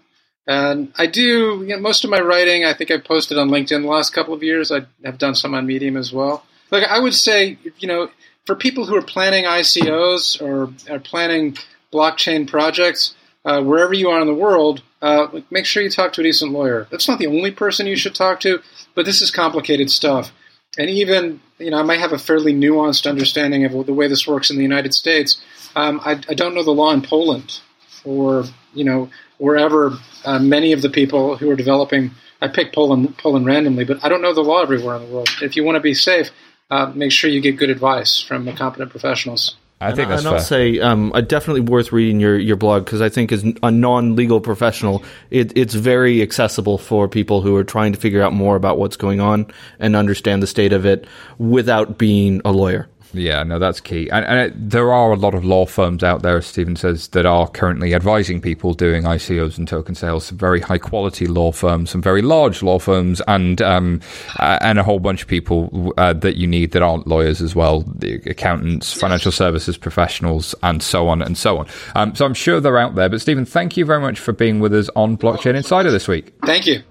And 0.47 0.93
I 0.97 1.07
do 1.07 1.63
you 1.63 1.69
know, 1.69 1.81
most 1.81 2.05
of 2.05 2.11
my 2.11 2.21
writing. 2.21 2.65
I 2.65 2.75
think 2.75 2.91
I've 2.91 3.05
posted 3.05 3.39
on 3.39 3.49
LinkedIn 3.49 3.83
the 3.83 3.89
last 3.89 4.13
couple 4.13 4.35
of 4.35 4.43
years. 4.43 4.71
I 4.71 4.81
have 5.05 5.19
done 5.19 5.35
some 5.35 5.55
on 5.55 5.67
Medium 5.67 5.97
as 5.97 6.13
well. 6.13 6.45
Like 6.71 6.85
I 6.85 6.99
would 6.99 7.15
say, 7.15 7.57
you 7.79 7.89
know, 7.89 8.11
for 8.45 8.55
people 8.55 8.85
who 8.85 8.95
are 8.97 9.03
planning 9.03 9.45
ICOs 9.45 10.41
or 10.41 10.73
are 10.93 11.01
planning 11.01 11.57
blockchain 11.93 12.47
projects, 12.47 13.15
uh, 13.45 13.63
wherever 13.63 13.95
you 13.95 14.11
are 14.11 14.21
in 14.21 14.27
the 14.27 14.35
world, 14.35 14.83
uh, 15.01 15.29
make 15.51 15.65
sure 15.65 15.83
you 15.83 15.91
talk 15.91 16.13
to 16.13 16.21
a 16.21 16.25
decent 16.25 16.53
lawyer. 16.53 16.87
That's 16.91 17.09
not 17.09 17.19
the 17.19 17.27
only 17.27 17.51
person 17.51 17.87
you 17.87 17.97
should 17.97 18.15
talk 18.15 18.41
to, 18.41 18.61
but 18.95 19.07
this 19.07 19.23
is 19.23 19.31
complicated 19.31 19.91
stuff. 19.91 20.33
And 20.79 20.91
even, 20.91 21.41
you 21.61 21.71
know, 21.71 21.79
I 21.79 21.83
might 21.83 22.01
have 22.01 22.13
a 22.13 22.19
fairly 22.19 22.55
nuanced 22.55 23.09
understanding 23.09 23.65
of 23.65 23.87
the 23.87 23.93
way 23.93 24.09
this 24.09 24.27
works 24.27 24.51
in 24.51 24.57
the 24.57 24.63
United 24.63 24.95
States. 24.95 25.41
Um, 25.77 26.01
I, 26.05 26.13
I, 26.29 26.35
don't 26.35 26.55
know 26.55 26.65
the 26.65 26.73
law 26.73 26.91
in 26.93 27.03
Poland 27.03 27.61
or 28.05 28.45
you 28.75 28.85
know 28.85 29.11
wherever 29.39 29.93
uh, 30.25 30.39
many 30.41 30.73
of 30.73 30.83
the 30.83 30.91
people 30.91 31.37
who 31.37 31.51
are 31.51 31.57
developing. 31.57 32.13
I 32.43 32.49
pick 32.49 32.73
Poland 32.73 33.19
Poland 33.19 33.47
randomly, 33.47 33.85
but 33.85 34.03
I 34.03 34.09
don't 34.09 34.23
know 34.23 34.35
the 34.35 34.41
law 34.41 34.63
everywhere 34.63 34.97
in 34.97 35.03
the 35.03 35.15
world. 35.15 35.29
If 35.43 35.57
you 35.57 35.63
want 35.63 35.77
to 35.77 35.81
be 35.81 35.95
safe, 35.95 36.31
uh, 36.71 36.91
make 36.95 37.13
sure 37.13 37.31
you 37.31 37.41
get 37.41 37.57
good 37.57 37.71
advice 37.71 38.21
from 38.21 38.51
competent 38.57 38.91
professionals. 38.91 39.57
I 39.83 39.93
think 39.95 40.11
that's 40.11 40.27
and 40.27 40.35
I'll 40.35 40.41
say, 40.41 40.79
um, 40.79 41.11
uh, 41.15 41.23
definitely 41.23 41.63
worth 41.63 41.91
reading 41.91 42.21
your, 42.21 42.39
your 42.39 42.57
blog 42.57 42.85
because 42.85 43.01
I 43.01 43.09
think 43.09 43.33
as 43.33 43.45
a 43.63 43.71
non-legal 43.71 44.43
professional, 44.43 45.03
it, 45.31 45.57
it's 45.57 45.73
very 45.73 46.21
accessible 46.21 46.77
for 46.77 47.09
people 47.09 47.41
who 47.41 47.57
are 47.57 47.65
trying 47.65 47.95
to 47.95 47.99
figure 47.99 48.21
out 48.21 48.35
more 48.35 48.57
about 48.57 48.79
what's 48.79 48.97
going 48.97 49.21
on 49.21 49.47
and 49.79 49.97
understand 49.97 50.43
the 50.43 50.47
state 50.47 50.75
of 50.75 50.85
it 50.85 51.07
without 51.39 51.97
being 51.97 52.43
a 52.45 52.53
lawyer. 52.53 52.90
Yeah, 53.13 53.43
no, 53.43 53.59
that's 53.59 53.81
key. 53.81 54.09
And, 54.11 54.25
and 54.25 54.39
it, 54.39 54.71
there 54.71 54.93
are 54.93 55.13
a 55.13 55.17
lot 55.17 55.35
of 55.35 55.45
law 55.45 55.67
firms 55.67 56.03
out 56.05 56.23
there, 56.23 56.37
as 56.39 56.47
Stephen 56.47 56.77
says, 56.77 57.09
that 57.09 57.27
are 57.27 57.49
currently 57.49 57.95
advising 57.95 58.41
people 58.41 58.75
doing 58.75 59.05
ICOs 59.05 59.59
and 59.59 59.67
token 59.67 59.95
sales. 59.95 60.27
Some 60.27 60.39
very 60.39 60.61
high 60.61 60.79
quality 60.79 61.27
law 61.27 61.53
firms, 61.53 61.91
some 61.91 62.03
very 62.03 62.23
large 62.23 62.63
law 62.63 62.79
firms, 62.79 63.21
and 63.27 63.61
um, 63.63 64.01
uh, 64.39 64.59
and 64.61 64.79
a 64.79 64.83
whole 64.83 65.01
bunch 65.01 65.23
of 65.23 65.29
people 65.29 65.93
uh, 65.97 66.13
that 66.15 66.37
you 66.37 66.47
need 66.47 66.73
that 66.73 66.83
aren't 66.83 67.07
lawyers 67.07 67.41
as 67.41 67.55
well, 67.55 67.81
the 67.81 68.15
accountants, 68.27 68.93
financial 68.93 69.33
services 69.33 69.77
professionals, 69.77 70.55
and 70.63 70.83
so 70.83 71.09
on 71.09 71.23
and 71.23 71.37
so 71.37 71.59
on. 71.59 71.67
Um, 71.95 72.15
so 72.15 72.25
I'm 72.25 72.35
sure 72.35 72.61
they're 72.61 72.79
out 72.79 72.95
there. 72.95 73.09
But 73.09 73.21
Stephen, 73.21 73.45
thank 73.45 73.77
you 73.77 73.85
very 73.85 74.01
much 74.01 74.19
for 74.19 74.33
being 74.33 74.61
with 74.61 74.75
us 74.75 74.89
on 74.95 75.17
Blockchain 75.17 75.55
Insider 75.55 75.91
this 75.91 76.09
week. 76.09 76.33
Thank 76.45 76.67
you. 76.67 76.83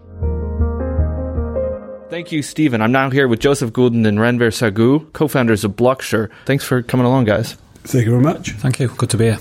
Thank 2.10 2.32
you, 2.32 2.42
Stephen. 2.42 2.82
I'm 2.82 2.92
now 2.92 3.12
here 3.12 3.28
with 3.28 3.40
Joseph 3.40 3.72
Goulden 3.72 4.08
and 4.08 4.18
Ranvir 4.18 4.52
Saggu, 4.52 5.14
co-founders 5.14 5.64
of 5.64 5.74
Blocksure. 5.74 6.32
Thanks 6.46 6.64
for 6.64 6.82
coming 6.82 7.06
along, 7.06 7.26
guys. 7.26 7.56
Thank 7.84 8.06
you 8.06 8.12
very 8.12 8.24
much. 8.24 8.54
Thank 8.54 8.80
you. 8.80 8.88
Good 8.88 9.12
to 9.12 9.18
be 9.18 9.26
here. 9.26 9.40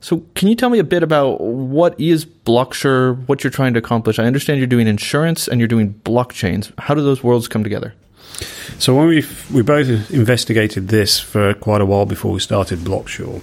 So, 0.00 0.24
can 0.34 0.48
you 0.48 0.56
tell 0.56 0.70
me 0.70 0.80
a 0.80 0.84
bit 0.84 1.04
about 1.04 1.40
what 1.40 1.98
is 2.00 2.26
Blocksure, 2.26 3.16
what 3.28 3.44
you're 3.44 3.52
trying 3.52 3.74
to 3.74 3.78
accomplish? 3.78 4.18
I 4.18 4.24
understand 4.24 4.58
you're 4.58 4.66
doing 4.66 4.88
insurance 4.88 5.46
and 5.46 5.60
you're 5.60 5.68
doing 5.68 5.94
blockchains. 6.04 6.72
How 6.80 6.94
do 6.94 7.00
those 7.00 7.22
worlds 7.22 7.46
come 7.46 7.62
together? 7.62 7.94
So 8.78 8.96
when 8.96 9.06
we 9.06 9.24
we 9.52 9.62
both 9.62 10.10
investigated 10.10 10.88
this 10.88 11.20
for 11.20 11.54
quite 11.54 11.80
a 11.80 11.86
while 11.86 12.06
before 12.06 12.32
we 12.32 12.40
started 12.40 12.80
Blocksure, 12.80 13.40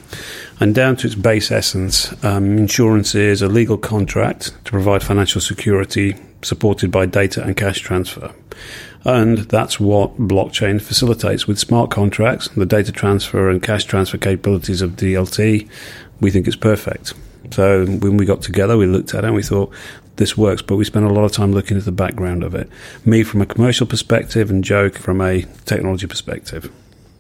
and 0.60 0.76
down 0.76 0.98
to 0.98 1.08
its 1.08 1.16
base 1.16 1.52
essence, 1.52 2.14
um, 2.24 2.58
insurance 2.58 3.16
is 3.16 3.42
a 3.42 3.48
legal 3.48 3.78
contract 3.78 4.52
to 4.66 4.72
provide 4.72 5.04
financial 5.04 5.40
security 5.40 6.18
supported 6.44 6.92
by 6.92 7.06
data 7.06 7.44
and 7.44 7.56
cash 7.56 7.80
transfer. 7.80 8.34
And 9.04 9.40
that's 9.40 9.80
what 9.80 10.18
blockchain 10.18 10.82
facilitates 10.82 11.48
with 11.48 11.58
smart 11.58 11.90
contracts, 11.90 12.50
the 12.50 12.66
data 12.66 12.92
transfer 12.92 13.50
and 13.50 13.62
cash 13.62 13.86
transfer 13.86 14.18
capabilities 14.18 14.82
of 14.82 14.92
DLT. 14.92 15.68
We 16.20 16.32
think 16.32 16.48
it's 16.48 16.56
perfect. 16.56 17.14
So 17.52 17.86
when 17.86 18.18
we 18.18 18.26
got 18.26 18.42
together, 18.42 18.78
we 18.78 18.86
looked 18.86 19.14
at 19.14 19.24
it 19.24 19.28
and 19.28 19.36
we 19.36 19.44
thought 19.44 19.74
this 20.18 20.38
works, 20.38 20.62
but 20.62 20.76
we 20.76 20.86
spent 20.86 21.06
a 21.06 21.10
lot 21.10 21.24
of 21.24 21.32
time 21.32 21.52
looking 21.52 21.78
at 21.78 21.86
the 21.86 21.92
background 21.92 22.44
of 22.44 22.54
it. 22.54 22.70
Me 23.06 23.24
from 23.24 23.42
a 23.42 23.46
commercial 23.46 23.88
perspective, 23.88 24.52
and 24.52 24.64
Joe 24.64 24.90
from 24.90 25.20
a 25.20 25.44
technology 25.66 26.06
perspective. 26.06 26.72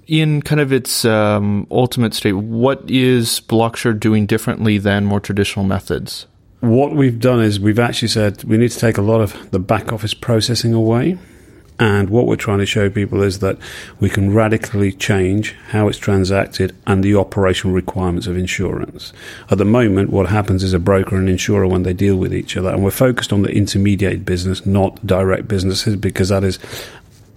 In 0.07 0.41
kind 0.41 0.61
of 0.61 0.71
its 0.71 1.05
um, 1.05 1.65
ultimate 1.71 2.13
state, 2.13 2.33
what 2.33 2.89
is 2.89 3.39
Blocksure 3.39 3.97
doing 3.97 4.25
differently 4.25 4.77
than 4.77 5.05
more 5.05 5.19
traditional 5.19 5.65
methods? 5.65 6.27
What 6.61 6.93
we've 6.93 7.19
done 7.19 7.41
is 7.41 7.59
we've 7.59 7.79
actually 7.79 8.09
said 8.09 8.43
we 8.43 8.55
need 8.55 8.69
to 8.69 8.77
take 8.77 8.99
a 8.99 9.01
lot 9.01 9.19
of 9.19 9.49
the 9.49 9.57
back 9.57 9.91
office 9.91 10.13
processing 10.13 10.75
away. 10.75 11.17
And 11.79 12.11
what 12.11 12.27
we're 12.27 12.35
trying 12.35 12.59
to 12.59 12.67
show 12.67 12.87
people 12.91 13.23
is 13.23 13.39
that 13.39 13.57
we 13.99 14.11
can 14.11 14.31
radically 14.31 14.91
change 14.91 15.55
how 15.69 15.87
it's 15.87 15.97
transacted 15.97 16.75
and 16.85 17.03
the 17.03 17.15
operational 17.15 17.73
requirements 17.73 18.27
of 18.27 18.37
insurance. 18.37 19.11
At 19.49 19.57
the 19.57 19.65
moment, 19.65 20.11
what 20.11 20.29
happens 20.29 20.61
is 20.61 20.73
a 20.73 20.79
broker 20.79 21.15
and 21.15 21.27
insurer 21.27 21.65
when 21.65 21.81
they 21.81 21.93
deal 21.93 22.17
with 22.17 22.31
each 22.31 22.55
other, 22.55 22.69
and 22.69 22.83
we're 22.83 22.91
focused 22.91 23.33
on 23.33 23.41
the 23.41 23.49
intermediate 23.49 24.23
business, 24.23 24.63
not 24.63 25.07
direct 25.07 25.47
businesses, 25.47 25.95
because 25.95 26.29
that 26.29 26.43
is 26.43 26.59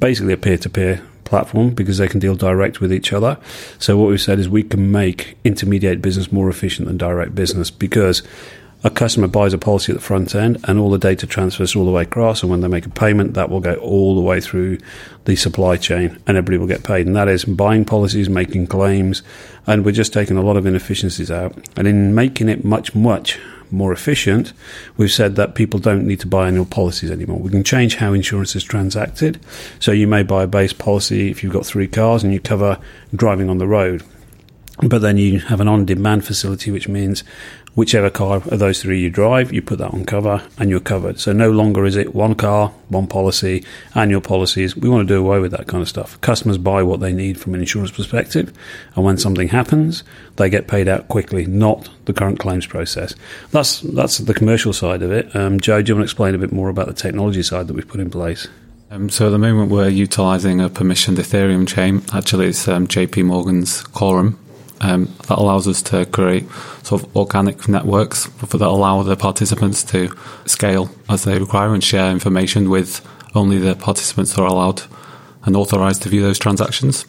basically 0.01 0.35
a 0.35 0.37
peer 0.37 0.59
to 0.59 0.69
peer 0.69 1.03
platform 1.25 1.71
because 1.71 1.97
they 1.97 2.09
can 2.09 2.21
deal 2.21 2.37
direct 2.37 2.83
with 2.83 2.93
each 2.93 3.15
other. 3.15 3.39
So 3.79 3.97
what 3.97 4.11
we've 4.11 4.21
said 4.21 4.39
is 4.39 4.51
we 4.51 4.63
can 4.63 4.93
make 4.93 5.39
intermediate 5.43 6.03
business 6.03 6.31
more 6.31 6.51
efficient 6.51 6.87
than 6.87 6.99
direct 6.99 7.35
business 7.35 7.71
because 7.71 8.23
a 8.85 8.91
customer 8.91 9.27
buys 9.27 9.55
a 9.55 9.59
policy 9.59 9.91
at 9.91 9.97
the 9.97 10.05
front 10.05 10.35
end 10.35 10.63
and 10.69 10.79
all 10.79 10.91
the 10.91 10.99
data 10.99 11.27
transfers 11.27 11.75
all 11.75 11.87
the 11.87 11.91
way 11.91 12.03
across 12.03 12.43
and 12.43 12.51
when 12.51 12.61
they 12.61 12.69
make 12.69 12.87
a 12.87 12.91
payment 12.91 13.35
that 13.35 13.49
will 13.51 13.61
go 13.61 13.75
all 13.77 14.15
the 14.15 14.21
way 14.21 14.41
through 14.41 14.79
the 15.25 15.35
supply 15.35 15.77
chain 15.77 16.11
and 16.27 16.37
everybody 16.37 16.59
will 16.59 16.67
get 16.67 16.85
paid 16.85 17.07
and 17.07 17.17
that 17.17 17.27
is 17.27 17.45
buying 17.45 17.85
policies 17.85 18.29
making 18.29 18.67
claims 18.67 19.23
and 19.67 19.85
we're 19.85 19.91
just 19.91 20.13
taking 20.13 20.37
a 20.37 20.43
lot 20.43 20.57
of 20.57 20.67
inefficiencies 20.67 21.31
out 21.31 21.57
and 21.77 21.89
in 21.89 22.15
making 22.15 22.49
it 22.49 22.65
much 22.65 22.95
much 22.95 23.39
more 23.71 23.93
efficient, 23.93 24.53
we've 24.97 25.11
said 25.11 25.37
that 25.37 25.55
people 25.55 25.81
don't 25.81 26.07
need 26.07 26.21
to 26.21 26.27
buy 26.27 26.47
annual 26.47 26.65
policies 26.65 27.11
anymore. 27.11 27.39
We 27.39 27.51
can 27.51 27.65
change 27.65 27.97
how 27.97 28.13
insurance 28.13 28.55
is 28.55 28.63
transacted. 28.63 29.41
So 29.81 29.91
you 29.91 30.07
may 30.07 30.23
buy 30.23 30.45
a 30.45 30.47
base 30.47 30.73
policy 30.73 31.31
if 31.31 31.43
you've 31.43 31.53
got 31.53 31.67
three 31.67 31.89
cars 31.89 32.23
and 32.23 32.33
you 32.33 32.41
cover 32.41 32.79
driving 33.15 33.51
on 33.51 33.59
the 33.59 33.67
road. 33.67 34.05
But 34.79 35.01
then 35.01 35.19
you 35.19 35.39
have 35.39 35.61
an 35.61 35.69
on 35.69 35.85
demand 35.85 36.25
facility, 36.25 36.71
which 36.71 36.89
means 36.89 37.23
whichever 37.75 38.09
car 38.11 38.37
of 38.37 38.59
those 38.59 38.83
three 38.83 39.01
you 39.01 39.11
drive, 39.11 39.53
you 39.53 39.61
put 39.61 39.79
that 39.79 39.93
on 39.93 40.05
cover 40.05 40.47
and 40.59 40.71
you're 40.71 40.81
covered. 40.81 41.19
So 41.19 41.33
no 41.33 41.51
longer 41.51 41.85
is 41.85 41.97
it 41.97 42.15
one 42.15 42.35
car, 42.35 42.69
one 42.89 43.07
policy, 43.07 43.65
annual 43.95 44.21
policies. 44.21 44.77
We 44.77 44.89
want 44.89 45.07
to 45.07 45.15
do 45.15 45.21
away 45.21 45.41
with 45.41 45.51
that 45.53 45.67
kind 45.67 45.83
of 45.83 45.89
stuff. 45.89 46.21
Customers 46.21 46.59
buy 46.59 46.83
what 46.83 47.01
they 47.01 47.13
need 47.13 47.41
from 47.41 47.55
an 47.55 47.61
insurance 47.61 47.91
perspective, 47.91 48.53
and 48.95 49.05
when 49.05 49.19
something 49.19 49.49
happens, 49.49 50.05
they 50.37 50.49
get 50.49 50.69
paid 50.69 50.89
out 50.89 51.09
quickly, 51.09 51.47
not 51.47 51.89
the 52.05 52.13
current 52.13 52.39
claims 52.39 52.67
process. 52.67 53.15
That's 53.51 53.81
that's 53.81 54.19
the 54.19 54.35
commercial 54.35 54.73
side 54.73 55.03
of 55.03 55.11
it. 55.11 55.35
Um, 55.35 55.61
Joe, 55.61 55.83
do 55.83 55.91
you 55.91 55.97
want 55.97 56.03
to 56.03 56.13
explain 56.13 56.35
a 56.35 56.39
bit 56.39 56.53
more 56.53 56.69
about 56.69 56.87
the 56.87 56.95
technology 56.95 57.43
side 57.43 57.67
that 57.67 57.75
we've 57.75 57.89
put 57.89 58.01
in 58.01 58.11
place? 58.11 58.49
Um, 58.91 59.11
so 59.11 59.27
at 59.27 59.31
the 59.31 59.39
moment, 59.39 59.73
we're 59.73 59.89
utilizing 59.89 60.61
a 60.61 60.69
permissioned 60.69 61.17
Ethereum 61.17 61.67
chain. 61.67 62.03
Actually, 62.13 62.47
it's 62.47 62.69
um, 62.69 62.87
JP 62.87 63.25
Morgan's 63.25 63.83
Quorum. 63.83 64.39
Um, 64.85 65.07
that 65.29 65.39
allows 65.39 65.67
us 65.67 65.81
to 65.85 66.05
create 66.05 66.45
sort 66.83 67.03
of 67.03 67.17
organic 67.17 67.67
networks 67.71 68.27
that 68.27 68.61
allow 68.61 69.03
the 69.03 69.17
participants 69.17 69.83
to 69.85 70.15
scale 70.45 70.91
as 71.09 71.25
they 71.25 71.39
require 71.39 71.73
and 71.73 71.83
share 71.83 72.11
information 72.11 72.69
with 72.69 73.01
only 73.35 73.59
the 73.59 73.77
participants 73.77 74.35
that 74.35 74.43
are 74.43 74.47
allowed 74.47 74.83
and 75.47 75.57
authorized 75.57 76.03
to 76.03 76.11
view 76.11 76.21
those 76.21 76.39
transactions. 76.39 77.07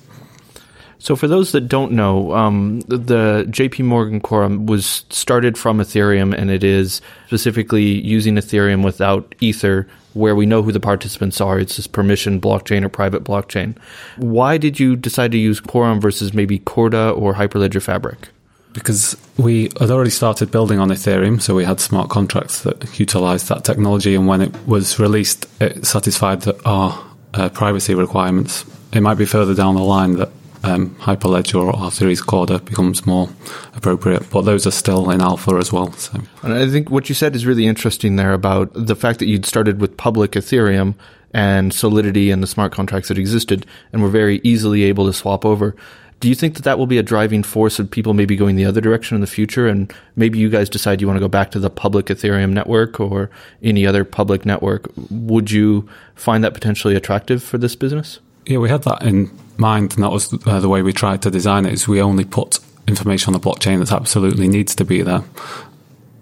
So, 1.00 1.16
for 1.16 1.28
those 1.28 1.52
that 1.52 1.62
don't 1.62 1.92
know, 1.92 2.34
um, 2.34 2.82
the, 2.82 2.98
the 2.98 3.46
JP 3.50 3.86
Morgan 3.86 4.20
Quorum 4.20 4.66
was 4.66 5.06
started 5.10 5.58
from 5.58 5.80
Ethereum 5.80 6.34
and 6.34 6.50
it 6.50 6.64
is 6.64 7.02
specifically 7.28 7.84
using 7.84 8.36
Ethereum 8.36 8.84
without 8.84 9.36
Ether, 9.42 9.88
where 10.14 10.36
we 10.36 10.46
know 10.46 10.64
who 10.64 10.72
the 10.72 10.80
participants 10.80 11.42
are. 11.42 11.60
It's 11.60 11.76
this 11.76 11.88
permission 11.88 12.40
blockchain 12.40 12.84
or 12.84 12.90
private 12.90 13.24
blockchain. 13.24 13.76
Why 14.18 14.58
did 14.58 14.80
you 14.80 14.96
decide 14.96 15.32
to 15.34 15.38
use 15.38 15.60
Quorum 15.60 16.00
versus 16.00 16.34
maybe 16.34 16.60
Corda 16.60 17.12
or 17.12 17.34
Hyperledger 17.34 17.82
Fabric? 17.82 18.30
Because 18.74 19.16
we 19.38 19.70
had 19.80 19.92
already 19.92 20.10
started 20.10 20.52
building 20.52 20.80
on 20.80 20.90
Ethereum, 20.90 21.42
so 21.42 21.56
we 21.56 21.64
had 21.64 21.80
smart 21.80 22.10
contracts 22.10 22.64
that 22.64 23.00
utilized 23.00 23.48
that 23.48 23.64
technology, 23.64 24.16
and 24.16 24.28
when 24.28 24.42
it 24.42 24.68
was 24.68 25.00
released, 25.00 25.46
it 25.62 25.86
satisfied 25.86 26.46
our 26.66 27.02
uh, 27.34 27.50
privacy 27.50 27.96
requirements. 27.96 28.66
It 28.92 29.02
might 29.02 29.16
be 29.18 29.26
further 29.26 29.54
down 29.54 29.76
the 29.76 29.84
line 29.84 30.14
that 30.14 30.30
um, 30.66 30.96
Hyperledger 30.96 31.64
or 31.64 31.74
R3's 31.74 32.22
Corda 32.22 32.60
becomes 32.60 33.06
more 33.06 33.30
appropriate, 33.76 34.30
but 34.30 34.42
those 34.42 34.66
are 34.66 34.72
still 34.72 35.10
in 35.12 35.22
alpha 35.22 35.56
as 35.56 35.72
well. 35.72 35.92
So, 35.94 36.20
and 36.44 36.54
I 36.54 36.68
think 36.68 36.90
what 36.90 37.10
you 37.10 37.16
said 37.16 37.36
is 37.36 37.46
really 37.46 37.68
interesting 37.68 38.16
there 38.16 38.34
about 38.34 38.72
the 38.74 38.96
fact 38.96 39.20
that 39.20 39.28
you'd 39.28 39.46
started 39.46 39.80
with 39.80 39.96
public 39.98 40.32
Ethereum 40.32 40.96
and 41.34 41.74
Solidity 41.74 42.32
and 42.32 42.42
the 42.42 42.48
smart 42.48 42.72
contracts 42.72 43.10
that 43.10 43.18
existed, 43.18 43.66
and 43.92 44.02
were 44.02 44.10
very 44.10 44.40
easily 44.44 44.84
able 44.84 45.06
to 45.06 45.14
swap 45.14 45.46
over. 45.46 45.76
Do 46.22 46.30
you 46.30 46.36
think 46.36 46.56
that 46.56 46.64
that 46.64 46.80
will 46.80 46.88
be 46.88 46.98
a 46.98 47.04
driving 47.04 47.44
force 47.44 47.78
of 47.78 47.92
people 47.92 48.14
maybe 48.14 48.38
going 48.38 48.56
the 48.56 48.66
other 48.66 48.80
direction 48.80 49.16
in 49.16 49.22
the 49.22 49.28
future? 49.28 49.68
And 49.68 49.94
maybe 50.16 50.40
you 50.40 50.50
guys 50.50 50.70
decide 50.70 51.02
you 51.02 51.08
want 51.08 51.18
to 51.18 51.22
go 51.22 51.28
back 51.28 51.52
to 51.52 51.60
the 51.60 51.70
public 51.70 52.06
Ethereum 52.06 52.52
network 52.52 53.00
or 53.02 53.30
any 53.62 53.86
other 53.86 54.06
public 54.06 54.46
network. 54.46 54.90
Would 55.12 55.52
you 55.52 55.90
find 56.16 56.42
that 56.44 56.54
potentially 56.54 56.96
attractive 56.96 57.44
for 57.44 57.58
this 57.58 57.76
business? 57.76 58.20
Yeah, 58.46 58.60
we 58.60 58.70
had 58.70 58.84
that 58.84 59.02
in 59.02 59.32
mind, 59.58 59.94
and 59.96 60.04
that 60.04 60.12
was 60.12 60.34
uh, 60.46 60.60
the 60.60 60.70
way 60.70 60.82
we 60.82 60.94
tried 60.94 61.22
to 61.24 61.32
design 61.32 61.66
it. 61.66 61.74
Is 61.74 61.88
we 61.88 62.02
only 62.02 62.26
put 62.26 62.60
information 62.88 63.34
on 63.34 63.40
the 63.40 63.48
blockchain 63.48 63.80
that 63.80 63.92
absolutely 63.92 64.48
needs 64.48 64.76
to 64.76 64.86
be 64.86 65.02
there, 65.02 65.24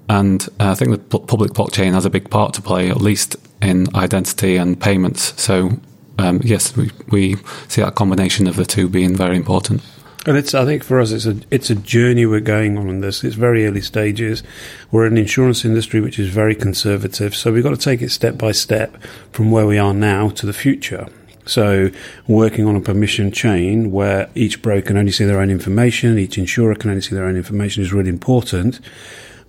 and 0.09 0.47
uh, 0.59 0.71
I 0.71 0.76
think 0.76 0.91
the 0.91 1.19
public 1.19 1.51
blockchain 1.51 1.93
has 1.93 2.05
a 2.05 2.09
big 2.09 2.30
part 2.30 2.53
to 2.55 2.61
play, 2.61 2.89
at 2.89 3.01
least 3.01 3.36
in 3.61 3.93
identity 3.95 4.57
and 4.57 4.80
payments. 4.80 5.41
So, 5.41 5.71
um, 6.17 6.39
yes, 6.43 6.76
we 6.78 6.91
we 7.09 7.36
see 7.67 7.82
that 7.82 7.95
combination 7.95 8.47
of 8.47 8.55
the 8.55 8.65
two 8.65 8.88
being 8.88 9.15
very 9.15 9.36
important. 9.36 9.82
And 10.26 10.38
it's, 10.38 10.53
I 10.53 10.63
think 10.63 10.86
for 10.86 11.01
us, 11.01 11.11
it's 11.11 11.26
a, 11.26 11.36
it's 11.51 11.69
a 11.69 11.76
journey 11.76 12.26
we're 12.26 12.39
going 12.39 12.78
on 12.78 12.88
in 12.88 13.01
this. 13.01 13.26
It's 13.26 13.36
very 13.36 13.67
early 13.67 13.82
stages. 13.82 14.41
We're 14.89 15.05
in 15.05 15.13
an 15.13 15.17
insurance 15.17 15.65
industry 15.65 15.99
which 15.99 16.17
is 16.17 16.30
very 16.30 16.55
conservative. 16.55 17.36
So 17.36 17.51
we've 17.51 17.61
got 17.63 17.71
to 17.71 17.78
take 17.78 18.01
it 18.01 18.09
step 18.09 18.38
by 18.38 18.53
step 18.53 18.95
from 19.34 19.51
where 19.51 19.67
we 19.67 19.78
are 19.78 19.93
now 19.93 20.30
to 20.30 20.45
the 20.45 20.53
future. 20.53 21.07
So, 21.46 21.91
working 22.28 22.66
on 22.66 22.76
a 22.76 22.82
permission 22.82 23.32
chain 23.32 23.91
where 23.91 24.30
each 24.36 24.62
broker 24.62 24.88
can 24.88 24.98
only 24.98 25.12
see 25.12 25.26
their 25.26 25.39
own 25.39 25.50
information, 25.50 26.18
each 26.18 26.38
insurer 26.38 26.76
can 26.76 26.89
only 26.89 27.02
see 27.02 27.16
their 27.16 27.26
own 27.26 27.36
information 27.36 27.84
is 27.84 27.91
really 27.91 28.10
important. 28.10 28.80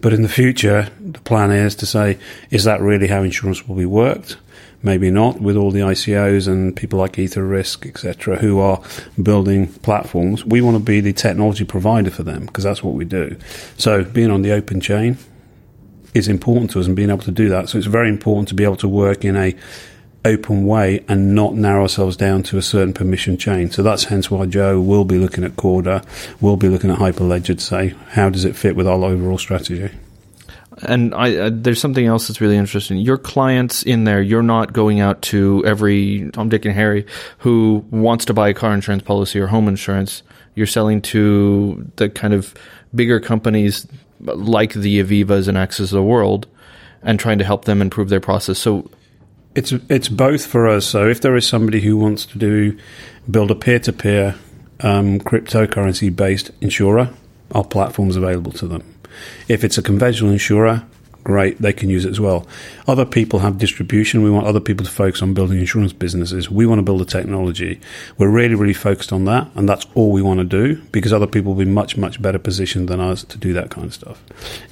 But 0.01 0.13
in 0.13 0.23
the 0.23 0.29
future, 0.29 0.89
the 1.01 1.21
plan 1.21 1.51
is 1.51 1.75
to 1.77 1.87
say, 1.87 2.19
is 2.51 2.65
that 2.65 2.81
really 2.81 3.07
how 3.07 3.23
insurance 3.23 3.67
will 3.67 3.77
be 3.77 3.87
worked? 3.87 4.37
maybe 4.85 5.11
not, 5.11 5.41
with 5.41 5.57
all 5.57 5.71
the 5.71 5.81
ICOs 5.81 6.47
and 6.47 6.77
people 6.77 6.99
like 6.99 7.15
Etherisc, 7.15 7.89
etc., 7.89 8.37
who 8.37 8.61
are 8.61 8.81
building 9.21 9.67
platforms. 9.67 10.45
We 10.45 10.61
want 10.61 10.77
to 10.77 10.83
be 10.83 11.01
the 11.01 11.15
technology 11.15 11.65
provider 11.65 12.11
for 12.11 12.23
them 12.23 12.45
because 12.47 12.65
that's 12.65 12.83
what 12.83 12.95
we 12.95 13.07
do. 13.07 13.37
So 13.79 14.05
being 14.05 14.31
on 14.31 14.43
the 14.43 14.53
open 14.53 14.81
chain 14.81 15.17
is 16.13 16.29
important 16.29 16.71
to 16.73 16.81
us 16.81 16.87
and 16.87 16.95
being 16.95 17.11
able 17.11 17.23
to 17.23 17.33
do 17.33 17.49
that. 17.49 17.71
So 17.71 17.79
it's 17.79 17.87
very 17.87 18.11
important 18.11 18.49
to 18.49 18.55
be 18.55 18.63
able 18.63 18.77
to 18.77 18.89
work 18.89 19.25
in 19.25 19.37
a 19.37 19.57
open 20.25 20.67
way 20.67 21.05
and 21.09 21.35
not 21.35 21.55
narrow 21.55 21.83
ourselves 21.83 22.17
down 22.17 22.43
to 22.45 22.57
a 22.57 22.63
certain 22.63 22.95
permission 22.95 23.37
chain. 23.37 23.71
So 23.71 23.83
that's 23.83 24.05
hence 24.05 24.31
why 24.31 24.47
Joe 24.47 24.81
will 24.81 25.05
be 25.05 25.19
looking 25.19 25.45
at 25.45 25.57
Corda, 25.57 26.03
will 26.41 26.57
be 26.57 26.69
looking 26.69 26.91
at 26.91 26.99
Hyperledger 26.99 27.59
to 27.59 27.61
say 27.61 27.95
how 28.11 28.31
does 28.31 28.45
it 28.45 28.57
fit 28.57 28.77
with 28.77 28.87
our 28.87 29.03
overall 29.05 29.39
strategy. 29.39 29.91
And 30.83 31.15
I, 31.15 31.37
uh, 31.37 31.51
there's 31.53 31.81
something 31.81 32.07
else 32.07 32.27
that's 32.27 32.41
really 32.41 32.57
interesting. 32.57 32.99
Your 32.99 33.19
clients 33.19 33.83
in 33.83 34.05
there, 34.05 34.21
you're 34.21 34.43
not 34.43 34.73
going 34.73 35.01
out 35.01 35.23
to 35.23 35.63
every 35.65 36.31
Tom, 36.33 36.49
Dick, 36.49 36.65
and 36.65 36.75
Harry 36.75 37.07
who 37.39 37.85
wants 37.91 38.25
to 38.25 38.35
buy 38.35 38.49
a 38.49 38.55
car 38.55 38.75
insurance 38.75 39.03
policy 39.03 39.39
or 39.39 39.47
home 39.47 39.69
insurance. 39.69 40.23
You're 40.55 40.67
selling 40.67 41.01
to 41.03 41.89
the 41.97 42.09
kind 42.09 42.35
of 42.35 42.55
bigger 42.95 43.21
companies 43.21 43.87
like 44.21 44.73
the 44.73 45.03
Avivas 45.03 45.49
and 45.49 45.59
Access 45.59 45.93
of 45.93 45.97
the 45.97 46.03
world 46.03 46.47
and 47.03 47.21
trying 47.21 47.39
to 47.39 47.45
help 47.45 47.67
them 47.67 47.83
improve 47.83 48.09
their 48.09 48.21
process. 48.21 48.59
So 48.59 48.91
it's 49.55 49.73
it's 49.89 50.09
both 50.09 50.47
for 50.47 50.69
us. 50.69 50.87
So 50.87 51.09
if 51.09 51.21
there 51.21 51.37
is 51.37 51.47
somebody 51.47 51.81
who 51.81 51.97
wants 51.97 52.27
to 52.27 52.39
do 52.39 52.79
build 53.31 53.51
a 53.51 53.55
peer 53.55 53.79
to 53.81 53.93
peer 53.93 54.37
um, 54.81 55.21
cryptocurrency 55.21 56.15
based 56.15 56.51
insurer, 56.61 57.11
our 57.53 57.65
platform 57.65 58.11
is 58.11 58.17
available 58.17 58.53
to 58.53 58.67
them. 58.67 58.83
If 59.49 59.65
it's 59.65 59.79
a 59.79 59.83
conventional 59.83 60.33
insurer, 60.33 60.85
great, 61.25 61.61
they 61.61 61.73
can 61.73 61.89
use 61.91 62.05
it 62.05 62.11
as 62.11 62.21
well. 62.21 62.47
Other 62.87 63.05
people 63.05 63.41
have 63.41 63.59
distribution. 63.59 64.23
We 64.23 64.31
want 64.31 64.47
other 64.47 64.61
people 64.61 64.85
to 64.85 64.93
focus 64.93 65.23
on 65.23 65.35
building 65.35 65.59
insurance 65.59 65.93
businesses. 65.93 66.51
We 66.51 66.67
want 66.67 66.79
to 66.79 66.83
build 66.83 67.01
a 67.01 67.05
technology. 67.05 67.81
We're 68.19 68.29
really, 68.29 68.55
really 68.55 68.75
focused 68.75 69.13
on 69.13 69.25
that, 69.25 69.51
and 69.55 69.69
that's 69.69 69.87
all 69.95 70.13
we 70.13 70.23
want 70.23 70.39
to 70.39 70.45
do 70.45 70.81
because 70.93 71.13
other 71.13 71.27
people 71.27 71.55
will 71.55 71.65
be 71.65 71.71
much, 71.71 71.97
much 71.97 72.21
better 72.21 72.39
positioned 72.39 72.89
than 72.89 73.01
us 73.01 73.25
to 73.25 73.39
do 73.39 73.53
that 73.55 73.71
kind 73.71 73.87
of 73.87 73.95
stuff. 73.95 74.23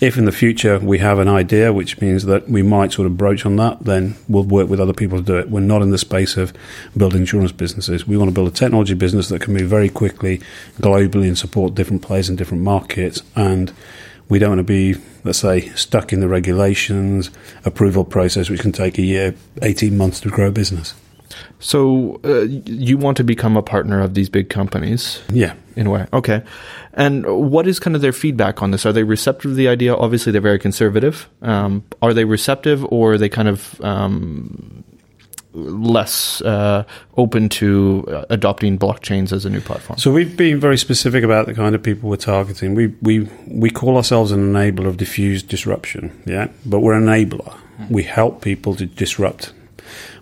If 0.01 0.17
in 0.17 0.27
the 0.27 0.33
future 0.33 0.79
we 0.79 0.99
have 0.99 1.19
an 1.19 1.29
idea, 1.29 1.73
which 1.73 2.01
means 2.01 2.25
that 2.27 2.49
we 2.49 2.63
might 2.63 2.93
sort 2.93 3.07
of 3.07 3.17
broach 3.17 3.45
on 3.47 3.57
that, 3.57 3.85
then 3.85 4.17
we'll 4.29 4.45
work 4.45 4.69
with 4.69 4.81
other 4.81 4.93
people 4.93 5.19
to 5.19 5.25
do 5.25 5.37
it. 5.39 5.51
We're 5.51 5.61
not 5.61 5.83
in 5.83 5.91
the 5.91 5.99
space 5.99 6.37
of 6.37 6.53
building 6.97 7.21
insurance 7.21 7.53
businesses. 7.53 8.07
We 8.07 8.17
want 8.17 8.29
to 8.29 8.35
build 8.35 8.49
a 8.49 8.53
technology 8.53 8.95
business 8.95 9.29
that 9.29 9.41
can 9.41 9.55
move 9.55 9.69
very 9.69 9.89
quickly 9.89 10.41
globally 10.81 11.27
and 11.27 11.39
support 11.39 11.75
different 11.75 12.03
players 12.03 12.29
in 12.29 12.37
different 12.37 12.63
markets 12.63 13.23
and 13.35 13.73
we 14.29 14.39
don't 14.39 14.51
want 14.51 14.61
to 14.61 14.65
be, 14.65 14.95
let's 15.25 15.39
say, 15.39 15.69
stuck 15.71 16.13
in 16.13 16.21
the 16.21 16.29
regulations, 16.29 17.31
approval 17.65 18.05
process, 18.05 18.51
which 18.51 18.61
can 18.61 18.73
take 18.73 18.99
a 18.99 19.03
year, 19.03 19.35
18 19.63 19.97
months 19.97 20.21
to 20.21 20.29
grow 20.29 20.49
a 20.49 20.53
business. 20.53 20.95
So 21.61 22.21
uh, 22.25 22.43
you 22.43 22.99
want 22.99 23.17
to 23.19 23.25
become 23.25 23.57
a 23.57 23.63
partner 23.63 24.01
of 24.01 24.15
these 24.15 24.29
big 24.29 24.49
companies? 24.49 25.21
Yeah. 25.33 25.55
In 25.77 25.87
a 25.87 25.91
way. 25.91 26.07
Okay. 26.13 26.43
And 26.95 27.25
what 27.51 27.67
is 27.67 27.79
kind 27.79 27.97
of 27.97 28.03
their 28.03 28.13
feedback 28.13 28.63
on 28.63 28.73
this? 28.73 28.85
Are 28.85 28.93
they 28.93 29.05
receptive 29.05 29.53
to 29.53 29.55
the 29.55 29.69
idea? 29.69 29.95
Obviously, 29.95 30.33
they're 30.33 30.41
very 30.41 30.59
conservative. 30.59 31.29
Um, 31.41 31.85
are 32.03 32.13
they 32.13 32.25
receptive 32.25 32.85
or 32.93 33.15
are 33.15 33.19
they 33.19 33.31
kind 33.31 33.49
of 33.49 33.81
um, 33.81 34.85
less 35.55 36.41
uh, 36.43 36.85
open 37.17 37.49
to 37.49 38.05
uh, 38.09 38.25
adopting 38.31 38.79
blockchains 38.79 39.33
as 39.33 39.45
a 39.45 39.51
new 39.51 39.61
platform. 39.61 39.99
So 39.99 40.11
we've 40.11 40.37
been 40.37 40.59
very 40.61 40.79
specific 40.79 41.25
about 41.25 41.47
the 41.47 41.55
kind 41.55 41.75
of 41.75 41.83
people 41.83 42.09
we're 42.09 42.17
targeting. 42.17 42.75
We 42.75 42.89
we 43.03 43.29
we 43.47 43.71
call 43.71 43.97
ourselves 43.97 44.33
an 44.33 44.53
enabler 44.53 44.87
of 44.87 44.97
diffused 44.97 45.49
disruption, 45.49 46.23
yeah, 46.27 46.49
but 46.65 46.81
we're 46.81 46.95
an 46.95 47.05
enabler. 47.05 47.57
We 47.91 48.05
help 48.05 48.43
people 48.43 48.75
to 48.77 48.87
disrupt. 48.87 49.53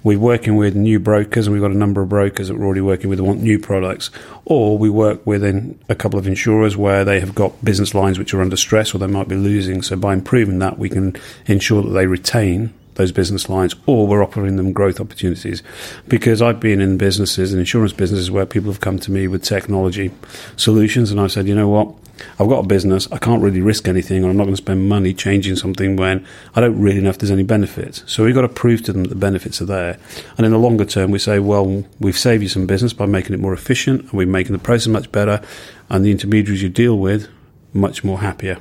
We're 0.03 0.19
working 0.19 0.57
with 0.57 0.75
new 0.75 0.99
brokers, 0.99 1.47
and 1.47 1.53
we've 1.53 1.63
got 1.63 1.73
a 1.73 1.77
number 1.77 2.01
of 2.01 2.09
brokers 2.09 2.49
that 2.49 2.57
we're 2.57 2.65
already 2.65 2.81
working 2.81 3.11
with 3.11 3.19
that 3.19 3.25
want 3.25 3.43
new 3.43 3.59
products. 3.59 4.11
Or 4.47 4.79
we 4.79 4.89
work 4.89 5.27
with 5.27 5.45
a 5.45 5.95
couple 5.95 6.19
of 6.19 6.27
insurers 6.27 6.77
where 6.77 7.05
they 7.05 7.21
have 7.21 7.35
got 7.35 7.63
business 7.63 7.95
lines 7.95 8.19
which 8.19 8.33
are 8.33 8.41
under 8.41 8.57
stress 8.57 8.95
or 8.95 8.99
they 8.99 9.07
might 9.07 9.29
be 9.29 9.37
losing. 9.37 9.83
So 9.83 9.97
by 9.97 10.15
improving 10.15 10.59
that, 10.61 10.79
we 10.79 10.89
can 10.89 11.17
ensure 11.47 11.83
that 11.83 11.91
they 11.91 12.07
retain 12.07 12.73
those 12.95 13.13
business 13.13 13.49
lines, 13.49 13.75
or 13.87 14.07
we're 14.07 14.23
offering 14.23 14.57
them 14.57 14.73
growth 14.73 15.01
opportunities. 15.01 15.63
Because 16.09 16.43
I've 16.43 16.61
been 16.61 16.81
in 16.81 16.99
businesses 16.99 17.53
and 17.53 17.61
insurance 17.61 17.93
businesses 17.93 18.31
where 18.31 18.47
people 18.47 18.71
have 18.71 18.81
come 18.81 18.99
to 19.01 19.11
me 19.11 19.29
with 19.29 19.43
technology 19.43 20.11
solutions, 20.57 21.11
and 21.11 21.21
I've 21.21 21.33
said, 21.33 21.47
you 21.47 21.55
know 21.55 21.69
what, 21.69 21.95
I've 22.39 22.49
got 22.49 22.65
a 22.65 22.67
business, 22.67 23.11
I 23.11 23.19
can't 23.19 23.43
really 23.43 23.61
risk 23.63 23.89
anything, 23.89 24.25
or 24.25 24.31
I'm 24.31 24.37
not 24.37 24.45
going 24.45 24.55
to 24.55 24.63
spend 24.63 24.89
money 24.89 25.15
changing 25.15 25.57
something 25.57 25.97
when 25.97 26.27
I 26.55 26.61
don't 26.61 26.79
really 26.79 27.01
know 27.01 27.11
if 27.11 27.19
there's 27.19 27.31
any 27.31 27.45
benefits. 27.45 28.05
So 28.07 28.25
we've 28.25 28.35
got 28.35 28.43
to 28.43 28.49
prove 28.49 28.83
to 28.85 28.93
them 28.93 29.05
that 29.05 29.09
the 29.09 29.15
benefits 29.15 29.63
are 29.63 29.67
there. 29.67 29.99
And 30.37 30.45
in 30.45 30.53
the 30.53 30.59
longer 30.59 30.85
term, 30.85 31.11
we 31.11 31.19
say, 31.19 31.39
well, 31.39 31.85
we've 31.99 32.19
saved 32.19 32.43
you 32.43 32.49
some 32.49 32.67
business 32.67 32.93
by 32.93 33.07
making 33.07 33.33
it 33.35 33.41
more 33.41 33.55
efficient, 33.55 34.03
and 34.03 34.13
we're 34.13 34.27
making 34.27 34.53
the 34.53 34.59
process 34.59 34.89
much 34.89 35.11
better, 35.13 35.41
and 35.89 36.05
the 36.05 36.11
intermediaries 36.11 36.63
you 36.63 36.69
deal 36.69 36.99
with 36.99 37.29
much 37.73 38.05
more 38.05 38.19
happier. 38.19 38.59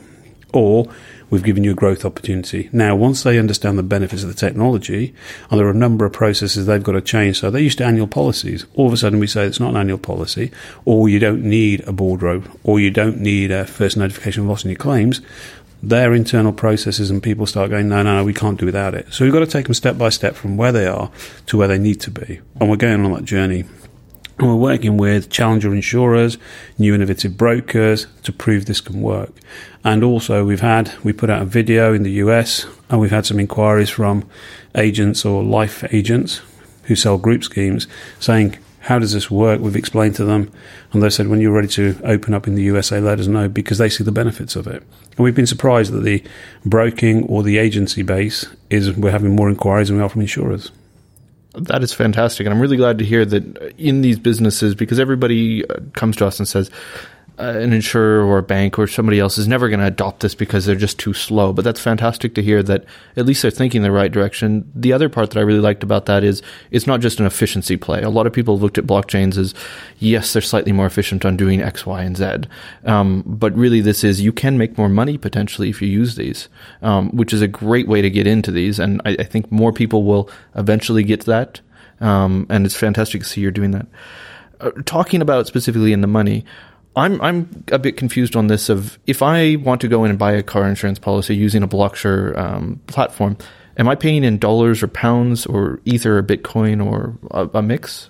Or 0.54 0.88
we've 1.30 1.44
given 1.44 1.64
you 1.64 1.72
a 1.72 1.76
growth 1.76 2.06
opportunity. 2.06 2.70
Now, 2.72 2.96
once 2.96 3.24
they 3.24 3.40
understand 3.40 3.78
the 3.78 3.84
benefits 3.84 4.24
of 4.24 4.30
the 4.30 4.36
technology, 4.36 5.14
and 5.50 5.60
there 5.60 5.68
are 5.68 5.72
a 5.72 5.76
number 5.76 6.06
of 6.06 6.14
processes 6.14 6.66
they've 6.66 6.84
got 6.84 6.94
to 6.94 7.02
change. 7.02 7.40
So 7.40 7.52
they're 7.52 7.62
used 7.62 7.78
to 7.80 7.86
annual 7.86 8.08
policies. 8.08 8.66
All 8.76 8.88
of 8.88 8.94
a 8.94 8.98
sudden, 8.98 9.20
we 9.20 9.28
say 9.28 9.46
it's 9.46 9.60
not 9.60 9.72
an 9.72 9.78
annual 9.78 9.98
policy, 9.98 10.52
or 10.86 11.10
you 11.10 11.20
don't 11.20 11.44
need 11.44 11.88
a 11.88 11.92
boardroom, 11.92 12.50
or 12.64 12.80
you 12.80 12.92
don't 12.92 13.20
need 13.20 13.52
a 13.52 13.66
first 13.66 13.98
notification 13.98 14.44
of 14.44 14.50
loss 14.50 14.64
in 14.64 14.72
your 14.72 14.78
claims. 14.78 15.22
Their 15.82 16.14
internal 16.14 16.52
processes 16.52 17.10
and 17.10 17.24
people 17.24 17.46
start 17.46 17.70
going, 17.70 17.88
no, 17.88 18.04
no, 18.04 18.18
no, 18.18 18.24
we 18.26 18.34
can't 18.34 18.60
do 18.60 18.66
without 18.66 18.94
it. 18.96 19.14
So 19.14 19.24
we've 19.24 19.34
got 19.34 19.40
to 19.40 19.48
take 19.48 19.66
them 19.66 19.74
step 19.74 19.98
by 19.98 20.10
step 20.10 20.36
from 20.36 20.58
where 20.58 20.74
they 20.74 20.86
are 20.86 21.10
to 21.46 21.58
where 21.58 21.70
they 21.70 21.78
need 21.78 22.02
to 22.02 22.12
be. 22.12 22.42
And 22.60 22.70
we're 22.70 22.76
going 22.76 23.06
on 23.06 23.14
that 23.14 23.24
journey 23.24 23.64
we're 24.48 24.56
working 24.56 24.98
with 24.98 25.30
challenger 25.30 25.74
insurers, 25.74 26.38
new 26.78 26.96
innovative 26.96 27.38
brokers 27.38 28.08
to 28.24 28.32
prove 28.32 28.66
this 28.66 28.80
can 28.80 29.02
work. 29.02 29.32
And 29.84 30.04
also, 30.04 30.46
we've 30.46 30.62
had, 30.62 30.94
we 31.04 31.12
put 31.12 31.30
out 31.30 31.42
a 31.42 31.46
video 31.46 31.94
in 31.94 32.04
the 32.04 32.12
US, 32.24 32.66
and 32.90 33.00
we've 33.00 33.12
had 33.12 33.26
some 33.26 33.40
inquiries 33.40 33.90
from 33.90 34.30
agents 34.76 35.26
or 35.26 35.44
life 35.44 35.84
agents 35.94 36.42
who 36.84 36.96
sell 36.96 37.18
group 37.18 37.44
schemes 37.44 37.88
saying, 38.20 38.58
how 38.82 38.98
does 38.98 39.14
this 39.14 39.30
work? 39.30 39.60
We've 39.60 39.76
explained 39.76 40.16
to 40.16 40.26
them, 40.26 40.52
and 40.94 41.04
they 41.04 41.10
said, 41.10 41.28
when 41.28 41.42
you're 41.42 41.52
ready 41.52 41.68
to 41.70 42.00
open 42.04 42.34
up 42.34 42.48
in 42.48 42.56
the 42.56 42.64
USA, 42.64 43.00
let 43.00 43.20
us 43.20 43.28
know 43.28 43.50
because 43.50 43.78
they 43.78 43.90
see 43.90 44.04
the 44.04 44.12
benefits 44.12 44.56
of 44.56 44.68
it. 44.68 44.84
And 45.12 45.20
we've 45.20 45.36
been 45.36 45.46
surprised 45.46 45.92
that 45.92 46.04
the 46.04 46.24
broking 46.66 47.24
or 47.26 47.44
the 47.44 47.58
agency 47.58 48.04
base 48.04 48.48
is 48.70 48.94
we're 48.94 49.12
having 49.12 49.36
more 49.36 49.50
inquiries 49.50 49.90
than 49.90 49.98
we 49.98 50.04
are 50.04 50.10
from 50.10 50.22
insurers. 50.22 50.72
That 51.54 51.84
is 51.84 51.94
fantastic. 51.94 52.46
And 52.46 52.54
I'm 52.54 52.62
really 52.62 52.78
glad 52.78 53.00
to 53.00 53.06
hear 53.06 53.26
that 53.26 53.74
in 53.78 54.02
these 54.02 54.20
businesses, 54.20 54.76
because 54.76 55.00
everybody 55.00 55.68
uh, 55.68 55.80
comes 55.94 56.16
to 56.18 56.26
us 56.26 56.40
and 56.40 56.48
says, 56.48 56.70
an 57.40 57.74
insurer 57.74 58.24
or 58.24 58.38
a 58.38 58.44
bank 58.44 58.78
or 58.78 58.86
somebody 58.86 59.20
else 59.20 59.38
is 59.38 59.48
never 59.48 59.70
going 59.70 59.80
to 59.80 59.86
adopt 59.86 60.20
this 60.20 60.36
because 60.36 60.66
they're 60.66 60.76
just 60.76 61.00
too 61.00 61.14
slow. 61.14 61.54
But 61.54 61.64
that's 61.64 61.80
fantastic 61.80 62.36
to 62.36 62.44
hear 62.44 62.62
that 62.64 62.86
at 63.16 63.26
least 63.26 63.42
they're 63.42 63.52
thinking 63.52 63.82
the 63.82 63.92
right 63.92 64.12
direction. 64.12 64.70
The 64.76 64.94
other 64.94 65.10
part 65.10 65.32
that 65.32 65.40
I 65.40 65.44
really 65.44 65.60
liked 65.60 65.82
about 65.82 66.06
that 66.08 66.24
is 66.24 66.42
it's 66.72 66.86
not 66.86 67.00
just 67.00 67.20
an 67.20 67.26
efficiency 67.26 67.78
play. 67.78 68.02
A 68.02 68.10
lot 68.10 68.28
of 68.28 68.34
people 68.34 68.56
have 68.56 68.62
looked 68.62 68.78
at 68.78 68.86
blockchains 68.86 69.38
as 69.38 69.54
yes, 70.00 70.34
they're 70.34 70.42
slightly 70.42 70.72
more 70.72 70.86
efficient 70.86 71.26
on 71.26 71.38
doing 71.38 71.62
X, 71.62 71.86
Y, 71.86 72.02
and 72.02 72.18
Z. 72.18 72.50
Um, 72.86 73.24
but 73.26 73.56
really, 73.56 73.82
this 73.82 74.04
is 74.04 74.22
you 74.22 74.34
can 74.34 74.58
make 74.58 74.78
more 74.78 74.90
money 74.90 75.18
potentially 75.18 75.70
if 75.70 75.82
you 75.82 75.88
use 75.88 76.16
these, 76.16 76.50
um, 76.82 77.10
which 77.12 77.34
is 77.34 77.42
a 77.42 77.48
great 77.48 77.88
way 77.88 78.02
to 78.02 78.10
get 78.10 78.28
into 78.28 78.52
these. 78.52 78.80
And 78.80 79.02
I, 79.06 79.16
I 79.20 79.24
think 79.24 79.52
more 79.52 79.72
people 79.72 80.04
will 80.04 80.30
eventually 80.56 81.04
get 81.04 81.26
that. 81.26 81.62
Um, 82.02 82.48
and 82.50 82.66
it's 82.66 82.76
fantastic 82.76 83.24
to 83.24 83.28
see 83.28 83.42
you're 83.42 83.52
doing 83.52 83.72
that. 83.72 83.88
Uh, 84.62 84.72
talking 84.86 85.22
about 85.22 85.48
specifically 85.48 85.94
in 85.94 86.02
the 86.02 86.08
money, 86.08 86.44
I'm 87.00 87.22
I'm 87.22 87.64
a 87.72 87.80
bit 87.80 87.98
confused 87.98 88.36
on 88.36 88.48
this. 88.48 88.70
Of 88.70 89.00
if 89.08 89.22
I 89.22 89.56
want 89.56 89.82
to 89.82 89.88
go 89.88 90.04
in 90.04 90.10
and 90.10 90.20
buy 90.20 90.34
a 90.34 90.44
car 90.44 90.68
insurance 90.68 91.00
policy 91.00 91.36
using 91.36 91.64
a 91.64 91.68
Blocksure 91.68 92.38
um, 92.38 92.82
platform, 92.88 93.38
am 93.78 93.88
I 93.88 93.96
paying 93.96 94.24
in 94.24 94.38
dollars 94.38 94.84
or 94.84 94.88
pounds 94.88 95.46
or 95.46 95.80
Ether 95.86 96.18
or 96.18 96.24
Bitcoin 96.24 96.86
or 96.86 97.18
a, 97.32 97.58
a, 97.58 97.62
mix? 97.62 98.10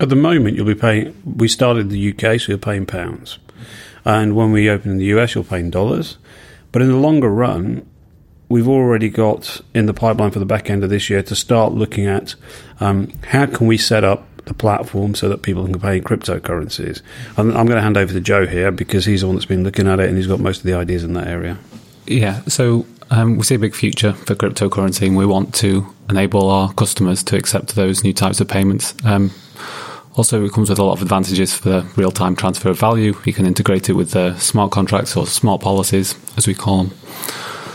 At 0.00 0.08
the 0.08 0.16
moment, 0.16 0.56
you'll 0.56 0.66
be 0.66 0.74
paying. 0.74 1.14
We 1.24 1.48
started 1.48 1.80
in 1.80 1.88
the 1.88 2.10
UK, 2.12 2.40
so 2.40 2.52
you're 2.52 2.58
paying 2.58 2.86
pounds, 2.86 3.38
and 4.04 4.36
when 4.36 4.52
we 4.52 4.70
open 4.70 4.92
in 4.92 4.98
the 4.98 5.06
US, 5.16 5.34
you'll 5.34 5.44
pay 5.44 5.60
in 5.60 5.70
dollars. 5.70 6.18
But 6.72 6.82
in 6.82 6.88
the 6.88 6.96
longer 6.96 7.28
run, 7.28 7.86
we've 8.48 8.68
already 8.68 9.08
got 9.08 9.60
in 9.74 9.86
the 9.86 9.94
pipeline 9.94 10.30
for 10.30 10.38
the 10.38 10.46
back 10.46 10.70
end 10.70 10.84
of 10.84 10.90
this 10.90 11.08
year 11.10 11.22
to 11.22 11.34
start 11.34 11.72
looking 11.72 12.06
at 12.06 12.34
um, 12.80 13.10
how 13.28 13.46
can 13.46 13.66
we 13.66 13.76
set 13.76 14.04
up 14.04 14.26
the 14.46 14.54
platform 14.54 15.14
so 15.14 15.28
that 15.28 15.42
people 15.42 15.64
can 15.64 15.80
pay 15.80 15.98
in 15.98 16.04
cryptocurrencies. 16.04 17.02
I'm, 17.36 17.48
I'm 17.56 17.66
going 17.66 17.76
to 17.76 17.82
hand 17.82 17.96
over 17.96 18.12
to 18.12 18.20
Joe 18.20 18.46
here 18.46 18.70
because 18.70 19.04
he's 19.04 19.22
the 19.22 19.26
one 19.26 19.36
that's 19.36 19.46
been 19.46 19.64
looking 19.64 19.88
at 19.88 20.00
it 20.00 20.08
and 20.08 20.16
he's 20.16 20.26
got 20.26 20.40
most 20.40 20.58
of 20.58 20.64
the 20.64 20.74
ideas 20.74 21.04
in 21.04 21.14
that 21.14 21.26
area. 21.26 21.58
Yeah, 22.06 22.42
so 22.42 22.86
um, 23.10 23.36
we 23.36 23.44
see 23.44 23.54
a 23.54 23.58
big 23.58 23.74
future 23.74 24.12
for 24.12 24.34
cryptocurrency 24.34 25.06
and 25.06 25.16
we 25.16 25.26
want 25.26 25.54
to 25.56 25.86
enable 26.10 26.50
our 26.50 26.72
customers 26.74 27.22
to 27.24 27.36
accept 27.36 27.74
those 27.74 28.04
new 28.04 28.12
types 28.12 28.40
of 28.40 28.48
payments. 28.48 28.94
Um, 29.04 29.30
also, 30.16 30.44
it 30.44 30.52
comes 30.52 30.70
with 30.70 30.78
a 30.78 30.84
lot 30.84 30.92
of 30.92 31.02
advantages 31.02 31.54
for 31.54 31.68
the 31.68 31.80
real 31.96 32.12
time 32.12 32.36
transfer 32.36 32.68
of 32.68 32.78
value. 32.78 33.14
You 33.24 33.32
can 33.32 33.46
integrate 33.46 33.88
it 33.88 33.94
with 33.94 34.12
the 34.12 34.36
smart 34.38 34.70
contracts 34.70 35.16
or 35.16 35.26
smart 35.26 35.60
policies, 35.60 36.14
as 36.36 36.46
we 36.46 36.54
call 36.54 36.84
them. 36.84 36.98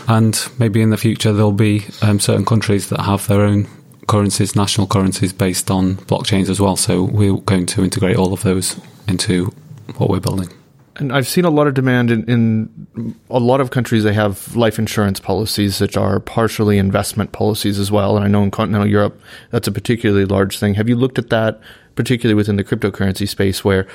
And 0.08 0.40
maybe 0.58 0.80
in 0.80 0.90
the 0.90 0.96
future, 0.96 1.32
there'll 1.32 1.52
be 1.52 1.84
um, 2.00 2.18
certain 2.18 2.46
countries 2.46 2.88
that 2.88 3.00
have 3.00 3.26
their 3.26 3.42
own 3.42 3.68
currencies, 4.10 4.56
national 4.56 4.88
currencies 4.88 5.32
based 5.32 5.70
on 5.70 5.94
blockchains 5.94 6.48
as 6.48 6.60
well. 6.60 6.74
So 6.74 7.04
we're 7.04 7.36
going 7.36 7.64
to 7.66 7.84
integrate 7.84 8.16
all 8.16 8.32
of 8.32 8.42
those 8.42 8.78
into 9.06 9.54
what 9.98 10.10
we're 10.10 10.18
building. 10.18 10.48
And 10.96 11.12
I've 11.12 11.28
seen 11.28 11.44
a 11.44 11.50
lot 11.50 11.68
of 11.68 11.74
demand 11.74 12.10
in, 12.10 12.24
in, 12.28 13.14
a 13.30 13.38
lot 13.38 13.60
of 13.60 13.70
countries. 13.70 14.02
They 14.02 14.12
have 14.12 14.56
life 14.56 14.80
insurance 14.80 15.20
policies 15.20 15.78
that 15.78 15.96
are 15.96 16.18
partially 16.18 16.76
investment 16.76 17.30
policies 17.30 17.78
as 17.78 17.92
well. 17.92 18.16
And 18.16 18.24
I 18.24 18.28
know 18.28 18.42
in 18.42 18.50
continental 18.50 18.90
Europe, 18.90 19.18
that's 19.50 19.68
a 19.68 19.72
particularly 19.72 20.24
large 20.24 20.58
thing. 20.58 20.74
Have 20.74 20.88
you 20.88 20.96
looked 20.96 21.18
at 21.18 21.30
that, 21.30 21.60
particularly 21.94 22.34
within 22.34 22.56
the 22.56 22.64
cryptocurrency 22.64 23.28
space, 23.28 23.64
where 23.64 23.86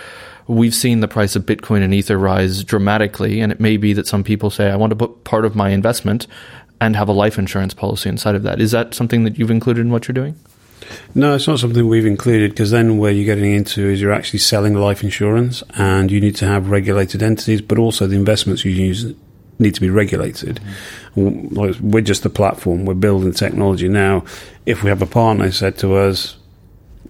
we've 0.48 0.74
seen 0.74 1.02
the 1.02 1.10
price 1.10 1.36
of 1.36 1.46
Bitcoin 1.46 1.84
and 1.84 1.94
Ether 1.94 2.18
rise 2.18 2.64
dramatically? 2.64 3.42
And 3.42 3.52
it 3.52 3.60
may 3.60 3.76
be 3.76 3.92
that 3.92 4.08
some 4.08 4.24
people 4.24 4.50
say, 4.50 4.72
I 4.72 4.78
want 4.78 4.92
to 4.92 4.96
put 4.96 5.26
part 5.26 5.44
of 5.44 5.56
my 5.56 5.72
investment 5.72 6.26
and 6.82 6.96
have 6.96 7.08
a 7.08 7.14
life 7.14 7.38
insurance 7.38 7.74
policy 7.74 8.10
inside 8.10 8.36
of 8.36 8.44
that. 8.44 8.60
Is 8.60 8.72
that 8.72 8.94
something 8.94 9.24
that 9.24 9.38
you've 9.38 9.52
included 9.52 9.82
in 9.82 9.92
what 9.92 10.08
you're 10.08 10.14
doing? 10.14 10.36
No, 11.16 11.36
it's 11.36 11.48
not 11.48 11.60
something 11.60 11.88
we've 11.88 12.06
included 12.06 12.52
because 12.52 12.72
then 12.72 12.98
where 12.98 13.12
you're 13.12 13.26
getting 13.26 13.54
into 13.54 13.88
is 13.90 14.02
you're 14.02 14.12
actually 14.12 14.40
selling 14.40 14.76
life 14.76 15.04
insurance 15.04 15.64
and 15.78 16.12
you 16.12 16.20
need 16.22 16.36
to 16.38 16.46
have 16.46 16.70
regulated 16.70 17.24
entities, 17.24 17.62
but 17.62 17.78
also 17.78 18.06
the 18.06 18.16
investments 18.16 18.66
you 18.66 18.72
use 18.72 19.14
need 19.58 19.74
to 19.74 19.82
be 19.82 19.90
regulated. 19.90 20.60
Mm-hmm. 21.16 21.90
We're 21.90 22.02
just 22.02 22.26
a 22.26 22.30
platform, 22.30 22.86
we're 22.86 22.94
building 22.94 23.32
technology. 23.32 23.88
Now, 23.88 24.26
if 24.66 24.84
we 24.84 24.90
have 24.90 25.02
a 25.02 25.08
partner 25.08 25.50
said 25.52 25.78
to 25.80 25.96
us, 25.96 26.38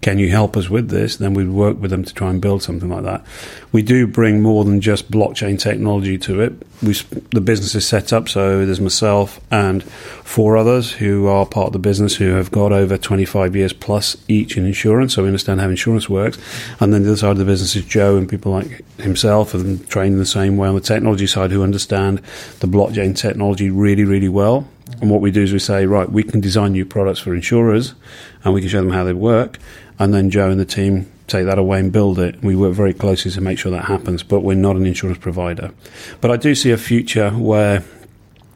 can 0.05 0.19
you 0.19 0.29
help 0.29 0.55
us 0.55 0.69
with 0.69 0.89
this? 0.89 1.15
Then 1.15 1.33
we'd 1.33 1.49
work 1.49 1.81
with 1.81 1.89
them 1.89 2.03
to 2.03 2.13
try 2.13 2.29
and 2.29 2.39
build 2.39 2.61
something 2.61 2.89
like 2.89 3.01
that. 3.05 3.25
We 3.71 3.81
do 3.81 4.05
bring 4.05 4.39
more 4.39 4.63
than 4.63 4.79
just 4.79 5.09
blockchain 5.09 5.59
technology 5.59 6.19
to 6.19 6.41
it. 6.41 6.53
We, 6.83 6.93
the 7.31 7.41
business 7.41 7.73
is 7.73 7.87
set 7.87 8.13
up, 8.13 8.29
so 8.29 8.67
there's 8.67 8.79
myself 8.79 9.41
and 9.49 9.83
four 9.83 10.57
others 10.57 10.91
who 10.91 11.25
are 11.25 11.43
part 11.43 11.65
of 11.65 11.73
the 11.73 11.79
business 11.79 12.15
who 12.15 12.35
have 12.35 12.51
got 12.51 12.71
over 12.71 12.99
25 12.99 13.55
years 13.55 13.73
plus 13.73 14.15
each 14.27 14.57
in 14.57 14.67
insurance, 14.67 15.15
so 15.15 15.23
we 15.23 15.27
understand 15.27 15.59
how 15.59 15.69
insurance 15.69 16.07
works. 16.07 16.37
And 16.79 16.93
then 16.93 17.01
the 17.01 17.09
other 17.09 17.17
side 17.17 17.31
of 17.31 17.37
the 17.39 17.45
business 17.45 17.75
is 17.75 17.83
Joe 17.83 18.15
and 18.15 18.29
people 18.29 18.51
like 18.51 18.85
himself 18.99 19.55
and 19.55 19.89
trained 19.89 20.13
in 20.13 20.19
the 20.19 20.27
same 20.27 20.55
way 20.55 20.67
on 20.67 20.75
the 20.75 20.81
technology 20.81 21.25
side 21.25 21.49
who 21.49 21.63
understand 21.63 22.21
the 22.59 22.67
blockchain 22.67 23.17
technology 23.17 23.71
really, 23.71 24.03
really 24.03 24.29
well. 24.29 24.67
And 25.01 25.09
what 25.09 25.21
we 25.21 25.31
do 25.31 25.41
is 25.41 25.51
we 25.51 25.59
say, 25.59 25.85
right, 25.85 26.09
we 26.09 26.23
can 26.23 26.39
design 26.39 26.73
new 26.73 26.85
products 26.85 27.19
for 27.19 27.33
insurers 27.33 27.95
and 28.43 28.53
we 28.53 28.61
can 28.61 28.69
show 28.69 28.81
them 28.81 28.91
how 28.91 29.03
they 29.03 29.13
work 29.13 29.59
and 29.99 30.13
then 30.13 30.29
Joe 30.29 30.49
and 30.49 30.59
the 30.59 30.65
team 30.65 31.11
take 31.27 31.45
that 31.45 31.57
away 31.57 31.79
and 31.79 31.91
build 31.91 32.19
it. 32.19 32.41
We 32.43 32.55
work 32.55 32.73
very 32.73 32.93
closely 32.93 33.31
to 33.31 33.41
make 33.41 33.57
sure 33.57 33.71
that 33.71 33.85
happens, 33.85 34.23
but 34.23 34.41
we're 34.41 34.55
not 34.55 34.75
an 34.75 34.85
insurance 34.85 35.17
provider. 35.17 35.71
But 36.21 36.31
I 36.31 36.37
do 36.37 36.53
see 36.53 36.71
a 36.71 36.77
future 36.77 37.31
where 37.31 37.83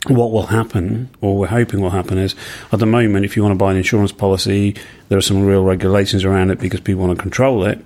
what 0.07 0.31
will 0.31 0.47
happen, 0.47 1.09
or 1.19 1.37
we're 1.37 1.47
hoping 1.47 1.81
will 1.81 1.89
happen, 1.89 2.17
is 2.17 2.35
at 2.71 2.79
the 2.79 2.85
moment, 2.85 3.25
if 3.25 3.35
you 3.35 3.43
want 3.43 3.53
to 3.53 3.57
buy 3.57 3.71
an 3.71 3.77
insurance 3.77 4.11
policy, 4.11 4.75
there 5.09 5.17
are 5.17 5.21
some 5.21 5.45
real 5.45 5.63
regulations 5.63 6.23
around 6.23 6.51
it 6.51 6.59
because 6.59 6.79
people 6.79 7.05
want 7.05 7.17
to 7.17 7.21
control 7.21 7.65
it, 7.65 7.83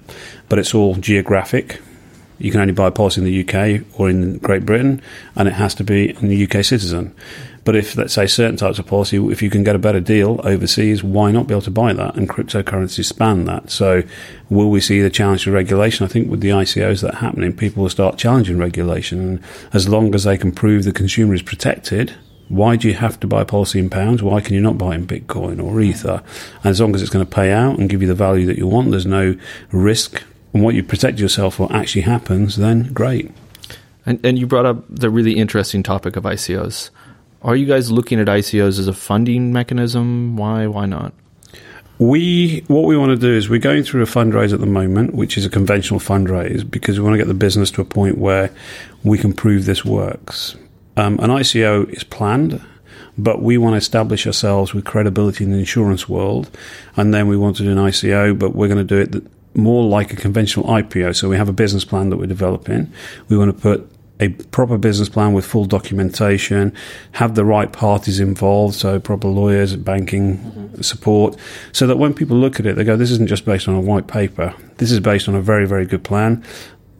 but 0.49 0.59
it's 0.59 0.75
all 0.75 0.95
geographic. 0.95 1.81
You 2.37 2.51
can 2.51 2.59
only 2.59 2.73
buy 2.73 2.87
a 2.87 2.91
policy 2.91 3.21
in 3.21 3.25
the 3.25 3.41
UK 3.41 3.85
or 3.99 4.09
in 4.09 4.37
Great 4.39 4.65
Britain, 4.65 5.01
and 5.35 5.47
it 5.47 5.53
has 5.53 5.73
to 5.75 5.83
be 5.83 6.11
a 6.11 6.43
UK 6.43 6.63
citizen. 6.65 7.15
But 7.63 7.75
if, 7.75 7.95
let's 7.95 8.13
say, 8.13 8.27
certain 8.27 8.57
types 8.57 8.77
of 8.77 8.85
policy, 8.85 9.17
if 9.31 9.41
you 9.41 9.49
can 9.49 9.63
get 9.63 9.75
a 9.75 9.79
better 9.79 10.01
deal 10.01 10.41
overseas, 10.43 11.03
why 11.03 11.31
not 11.31 11.47
be 11.47 11.53
able 11.53 11.61
to 11.61 11.71
buy 11.71 11.93
that? 11.93 12.15
And 12.15 12.27
cryptocurrencies 12.27 13.05
span 13.05 13.45
that. 13.45 13.71
So, 13.71 14.03
will 14.49 14.69
we 14.69 14.81
see 14.81 15.01
the 15.01 15.09
challenge 15.09 15.47
of 15.47 15.53
regulation? 15.53 16.05
I 16.05 16.09
think 16.09 16.29
with 16.29 16.41
the 16.41 16.49
ICOs 16.49 17.01
that 17.01 17.13
are 17.13 17.17
happening, 17.17 17.55
people 17.55 17.83
will 17.83 17.89
start 17.89 18.17
challenging 18.17 18.57
regulation. 18.57 19.19
And 19.19 19.43
as 19.71 19.87
long 19.87 20.13
as 20.13 20.25
they 20.25 20.37
can 20.37 20.51
prove 20.51 20.83
the 20.83 20.91
consumer 20.91 21.33
is 21.33 21.41
protected, 21.41 22.13
why 22.49 22.75
do 22.75 22.87
you 22.87 22.93
have 22.95 23.19
to 23.21 23.27
buy 23.27 23.43
policy 23.43 23.79
in 23.79 23.89
pounds? 23.89 24.21
Why 24.21 24.41
can 24.41 24.53
you 24.53 24.61
not 24.61 24.77
buy 24.77 24.95
in 24.95 25.07
Bitcoin 25.07 25.63
or 25.63 25.79
Ether? 25.79 26.21
And 26.57 26.65
as 26.65 26.81
long 26.81 26.93
as 26.93 27.01
it's 27.01 27.11
going 27.11 27.25
to 27.25 27.31
pay 27.31 27.51
out 27.51 27.79
and 27.79 27.89
give 27.89 28.01
you 28.01 28.07
the 28.07 28.13
value 28.13 28.45
that 28.47 28.57
you 28.57 28.67
want, 28.67 28.91
there's 28.91 29.05
no 29.05 29.35
risk. 29.71 30.21
And 30.53 30.63
what 30.63 30.75
you 30.75 30.83
protect 30.83 31.19
yourself 31.19 31.55
for 31.55 31.71
actually 31.73 32.01
happens, 32.01 32.57
then 32.57 32.91
great. 32.93 33.31
And, 34.05 34.23
and 34.25 34.37
you 34.37 34.45
brought 34.45 34.65
up 34.65 34.83
the 34.89 35.09
really 35.09 35.33
interesting 35.33 35.81
topic 35.81 36.15
of 36.15 36.25
ICOs. 36.25 36.89
Are 37.43 37.57
you 37.57 37.65
guys 37.65 37.91
looking 37.91 38.21
at 38.21 38.27
ICOs 38.27 38.79
as 38.79 38.87
a 38.87 38.93
funding 38.93 39.51
mechanism? 39.51 40.37
Why? 40.37 40.65
Why 40.65 40.85
not? 40.85 41.13
We 41.99 42.63
what 42.67 42.85
we 42.85 42.97
want 42.97 43.09
to 43.09 43.17
do 43.17 43.31
is 43.31 43.49
we're 43.49 43.59
going 43.59 43.83
through 43.83 44.01
a 44.01 44.05
fundraise 44.05 44.53
at 44.53 44.61
the 44.61 44.65
moment, 44.65 45.13
which 45.13 45.37
is 45.37 45.45
a 45.45 45.49
conventional 45.49 45.99
fundraise, 45.99 46.69
because 46.69 46.97
we 46.97 47.03
want 47.03 47.15
to 47.15 47.17
get 47.17 47.27
the 47.27 47.33
business 47.33 47.69
to 47.71 47.81
a 47.81 47.85
point 47.85 48.17
where 48.17 48.49
we 49.03 49.17
can 49.17 49.33
prove 49.33 49.65
this 49.65 49.83
works. 49.83 50.55
Um, 50.95 51.19
an 51.19 51.29
ICO 51.29 51.89
is 51.89 52.03
planned, 52.05 52.61
but 53.17 53.41
we 53.41 53.57
want 53.57 53.73
to 53.73 53.77
establish 53.77 54.25
ourselves 54.25 54.73
with 54.73 54.85
credibility 54.85 55.43
in 55.43 55.51
the 55.51 55.59
insurance 55.59 56.07
world, 56.07 56.49
and 56.95 57.13
then 57.13 57.27
we 57.27 57.35
want 57.35 57.57
to 57.57 57.63
do 57.63 57.71
an 57.71 57.77
ICO, 57.77 58.39
but 58.39 58.55
we're 58.55 58.69
going 58.69 58.85
to 58.87 59.05
do 59.05 59.17
it 59.17 59.23
more 59.55 59.83
like 59.83 60.13
a 60.13 60.15
conventional 60.15 60.65
IPO. 60.67 61.15
So 61.15 61.29
we 61.29 61.35
have 61.35 61.49
a 61.49 61.53
business 61.53 61.83
plan 61.83 62.09
that 62.09 62.17
we're 62.17 62.25
developing. 62.25 62.91
We 63.27 63.37
want 63.37 63.55
to 63.55 63.61
put 63.61 63.89
a 64.23 64.29
proper 64.29 64.77
business 64.77 65.09
plan 65.09 65.33
with 65.33 65.45
full 65.45 65.65
documentation, 65.65 66.73
have 67.13 67.35
the 67.35 67.43
right 67.43 67.71
parties 67.71 68.19
involved, 68.19 68.75
so 68.75 68.99
proper 68.99 69.27
lawyers, 69.27 69.75
banking 69.75 70.37
mm-hmm. 70.37 70.81
support, 70.81 71.35
so 71.71 71.85
that 71.87 71.97
when 71.97 72.13
people 72.13 72.37
look 72.37 72.59
at 72.59 72.65
it, 72.65 72.75
they 72.75 72.83
go, 72.83 72.95
this 72.95 73.11
isn't 73.11 73.27
just 73.27 73.45
based 73.45 73.67
on 73.67 73.75
a 73.75 73.81
white 73.81 74.07
paper. 74.07 74.55
This 74.77 74.91
is 74.91 74.99
based 74.99 75.27
on 75.27 75.35
a 75.35 75.41
very, 75.41 75.67
very 75.67 75.85
good 75.85 76.03
plan. 76.03 76.43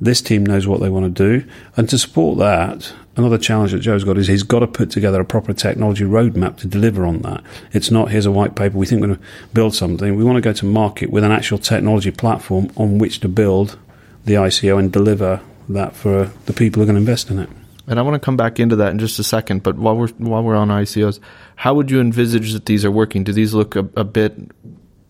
This 0.01 0.21
team 0.21 0.45
knows 0.45 0.67
what 0.67 0.81
they 0.81 0.89
want 0.89 1.15
to 1.15 1.39
do. 1.39 1.47
And 1.77 1.87
to 1.89 1.97
support 1.97 2.37
that, 2.39 2.93
another 3.15 3.37
challenge 3.37 3.71
that 3.71 3.79
Joe's 3.79 4.03
got 4.03 4.17
is 4.17 4.27
he's 4.27 4.43
got 4.43 4.59
to 4.59 4.67
put 4.67 4.91
together 4.91 5.21
a 5.21 5.25
proper 5.25 5.53
technology 5.53 6.03
roadmap 6.03 6.57
to 6.57 6.67
deliver 6.67 7.05
on 7.05 7.21
that. 7.21 7.41
It's 7.71 7.89
not 7.89 8.11
here's 8.11 8.25
a 8.25 8.31
white 8.31 8.55
paper, 8.55 8.77
we 8.77 8.85
think 8.85 8.99
we're 8.99 9.07
going 9.07 9.19
to 9.19 9.25
build 9.53 9.75
something. 9.75 10.17
We 10.17 10.25
want 10.25 10.35
to 10.35 10.41
go 10.41 10.51
to 10.51 10.65
market 10.65 11.09
with 11.09 11.23
an 11.23 11.31
actual 11.31 11.57
technology 11.57 12.11
platform 12.11 12.69
on 12.75 12.97
which 12.97 13.21
to 13.21 13.29
build 13.29 13.77
the 14.25 14.33
ICO 14.33 14.77
and 14.77 14.91
deliver 14.91 15.41
that 15.69 15.95
for 15.95 16.31
the 16.45 16.53
people 16.53 16.79
who 16.79 16.83
are 16.83 16.85
going 16.85 16.95
to 16.95 16.99
invest 17.01 17.29
in 17.29 17.39
it. 17.39 17.49
And 17.87 17.99
I 17.99 18.01
want 18.01 18.15
to 18.15 18.25
come 18.25 18.37
back 18.37 18.59
into 18.59 18.77
that 18.77 18.91
in 18.91 18.99
just 18.99 19.19
a 19.19 19.23
second. 19.23 19.63
But 19.63 19.77
while 19.77 19.97
we're 19.97 20.07
while 20.09 20.43
we're 20.43 20.55
on 20.55 20.69
ICOs, 20.69 21.19
how 21.55 21.73
would 21.73 21.91
you 21.91 21.99
envisage 21.99 22.53
that 22.53 22.65
these 22.65 22.85
are 22.85 22.91
working? 22.91 23.23
Do 23.23 23.33
these 23.33 23.53
look 23.53 23.75
a, 23.75 23.87
a 23.95 24.03
bit? 24.03 24.35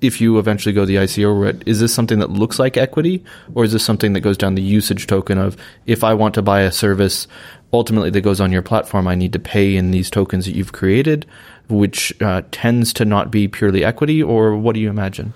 If 0.02 0.20
you 0.20 0.38
eventually 0.38 0.74
go 0.74 0.84
the 0.84 0.98
ICO 0.98 1.40
route, 1.40 1.64
is 1.66 1.80
this 1.80 1.94
something 1.94 2.20
that 2.20 2.30
looks 2.30 2.60
like 2.60 2.76
equity, 2.76 3.24
or 3.56 3.64
is 3.64 3.72
this 3.72 3.86
something 3.86 4.12
that 4.14 4.20
goes 4.20 4.38
down 4.38 4.56
the 4.56 4.62
usage 4.62 5.08
token 5.08 5.38
of 5.38 5.56
if 5.86 6.04
I 6.04 6.14
want 6.14 6.34
to 6.36 6.42
buy 6.42 6.62
a 6.62 6.74
service, 6.74 7.26
ultimately 7.72 8.10
that 8.10 8.20
goes 8.20 8.42
on 8.42 8.52
your 8.52 8.62
platform, 8.62 9.08
I 9.08 9.16
need 9.16 9.32
to 9.32 9.40
pay 9.40 9.78
in 9.78 9.92
these 9.92 10.10
tokens 10.10 10.46
that 10.46 10.56
you've 10.56 10.74
created, 10.74 11.26
which 11.70 12.14
uh, 12.22 12.42
tends 12.52 12.92
to 12.94 13.06
not 13.06 13.32
be 13.32 13.48
purely 13.48 13.86
equity, 13.86 14.22
or 14.22 14.58
what 14.58 14.74
do 14.74 14.82
you 14.82 14.90
imagine? 14.90 15.34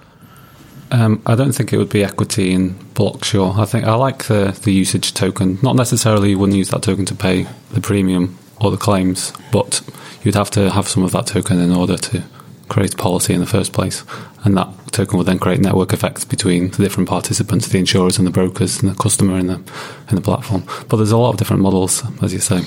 Um, 0.92 1.22
I 1.26 1.36
don't 1.36 1.52
think 1.52 1.74
it 1.74 1.78
would 1.78 1.90
be 1.90 2.04
equity 2.04 2.54
in 2.54 2.76
Blocksure. 2.94 3.58
I 3.58 3.66
think 3.66 3.86
I 3.86 3.96
like 3.96 4.26
the, 4.26 4.58
the 4.64 4.72
usage 4.72 5.14
token. 5.14 5.60
Not 5.62 5.76
necessarily 5.76 6.32
you 6.32 6.40
wouldn't 6.40 6.58
use 6.58 6.70
that 6.70 6.84
token 6.84 7.06
to 7.06 7.16
pay 7.16 7.48
the 7.72 7.82
premium 7.82 8.38
or 8.62 8.72
the 8.72 8.78
claims, 8.78 9.34
but 9.52 9.82
you'd 10.24 10.36
have 10.36 10.52
to 10.52 10.72
have 10.72 10.88
some 10.88 11.04
of 11.04 11.12
that 11.12 11.28
token 11.28 11.60
in 11.60 11.72
order 11.72 11.98
to 11.98 12.24
create 12.70 12.98
policy 12.98 13.34
in 13.34 13.40
the 13.40 13.46
first 13.46 13.74
place. 13.74 14.04
And 14.44 14.56
that 14.58 14.70
token 14.92 15.18
would 15.18 15.28
then 15.28 15.40
create 15.40 15.60
network 15.60 15.94
effects 15.94 16.24
between 16.26 16.72
the 16.72 16.84
different 16.84 17.10
participants, 17.10 17.68
the 17.68 17.80
insurers 17.80 18.18
and 18.18 18.26
the 18.26 18.32
brokers 18.32 18.82
and 18.82 18.90
the 18.90 18.96
customer 18.96 19.38
in 19.38 19.48
the 19.48 19.62
in 20.10 20.16
the 20.16 20.22
platform. 20.22 20.64
But 20.88 20.98
there's 20.98 21.12
a 21.12 21.18
lot 21.18 21.32
of 21.32 21.38
different 21.38 21.62
models, 21.62 22.04
as 22.22 22.34
you 22.34 22.40
say 22.40 22.62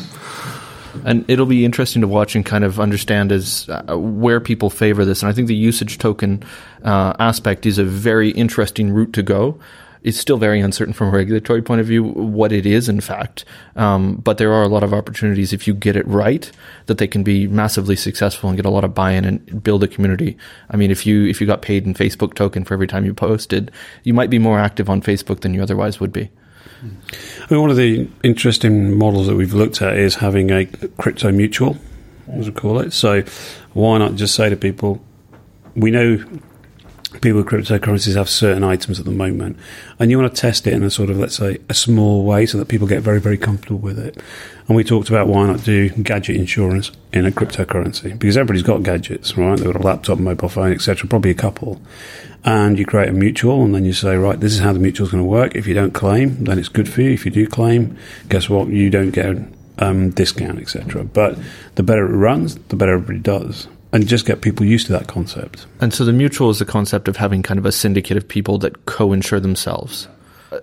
and 1.05 1.25
it'll 1.29 1.47
be 1.47 1.65
interesting 1.65 2.03
to 2.03 2.09
watch 2.09 2.35
and 2.35 2.45
kind 2.45 2.65
of 2.65 2.81
understand 2.81 3.33
as 3.33 3.69
uh, 3.69 3.97
where 3.99 4.41
people 4.41 4.71
favor 4.71 5.05
this. 5.05 5.23
And 5.23 5.31
I 5.31 5.33
think 5.33 5.49
the 5.49 5.55
usage 5.55 5.99
token 5.99 6.43
uh, 6.85 7.15
aspect 7.19 7.67
is 7.67 7.79
a 7.79 7.85
very 7.85 8.31
interesting 8.31 8.91
route 8.91 9.13
to 9.15 9.23
go. 9.23 9.59
It's 10.03 10.17
still 10.17 10.39
very 10.39 10.61
uncertain 10.61 10.95
from 10.95 11.09
a 11.09 11.11
regulatory 11.11 11.61
point 11.61 11.83
of 11.83 11.87
view 11.87 12.03
what 12.03 12.53
it 12.53 12.65
is, 12.65 12.89
in 12.89 13.03
fact. 13.03 13.45
Um, 13.77 14.17
but 14.17 14.39
there 14.39 14.51
are 14.51 14.63
a 14.63 14.69
lot 14.69 14.83
of 14.83 14.95
opportunities 14.95 15.53
if 15.53 15.67
you 15.67 15.75
get 15.75 15.95
it 15.95 16.07
right 16.07 16.51
that 16.87 16.97
they 16.97 17.07
can 17.07 17.23
be 17.23 17.47
massively 17.47 17.97
successful 17.97 18.49
and 18.49 18.57
get 18.57 18.65
a 18.65 18.71
lot 18.71 18.85
of 18.85 18.95
buy-in 18.95 19.27
and 19.27 19.63
build 19.63 19.85
a 19.85 19.89
community. 19.89 20.39
I 20.71 20.79
mean, 20.79 20.91
if 20.91 21.05
you 21.05 21.27
if 21.27 21.39
you 21.39 21.47
got 21.47 21.61
paid 21.61 21.85
in 21.85 21.93
Facebook 21.93 22.33
token 22.33 22.65
for 22.65 22.73
every 22.73 22.87
time 22.87 23.05
you 23.05 23.13
posted, 23.13 23.71
you 24.03 24.15
might 24.15 24.31
be 24.31 24.39
more 24.39 24.59
active 24.59 24.89
on 24.89 25.03
Facebook 25.03 25.41
than 25.41 25.53
you 25.53 25.63
otherwise 25.63 26.01
would 26.01 26.13
be. 26.13 26.31
I 26.83 27.47
mean, 27.51 27.61
one 27.61 27.71
of 27.71 27.77
the 27.77 28.09
interesting 28.23 28.97
models 28.97 29.27
that 29.27 29.37
we've 29.37 29.55
looked 29.55 29.83
at 29.83 29.97
is 29.97 30.17
having 30.17 30.51
a 30.51 30.67
crypto 30.99 31.31
mutual, 31.31 31.77
as 32.33 32.47
we 32.47 32.53
call 32.53 32.79
it. 32.81 32.93
So, 32.93 33.23
why 33.73 33.99
not 33.99 34.15
just 34.15 34.35
say 34.35 34.49
to 34.49 34.57
people, 34.57 35.03
we 35.75 35.91
know 35.91 36.25
people 37.21 37.43
with 37.43 37.47
cryptocurrencies 37.47 38.17
have 38.17 38.29
certain 38.29 38.63
items 38.63 38.99
at 38.99 39.05
the 39.05 39.11
moment, 39.11 39.59
and 39.99 40.11
you 40.11 40.19
want 40.19 40.35
to 40.35 40.41
test 40.41 40.67
it 40.67 40.73
in 40.73 40.83
a 40.83 40.91
sort 40.91 41.11
of, 41.11 41.19
let's 41.19 41.37
say, 41.37 41.59
a 41.69 41.75
small 41.75 42.25
way 42.25 42.47
so 42.47 42.59
that 42.59 42.69
people 42.69 42.87
get 42.87 43.03
very, 43.03 43.21
very 43.21 43.37
comfortable 43.37 43.79
with 43.79 43.99
it. 43.99 44.17
And 44.69 44.77
we 44.77 44.85
talked 44.85 45.09
about 45.09 45.27
why 45.27 45.47
not 45.47 45.65
do 45.65 45.89
gadget 45.89 46.37
insurance 46.37 46.93
in 47.13 47.27
a 47.27 47.31
cryptocurrency 47.31 48.17
because 48.19 48.37
everybody's 48.37 48.63
got 48.63 48.85
gadgets, 48.85 49.37
right? 49.37 49.59
They've 49.59 49.73
got 49.73 49.81
a 49.81 49.85
laptop, 49.85 50.19
mobile 50.19 50.49
phone, 50.49 50.73
etc. 50.73 51.09
Probably 51.09 51.33
a 51.33 51.35
couple 51.35 51.81
and 52.45 52.79
you 52.79 52.87
create 52.87 53.09
a 53.09 53.13
mutual 53.13 53.65
and 53.65 53.75
then 53.75 53.85
you 53.85 53.93
say, 53.93 54.17
right, 54.17 54.41
this 54.41 54.53
is 54.53 54.61
how 54.61 54.73
the 54.73 54.79
mutual 54.79 55.07
is 55.07 55.13
going 55.13 55.23
to 55.23 55.29
work. 55.29 55.55
If 55.55 55.67
you 55.67 55.75
don't 55.75 55.93
claim, 55.93 56.45
then 56.45 56.59
it's 56.59 56.69
good 56.69 56.89
for 56.89 57.03
you. 57.03 57.11
If 57.11 57.25
you 57.25 57.31
do 57.31 57.47
claim, 57.47 57.97
guess 58.29 58.49
what? 58.49 58.69
You 58.69 58.89
don't 58.91 59.11
get 59.11 59.27
a 59.27 59.45
um, 59.79 60.11
discount, 60.11 60.59
etc. 60.59 61.05
But 61.05 61.39
the 61.75 61.83
better 61.83 62.07
it 62.07 62.17
runs, 62.17 62.57
the 62.57 62.77
better 62.77 62.95
everybody 62.95 63.19
does. 63.19 63.69
And 63.93 64.07
just 64.07 64.27
get 64.27 64.41
people 64.41 64.65
used 64.65 64.87
to 64.87 64.93
that 64.93 65.09
concept. 65.09 65.67
And 65.81 65.93
so 65.93 66.05
the 66.05 66.13
mutual 66.13 66.51
is 66.51 66.59
the 66.59 66.65
concept 66.65 67.09
of 67.09 67.17
having 67.17 67.43
kind 67.43 67.59
of 67.59 67.67
a 67.67 67.73
syndicate 67.73 68.17
of 68.17 68.29
people 68.29 68.59
that 68.59 68.87
co-insure 68.87 69.41
themselves. 69.41 70.09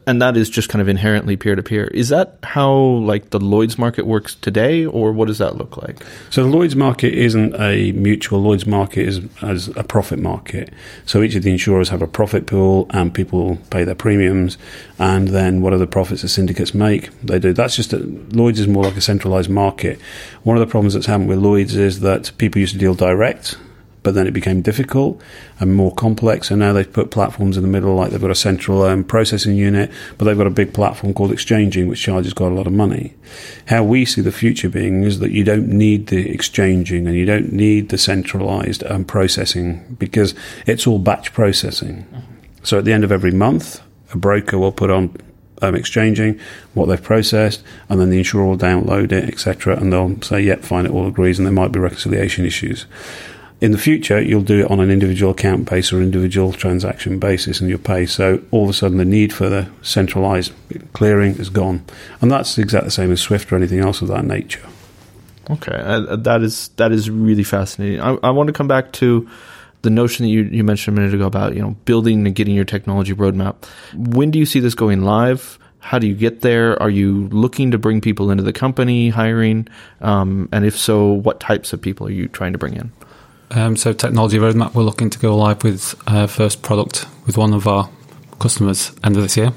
And 0.05 0.21
that 0.21 0.35
is 0.35 0.49
just 0.49 0.69
kind 0.69 0.81
of 0.81 0.87
inherently 0.87 1.37
peer 1.37 1.55
to 1.55 1.63
peer. 1.63 1.85
Is 1.85 2.09
that 2.09 2.37
how 2.43 2.73
like 2.73 3.29
the 3.29 3.39
Lloyd's 3.39 3.77
market 3.77 4.05
works 4.05 4.35
today, 4.35 4.85
or 4.85 5.11
what 5.11 5.27
does 5.27 5.37
that 5.37 5.55
look 5.55 5.77
like? 5.77 5.97
So 6.29 6.43
the 6.43 6.49
Lloyd's 6.49 6.75
market 6.75 7.13
isn't 7.13 7.55
a 7.55 7.93
mutual. 7.93 8.41
Lloyd's 8.41 8.65
market 8.65 9.07
is 9.07 9.21
as 9.41 9.69
a 9.69 9.83
profit 9.83 10.19
market. 10.19 10.73
So 11.05 11.21
each 11.21 11.35
of 11.35 11.43
the 11.43 11.51
insurers 11.51 11.89
have 11.89 12.01
a 12.01 12.07
profit 12.07 12.47
pool, 12.47 12.87
and 12.91 13.13
people 13.13 13.57
pay 13.69 13.83
their 13.83 13.95
premiums, 13.95 14.57
and 14.99 15.29
then 15.29 15.61
what 15.61 15.73
are 15.73 15.77
the 15.77 15.87
profits 15.87 16.21
the 16.21 16.29
syndicates 16.29 16.73
make, 16.73 17.09
they 17.21 17.39
do. 17.39 17.53
That's 17.53 17.75
just 17.75 17.93
a, 17.93 17.99
Lloyd's 17.99 18.59
is 18.59 18.67
more 18.67 18.83
like 18.83 18.97
a 18.97 19.01
centralized 19.01 19.49
market. 19.49 19.99
One 20.43 20.57
of 20.57 20.61
the 20.61 20.69
problems 20.69 20.93
that's 20.93 21.05
happened 21.05 21.29
with 21.29 21.39
Lloyd's 21.39 21.75
is 21.75 22.01
that 22.01 22.31
people 22.37 22.59
used 22.59 22.73
to 22.73 22.79
deal 22.79 22.93
direct 22.93 23.57
but 24.07 24.15
then 24.15 24.25
it 24.25 24.31
became 24.31 24.61
difficult 24.61 25.21
and 25.59 25.75
more 25.75 25.93
complex. 25.93 26.49
And 26.49 26.61
now 26.61 26.71
they've 26.71 26.93
put 26.93 27.11
platforms 27.11 27.57
in 27.57 27.63
the 27.63 27.67
middle, 27.67 27.93
like 27.93 28.11
they've 28.11 28.21
got 28.21 28.31
a 28.31 28.35
central 28.35 28.83
um, 28.83 29.03
processing 29.03 29.57
unit, 29.57 29.91
but 30.17 30.23
they've 30.23 30.37
got 30.37 30.47
a 30.47 30.49
big 30.49 30.73
platform 30.73 31.13
called 31.13 31.31
Xchanging, 31.31 31.89
which 31.89 32.01
charges 32.01 32.31
quite 32.31 32.53
a 32.53 32.55
lot 32.55 32.67
of 32.67 32.71
money. 32.71 33.15
How 33.65 33.83
we 33.83 34.05
see 34.05 34.21
the 34.21 34.31
future 34.31 34.69
being 34.69 35.03
is 35.03 35.19
that 35.19 35.31
you 35.31 35.43
don't 35.43 35.67
need 35.67 36.07
the 36.07 36.33
Xchanging 36.37 37.05
and 37.05 37.15
you 37.15 37.25
don't 37.25 37.51
need 37.51 37.89
the 37.89 37.97
centralized 37.97 38.81
um, 38.85 39.03
processing 39.03 39.97
because 39.99 40.33
it's 40.65 40.87
all 40.87 40.99
batch 40.99 41.33
processing. 41.33 42.07
So 42.63 42.77
at 42.77 42.85
the 42.85 42.93
end 42.93 43.03
of 43.03 43.11
every 43.11 43.31
month, 43.31 43.81
a 44.13 44.17
broker 44.17 44.57
will 44.57 44.71
put 44.71 44.89
on 44.89 45.17
um, 45.61 45.75
Xchanging 45.75 46.39
what 46.75 46.85
they've 46.85 47.03
processed, 47.03 47.61
and 47.89 47.99
then 47.99 48.09
the 48.09 48.19
insurer 48.19 48.45
will 48.45 48.57
download 48.57 49.11
it, 49.11 49.27
etc. 49.27 49.75
And 49.75 49.91
they'll 49.91 50.21
say, 50.21 50.39
"Yep, 50.39 50.63
fine, 50.63 50.85
it 50.85 50.91
all 50.91 51.07
agrees," 51.07 51.39
and 51.39 51.45
there 51.45 51.53
might 51.53 51.73
be 51.73 51.79
reconciliation 51.81 52.45
issues. 52.45 52.85
In 53.59 53.71
the 53.71 53.77
future, 53.77 54.21
you'll 54.21 54.43
do 54.43 54.59
it 54.59 54.71
on 54.71 54.79
an 54.79 54.91
individual 54.91 55.31
account 55.31 55.67
base 55.67 55.91
or 55.91 55.99
individual 55.99 56.53
transaction 56.53 57.17
basis 57.17 57.59
and 57.59 57.69
you'll 57.69 57.79
pay. 57.79 58.05
So 58.05 58.43
all 58.51 58.65
of 58.65 58.69
a 58.69 58.73
sudden, 58.73 58.97
the 58.97 59.05
need 59.05 59.33
for 59.33 59.49
the 59.49 59.67
centralized 59.81 60.53
clearing 60.93 61.37
is 61.37 61.49
gone. 61.49 61.83
And 62.21 62.31
that's 62.31 62.57
exactly 62.59 62.87
the 62.87 62.91
same 62.91 63.11
as 63.11 63.19
Swift 63.19 63.51
or 63.51 63.55
anything 63.55 63.79
else 63.79 64.01
of 64.03 64.09
that 64.09 64.25
nature. 64.25 64.67
Okay, 65.49 65.75
uh, 65.75 66.17
that 66.17 66.43
is 66.43 66.69
that 66.75 66.91
is 66.91 67.09
really 67.09 67.43
fascinating. 67.43 68.01
I, 68.01 68.17
I 68.21 68.31
want 68.31 68.47
to 68.47 68.53
come 68.53 68.67
back 68.67 68.91
to 68.93 69.27
the 69.81 69.89
notion 69.89 70.25
that 70.25 70.29
you, 70.29 70.43
you 70.43 70.63
mentioned 70.63 70.97
a 70.97 71.01
minute 71.01 71.15
ago 71.15 71.25
about 71.25 71.55
you 71.55 71.61
know 71.61 71.71
building 71.85 72.27
and 72.27 72.35
getting 72.35 72.53
your 72.53 72.65
technology 72.65 73.13
roadmap. 73.13 73.65
When 73.95 74.29
do 74.29 74.39
you 74.39 74.45
see 74.45 74.59
this 74.59 74.75
going 74.75 75.03
live? 75.03 75.57
How 75.79 75.99
do 75.99 76.07
you 76.07 76.15
get 76.15 76.41
there? 76.41 76.81
Are 76.81 76.89
you 76.89 77.29
looking 77.29 77.71
to 77.71 77.77
bring 77.77 78.01
people 78.01 78.29
into 78.29 78.43
the 78.43 78.51
company, 78.51 79.07
hiring? 79.07 79.67
Um, 80.01 80.49
and 80.51 80.65
if 80.65 80.77
so, 80.77 81.13
what 81.13 81.39
types 81.39 81.71
of 81.71 81.81
people 81.81 82.07
are 82.07 82.11
you 82.11 82.27
trying 82.27 82.51
to 82.51 82.59
bring 82.59 82.75
in? 82.75 82.91
Um, 83.51 83.77
so 83.77 83.93
technology 83.93 84.37
roadmap, 84.37 84.73
we're 84.73 84.83
looking 84.83 85.09
to 85.09 85.19
go 85.19 85.35
live 85.35 85.63
with 85.63 85.95
uh, 86.05 86.27
first 86.27 86.61
product 86.61 87.05
with 87.25 87.37
one 87.37 87.53
of 87.53 87.65
our 87.65 87.89
customers 88.39 88.91
end 89.03 89.15
of 89.15 89.23
this 89.23 89.37
year, 89.37 89.53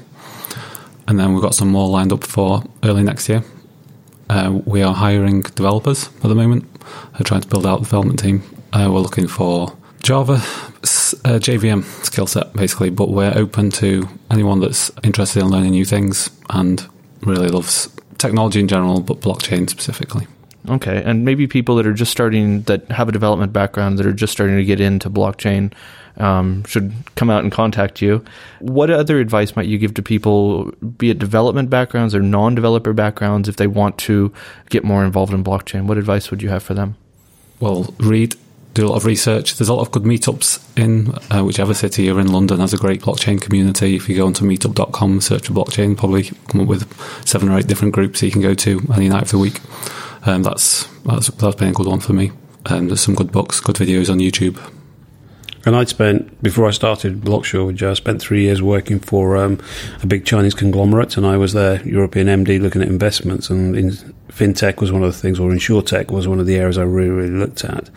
and 1.07 1.19
then 1.19 1.33
we've 1.33 1.41
got 1.41 1.55
some 1.55 1.67
more 1.69 1.89
lined 1.89 2.13
up 2.13 2.23
for 2.23 2.63
early 2.83 3.03
next 3.03 3.27
year. 3.27 3.43
Uh, 4.29 4.61
we 4.65 4.81
are 4.81 4.93
hiring 4.93 5.41
developers 5.41 6.07
at 6.07 6.21
the 6.29 6.35
moment. 6.35 6.65
We're 7.13 7.25
trying 7.25 7.41
to 7.41 7.47
build 7.47 7.65
out 7.65 7.79
the 7.79 7.85
development 7.85 8.19
team. 8.19 8.43
Uh, 8.71 8.89
we're 8.91 9.01
looking 9.01 9.27
for 9.27 9.75
Java, 10.01 10.35
uh, 10.35 11.37
JVM 11.37 11.83
skill 12.05 12.27
set 12.27 12.53
basically, 12.53 12.89
but 12.89 13.09
we're 13.09 13.33
open 13.35 13.69
to 13.71 14.07
anyone 14.31 14.61
that's 14.61 14.89
interested 15.03 15.41
in 15.41 15.49
learning 15.49 15.71
new 15.71 15.85
things 15.85 16.29
and 16.49 16.87
really 17.21 17.49
loves 17.49 17.89
technology 18.17 18.61
in 18.61 18.67
general, 18.67 19.01
but 19.01 19.19
blockchain 19.19 19.69
specifically. 19.69 20.27
Okay, 20.69 21.01
and 21.03 21.25
maybe 21.25 21.47
people 21.47 21.75
that 21.77 21.87
are 21.87 21.93
just 21.93 22.11
starting, 22.11 22.61
that 22.63 22.85
have 22.91 23.09
a 23.09 23.11
development 23.11 23.51
background, 23.51 23.97
that 23.97 24.05
are 24.05 24.13
just 24.13 24.31
starting 24.31 24.57
to 24.57 24.63
get 24.63 24.79
into 24.79 25.09
blockchain, 25.09 25.73
um, 26.17 26.63
should 26.65 26.93
come 27.15 27.29
out 27.29 27.43
and 27.43 27.51
contact 27.51 28.01
you. 28.01 28.23
What 28.59 28.91
other 28.91 29.19
advice 29.19 29.55
might 29.55 29.65
you 29.65 29.77
give 29.77 29.95
to 29.95 30.03
people, 30.03 30.71
be 30.97 31.09
it 31.09 31.19
development 31.19 31.69
backgrounds 31.69 32.13
or 32.13 32.21
non-developer 32.21 32.93
backgrounds, 32.93 33.49
if 33.49 33.55
they 33.55 33.67
want 33.67 33.97
to 33.99 34.31
get 34.69 34.83
more 34.83 35.03
involved 35.03 35.33
in 35.33 35.43
blockchain? 35.43 35.87
What 35.87 35.97
advice 35.97 36.29
would 36.29 36.43
you 36.43 36.49
have 36.49 36.61
for 36.61 36.75
them? 36.75 36.95
Well, 37.59 37.93
read, 37.99 38.35
do 38.73 38.85
a 38.85 38.89
lot 38.89 38.97
of 38.97 39.05
research. 39.05 39.57
There's 39.57 39.69
a 39.69 39.73
lot 39.73 39.81
of 39.81 39.91
good 39.91 40.03
meetups 40.03 40.61
in 40.77 41.13
uh, 41.35 41.43
whichever 41.43 41.73
city 41.73 42.03
you're 42.03 42.19
in. 42.19 42.31
London 42.31 42.59
has 42.59 42.73
a 42.73 42.77
great 42.77 43.01
blockchain 43.01 43.41
community. 43.41 43.95
If 43.95 44.07
you 44.07 44.15
go 44.15 44.25
onto 44.25 44.45
meetup.com, 44.45 45.21
search 45.21 45.47
for 45.47 45.53
blockchain, 45.53 45.97
probably 45.97 46.23
come 46.49 46.61
up 46.61 46.67
with 46.67 47.27
seven 47.27 47.49
or 47.49 47.57
eight 47.57 47.67
different 47.67 47.93
groups 47.93 48.21
you 48.21 48.31
can 48.31 48.41
go 48.41 48.53
to 48.53 48.81
any 48.93 49.09
night 49.09 49.23
of 49.23 49.31
the 49.31 49.37
week. 49.37 49.59
Um, 50.23 50.43
that's, 50.43 50.85
that's 51.03 51.27
that's 51.27 51.55
been 51.55 51.69
a 51.69 51.73
good 51.73 51.87
one 51.87 51.99
for 51.99 52.13
me. 52.13 52.31
Um, 52.67 52.87
there's 52.87 53.01
some 53.01 53.15
good 53.15 53.31
books, 53.31 53.59
good 53.59 53.75
videos 53.75 54.09
on 54.09 54.19
YouTube. 54.19 54.59
And 55.65 55.75
I'd 55.75 55.89
spent 55.89 56.41
before 56.41 56.67
I 56.67 56.71
started 56.71 57.21
Blocksure 57.21 57.67
with 57.67 57.75
Joe. 57.75 57.91
I 57.91 57.93
spent 57.93 58.19
three 58.19 58.41
years 58.41 58.61
working 58.61 58.99
for 58.99 59.37
um, 59.37 59.59
a 60.01 60.07
big 60.07 60.25
Chinese 60.25 60.55
conglomerate, 60.55 61.17
and 61.17 61.25
I 61.25 61.37
was 61.37 61.53
their 61.53 61.81
European 61.87 62.27
MD 62.27 62.59
looking 62.59 62.81
at 62.81 62.87
investments. 62.87 63.49
And 63.49 63.75
in 63.75 63.91
fintech 64.29 64.81
was 64.81 64.91
one 64.91 65.03
of 65.03 65.11
the 65.11 65.17
things, 65.17 65.39
or 65.39 65.49
insurtech 65.51 66.09
was 66.09 66.27
one 66.27 66.39
of 66.39 66.47
the 66.47 66.55
areas 66.55 66.77
I 66.77 66.83
really, 66.83 67.09
really 67.09 67.29
looked 67.29 67.63
at. 67.63 67.89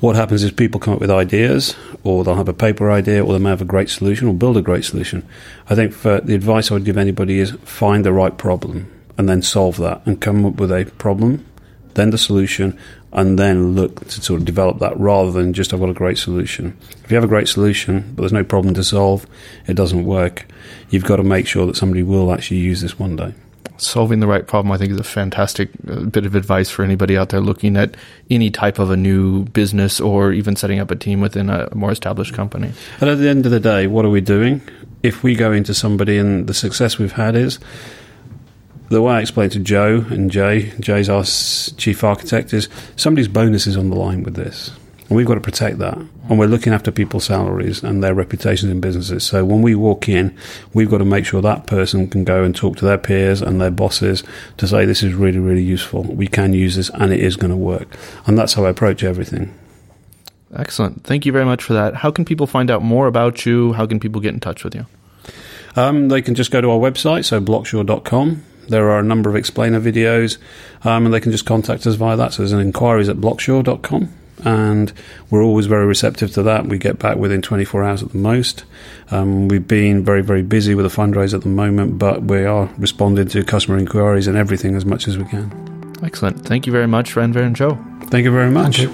What 0.00 0.16
happens 0.16 0.42
is 0.42 0.52
people 0.52 0.78
come 0.78 0.94
up 0.94 1.00
with 1.00 1.10
ideas, 1.10 1.74
or 2.02 2.22
they'll 2.22 2.34
have 2.34 2.48
a 2.48 2.54
paper 2.54 2.90
idea, 2.90 3.24
or 3.24 3.32
they 3.32 3.38
may 3.38 3.50
have 3.50 3.62
a 3.62 3.66
great 3.66 3.88
solution, 3.88 4.28
or 4.28 4.34
build 4.34 4.58
a 4.58 4.62
great 4.62 4.84
solution. 4.84 5.26
I 5.70 5.74
think 5.74 5.94
the 6.02 6.34
advice 6.34 6.70
I 6.70 6.74
would 6.74 6.84
give 6.84 6.98
anybody 6.98 7.38
is 7.38 7.52
find 7.64 8.04
the 8.04 8.12
right 8.12 8.36
problem 8.36 8.93
and 9.16 9.28
then 9.28 9.42
solve 9.42 9.76
that 9.78 10.04
and 10.06 10.20
come 10.20 10.44
up 10.44 10.56
with 10.56 10.72
a 10.72 10.84
problem, 10.98 11.46
then 11.94 12.10
the 12.10 12.18
solution, 12.18 12.78
and 13.12 13.38
then 13.38 13.74
look 13.74 14.06
to 14.08 14.20
sort 14.20 14.40
of 14.40 14.44
develop 14.44 14.80
that 14.80 14.98
rather 14.98 15.30
than 15.30 15.52
just 15.52 15.72
I've 15.72 15.80
got 15.80 15.88
a 15.88 15.94
great 15.94 16.18
solution. 16.18 16.76
If 17.04 17.10
you 17.10 17.14
have 17.14 17.24
a 17.24 17.28
great 17.28 17.48
solution 17.48 18.12
but 18.14 18.22
there's 18.22 18.32
no 18.32 18.44
problem 18.44 18.74
to 18.74 18.84
solve, 18.84 19.26
it 19.66 19.74
doesn't 19.74 20.04
work. 20.04 20.46
You've 20.90 21.04
got 21.04 21.16
to 21.16 21.22
make 21.22 21.46
sure 21.46 21.66
that 21.66 21.76
somebody 21.76 22.02
will 22.02 22.32
actually 22.32 22.58
use 22.58 22.80
this 22.80 22.98
one 22.98 23.16
day. 23.16 23.34
Solving 23.76 24.20
the 24.20 24.26
right 24.26 24.46
problem, 24.46 24.70
I 24.70 24.76
think, 24.76 24.92
is 24.92 25.00
a 25.00 25.04
fantastic 25.04 25.68
uh, 25.88 26.00
bit 26.02 26.26
of 26.26 26.36
advice 26.36 26.70
for 26.70 26.84
anybody 26.84 27.16
out 27.16 27.30
there 27.30 27.40
looking 27.40 27.76
at 27.76 27.96
any 28.30 28.48
type 28.50 28.78
of 28.78 28.90
a 28.90 28.96
new 28.96 29.44
business 29.46 30.00
or 30.00 30.32
even 30.32 30.54
setting 30.54 30.78
up 30.78 30.92
a 30.92 30.96
team 30.96 31.20
within 31.20 31.50
a 31.50 31.74
more 31.74 31.90
established 31.90 32.34
company. 32.34 32.72
And 33.00 33.10
at 33.10 33.18
the 33.18 33.28
end 33.28 33.46
of 33.46 33.52
the 33.52 33.58
day, 33.58 33.88
what 33.88 34.04
are 34.04 34.10
we 34.10 34.20
doing? 34.20 34.60
If 35.02 35.24
we 35.24 35.34
go 35.34 35.50
into 35.50 35.74
somebody 35.74 36.18
and 36.18 36.46
the 36.46 36.54
success 36.54 36.98
we've 36.98 37.12
had 37.12 37.34
is 37.34 37.58
the 38.88 39.02
way 39.02 39.14
I 39.14 39.20
explained 39.20 39.52
to 39.52 39.58
Joe 39.60 40.04
and 40.10 40.30
Jay, 40.30 40.72
Jay's 40.80 41.08
our 41.08 41.24
chief 41.24 42.04
architect, 42.04 42.52
is 42.52 42.68
somebody's 42.96 43.28
bonus 43.28 43.66
is 43.66 43.76
on 43.76 43.90
the 43.90 43.96
line 43.96 44.22
with 44.22 44.34
this. 44.34 44.70
And 45.08 45.16
we've 45.16 45.26
got 45.26 45.34
to 45.34 45.40
protect 45.40 45.78
that. 45.78 45.96
And 45.96 46.38
we're 46.38 46.46
looking 46.46 46.72
after 46.72 46.90
people's 46.90 47.24
salaries 47.24 47.82
and 47.82 48.02
their 48.02 48.14
reputations 48.14 48.70
in 48.70 48.80
businesses. 48.80 49.24
So 49.24 49.44
when 49.44 49.60
we 49.60 49.74
walk 49.74 50.08
in, 50.08 50.36
we've 50.72 50.90
got 50.90 50.98
to 50.98 51.04
make 51.04 51.26
sure 51.26 51.42
that 51.42 51.66
person 51.66 52.08
can 52.08 52.24
go 52.24 52.42
and 52.42 52.56
talk 52.56 52.76
to 52.78 52.84
their 52.84 52.96
peers 52.96 53.42
and 53.42 53.60
their 53.60 53.70
bosses 53.70 54.22
to 54.56 54.66
say, 54.66 54.86
this 54.86 55.02
is 55.02 55.12
really, 55.12 55.38
really 55.38 55.62
useful. 55.62 56.02
We 56.04 56.26
can 56.26 56.54
use 56.54 56.76
this 56.76 56.90
and 56.90 57.12
it 57.12 57.20
is 57.20 57.36
going 57.36 57.50
to 57.50 57.56
work. 57.56 57.96
And 58.26 58.38
that's 58.38 58.54
how 58.54 58.64
I 58.64 58.70
approach 58.70 59.04
everything. 59.04 59.54
Excellent. 60.54 61.04
Thank 61.04 61.26
you 61.26 61.32
very 61.32 61.44
much 61.44 61.62
for 61.62 61.74
that. 61.74 61.96
How 61.96 62.10
can 62.10 62.24
people 62.24 62.46
find 62.46 62.70
out 62.70 62.82
more 62.82 63.06
about 63.06 63.44
you? 63.44 63.72
How 63.74 63.86
can 63.86 64.00
people 64.00 64.20
get 64.20 64.32
in 64.32 64.40
touch 64.40 64.64
with 64.64 64.74
you? 64.74 64.86
Um, 65.76 66.08
they 66.08 66.22
can 66.22 66.34
just 66.34 66.50
go 66.50 66.60
to 66.60 66.70
our 66.70 66.78
website, 66.78 67.24
so 67.24 67.40
blocksure.com 67.40 68.42
there 68.68 68.90
are 68.90 68.98
a 68.98 69.02
number 69.02 69.30
of 69.30 69.36
explainer 69.36 69.80
videos, 69.80 70.38
um, 70.84 71.04
and 71.04 71.14
they 71.14 71.20
can 71.20 71.32
just 71.32 71.46
contact 71.46 71.86
us 71.86 71.94
via 71.94 72.16
that. 72.16 72.32
So 72.32 72.42
there's 72.42 72.52
an 72.52 72.60
inquiries 72.60 73.08
at 73.08 73.16
blocksure.com, 73.16 74.12
and 74.44 74.92
we're 75.30 75.42
always 75.42 75.66
very 75.66 75.86
receptive 75.86 76.32
to 76.32 76.42
that. 76.44 76.66
We 76.66 76.78
get 76.78 76.98
back 76.98 77.16
within 77.16 77.42
24 77.42 77.84
hours 77.84 78.02
at 78.02 78.10
the 78.10 78.18
most. 78.18 78.64
Um, 79.10 79.48
we've 79.48 79.66
been 79.66 80.04
very, 80.04 80.22
very 80.22 80.42
busy 80.42 80.74
with 80.74 80.84
the 80.84 81.02
fundraiser 81.02 81.34
at 81.34 81.42
the 81.42 81.48
moment, 81.48 81.98
but 81.98 82.22
we 82.24 82.44
are 82.44 82.68
responding 82.78 83.28
to 83.28 83.44
customer 83.44 83.78
inquiries 83.78 84.26
and 84.26 84.36
everything 84.36 84.74
as 84.74 84.84
much 84.84 85.08
as 85.08 85.18
we 85.18 85.24
can. 85.24 85.96
Excellent. 86.02 86.44
Thank 86.44 86.66
you 86.66 86.72
very 86.72 86.88
much, 86.88 87.14
Ranvir 87.14 87.44
and 87.44 87.56
Joe. 87.56 87.78
Thank 88.04 88.24
you 88.24 88.32
very 88.32 88.50
much. 88.50 88.86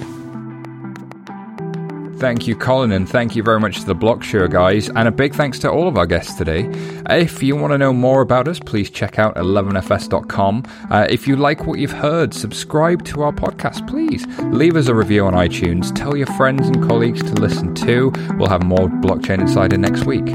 Thank 2.21 2.45
you, 2.45 2.55
Colin, 2.55 2.91
and 2.91 3.09
thank 3.09 3.35
you 3.35 3.41
very 3.41 3.59
much 3.59 3.79
to 3.79 3.85
the 3.87 3.95
Blocksure 3.95 4.47
guys, 4.47 4.89
and 4.89 5.07
a 5.07 5.11
big 5.11 5.33
thanks 5.33 5.57
to 5.57 5.71
all 5.71 5.87
of 5.87 5.97
our 5.97 6.05
guests 6.05 6.35
today. 6.35 6.69
If 7.09 7.41
you 7.41 7.55
want 7.55 7.73
to 7.73 7.79
know 7.79 7.91
more 7.93 8.21
about 8.21 8.47
us, 8.47 8.59
please 8.59 8.91
check 8.91 9.17
out 9.17 9.33
11fs.com. 9.37 10.63
Uh, 10.91 11.07
if 11.09 11.27
you 11.27 11.35
like 11.35 11.65
what 11.65 11.79
you've 11.79 11.91
heard, 11.91 12.35
subscribe 12.35 13.03
to 13.05 13.23
our 13.23 13.31
podcast, 13.31 13.87
please. 13.87 14.27
Leave 14.53 14.75
us 14.75 14.85
a 14.85 14.93
review 14.93 15.25
on 15.25 15.33
iTunes. 15.33 15.91
Tell 15.95 16.15
your 16.15 16.27
friends 16.27 16.67
and 16.67 16.87
colleagues 16.87 17.23
to 17.23 17.33
listen 17.41 17.73
too. 17.73 18.13
We'll 18.37 18.49
have 18.49 18.61
more 18.61 18.87
Blockchain 18.87 19.41
Insider 19.41 19.79
next 19.79 20.05
week. 20.05 20.25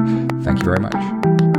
Thank 0.42 0.58
you 0.58 0.64
very 0.64 0.80
much. 0.80 1.55